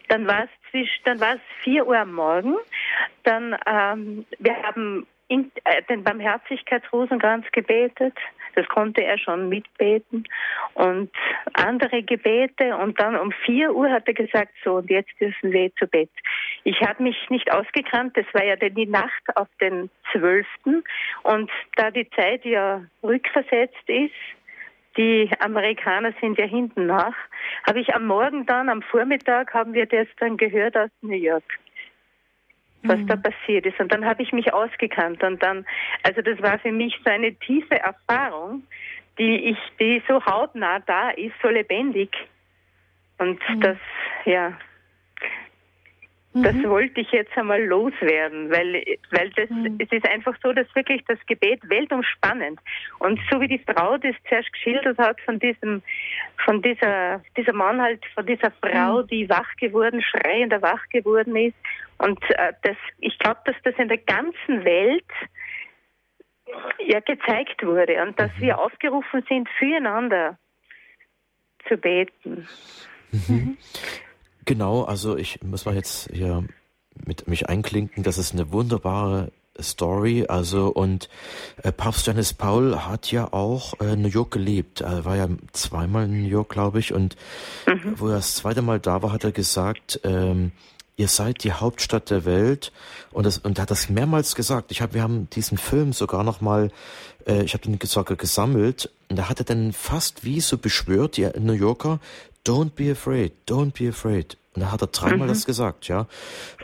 Dann 0.08 0.28
war 0.28 0.44
es 0.44 0.50
zwischen, 0.70 1.04
dann 1.06 1.20
war 1.20 1.36
es 1.36 1.42
vier 1.64 1.88
Uhr 1.88 1.98
am 1.98 2.14
Morgen. 2.14 2.56
Dann, 3.24 3.58
ähm, 3.66 4.26
wir 4.40 4.62
haben 4.64 5.08
in, 5.28 5.52
äh, 5.64 5.82
den 5.84 6.04
Barmherzigkeitsrosenkranz 6.04 7.46
gebetet. 7.52 8.14
Das 8.56 8.68
konnte 8.68 9.04
er 9.04 9.18
schon 9.18 9.50
mitbeten. 9.50 10.26
Und 10.76 11.12
andere 11.54 12.04
Gebete. 12.04 12.76
Und 12.78 13.00
dann 13.00 13.16
um 13.18 13.32
vier 13.46 13.74
Uhr 13.74 13.90
hat 13.90 14.08
er 14.08 14.14
gesagt, 14.14 14.54
so, 14.64 14.76
und 14.76 14.90
jetzt 14.90 15.12
dürfen 15.20 15.52
wir 15.52 15.74
zu 15.76 15.88
Bett. 15.88 16.10
Ich 16.64 16.82
habe 16.82 17.04
mich 17.04 17.18
nicht 17.30 17.52
ausgekannt. 17.52 18.16
Das 18.16 18.26
war 18.34 18.44
ja 18.44 18.56
die 18.56 18.86
Nacht 18.86 19.24
auf 19.36 19.48
den 19.60 19.90
zwölften. 20.12 20.84
Und 21.24 21.52
da 21.76 21.92
die 21.92 22.10
Zeit 22.12 22.46
ja 22.46 22.82
rückversetzt 23.04 23.88
ist, 23.88 24.14
die 24.98 25.30
Amerikaner 25.40 26.14
sind 26.22 26.38
ja 26.40 26.46
hinten 26.46 26.86
nach, 26.86 27.16
habe 27.68 27.82
ich 27.82 27.94
am 27.94 28.08
Morgen 28.08 28.46
dann, 28.46 28.70
am 28.70 28.82
Vormittag, 28.82 29.54
haben 29.54 29.74
wir 29.74 29.86
das 29.86 30.08
dann 30.20 30.38
gehört 30.38 30.78
aus 30.78 30.90
New 31.02 31.18
York 31.18 31.44
was 32.88 33.00
mhm. 33.00 33.08
da 33.08 33.16
passiert 33.16 33.66
ist. 33.66 33.80
Und 33.80 33.92
dann 33.92 34.06
habe 34.06 34.24
ich 34.24 34.32
mich 34.32 34.54
ausgekannt 34.54 35.24
und 35.24 35.42
dann, 35.42 35.66
also 36.04 36.22
das 36.22 36.42
war 36.42 36.60
für 36.60 36.72
mich 36.72 37.00
so 37.04 37.10
eine 37.10 37.34
tiefe 37.36 37.80
Erfahrung, 37.80 38.64
die 39.18 39.52
ich, 39.52 39.58
die 39.80 40.02
so 40.08 40.24
hautnah 40.26 40.80
da 40.80 41.10
ist, 41.12 41.34
so 41.42 41.50
lebendig. 41.50 42.12
Und 43.18 43.40
mhm. 43.50 43.62
das, 43.62 43.78
ja, 44.26 44.54
das 46.44 46.54
mhm. 46.54 46.70
wollte 46.70 47.00
ich 47.00 47.10
jetzt 47.12 47.36
einmal 47.38 47.64
loswerden, 47.64 48.52
weil, 48.52 48.84
weil 49.12 49.30
das, 49.32 49.50
mhm. 49.50 49.78
es 49.80 49.90
ist 49.90 50.06
einfach 50.06 50.36
so, 50.44 50.52
dass 50.52 50.68
wirklich 50.76 51.02
das 51.08 51.18
Gebet 51.28 51.62
weltumspannend 51.70 52.60
und 53.00 53.20
so 53.32 53.40
wie 53.40 53.48
die 53.48 53.60
Frau 53.60 53.98
das 53.98 54.16
zuerst 54.28 54.52
geschildert 54.52 54.98
hat 54.98 55.22
von 55.22 55.40
diesem, 55.40 55.82
von 56.44 56.62
dieser, 56.62 57.24
dieser 57.38 57.54
Mann 57.54 57.82
halt, 57.82 58.06
von 58.14 58.26
dieser 58.26 58.52
Frau, 58.52 59.02
mhm. 59.02 59.08
die 59.08 59.30
wach 59.30 59.48
geworden, 59.62 60.02
schreiender 60.02 60.62
wach 60.62 60.84
geworden 60.90 61.38
ist 61.38 61.56
und 62.00 62.22
äh, 62.32 62.52
das, 62.64 62.76
ich 63.00 63.18
glaube, 63.20 63.40
dass 63.46 63.56
das 63.64 63.76
in 63.78 63.88
der 63.88 64.00
ganzen 64.00 64.66
Welt 64.66 65.06
ja 66.86 67.00
gezeigt 67.00 67.64
wurde 67.64 68.04
und 68.04 68.20
dass 68.20 68.36
mhm. 68.38 68.42
wir 68.42 68.60
aufgerufen 68.60 69.24
sind, 69.30 69.48
füreinander 69.58 70.38
zu 71.70 71.78
beten. 71.78 72.46
Mhm. 73.12 73.58
Genau, 74.46 74.84
also 74.84 75.18
ich 75.18 75.42
muss 75.44 75.66
mal 75.66 75.76
jetzt 75.76 76.10
hier 76.14 76.44
mit 77.04 77.28
mich 77.28 77.50
einklinken. 77.50 78.04
Das 78.04 78.18
ist 78.18 78.34
eine 78.34 78.52
wunderbare 78.52 79.32
Story. 79.60 80.26
Also 80.28 80.68
und 80.68 81.10
äh, 81.64 81.72
Papst 81.72 82.08
Johannes 82.08 82.34
Paul 82.34 82.86
hat 82.86 83.12
ja 83.12 83.32
auch 83.34 83.80
äh, 83.80 83.96
New 83.96 84.08
York 84.08 84.32
gelebt. 84.32 84.82
Er 84.82 85.06
war 85.06 85.16
ja 85.16 85.28
zweimal 85.52 86.06
in 86.06 86.22
New 86.22 86.30
York, 86.30 86.50
glaube 86.50 86.80
ich. 86.80 86.94
Und 86.94 87.16
mhm. 87.66 87.96
wo 87.98 88.08
er 88.08 88.16
das 88.16 88.36
zweite 88.36 88.62
Mal 88.62 88.80
da 88.80 89.02
war, 89.02 89.12
hat 89.12 89.24
er 89.24 89.32
gesagt, 89.32 90.00
ähm, 90.04 90.52
ihr 90.98 91.08
seid 91.08 91.44
die 91.44 91.54
Hauptstadt 91.54 92.10
der 92.10 92.26
Welt. 92.26 92.72
Und, 93.12 93.26
das, 93.26 93.38
und 93.40 93.58
er 93.58 93.64
hat 93.64 93.72
das 93.72 93.90
mehrmals 93.90 94.36
gesagt. 94.36 94.72
Ich 94.72 94.82
hab, 94.82 94.94
wir 94.94 95.02
haben 95.02 95.30
diesen 95.32 95.58
Film 95.58 95.94
sogar 95.94 96.24
noch 96.24 96.42
mal, 96.42 96.72
äh, 97.26 97.44
ich 97.44 97.54
habe 97.54 97.64
den 97.64 97.80
sogar 97.88 98.16
gesammelt. 98.16 98.92
Und 99.10 99.18
da 99.18 99.30
hat 99.30 99.40
er 99.40 99.46
dann 99.46 99.74
fast 99.74 100.24
wie 100.24 100.42
so 100.42 100.58
beschwört, 100.58 101.18
die 101.18 101.30
New 101.40 101.54
Yorker, 101.54 102.00
don't 102.46 102.76
be 102.76 102.92
afraid, 102.92 103.34
don't 103.48 103.78
be 103.78 103.90
afraid. 103.90 104.38
Und 104.54 104.62
da 104.62 104.72
hat 104.72 104.82
er 104.82 104.88
dreimal 104.88 105.28
mhm. 105.28 105.32
das 105.32 105.46
gesagt, 105.46 105.90
ja. 105.90 106.08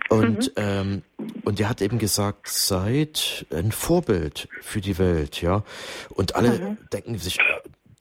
Und, 0.09 0.47
mhm. 0.47 0.53
ähm, 0.55 1.01
und 1.43 1.59
er 1.59 1.67
hat 1.67 1.81
eben 1.81 1.99
gesagt, 1.99 2.47
seid 2.47 3.45
ein 3.51 3.71
Vorbild 3.73 4.47
für 4.61 4.79
die 4.79 4.97
Welt, 4.97 5.41
ja. 5.41 5.63
Und 6.09 6.35
alle 6.35 6.51
mhm. 6.51 6.77
denken 6.93 7.17
sich, 7.17 7.37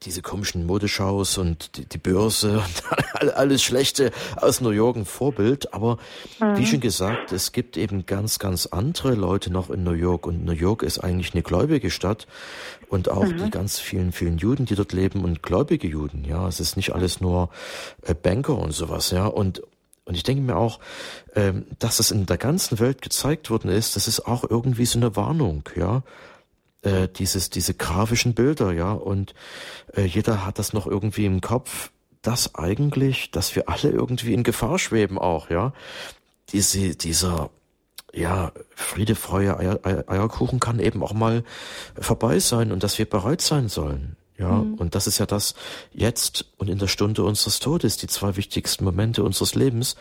diese 0.03 0.21
komischen 0.21 0.65
Modeschaus 0.65 1.37
und 1.37 1.77
die, 1.77 1.85
die 1.85 1.97
Börse 1.97 2.63
und 3.21 3.33
alles 3.35 3.61
Schlechte 3.61 4.11
aus 4.35 4.61
New 4.61 4.71
York 4.71 4.97
ein 4.97 5.05
Vorbild. 5.05 5.73
Aber 5.73 5.97
mhm. 6.39 6.57
wie 6.57 6.65
schon 6.65 6.79
gesagt, 6.79 7.31
es 7.31 7.51
gibt 7.51 7.77
eben 7.77 8.05
ganz, 8.05 8.39
ganz 8.39 8.65
andere 8.65 9.13
Leute 9.13 9.51
noch 9.51 9.69
in 9.69 9.83
New 9.83 9.91
York 9.91 10.25
und 10.25 10.43
New 10.43 10.53
York 10.53 10.83
ist 10.83 10.99
eigentlich 10.99 11.33
eine 11.33 11.43
gläubige 11.43 11.91
Stadt 11.91 12.27
und 12.89 13.09
auch 13.09 13.25
mhm. 13.25 13.45
die 13.45 13.51
ganz 13.51 13.79
vielen, 13.79 14.11
vielen 14.11 14.37
Juden, 14.37 14.65
die 14.65 14.75
dort 14.75 14.93
leben 14.93 15.23
und 15.23 15.43
gläubige 15.43 15.87
Juden. 15.87 16.25
Ja, 16.25 16.47
es 16.47 16.59
ist 16.59 16.77
nicht 16.77 16.93
alles 16.93 17.21
nur 17.21 17.49
äh, 18.01 18.15
Banker 18.15 18.57
und 18.57 18.71
sowas. 18.71 19.11
Ja, 19.11 19.27
und 19.27 19.61
und 20.03 20.15
ich 20.15 20.23
denke 20.23 20.41
mir 20.41 20.57
auch, 20.57 20.79
ähm, 21.35 21.67
dass 21.77 21.97
das 21.97 22.09
in 22.09 22.25
der 22.25 22.37
ganzen 22.37 22.79
Welt 22.79 23.03
gezeigt 23.03 23.51
worden 23.51 23.69
ist, 23.69 23.95
das 23.95 24.07
ist 24.07 24.25
auch 24.25 24.43
irgendwie 24.49 24.85
so 24.85 24.97
eine 24.97 25.15
Warnung, 25.15 25.63
ja 25.75 26.01
äh, 26.81 27.07
dieses, 27.07 27.49
diese 27.49 27.73
grafischen 27.73 28.33
Bilder, 28.33 28.71
ja, 28.71 28.93
und 28.93 29.33
äh, 29.95 30.03
jeder 30.03 30.45
hat 30.45 30.59
das 30.59 30.73
noch 30.73 30.87
irgendwie 30.87 31.25
im 31.25 31.41
Kopf, 31.41 31.91
dass 32.21 32.55
eigentlich, 32.55 33.31
dass 33.31 33.55
wir 33.55 33.69
alle 33.69 33.89
irgendwie 33.89 34.33
in 34.33 34.43
Gefahr 34.43 34.79
schweben 34.79 35.17
auch, 35.17 35.49
ja. 35.49 35.73
Diese, 36.49 36.95
dieser, 36.95 37.49
ja, 38.13 38.51
Friede, 38.75 39.15
Freude, 39.15 39.57
Eier, 39.57 39.79
Eierkuchen 40.07 40.59
kann 40.59 40.79
eben 40.79 41.03
auch 41.03 41.13
mal 41.13 41.43
vorbei 41.99 42.39
sein 42.39 42.71
und 42.71 42.83
dass 42.83 42.97
wir 42.99 43.09
bereit 43.09 43.41
sein 43.41 43.69
sollen. 43.69 44.17
Ja, 44.37 44.53
mhm. 44.53 44.73
und 44.75 44.95
das 44.95 45.05
ist 45.05 45.19
ja 45.19 45.27
das 45.27 45.53
jetzt 45.93 46.45
und 46.57 46.67
in 46.67 46.79
der 46.79 46.87
Stunde 46.87 47.23
unseres 47.23 47.59
Todes, 47.59 47.97
die 47.97 48.07
zwei 48.07 48.35
wichtigsten 48.37 48.83
Momente 48.83 49.23
unseres 49.23 49.53
Lebens. 49.53 49.95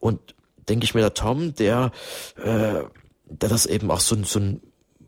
Und 0.00 0.34
denke 0.68 0.84
ich 0.84 0.94
mir, 0.94 1.02
der 1.02 1.14
Tom, 1.14 1.54
der, 1.54 1.92
äh, 2.36 2.82
der 3.26 3.48
das 3.48 3.64
eben 3.64 3.90
auch 3.92 4.00
so, 4.00 4.20
so 4.24 4.40
ein 4.40 4.60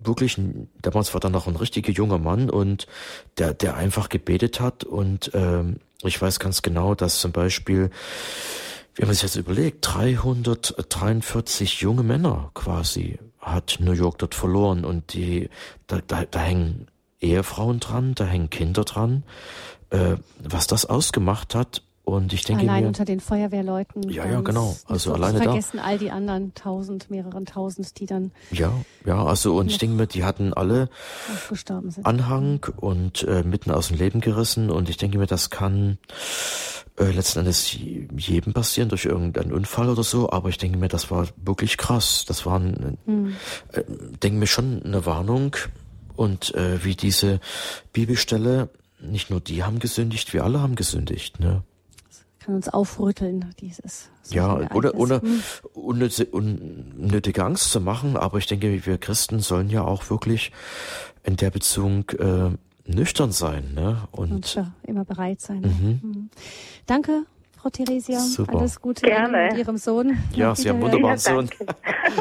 wirklich, 0.09 0.37
damals 0.83 1.15
war 1.15 1.21
da 1.21 1.29
noch 1.29 1.47
ein 1.47 1.55
richtiger 1.55 1.93
junger 1.93 2.19
Mann 2.19 2.51
und 2.51 2.89
der, 3.39 3.55
der 3.55 3.77
einfach 3.77 4.09
gebetet 4.09 4.59
hat 4.59 4.83
und 4.83 5.31
ähm, 5.35 5.77
ich 6.03 6.21
weiß 6.21 6.41
ganz 6.41 6.63
genau, 6.63 6.95
dass 6.95 7.21
zum 7.21 7.33
Beispiel, 7.33 7.91
wenn 8.97 9.07
man 9.07 9.15
sich 9.15 9.23
jetzt 9.23 9.37
überlegt, 9.37 9.79
343 9.83 11.81
junge 11.81 12.03
Männer 12.03 12.51
quasi 12.55 13.19
hat 13.41 13.79
New 13.81 13.93
York 13.93 14.19
dort 14.19 14.35
verloren 14.35 14.85
und 14.85 15.13
die, 15.13 15.49
da, 15.87 16.01
da, 16.07 16.25
da 16.25 16.41
hängen 16.41 16.89
Ehefrauen 17.21 17.81
dran, 17.81 18.15
da 18.15 18.25
hängen 18.25 18.51
Kinder 18.51 18.85
dran. 18.85 19.25
Äh, 19.91 20.17
was 20.39 20.67
das 20.67 20.85
ausgemacht 20.85 21.55
hat, 21.55 21.83
und 22.09 22.33
ich 22.33 22.43
denke 22.43 22.63
Allein 22.63 22.83
mir, 22.83 22.89
unter 22.89 23.05
den 23.05 23.21
Feuerwehrleuten. 23.21 24.09
Ja, 24.09 24.27
ja, 24.27 24.41
genau. 24.41 24.77
Also 24.87 25.13
alleine 25.13 25.43
vergessen 25.43 25.77
da. 25.77 25.85
all 25.85 25.99
die 25.99 26.11
anderen 26.11 26.55
tausend, 26.55 27.11
mehreren 27.11 27.45
tausend, 27.45 28.01
die 28.01 28.07
dann. 28.07 28.33
Ja, 28.51 28.73
ja, 29.05 29.25
also 29.25 29.57
und 29.57 29.71
ich 29.71 29.79
denke 29.79 29.97
mir, 29.97 30.07
die 30.07 30.25
hatten 30.25 30.55
alle 30.55 30.89
Anhang 32.03 32.67
und 32.77 33.25
äh, 33.25 33.43
mitten 33.43 33.71
aus 33.71 33.89
dem 33.89 33.99
Leben 33.99 34.21
gerissen 34.21 34.71
und 34.71 34.89
ich 34.89 34.97
denke 34.97 35.19
mir, 35.19 35.27
das 35.27 35.51
kann 35.51 35.99
äh, 36.97 37.11
letzten 37.11 37.41
Endes 37.41 37.73
jedem 38.17 38.55
passieren 38.55 38.89
durch 38.89 39.05
irgendeinen 39.05 39.53
Unfall 39.53 39.91
oder 39.91 40.03
so, 40.03 40.31
aber 40.31 40.49
ich 40.49 40.59
denke 40.59 40.79
mir, 40.79 40.89
das 40.89 41.11
war 41.11 41.29
wirklich 41.37 41.77
krass. 41.77 42.25
Das 42.27 42.47
war, 42.47 42.59
ein, 42.59 42.97
hm. 43.05 43.37
äh, 43.73 43.83
denke 44.23 44.39
mir 44.39 44.47
schon 44.47 44.83
eine 44.83 45.05
Warnung 45.05 45.57
und 46.17 46.55
äh, 46.55 46.83
wie 46.85 46.97
diese 46.97 47.41
Bibelstelle 47.93 48.71
nicht 49.01 49.31
nur 49.31 49.41
die 49.41 49.63
haben 49.63 49.79
gesündigt, 49.79 50.33
wir 50.33 50.45
alle 50.45 50.61
haben 50.61 50.75
gesündigt, 50.75 51.39
ne? 51.41 51.63
Kann 52.49 52.55
uns 52.55 52.71
aufrütteln, 52.71 53.55
dieses. 53.61 54.11
Ja, 54.31 54.59
ohne, 54.73 54.93
ohne 54.95 55.21
unnötige, 55.75 56.31
unnötige 56.31 57.45
Angst 57.45 57.71
zu 57.71 57.79
machen, 57.79 58.17
aber 58.17 58.39
ich 58.39 58.47
denke, 58.47 58.87
wir 58.87 58.97
Christen 58.97 59.41
sollen 59.41 59.69
ja 59.69 59.83
auch 59.83 60.09
wirklich 60.09 60.51
in 61.25 61.37
der 61.37 61.51
Beziehung 61.51 62.09
äh, 62.19 62.51
nüchtern 62.91 63.33
sein, 63.33 63.75
ne? 63.75 64.09
Und, 64.13 64.33
Und 64.33 64.55
ja, 64.55 64.73
immer 64.85 65.05
bereit 65.05 65.43
sein. 65.43 65.61
Mhm. 65.61 66.01
Mhm. 66.03 66.31
Danke, 66.87 67.25
Frau 67.61 67.69
Theresia. 67.69 68.19
Super. 68.19 68.61
Alles 68.61 68.81
Gute 68.81 69.05
Gerne. 69.05 69.49
mit 69.51 69.59
Ihrem 69.59 69.77
Sohn. 69.77 70.17
Ja, 70.33 70.55
Sie 70.55 70.71
haben 70.71 70.77
einen 70.77 70.85
wunderbaren 70.85 71.19
Sohn. 71.19 71.51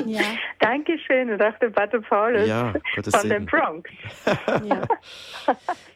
ja. 0.07 0.23
Dankeschön 0.59 1.29
und 1.29 1.41
auch 1.41 1.57
der 1.61 1.69
Pater 1.69 2.01
Paulus 2.01 2.45
ja, 2.45 2.73
von 3.01 3.29
den 3.29 3.45
Bronx. 3.45 3.89
ja. 4.65 4.81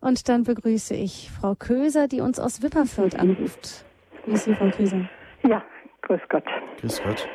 Und 0.00 0.28
dann 0.28 0.44
begrüße 0.44 0.94
ich 0.94 1.30
Frau 1.30 1.54
Köser, 1.54 2.08
die 2.08 2.20
uns 2.20 2.38
aus 2.38 2.62
Wipperfürth 2.62 3.18
anruft. 3.18 3.84
Grüß 4.24 4.44
Sie, 4.44 4.54
Frau 4.54 4.70
Köser. 4.70 5.08
Ja, 5.46 5.62
grüß 6.02 6.20
Gott. 6.28 6.44
Grüß 6.80 7.02
Gott. 7.02 7.28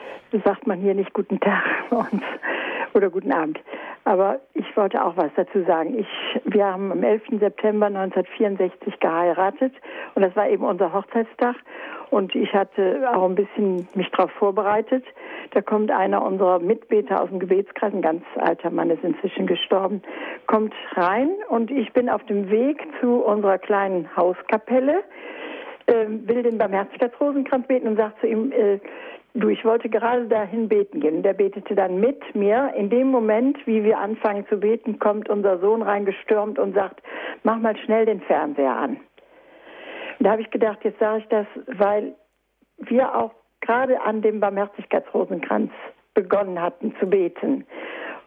Sagt 0.46 0.66
man 0.66 0.80
hier 0.80 0.96
nicht 0.96 1.14
guten 1.14 1.40
Tag 1.40 1.64
uns, 1.92 2.22
oder 2.94 3.10
guten 3.10 3.32
Abend. 3.32 3.60
Aber 4.06 4.40
ich 4.54 4.66
wollte 4.76 5.04
auch 5.04 5.16
was 5.16 5.32
dazu 5.36 5.64
sagen. 5.64 5.98
Ich, 5.98 6.08
wir 6.46 6.66
haben 6.66 6.92
am 6.92 7.04
11. 7.04 7.40
September 7.40 7.88
1964 7.88 9.00
geheiratet 9.00 9.74
und 10.16 10.22
das 10.22 10.36
war 10.36 10.50
eben 10.50 10.64
unser 10.64 10.94
Hochzeitstag. 10.94 11.56
Und 12.10 12.36
ich 12.36 12.54
hatte 12.54 13.10
auch 13.12 13.28
ein 13.28 13.36
bisschen 13.36 13.88
mich 13.96 14.10
darauf 14.12 14.32
vorbereitet. 14.34 15.04
Da 15.52 15.62
kommt 15.62 15.90
einer 15.90 16.24
unserer 16.24 16.60
Mitbeter 16.60 17.22
aus 17.22 17.30
dem 17.30 17.40
Gebetskreis, 17.40 17.94
ein 17.94 18.02
ganz 18.02 18.24
alter 18.38 18.70
Mann 18.70 18.90
ist 18.90 19.04
inzwischen 19.04 19.48
gestorben, 19.48 20.02
kommt 20.48 20.74
rein 20.94 21.30
und 21.50 21.72
ich 21.72 21.92
bin 21.94 22.10
auf 22.10 22.24
dem 22.26 22.50
Weg 22.50 22.86
zu 23.02 23.24
unserer 23.24 23.58
kleinen 23.58 24.08
Hauskapelle, 24.16 25.04
äh, 25.88 26.06
will 26.08 26.44
den 26.44 26.58
Barmherzigkeitsrosenkranz 26.58 27.68
beten 27.68 27.88
und 27.88 27.98
sagt 27.98 28.20
zu 28.20 28.28
ihm, 28.28 28.52
äh, 28.52 28.80
Du, 29.36 29.50
ich 29.50 29.66
wollte 29.66 29.90
gerade 29.90 30.28
dahin 30.28 30.70
beten 30.70 31.00
gehen. 31.00 31.24
Der 31.24 31.34
betete 31.34 31.74
dann 31.74 32.00
mit 32.00 32.36
mir. 32.36 32.72
In 32.78 32.92
dem 32.92 33.08
Moment, 33.08 33.58
wie 33.66 33.84
wir 33.84 33.98
anfangen 33.98 34.46
zu 34.48 34.58
beten, 34.58 35.00
kommt 35.00 35.28
unser 35.28 35.58
Sohn 35.58 35.82
reingestürmt 35.82 36.60
und 36.60 36.76
sagt, 36.76 37.02
mach 37.42 37.58
mal 37.58 37.76
schnell 37.78 38.06
den 38.06 38.22
Fernseher 38.22 38.76
an. 38.76 39.00
Da 40.20 40.32
habe 40.32 40.44
ich 40.44 40.52
gedacht, 40.52 40.80
jetzt 40.84 41.00
sage 41.00 41.20
ich 41.20 41.28
das, 41.30 41.48
weil 41.68 42.14
wir 42.78 43.16
auch 43.16 43.32
gerade 43.62 44.00
an 44.02 44.22
dem 44.22 44.40
Barmherzigkeitsrosenkranz 44.40 45.72
begonnen 46.14 46.62
hatten 46.62 46.96
zu 47.00 47.08
beten. 47.08 47.66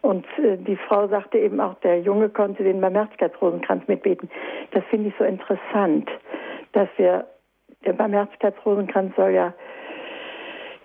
Und 0.01 0.25
äh, 0.37 0.57
die 0.57 0.75
Frau 0.75 1.07
sagte 1.07 1.37
eben 1.37 1.61
auch, 1.61 1.75
der 1.75 2.01
Junge 2.01 2.29
konnte 2.29 2.63
den 2.63 2.81
Barmherzigkeitsrosenkranz 2.81 3.87
mitbeten. 3.87 4.29
Das 4.71 4.83
finde 4.89 5.09
ich 5.09 5.15
so 5.17 5.23
interessant, 5.23 6.09
dass 6.73 6.89
wir, 6.97 7.25
der 7.85 7.93
Barmherzigkeitsrosenkranz 7.93 9.15
soll 9.15 9.31
ja, 9.31 9.53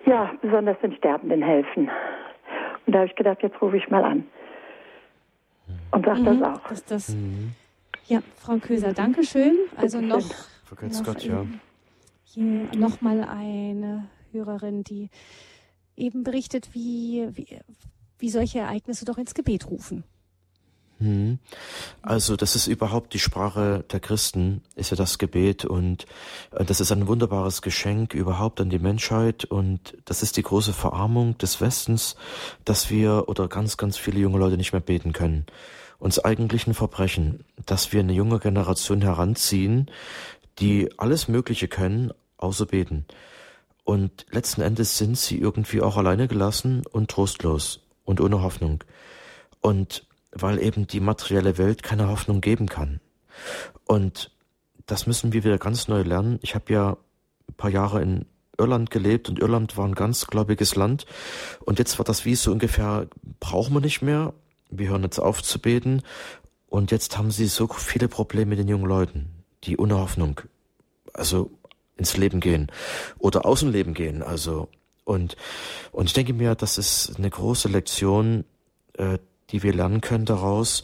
ja 0.05 0.31
besonders 0.41 0.79
den 0.81 0.95
Sterbenden 0.95 1.41
helfen. 1.41 1.89
Und 2.85 2.93
da 2.93 2.99
habe 2.99 3.07
ich 3.07 3.15
gedacht, 3.15 3.41
jetzt 3.41 3.61
rufe 3.61 3.77
ich 3.77 3.89
mal 3.89 4.03
an. 4.03 4.27
Und 5.91 6.05
sage 6.05 6.19
mhm, 6.19 6.25
das 6.25 6.41
auch. 6.41 6.69
Das, 6.69 6.85
das, 6.85 7.09
mhm. 7.09 7.51
Ja, 8.07 8.19
Frau 8.35 8.57
Köser, 8.57 8.93
danke 8.93 9.23
schön. 9.23 9.55
Also 9.77 10.01
noch 10.01 10.29
noch, 10.81 11.03
Gott, 11.03 11.23
ja. 11.23 11.45
Hier 12.23 12.67
noch 12.75 13.01
mal 13.01 13.23
eine 13.23 14.07
Hörerin, 14.31 14.83
die 14.83 15.09
eben 15.95 16.23
berichtet, 16.23 16.73
wie, 16.73 17.27
wie, 17.33 17.59
wie 18.17 18.29
solche 18.29 18.59
Ereignisse 18.59 19.05
doch 19.05 19.17
ins 19.17 19.33
Gebet 19.33 19.69
rufen. 19.69 20.03
Hm. 21.03 21.39
Also 22.01 22.37
das 22.37 22.55
ist 22.55 22.67
überhaupt 22.67 23.13
die 23.13 23.19
Sprache 23.19 23.83
der 23.91 23.99
Christen, 23.99 24.61
ist 24.75 24.91
ja 24.91 24.95
das 24.95 25.17
Gebet 25.17 25.65
und 25.65 26.05
äh, 26.51 26.63
das 26.63 26.79
ist 26.79 26.93
ein 26.93 27.07
wunderbares 27.07 27.61
Geschenk 27.61 28.13
überhaupt 28.13 28.61
an 28.61 28.69
die 28.69 28.79
Menschheit 28.79 29.43
und 29.43 29.97
das 30.05 30.23
ist 30.23 30.37
die 30.37 30.43
große 30.43 30.71
Verarmung 30.71 31.37
des 31.39 31.59
Westens, 31.59 32.15
dass 32.63 32.89
wir 32.89 33.25
oder 33.27 33.49
ganz, 33.49 33.75
ganz 33.75 33.97
viele 33.97 34.19
junge 34.19 34.37
Leute 34.39 34.55
nicht 34.55 34.71
mehr 34.71 34.81
beten 34.81 35.11
können. 35.11 35.45
Uns 35.99 36.23
eigentlichen 36.23 36.73
Verbrechen, 36.73 37.43
dass 37.65 37.91
wir 37.91 37.99
eine 37.99 38.13
junge 38.13 38.39
Generation 38.39 39.01
heranziehen, 39.01 39.91
die 40.59 40.89
alles 40.97 41.27
Mögliche 41.27 41.67
können, 41.67 42.13
außer 42.37 42.65
beten. 42.65 43.05
Und 43.83 44.25
letzten 44.31 44.61
Endes 44.61 44.97
sind 44.97 45.17
sie 45.17 45.37
irgendwie 45.37 45.81
auch 45.81 45.97
alleine 45.97 46.29
gelassen 46.29 46.83
und 46.89 47.11
trostlos 47.11 47.81
und 48.05 48.21
ohne 48.21 48.41
Hoffnung. 48.41 48.85
Und 49.59 50.05
weil 50.33 50.61
eben 50.61 50.87
die 50.87 50.99
materielle 50.99 51.57
Welt 51.57 51.83
keine 51.83 52.09
Hoffnung 52.09 52.41
geben 52.41 52.67
kann. 52.67 52.99
Und 53.85 54.31
das 54.85 55.07
müssen 55.07 55.33
wir 55.33 55.43
wieder 55.43 55.57
ganz 55.57 55.87
neu 55.87 56.01
lernen. 56.01 56.39
Ich 56.41 56.55
habe 56.55 56.73
ja 56.73 56.97
ein 57.49 57.53
paar 57.55 57.69
Jahre 57.69 58.01
in 58.01 58.25
Irland 58.57 58.91
gelebt 58.91 59.29
und 59.29 59.39
Irland 59.39 59.77
war 59.77 59.85
ein 59.85 59.95
ganz 59.95 60.27
gläubiges 60.27 60.75
Land. 60.75 61.05
Und 61.65 61.79
jetzt 61.79 61.97
war 61.97 62.05
das 62.05 62.25
wie 62.25 62.35
so 62.35 62.51
ungefähr, 62.51 63.07
brauchen 63.39 63.73
wir 63.73 63.81
nicht 63.81 64.01
mehr. 64.01 64.33
Wir 64.69 64.89
hören 64.89 65.03
jetzt 65.03 65.19
auf 65.19 65.41
zu 65.41 65.59
beten. 65.59 66.01
Und 66.67 66.91
jetzt 66.91 67.17
haben 67.17 67.31
sie 67.31 67.47
so 67.47 67.67
viele 67.67 68.07
Probleme 68.07 68.49
mit 68.49 68.59
den 68.59 68.67
jungen 68.67 68.85
Leuten, 68.85 69.29
die 69.63 69.77
ohne 69.77 69.97
Hoffnung, 69.97 70.41
also 71.13 71.51
ins 71.97 72.17
Leben 72.17 72.39
gehen 72.39 72.71
oder 73.19 73.45
Außenleben 73.45 73.93
gehen. 73.93 74.23
Also 74.23 74.69
und 75.03 75.35
und 75.91 76.07
ich 76.07 76.13
denke 76.13 76.33
mir, 76.33 76.55
das 76.55 76.77
ist 76.77 77.17
eine 77.17 77.29
große 77.29 77.67
Lektion, 77.67 78.45
äh, 78.93 79.19
die 79.53 79.63
wir 79.63 79.73
lernen 79.73 80.01
können 80.01 80.25
daraus. 80.25 80.83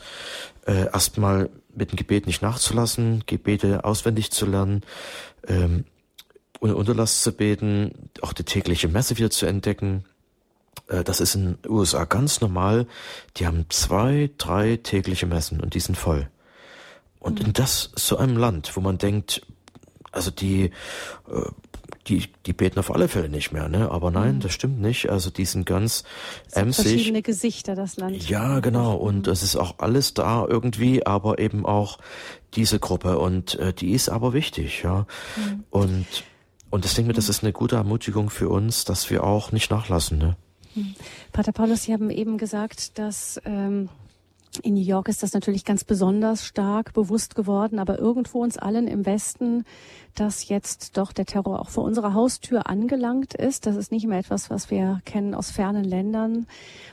Äh, 0.66 0.86
erstmal 0.86 1.50
mit 1.76 1.92
dem 1.92 1.98
Gebet 1.98 2.28
nicht 2.28 2.42
nachzulassen, 2.42 3.24
Gebete 3.26 3.84
auswendig 3.84 4.32
zu 4.32 4.46
lernen, 4.46 4.82
ähm, 5.48 5.86
ohne 6.62 6.76
Unterlass 6.76 7.22
zu 7.22 7.32
beten, 7.32 8.10
auch 8.22 8.34
die 8.34 8.44
tägliche 8.44 8.88
Messe 8.88 9.18
wieder 9.18 9.30
zu 9.30 9.46
entdecken. 9.46 10.06
Äh, 10.88 11.04
das 11.04 11.20
ist 11.20 11.36
in 11.36 11.58
den 11.62 11.72
USA 11.72 12.06
ganz 12.06 12.42
normal. 12.42 12.88
Die 13.38 13.48
haben 13.48 13.66
zwei, 13.70 14.30
drei 14.38 14.78
tägliche 14.78 15.26
Messen 15.26 15.60
und 15.60 15.74
die 15.74 15.80
sind 15.80 15.98
voll. 15.98 16.30
Und 17.20 17.40
mhm. 17.40 17.48
in 17.48 17.54
das 17.54 17.92
so 17.96 18.18
einem 18.18 18.38
Land, 18.38 18.76
wo 18.76 18.82
man 18.82 18.98
denkt, 18.98 19.42
also 20.12 20.32
die, 20.32 20.66
äh, 20.66 20.72
die, 22.10 22.28
die 22.46 22.54
beten 22.54 22.80
auf 22.80 22.94
alle 22.94 23.08
Fälle 23.08 23.30
nicht 23.30 23.52
mehr, 23.52 23.70
ne? 23.70 23.92
Aber 23.92 24.12
nein, 24.12 24.36
mhm. 24.36 24.40
das 24.42 24.54
stimmt 24.54 24.82
nicht. 24.82 25.10
Also 25.10 25.30
die 25.30 25.46
sind 25.46 25.66
ganz 25.66 26.04
emsig. 26.52 26.88
Verschiedene 26.88 27.22
Gesichter, 27.22 27.76
das 27.76 27.98
Land. 27.98 28.28
Ja, 28.28 28.60
genau. 28.60 28.96
Und 28.96 29.28
es 29.28 29.44
ist 29.44 29.56
auch 29.56 29.76
alles 29.78 30.14
da 30.14 30.46
irgendwie, 30.48 31.06
aber 31.06 31.40
eben 31.40 31.66
auch 31.66 32.00
diese 32.56 32.80
Gruppe. 32.80 33.20
Und 33.20 33.56
äh, 33.60 33.74
die 33.74 33.92
ist 33.92 34.10
aber 34.10 34.34
wichtig, 34.34 34.84
ja. 34.84 35.06
Mhm. 35.38 35.64
Und 35.70 36.06
und 36.72 36.86
ich 36.86 36.94
denke 36.94 37.08
mir, 37.08 37.14
das 37.14 37.30
ist 37.30 37.44
eine 37.44 37.52
gute 37.52 37.78
Ermutigung 37.78 38.30
für 38.30 38.50
uns, 38.50 38.86
dass 38.86 39.10
wir 39.10 39.24
auch 39.24 39.52
nicht 39.52 39.72
nachlassen. 39.72 40.20
Ne? 40.20 40.36
Mhm. 40.76 40.96
Pater 41.32 41.52
Paulus, 41.52 41.84
Sie 41.84 41.94
haben 41.94 42.12
eben 42.12 42.38
gesagt, 42.38 43.00
dass 43.00 43.42
ähm, 43.46 43.90
in 44.64 44.74
New 44.74 44.82
York 44.82 45.08
ist 45.10 45.22
das 45.22 45.34
natürlich 45.34 45.64
ganz 45.64 45.84
besonders 45.84 46.44
stark 46.44 46.94
bewusst 46.94 47.36
geworden, 47.36 47.78
aber 47.78 48.00
irgendwo 48.00 48.42
uns 48.42 48.58
allen 48.58 48.88
im 48.88 49.06
Westen, 49.06 49.64
dass 50.16 50.50
jetzt 50.50 50.98
doch 50.98 51.12
der 51.12 51.26
Terror 51.26 51.60
auch 51.60 51.70
vor 51.70 51.84
unserer 51.84 52.14
Haustür 52.14 52.68
angelangt 52.68 53.36
ist. 53.36 53.66
Das 53.66 53.76
ist 53.76 53.92
nicht 53.92 54.08
mehr 54.08 54.20
etwas, 54.20 54.50
was 54.50 54.72
wir 54.72 55.02
kennen 55.06 55.36
aus 55.36 55.52
fernen 55.52 55.84
Ländern 55.84 56.48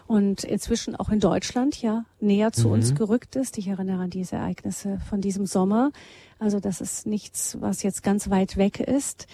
und 0.06 0.44
inzwischen 0.44 0.96
auch 0.96 1.08
in 1.08 1.18
Deutschland 1.18 1.80
ja 1.80 2.04
näher 2.20 2.52
zu 2.52 2.68
mhm. 2.68 2.74
uns 2.74 2.94
gerückt 2.94 3.36
ist. 3.36 3.56
Ich 3.58 3.68
erinnere 3.68 4.02
an 4.02 4.10
diese 4.10 4.36
Ereignisse 4.36 4.98
von 5.08 5.20
diesem 5.20 5.46
Sommer. 5.46 5.92
Also 6.38 6.60
das 6.60 6.82
ist 6.82 7.06
nichts, 7.06 7.56
was 7.60 7.82
jetzt 7.82 8.02
ganz 8.02 8.28
weit 8.28 8.58
weg 8.58 8.80
ist. 8.80 9.26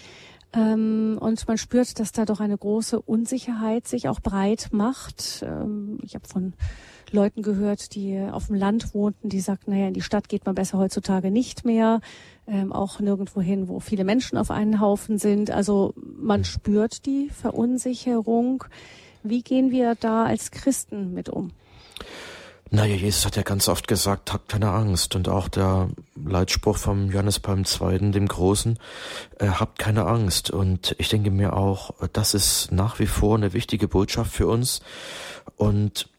Ähm, 0.53 1.17
und 1.19 1.47
man 1.47 1.57
spürt, 1.57 1.99
dass 1.99 2.11
da 2.11 2.25
doch 2.25 2.39
eine 2.39 2.57
große 2.57 3.01
Unsicherheit 3.01 3.87
sich 3.87 4.07
auch 4.07 4.19
breit 4.19 4.69
macht. 4.71 5.43
Ähm, 5.43 5.97
ich 6.03 6.15
habe 6.15 6.27
von 6.27 6.53
Leuten 7.11 7.41
gehört, 7.41 7.95
die 7.95 8.19
auf 8.19 8.47
dem 8.47 8.55
Land 8.55 8.93
wohnten, 8.93 9.29
die 9.29 9.39
sagten, 9.39 9.71
naja, 9.71 9.87
in 9.87 9.93
die 9.93 10.01
Stadt 10.01 10.29
geht 10.29 10.45
man 10.45 10.55
besser 10.55 10.77
heutzutage 10.77 11.31
nicht 11.31 11.65
mehr, 11.65 12.01
ähm, 12.47 12.71
auch 12.71 12.99
nirgendwo 12.99 13.41
hin, 13.41 13.67
wo 13.67 13.79
viele 13.79 14.03
Menschen 14.03 14.37
auf 14.37 14.51
einen 14.51 14.79
Haufen 14.79 15.17
sind. 15.17 15.51
Also 15.51 15.93
man 15.95 16.43
spürt 16.43 17.05
die 17.05 17.29
Verunsicherung. 17.29 18.63
Wie 19.23 19.41
gehen 19.41 19.71
wir 19.71 19.95
da 19.95 20.25
als 20.25 20.51
Christen 20.51 21.13
mit 21.13 21.29
um? 21.29 21.51
Naja, 22.75 22.95
Jesus 22.95 23.23
hat 23.27 23.35
ja 23.35 23.43
ganz 23.43 23.67
oft 23.67 23.87
gesagt, 23.87 24.33
habt 24.33 24.49
keine 24.49 24.71
Angst. 24.71 25.15
Und 25.15 25.29
auch 25.29 25.47
der 25.47 25.91
Leitspruch 26.15 26.77
vom 26.77 27.11
Johannes 27.11 27.39
Palm 27.39 27.65
II., 27.65 28.09
dem 28.09 28.27
Großen, 28.27 28.79
äh, 29.37 29.45
habt 29.45 29.77
keine 29.77 30.07
Angst. 30.07 30.49
Und 30.49 30.95
ich 30.97 31.07
denke 31.07 31.29
mir 31.29 31.55
auch, 31.55 31.93
das 32.13 32.33
ist 32.33 32.71
nach 32.71 32.97
wie 32.97 33.05
vor 33.05 33.37
eine 33.37 33.53
wichtige 33.53 33.87
Botschaft 33.87 34.33
für 34.33 34.47
uns. 34.47 34.81
Und 35.55 36.09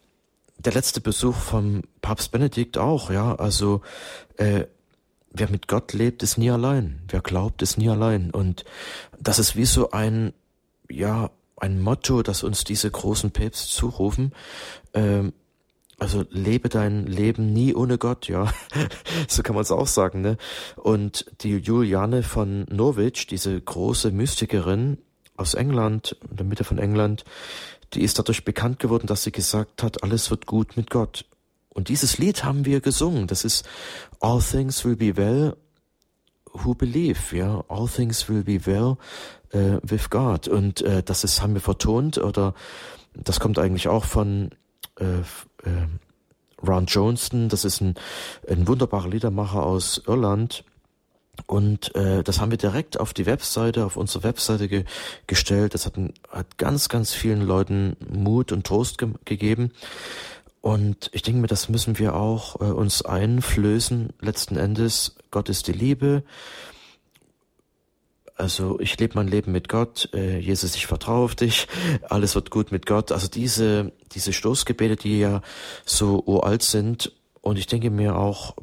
der 0.56 0.72
letzte 0.74 1.00
Besuch 1.00 1.34
vom 1.34 1.82
Papst 2.02 2.30
Benedikt 2.30 2.78
auch, 2.78 3.10
ja. 3.10 3.34
Also 3.34 3.80
äh, 4.36 4.66
wer 5.32 5.50
mit 5.50 5.66
Gott 5.66 5.92
lebt, 5.92 6.22
ist 6.22 6.38
nie 6.38 6.52
allein. 6.52 7.02
Wer 7.08 7.20
glaubt, 7.20 7.62
ist 7.62 7.78
nie 7.78 7.88
allein. 7.88 8.30
Und 8.30 8.64
das 9.18 9.40
ist 9.40 9.56
wie 9.56 9.66
so 9.66 9.90
ein, 9.90 10.32
ja, 10.88 11.32
ein 11.56 11.80
Motto, 11.80 12.22
das 12.22 12.44
uns 12.44 12.62
diese 12.62 12.88
großen 12.92 13.32
Päpste 13.32 13.68
zurufen. 13.68 14.32
Ähm, 14.92 15.32
also 15.98 16.24
lebe 16.30 16.68
dein 16.68 17.06
Leben 17.06 17.52
nie 17.52 17.74
ohne 17.74 17.98
Gott, 17.98 18.28
ja. 18.28 18.52
so 19.28 19.42
kann 19.42 19.54
man 19.54 19.62
es 19.62 19.70
auch 19.70 19.86
sagen, 19.86 20.20
ne? 20.20 20.36
Und 20.76 21.26
die 21.42 21.56
Juliane 21.56 22.22
von 22.22 22.66
Norwich, 22.70 23.26
diese 23.26 23.60
große 23.60 24.10
Mystikerin 24.10 24.98
aus 25.36 25.54
England, 25.54 26.16
in 26.30 26.36
der 26.36 26.46
Mitte 26.46 26.64
von 26.64 26.78
England, 26.78 27.24
die 27.92 28.02
ist 28.02 28.18
dadurch 28.18 28.44
bekannt 28.44 28.80
geworden, 28.80 29.06
dass 29.06 29.22
sie 29.22 29.32
gesagt 29.32 29.82
hat, 29.82 30.02
alles 30.02 30.30
wird 30.30 30.46
gut 30.46 30.76
mit 30.76 30.90
Gott. 30.90 31.26
Und 31.68 31.88
dieses 31.88 32.18
Lied 32.18 32.44
haben 32.44 32.64
wir 32.64 32.80
gesungen. 32.80 33.26
Das 33.26 33.44
ist 33.44 33.66
All 34.20 34.40
Things 34.40 34.84
Will 34.84 34.96
Be 34.96 35.16
Well 35.16 35.56
Who 36.52 36.74
Believe, 36.74 37.36
ja. 37.36 37.64
All 37.68 37.88
Things 37.88 38.28
Will 38.28 38.44
Be 38.44 38.64
Well 38.66 38.96
uh, 39.54 39.78
with 39.82 40.10
God. 40.10 40.48
Und 40.48 40.82
äh, 40.82 41.02
das 41.02 41.24
ist, 41.24 41.42
haben 41.42 41.54
wir 41.54 41.60
vertont 41.60 42.18
oder 42.18 42.54
das 43.14 43.40
kommt 43.40 43.58
eigentlich 43.58 43.88
auch 43.88 44.04
von 44.04 44.50
äh, 44.98 45.22
äh, 45.64 46.66
Ron 46.66 46.86
Johnston. 46.86 47.48
Das 47.48 47.64
ist 47.64 47.80
ein, 47.80 47.94
ein 48.48 48.66
wunderbarer 48.68 49.08
Liedermacher 49.08 49.62
aus 49.62 50.02
Irland 50.06 50.64
und 51.46 51.94
äh, 51.94 52.22
das 52.22 52.40
haben 52.40 52.50
wir 52.50 52.58
direkt 52.58 52.98
auf 52.98 53.12
die 53.12 53.26
Webseite, 53.26 53.84
auf 53.84 53.96
unsere 53.96 54.24
Webseite 54.24 54.68
ge 54.68 54.84
gestellt. 55.26 55.74
Das 55.74 55.84
hat, 55.86 55.94
hat 56.30 56.58
ganz, 56.58 56.88
ganz 56.88 57.12
vielen 57.12 57.42
Leuten 57.42 57.96
Mut 58.08 58.52
und 58.52 58.66
Trost 58.66 58.98
ge 58.98 59.08
gegeben. 59.24 59.72
Und 60.60 61.10
ich 61.12 61.22
denke 61.22 61.40
mir, 61.42 61.46
das 61.46 61.68
müssen 61.68 61.98
wir 61.98 62.14
auch 62.14 62.60
äh, 62.60 62.64
uns 62.64 63.02
einflößen. 63.02 64.10
Letzten 64.20 64.56
Endes, 64.56 65.16
Gott 65.30 65.50
ist 65.50 65.66
die 65.66 65.72
Liebe. 65.72 66.22
Also 68.36 68.80
ich 68.80 68.98
lebe 68.98 69.14
mein 69.14 69.28
Leben 69.28 69.52
mit 69.52 69.68
Gott. 69.68 70.08
Äh, 70.12 70.38
Jesus, 70.38 70.74
ich 70.74 70.86
vertraue 70.86 71.24
auf 71.24 71.34
dich. 71.34 71.68
Alles 72.08 72.34
wird 72.34 72.50
gut 72.50 72.72
mit 72.72 72.86
Gott. 72.86 73.12
Also 73.12 73.28
diese, 73.28 73.92
diese 74.12 74.32
Stoßgebete, 74.32 74.96
die 74.96 75.20
ja 75.20 75.40
so 75.84 76.22
uralt 76.26 76.62
sind. 76.62 77.12
Und 77.40 77.58
ich 77.58 77.66
denke 77.66 77.90
mir 77.90 78.16
auch, 78.16 78.56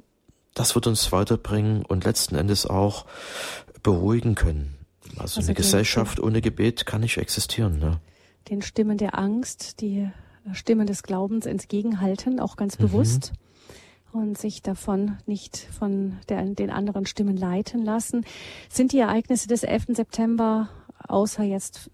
das 0.54 0.76
wird 0.76 0.88
uns 0.88 1.12
weiterbringen 1.12 1.86
und 1.86 2.04
letzten 2.04 2.36
Endes 2.36 2.66
auch 2.66 3.06
beruhigen 3.84 4.36
können. 4.36 4.76
Also, 5.18 5.40
also 5.40 5.42
eine 5.42 5.54
Gesellschaft 5.56 6.20
ohne 6.20 6.42
Gebet 6.42 6.86
kann 6.86 7.02
nicht 7.02 7.18
existieren. 7.18 7.80
Ne? 7.80 8.00
Den 8.50 8.62
Stimmen 8.62 8.98
der 8.98 9.18
Angst, 9.18 9.82
die 9.82 10.10
Stimmen 10.54 10.88
des 10.88 11.04
Glaubens 11.04 11.46
entgegenhalten, 11.46 12.40
auch 12.40 12.58
ganz 12.58 12.78
mhm. 12.78 12.84
Und 14.14 14.38
sich 14.38 14.62
davon 14.62 15.18
nicht 15.26 15.58
von 15.58 16.18
der, 16.28 16.44
den 16.44 16.70
anderen 16.70 17.06
Stimmen 17.06 17.38
leiten 17.38 17.82
lassen. 17.82 18.26
Sind 18.70 18.92
die 18.92 19.00
Ereignisse 19.00 19.48
des 19.48 19.64
11. 19.64 19.96
September, 19.96 20.70
außer 21.08 21.44
jetzt 21.44 21.90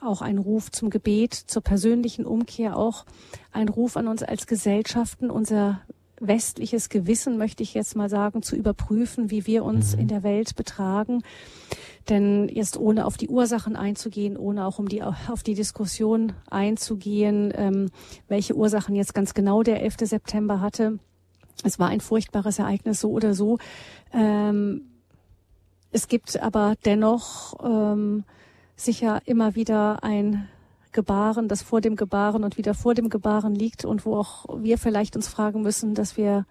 auch 0.00 0.22
ein 0.22 0.38
Ruf 0.38 0.70
zum 0.70 0.90
Gebet, 0.90 1.34
zur 1.34 1.62
persönlichen 1.62 2.24
Umkehr, 2.24 2.76
auch 2.76 3.04
ein 3.52 3.68
Ruf 3.68 3.96
an 3.96 4.06
uns 4.06 4.22
als 4.22 4.46
Gesellschaften, 4.46 5.30
unser 5.30 5.80
westliches 6.20 6.88
Gewissen, 6.88 7.36
möchte 7.36 7.62
ich 7.62 7.74
jetzt 7.74 7.96
mal 7.96 8.08
sagen, 8.08 8.42
zu 8.42 8.56
überprüfen, 8.56 9.30
wie 9.30 9.46
wir 9.46 9.64
uns 9.64 9.94
mhm. 9.94 10.02
in 10.02 10.08
der 10.08 10.22
Welt 10.22 10.56
betragen. 10.56 11.22
Denn 12.08 12.48
jetzt 12.48 12.76
ohne 12.76 13.04
auf 13.04 13.16
die 13.16 13.28
Ursachen 13.28 13.74
einzugehen, 13.74 14.36
ohne 14.36 14.64
auch 14.64 14.78
um 14.78 14.88
die, 14.88 15.02
auf 15.02 15.42
die 15.42 15.54
Diskussion 15.54 16.32
einzugehen, 16.48 17.52
ähm, 17.54 17.90
welche 18.28 18.54
Ursachen 18.54 18.94
jetzt 18.94 19.12
ganz 19.12 19.34
genau 19.34 19.62
der 19.62 19.82
11. 19.82 19.96
September 20.02 20.60
hatte. 20.60 20.98
Es 21.62 21.78
war 21.78 21.88
ein 21.88 22.00
furchtbares 22.00 22.58
Ereignis, 22.58 23.00
so 23.00 23.10
oder 23.10 23.34
so. 23.34 23.58
Ähm, 24.12 24.82
es 25.90 26.08
gibt 26.08 26.40
aber 26.40 26.74
dennoch 26.84 27.54
ähm, 27.64 28.24
sicher 28.76 29.22
immer 29.24 29.54
wieder 29.54 30.04
ein 30.04 30.48
Gebaren, 30.92 31.48
das 31.48 31.62
vor 31.62 31.80
dem 31.80 31.96
Gebaren 31.96 32.44
und 32.44 32.56
wieder 32.56 32.74
vor 32.74 32.94
dem 32.94 33.10
Gebaren 33.10 33.54
liegt 33.54 33.84
und 33.84 34.06
wo 34.06 34.16
auch 34.16 34.46
wir 34.62 34.78
vielleicht 34.78 35.16
uns 35.16 35.28
fragen 35.28 35.62
müssen, 35.62 35.94
dass 35.94 36.16
wir 36.16 36.46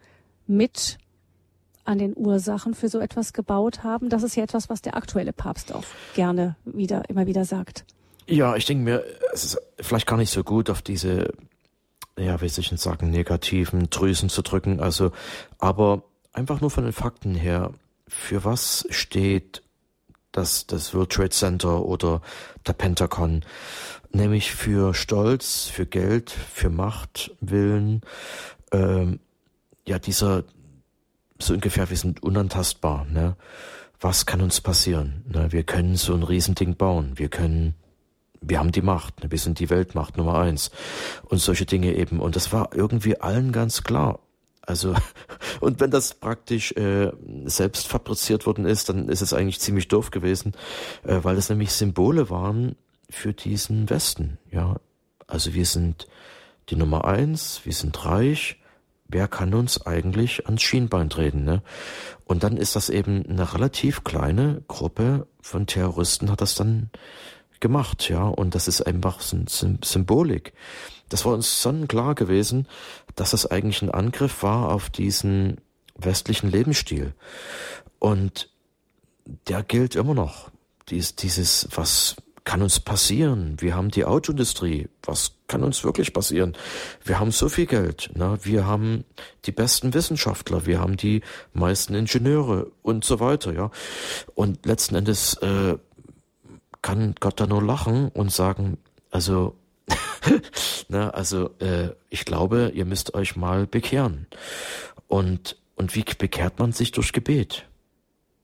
mit 0.48 0.98
an 1.84 2.00
den 2.00 2.14
Ursachen 2.16 2.74
für 2.74 2.90
so 2.90 3.00
etwas 3.00 3.34
gebaut 3.34 3.84
haben. 3.84 4.10
Das 4.10 4.24
ist 4.24 4.36
ja 4.36 4.44
etwas, 4.44 4.70
was 4.70 4.82
der 4.82 4.96
aktuelle 4.96 5.34
Papst 5.34 5.74
auch 5.74 5.84
gerne 6.16 6.56
wieder, 6.66 7.10
immer 7.10 7.28
wieder 7.28 7.46
sagt. 7.46 7.86
Ja, 8.28 8.56
ich 8.56 8.66
denke 8.66 8.84
mir, 8.84 9.04
es 9.34 9.44
ist 9.46 9.62
vielleicht 9.80 10.08
gar 10.08 10.18
nicht 10.18 10.32
so 10.32 10.44
gut, 10.44 10.70
auf 10.70 10.82
diese, 10.82 11.32
ja, 12.18 12.42
wie 12.42 12.50
soll 12.50 12.62
ich 12.62 12.70
denn 12.70 12.78
sagen, 12.78 13.10
negativen 13.10 13.90
Drüsen 13.90 14.30
zu 14.30 14.42
drücken. 14.42 14.80
Also, 14.80 15.12
aber 15.58 16.04
einfach 16.34 16.62
nur 16.62 16.72
von 16.72 16.84
den 16.84 16.94
Fakten 16.94 17.36
her, 17.36 17.72
für 18.08 18.44
was 18.44 18.86
steht 18.90 19.62
das, 20.32 20.68
das 20.68 20.94
World 20.94 21.12
Trade 21.12 21.30
Center 21.30 21.84
oder 21.86 22.22
der 22.66 22.74
Pentagon? 22.74 23.44
nämlich 24.16 24.52
für 24.52 24.94
Stolz, 24.94 25.66
für 25.66 25.86
Geld, 25.86 26.32
für 26.32 26.70
Macht, 26.70 27.32
Willen, 27.42 28.02
ähm, 28.72 29.20
ja, 29.86 30.00
dieser, 30.00 30.44
so 31.38 31.54
ungefähr, 31.54 31.90
wir 31.90 31.98
sind 31.98 32.24
unantastbar, 32.24 33.06
ne? 33.06 33.36
Was 34.00 34.26
kann 34.26 34.42
uns 34.42 34.60
passieren? 34.62 35.24
Ne? 35.28 35.52
Wir 35.52 35.64
können 35.64 35.96
so 35.96 36.14
ein 36.14 36.24
Riesending 36.24 36.76
bauen. 36.76 37.14
Wir 37.16 37.30
können, 37.30 37.76
wir 38.48 38.60
haben 38.60 38.72
die 38.72 38.82
Macht. 38.82 39.24
Ne? 39.24 39.32
Wir 39.32 39.40
sind 39.40 39.60
die 39.60 39.70
Weltmacht 39.70 40.18
Nummer 40.18 40.40
eins. 40.40 40.72
Und 41.24 41.40
solche 41.40 41.66
Dinge 41.66 41.94
eben. 41.96 42.20
Und 42.20 42.36
das 42.36 42.54
war 42.54 42.70
irgendwie 42.74 43.20
allen 43.20 43.52
ganz 43.52 43.84
klar. 43.84 44.20
Also, 44.62 44.96
und 45.60 45.80
wenn 45.80 45.92
das 45.92 46.16
praktisch 46.16 46.72
äh, 46.74 47.12
selbst 47.46 47.88
fabriziert 47.88 48.46
worden 48.46 48.66
ist, 48.66 48.90
dann 48.90 49.10
ist 49.10 49.22
es 49.22 49.34
eigentlich 49.34 49.60
ziemlich 49.60 49.88
doof 49.88 50.12
gewesen, 50.12 50.54
äh, 51.04 51.20
weil 51.22 51.36
das 51.36 51.50
nämlich 51.50 51.72
Symbole 51.72 52.30
waren 52.30 52.76
für 53.10 53.34
diesen 53.34 53.90
Westen. 53.90 54.38
Ja, 54.52 54.78
also 55.28 55.54
wir 55.54 55.66
sind 55.66 56.08
die 56.70 56.76
Nummer 56.76 57.06
eins, 57.06 57.62
wir 57.64 57.74
sind 57.74 58.06
reich. 58.06 58.60
Wer 59.08 59.28
kann 59.28 59.54
uns 59.54 59.86
eigentlich 59.86 60.48
ans 60.48 60.64
Schienbein 60.64 61.12
treten? 61.12 61.44
Ne? 61.44 61.62
Und 62.24 62.42
dann 62.42 62.58
ist 62.58 62.76
das 62.76 62.90
eben 62.90 63.24
eine 63.28 63.54
relativ 63.54 64.04
kleine 64.04 64.64
Gruppe 64.68 65.28
von 65.42 65.68
Terroristen 65.68 66.32
hat 66.32 66.42
das 66.42 66.56
dann 66.56 66.90
gemacht, 67.66 68.10
ja. 68.10 68.28
Und 68.28 68.54
das 68.54 68.68
ist 68.68 68.84
einfach 68.84 69.22
Symbolik. 69.22 70.54
Das 71.10 71.26
war 71.26 71.34
uns 71.34 71.64
sonnenklar 71.64 72.14
gewesen, 72.14 72.68
dass 73.16 73.32
das 73.32 73.48
eigentlich 73.48 73.82
ein 73.82 73.90
Angriff 73.90 74.44
war 74.44 74.72
auf 74.72 74.92
diesen 74.92 75.58
westlichen 75.98 76.52
Lebensstil. 76.52 77.16
Und 77.98 78.50
der 79.48 79.64
gilt 79.64 79.96
immer 79.96 80.14
noch. 80.14 80.52
Dies, 80.90 81.16
dieses, 81.16 81.68
was 81.74 82.18
kann 82.44 82.62
uns 82.62 82.80
passieren? 82.80 83.56
Wir 83.60 83.76
haben 83.76 83.90
die 83.90 84.06
Autoindustrie. 84.06 84.88
Was 85.02 85.32
kann 85.48 85.64
uns 85.64 85.84
wirklich 85.84 86.14
passieren? 86.14 86.56
Wir 87.04 87.20
haben 87.20 87.32
so 87.32 87.50
viel 87.50 87.66
Geld. 87.66 88.12
Ne? 88.14 88.38
Wir 88.44 88.68
haben 88.68 89.06
die 89.46 89.52
besten 89.52 89.96
Wissenschaftler. 89.96 90.68
Wir 90.68 90.80
haben 90.80 90.98
die 90.98 91.22
meisten 91.54 91.96
Ingenieure 91.96 92.72
und 92.84 93.04
so 93.04 93.20
weiter. 93.20 93.52
Ja. 93.54 93.72
Und 94.36 94.68
letzten 94.68 94.94
Endes 94.94 95.34
äh, 95.38 95.78
kann 96.86 97.16
Gott 97.20 97.40
da 97.40 97.48
nur 97.48 97.64
lachen 97.64 98.10
und 98.10 98.32
sagen, 98.32 98.78
also 99.10 99.56
Na, 100.88 101.10
also 101.10 101.50
äh, 101.58 101.90
ich 102.12 102.26
glaube, 102.26 102.72
ihr 102.76 102.86
müsst 102.86 103.16
euch 103.16 103.36
mal 103.36 103.66
bekehren. 103.66 104.28
Und, 105.08 105.58
und 105.76 105.96
wie 105.96 106.04
bekehrt 106.04 106.60
man 106.60 106.74
sich 106.74 106.92
durch 106.92 107.12
Gebet? 107.12 107.66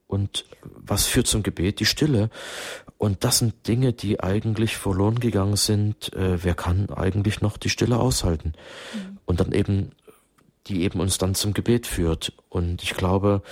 Und 0.08 0.46
was 0.64 1.06
führt 1.06 1.28
zum 1.28 1.44
Gebet? 1.44 1.80
Die 1.80 1.86
Stille. 1.86 2.32
Und 2.98 3.24
das 3.24 3.38
sind 3.38 3.68
Dinge, 3.68 3.94
die 3.94 4.20
eigentlich 4.20 4.76
verloren 4.76 5.20
gegangen 5.20 5.56
sind. 5.56 6.12
Äh, 6.14 6.44
wer 6.44 6.56
kann 6.56 6.90
eigentlich 6.90 7.42
noch 7.42 7.58
die 7.58 7.70
Stille 7.70 8.00
aushalten? 8.00 8.54
Mhm. 8.94 9.20
Und 9.26 9.40
dann 9.40 9.52
eben, 9.52 9.92
die 10.66 10.82
eben 10.82 11.00
uns 11.00 11.20
dann 11.20 11.36
zum 11.36 11.54
Gebet 11.54 11.86
führt. 11.86 12.34
Und 12.50 12.82
ich 12.82 12.96
glaube, 12.96 13.44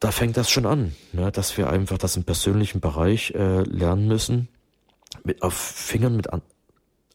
da 0.00 0.10
fängt 0.10 0.36
das 0.36 0.50
schon 0.50 0.66
an, 0.66 0.94
ne, 1.12 1.30
dass 1.30 1.56
wir 1.56 1.70
einfach 1.70 1.98
das 1.98 2.16
im 2.16 2.24
persönlichen 2.24 2.80
Bereich 2.80 3.32
äh, 3.32 3.62
lernen 3.62 4.08
müssen, 4.08 4.48
mit 5.24 5.42
auf 5.42 5.54
Fingern 5.54 6.16
mit 6.16 6.32
an, 6.32 6.42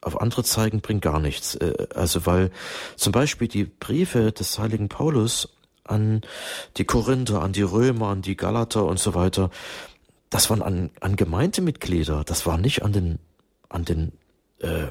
auf 0.01 0.19
andere 0.19 0.43
zeigen 0.43 0.81
bringt 0.81 1.01
gar 1.01 1.19
nichts. 1.19 1.55
Äh, 1.55 1.87
also 1.95 2.25
weil 2.25 2.51
zum 2.95 3.11
Beispiel 3.11 3.47
die 3.47 3.65
Briefe 3.65 4.31
des 4.31 4.57
heiligen 4.57 4.89
Paulus 4.89 5.49
an 5.83 6.21
die 6.77 6.85
Korinther, 6.85 7.41
an 7.41 7.53
die 7.53 7.61
Römer, 7.61 8.07
an 8.07 8.21
die 8.21 8.37
Galater 8.37 8.85
und 8.85 8.99
so 8.99 9.13
weiter, 9.13 9.49
das 10.29 10.49
waren 10.49 10.61
an, 10.61 10.89
an 11.01 11.17
Gemeindemitglieder, 11.17 12.23
das 12.23 12.45
war 12.45 12.57
nicht 12.57 12.83
an 12.83 12.93
den, 12.93 13.19
an 13.67 13.83
den 13.83 14.13
äh, 14.59 14.87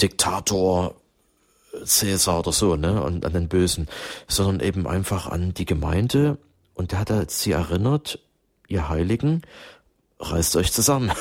Diktator 0.00 0.94
Cäsar 1.84 2.40
oder 2.40 2.52
so, 2.52 2.76
ne, 2.76 3.02
und 3.02 3.24
an 3.24 3.32
den 3.32 3.48
Bösen, 3.48 3.88
sondern 4.28 4.60
eben 4.60 4.86
einfach 4.86 5.26
an 5.26 5.54
die 5.54 5.64
Gemeinde 5.64 6.38
und 6.74 6.92
der 6.92 7.00
hat 7.00 7.30
sie 7.30 7.52
erinnert, 7.52 8.18
ihr 8.68 8.88
Heiligen, 8.88 9.42
reißt 10.18 10.56
euch 10.56 10.72
zusammen. 10.72 11.12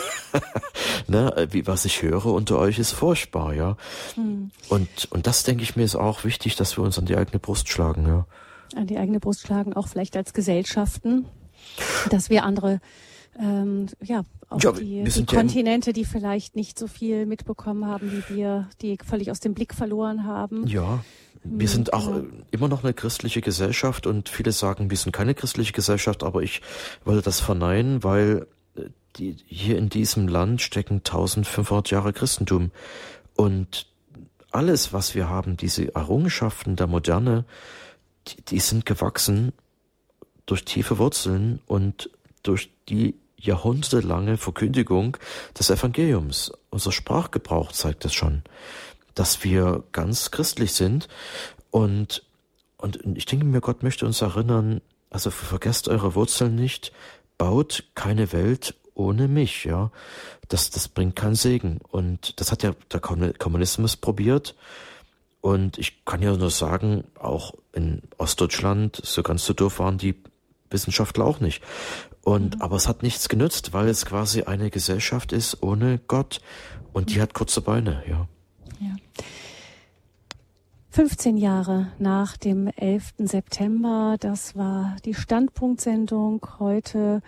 ne, 1.08 1.48
wie 1.52 1.68
was 1.68 1.86
ich 1.86 2.02
höre 2.02 2.28
unter 2.28 2.60
euch 2.60 2.80
ist 2.80 2.92
furchtbar, 2.92 3.54
ja. 3.54 3.78
Hm. 4.16 4.52
Und 4.70 5.08
und 5.12 5.28
das 5.28 5.44
denke 5.44 5.64
ich 5.64 5.76
mir 5.76 5.84
ist 5.84 5.96
auch 5.96 6.24
wichtig, 6.24 6.56
dass 6.56 6.78
wir 6.78 6.84
uns 6.84 7.00
an 7.00 7.06
die 7.06 7.18
eigene 7.18 7.40
Brust 7.40 7.70
schlagen, 7.70 8.08
ja. 8.08 8.26
An 8.76 8.88
die 8.88 8.98
eigene 8.98 9.20
Brust 9.20 9.42
schlagen, 9.42 9.74
auch 9.74 9.88
vielleicht 9.88 10.16
als 10.16 10.34
Gesellschaften, 10.34 11.26
dass 12.10 12.30
wir 12.30 12.46
andere 12.46 12.80
ähm, 13.40 13.88
ja, 14.04 14.24
auch 14.50 14.62
ja, 14.62 14.72
die, 14.74 15.04
die 15.04 15.26
Kontinente, 15.26 15.94
die 15.94 16.06
vielleicht 16.06 16.56
nicht 16.56 16.78
so 16.78 16.88
viel 16.88 17.26
mitbekommen 17.26 17.86
haben 17.86 18.12
wie 18.12 18.36
wir, 18.36 18.70
die 18.82 18.98
völlig 19.06 19.32
aus 19.32 19.40
dem 19.40 19.54
Blick 19.54 19.74
verloren 19.74 20.26
haben. 20.26 20.68
Ja, 20.68 21.04
wir 21.44 21.68
sind 21.68 21.94
auch 21.94 22.10
immer 22.52 22.68
noch 22.68 22.84
eine 22.84 22.94
christliche 22.94 23.42
Gesellschaft 23.42 24.06
und 24.06 24.30
viele 24.30 24.52
sagen, 24.52 24.90
wir 24.90 24.98
sind 24.98 25.12
keine 25.12 25.34
christliche 25.34 25.74
Gesellschaft, 25.74 26.24
aber 26.24 26.44
ich 26.44 26.62
wollte 27.04 27.24
das 27.24 27.40
verneinen, 27.40 28.04
weil 28.04 28.48
die, 29.18 29.38
hier 29.48 29.78
in 29.78 29.90
diesem 29.90 30.28
Land 30.28 30.62
stecken 30.62 30.98
1500 30.98 31.90
Jahre 31.92 32.14
Christentum. 32.14 32.72
Und 33.36 33.88
alles, 34.52 34.94
was 34.94 35.16
wir 35.16 35.30
haben, 35.30 35.58
diese 35.58 35.94
Errungenschaften 35.96 36.76
der 36.76 36.88
Moderne, 36.88 37.46
die, 38.28 38.42
die 38.44 38.60
sind 38.60 38.86
gewachsen 38.86 39.54
durch 40.46 40.66
tiefe 40.66 40.98
Wurzeln 40.98 41.62
und 41.66 42.10
durch 42.44 42.70
die 42.90 43.16
jahrhundertelange 43.38 44.38
Verkündigung 44.38 45.18
des 45.58 45.70
Evangeliums. 45.70 46.52
Unser 46.70 46.92
Sprachgebrauch 46.92 47.72
zeigt 47.72 48.06
es 48.06 48.14
schon, 48.14 48.44
dass 49.22 49.44
wir 49.44 49.84
ganz 49.92 50.32
christlich 50.32 50.74
sind 50.74 51.08
und, 51.70 52.24
und 52.78 52.98
ich 53.16 53.28
denke 53.28 53.46
mir, 53.46 53.62
Gott 53.62 53.84
möchte 53.84 54.08
uns 54.08 54.20
erinnern, 54.24 54.82
also 55.12 55.30
vergesst 55.30 55.88
eure 55.88 56.16
Wurzeln 56.16 56.56
nicht, 56.56 56.92
baut 57.38 57.84
keine 57.94 58.34
Welt 58.34 58.74
ohne 58.96 59.28
mich, 59.28 59.64
ja. 59.64 59.92
Das, 60.48 60.72
das 60.72 60.88
bringt 60.88 61.16
keinen 61.16 61.36
Segen. 61.36 61.78
Und 61.88 62.42
das 62.42 62.52
hat 62.52 62.64
ja 62.64 62.74
der 62.92 63.00
Kommunismus 63.00 63.96
probiert. 63.96 64.56
Und 65.40 65.78
ich 65.78 66.04
kann 66.04 66.24
ja 66.24 66.36
nur 66.36 66.50
sagen, 66.50 67.04
auch 67.20 67.54
in 67.74 68.02
Ostdeutschland, 68.18 69.00
so 69.04 69.22
ganz 69.22 69.46
so 69.46 69.54
doof 69.54 69.78
waren 69.78 70.00
die 70.00 70.16
Wissenschaftler 70.72 71.26
auch 71.26 71.40
nicht. 71.42 71.62
Und, 72.24 72.56
mhm. 72.56 72.62
aber 72.64 72.76
es 72.76 72.88
hat 72.88 73.04
nichts 73.04 73.30
genützt, 73.30 73.72
weil 73.72 73.88
es 73.88 74.04
quasi 74.04 74.42
eine 74.42 74.72
Gesellschaft 74.72 75.32
ist 75.32 75.62
ohne 75.62 76.00
Gott. 76.08 76.42
Und 76.92 77.14
die 77.14 77.22
hat 77.22 77.36
kurze 77.36 77.62
Beine, 77.62 78.04
ja. 78.10 78.28
Ja. 78.82 78.96
15 80.90 81.38
Jahre 81.38 81.88
nach 82.00 82.36
dem 82.36 82.68
11. 82.68 83.14
September, 83.20 84.18
das 84.20 84.58
war 84.58 84.98
die 85.06 85.14
Standpunktsendung 85.14 86.46
heute 86.60 87.22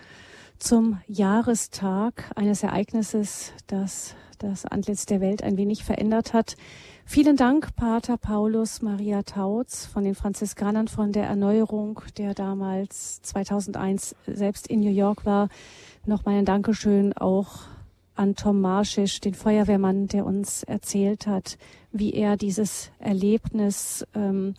zum 0.59 0.99
Jahrestag 1.07 2.31
eines 2.35 2.63
Ereignisses, 2.63 3.53
das 3.67 4.15
das 4.43 4.65
Antlitz 4.65 5.05
der 5.05 5.21
Welt 5.21 5.41
ein 5.41 5.57
wenig 5.57 5.83
verändert 5.83 6.33
hat. 6.33 6.57
Vielen 7.05 7.35
Dank, 7.35 7.75
Pater 7.75 8.17
Paulus 8.17 8.81
Maria 8.81 9.23
Tautz 9.23 9.85
von 9.85 10.03
den 10.03 10.15
Franziskanern 10.15 10.87
von 10.87 11.11
der 11.11 11.25
Erneuerung, 11.25 12.01
der 12.17 12.33
damals 12.33 13.21
2001 13.21 14.15
selbst 14.27 14.67
in 14.67 14.81
New 14.81 14.91
York 14.91 15.25
war. 15.25 15.49
Nochmal 16.05 16.35
ein 16.35 16.45
Dankeschön 16.45 17.13
auch 17.13 17.61
an 18.15 18.35
Tom 18.35 18.61
Marschisch, 18.61 19.19
den 19.19 19.33
Feuerwehrmann, 19.33 20.07
der 20.07 20.25
uns 20.25 20.63
erzählt 20.63 21.27
hat, 21.27 21.57
wie 21.91 22.13
er 22.13 22.37
dieses 22.37 22.91
Erlebnis 22.99 24.05
ähm, 24.13 24.55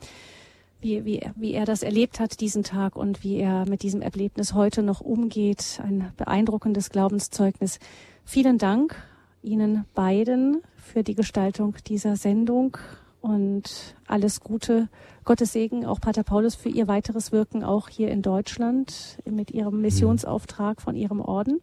wie, 0.84 1.04
wie, 1.04 1.20
wie 1.34 1.54
er 1.54 1.64
das 1.64 1.82
erlebt 1.82 2.20
hat, 2.20 2.40
diesen 2.40 2.62
Tag 2.62 2.94
und 2.94 3.24
wie 3.24 3.38
er 3.38 3.66
mit 3.66 3.82
diesem 3.82 4.02
Erlebnis 4.02 4.52
heute 4.52 4.82
noch 4.82 5.00
umgeht. 5.00 5.80
Ein 5.82 6.12
beeindruckendes 6.16 6.90
Glaubenszeugnis. 6.90 7.78
Vielen 8.24 8.58
Dank 8.58 8.94
Ihnen 9.42 9.86
beiden 9.94 10.62
für 10.76 11.02
die 11.02 11.14
Gestaltung 11.14 11.74
dieser 11.86 12.16
Sendung 12.16 12.76
und 13.22 13.96
alles 14.06 14.40
Gute. 14.40 14.88
Gottes 15.24 15.54
Segen, 15.54 15.86
auch 15.86 16.00
Pater 16.00 16.22
Paulus, 16.22 16.54
für 16.54 16.68
Ihr 16.68 16.86
weiteres 16.86 17.32
Wirken 17.32 17.64
auch 17.64 17.88
hier 17.88 18.10
in 18.10 18.20
Deutschland 18.20 19.18
mit 19.24 19.50
Ihrem 19.50 19.80
Missionsauftrag 19.80 20.82
von 20.82 20.96
Ihrem 20.96 21.20
Orden. 21.20 21.62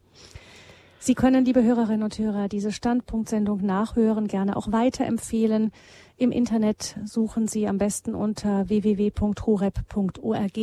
Sie 1.04 1.16
können, 1.16 1.46
liebe 1.46 1.64
Hörerinnen 1.64 2.04
und 2.04 2.20
Hörer, 2.20 2.48
diese 2.48 2.72
Standpunktsendung 2.72 3.66
nachhören, 3.66 4.28
gerne 4.28 4.56
auch 4.56 4.72
weiterempfehlen. 4.72 5.72
Im 6.16 6.32
Internet 6.32 6.96
suchen 7.06 7.48
Sie 7.48 7.68
am 7.68 7.80
besten 7.80 8.14
unter 8.14 8.70
www.horeb.org. 8.70 10.58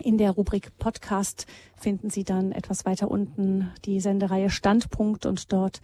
In 0.00 0.18
der 0.18 0.32
Rubrik 0.32 0.76
Podcast 0.78 1.46
finden 1.76 2.10
Sie 2.10 2.24
dann 2.24 2.50
etwas 2.50 2.84
weiter 2.86 3.08
unten 3.08 3.70
die 3.84 4.00
Sendereihe 4.00 4.50
Standpunkt 4.50 5.26
und 5.26 5.52
dort 5.52 5.80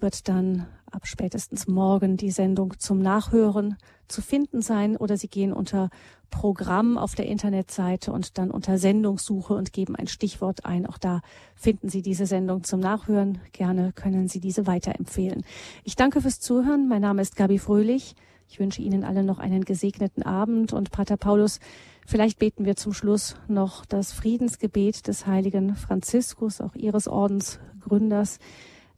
wird 0.00 0.26
dann 0.26 0.66
ab 0.90 1.06
spätestens 1.06 1.68
morgen 1.68 2.16
die 2.16 2.30
Sendung 2.30 2.78
zum 2.78 2.98
Nachhören 3.00 3.76
zu 4.12 4.22
finden 4.22 4.62
sein 4.62 4.96
oder 4.96 5.16
Sie 5.16 5.28
gehen 5.28 5.52
unter 5.52 5.90
Programm 6.30 6.96
auf 6.96 7.14
der 7.14 7.26
Internetseite 7.26 8.12
und 8.12 8.38
dann 8.38 8.50
unter 8.50 8.78
Sendungssuche 8.78 9.54
und 9.54 9.72
geben 9.72 9.96
ein 9.96 10.06
Stichwort 10.06 10.64
ein. 10.64 10.86
Auch 10.86 10.98
da 10.98 11.20
finden 11.54 11.88
Sie 11.88 12.02
diese 12.02 12.26
Sendung 12.26 12.64
zum 12.64 12.80
Nachhören. 12.80 13.38
Gerne 13.52 13.92
können 13.92 14.28
Sie 14.28 14.40
diese 14.40 14.66
weiterempfehlen. 14.66 15.44
Ich 15.84 15.96
danke 15.96 16.20
fürs 16.20 16.40
Zuhören. 16.40 16.88
Mein 16.88 17.02
Name 17.02 17.22
ist 17.22 17.36
Gabi 17.36 17.58
Fröhlich. 17.58 18.14
Ich 18.52 18.60
wünsche 18.60 18.82
Ihnen 18.82 19.02
allen 19.02 19.24
noch 19.24 19.38
einen 19.38 19.64
gesegneten 19.64 20.22
Abend 20.22 20.74
und 20.74 20.90
Pater 20.90 21.16
Paulus, 21.16 21.58
vielleicht 22.06 22.38
beten 22.38 22.66
wir 22.66 22.76
zum 22.76 22.92
Schluss 22.92 23.36
noch 23.48 23.86
das 23.86 24.12
Friedensgebet 24.12 25.06
des 25.06 25.26
heiligen 25.26 25.74
Franziskus, 25.74 26.60
auch 26.60 26.74
Ihres 26.74 27.08
Ordensgründers. 27.08 28.38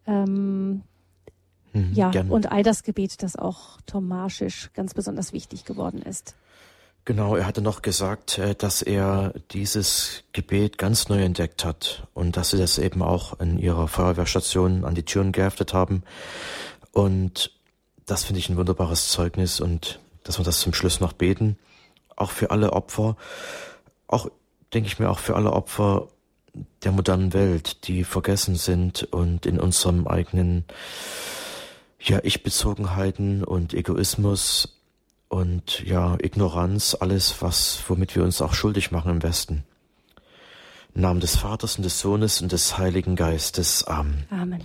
Ähm, 0.07 0.83
mhm, 1.75 1.93
ja, 1.93 2.11
gerne. 2.11 2.33
und 2.33 2.51
all 2.51 2.63
das 2.63 2.83
Gebet, 2.83 3.23
das 3.23 3.37
auch 3.37 3.79
Tomaschisch 3.87 4.71
ganz 4.73 4.95
besonders 4.95 5.33
wichtig 5.33 5.65
geworden 5.65 6.01
ist. 6.01 6.35
Genau, 7.07 7.37
er 7.37 7.47
hatte 7.47 7.61
noch 7.61 7.83
gesagt, 7.83 8.39
äh, 8.39 8.55
dass 8.55 8.81
er 8.81 9.35
dieses 9.51 10.25
Gebet 10.33 10.79
ganz 10.79 11.11
neu 11.11 11.23
entdeckt 11.23 11.65
hat 11.65 12.09
und 12.15 12.39
dass 12.39 12.51
sie 12.51 12.59
das 12.59 12.79
eben 12.79 13.03
auch 13.03 13.39
in 13.41 13.59
ihrer 13.59 13.89
Feuerwehrstation 13.89 14.87
an 14.87 14.95
die 14.95 15.03
Türen 15.03 15.33
geheftet 15.33 15.75
haben. 15.75 16.03
Und 16.93 17.51
das 18.07 18.25
finde 18.25 18.39
ich 18.39 18.49
ein 18.49 18.57
wunderbares 18.57 19.09
Zeugnis 19.09 19.61
und 19.61 20.01
dass 20.23 20.39
wir 20.39 20.45
das 20.47 20.61
zum 20.61 20.73
Schluss 20.73 21.01
noch 21.01 21.13
beten. 21.13 21.59
Auch 22.17 22.31
für 22.31 22.51
alle 22.51 22.73
Opfer, 22.73 23.17
auch 24.07 24.29
denke 24.73 24.87
ich 24.87 24.99
mir 24.99 25.11
auch 25.11 25.19
für 25.19 25.37
alle 25.37 25.53
Opfer 25.53 26.09
der 26.85 26.93
modernen 26.93 27.35
Welt, 27.35 27.87
die 27.87 28.05
vergessen 28.05 28.55
sind 28.55 29.03
und 29.13 29.45
in 29.45 29.61
unserem 29.61 30.07
eigenen 30.07 30.65
ja, 32.09 32.21
Ich-Bezogenheiten 32.23 33.45
und 33.45 33.75
Egoismus 33.75 34.81
und 35.29 35.83
ja, 35.85 36.17
Ignoranz, 36.23 36.97
alles, 36.99 37.41
was, 37.41 37.83
womit 37.89 38.15
wir 38.15 38.23
uns 38.23 38.43
auch 38.43 38.55
schuldig 38.55 38.91
machen 38.91 39.11
im 39.11 39.23
Westen. 39.23 39.65
Im 40.95 41.01
Namen 41.01 41.21
des 41.21 41.37
Vaters 41.37 41.77
und 41.77 41.83
des 41.83 41.99
Sohnes 41.99 42.41
und 42.41 42.53
des 42.53 42.79
Heiligen 42.79 43.17
Geistes. 43.17 43.85
Amen. 43.85 44.27
Amen. 44.31 44.63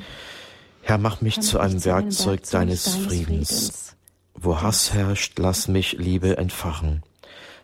Herr, 0.82 0.98
mach 0.98 1.22
mich 1.22 1.38
Herr, 1.38 1.44
zu 1.44 1.60
einem 1.60 1.84
Werkzeug, 1.86 2.42
Werkzeug 2.42 2.52
deines, 2.52 2.84
deines 2.84 3.06
Friedens. 3.06 3.50
Friedens. 3.50 3.96
Wo 4.36 4.62
Hass 4.62 4.94
herrscht, 4.94 5.40
lass 5.40 5.68
mich 5.68 5.94
Liebe 5.94 6.38
entfachen. 6.38 7.04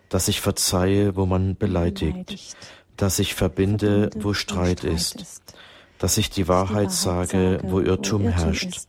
Dass 0.09 0.27
ich 0.27 0.41
verzeihe, 0.41 1.15
wo 1.15 1.25
man 1.25 1.55
beleidigt. 1.55 2.13
beleidigt. 2.13 2.57
Dass 2.97 3.19
ich 3.19 3.35
verbinde, 3.35 4.09
wo 4.15 4.33
Streit 4.33 4.83
ist. 4.83 5.43
Dass 5.99 6.17
ich 6.17 6.29
die 6.29 6.47
Wahrheit 6.47 6.91
sage, 6.91 7.59
wo 7.63 7.81
Irrtum 7.81 8.27
herrscht 8.27 8.87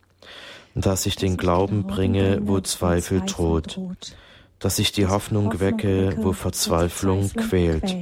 dass 0.77 1.07
ich 1.07 1.17
den 1.17 1.39
Glauben 1.39 1.85
bringe, 1.85 2.41
wo 2.43 2.61
Zweifel 2.61 3.23
droht, 3.23 3.81
dass 4.59 4.79
ich 4.79 4.93
die 4.93 5.07
Hoffnung 5.07 5.59
wecke, 5.59 6.15
wo 6.19 6.35
Verzweiflung 6.35 7.31
quält, 7.31 7.97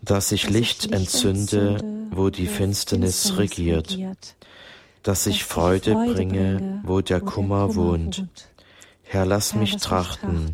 dass 0.00 0.32
ich 0.32 0.48
Licht 0.48 0.90
entzünde, 0.90 1.78
wo 2.10 2.30
die 2.30 2.46
Finsternis 2.46 3.36
regiert, 3.36 3.98
dass 5.02 5.26
ich 5.26 5.44
Freude 5.44 5.92
bringe, 5.92 6.80
wo 6.82 7.02
der 7.02 7.20
Kummer 7.20 7.74
wohnt. 7.74 8.26
Herr, 9.02 9.26
lass 9.26 9.54
mich 9.54 9.76
trachten, 9.76 10.52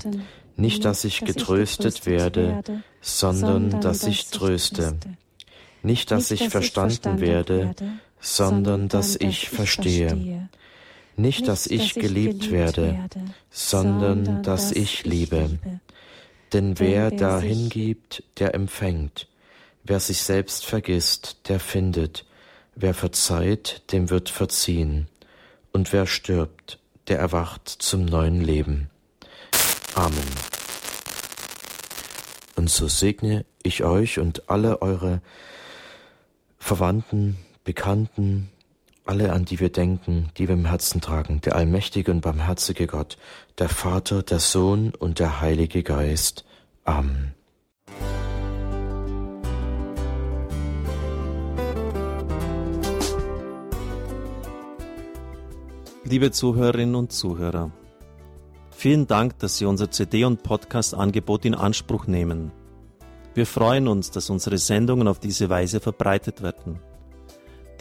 nicht 0.57 0.85
dass 0.85 1.05
ich 1.05 1.21
getröstet 1.21 2.05
werde, 2.05 2.63
sondern 3.01 3.81
dass 3.81 4.03
ich 4.05 4.27
tröste, 4.27 4.97
nicht 5.85 6.11
dass 6.11 6.33
ich 6.33 6.49
verstanden 6.49 7.21
werde, 7.21 7.77
sondern 8.21 8.89
dass 8.89 9.15
ich 9.15 9.51
verstehe 9.51 10.49
nicht, 11.23 11.49
dass 11.49 11.67
ich 11.67 11.95
geliebt 11.95 12.51
werde, 12.51 13.09
sondern 13.51 14.43
dass 14.43 14.73
ich 14.73 15.05
liebe. 15.05 15.59
Denn 16.53 16.79
wer 16.79 17.11
dahin 17.11 17.71
gibt, 17.71 18.23
der 18.39 18.55
empfängt. 18.55 19.29
Wer 19.85 20.01
sich 20.01 20.23
selbst 20.23 20.67
vergisst, 20.67 21.49
der 21.49 21.59
findet. 21.59 22.27
Wer 22.75 22.93
verzeiht, 22.93 23.83
dem 23.93 24.11
wird 24.11 24.29
verziehen. 24.29 25.09
Und 25.73 25.93
wer 25.93 26.07
stirbt, 26.07 26.79
der 27.09 27.19
erwacht 27.19 27.69
zum 27.69 28.05
neuen 28.05 28.43
Leben. 28.43 28.91
Amen. 29.95 30.31
Und 32.57 32.71
so 32.71 32.87
segne 32.87 33.45
ich 33.63 33.83
euch 33.83 34.19
und 34.19 34.49
alle 34.51 34.83
eure 34.83 35.21
Verwandten, 36.59 37.39
Bekannten, 37.65 38.51
alle, 39.05 39.33
an 39.33 39.45
die 39.45 39.61
wir 39.61 39.71
denken, 39.71 40.29
die 40.37 40.49
wir 40.49 40.55
im 40.55 40.67
Herzen 40.67 41.01
tragen, 41.01 41.41
der 41.41 41.57
allmächtige 41.57 42.11
und 42.11 42.21
barmherzige 42.21 42.87
Gott, 42.87 43.19
der 43.59 43.69
Vater, 43.69 44.23
der 44.23 44.39
Sohn 44.39 44.93
und 44.99 45.19
der 45.19 45.41
Heilige 45.41 45.83
Geist. 45.83 46.45
Amen. 46.85 47.35
Liebe 56.05 56.31
Zuhörerinnen 56.31 56.95
und 56.95 57.13
Zuhörer, 57.13 57.71
vielen 58.71 59.07
Dank, 59.07 59.39
dass 59.39 59.57
Sie 59.57 59.65
unser 59.65 59.91
CD- 59.91 60.25
und 60.25 60.43
Podcast-Angebot 60.43 61.45
in 61.45 61.55
Anspruch 61.55 62.07
nehmen. 62.07 62.53
Wir 63.35 63.47
freuen 63.47 63.89
uns, 63.89 64.11
dass 64.11 64.29
unsere 64.29 64.59
Sendungen 64.59 65.09
auf 65.09 65.19
diese 65.19 65.49
Weise 65.49 65.81
verbreitet 65.81 66.43
werden. 66.43 66.81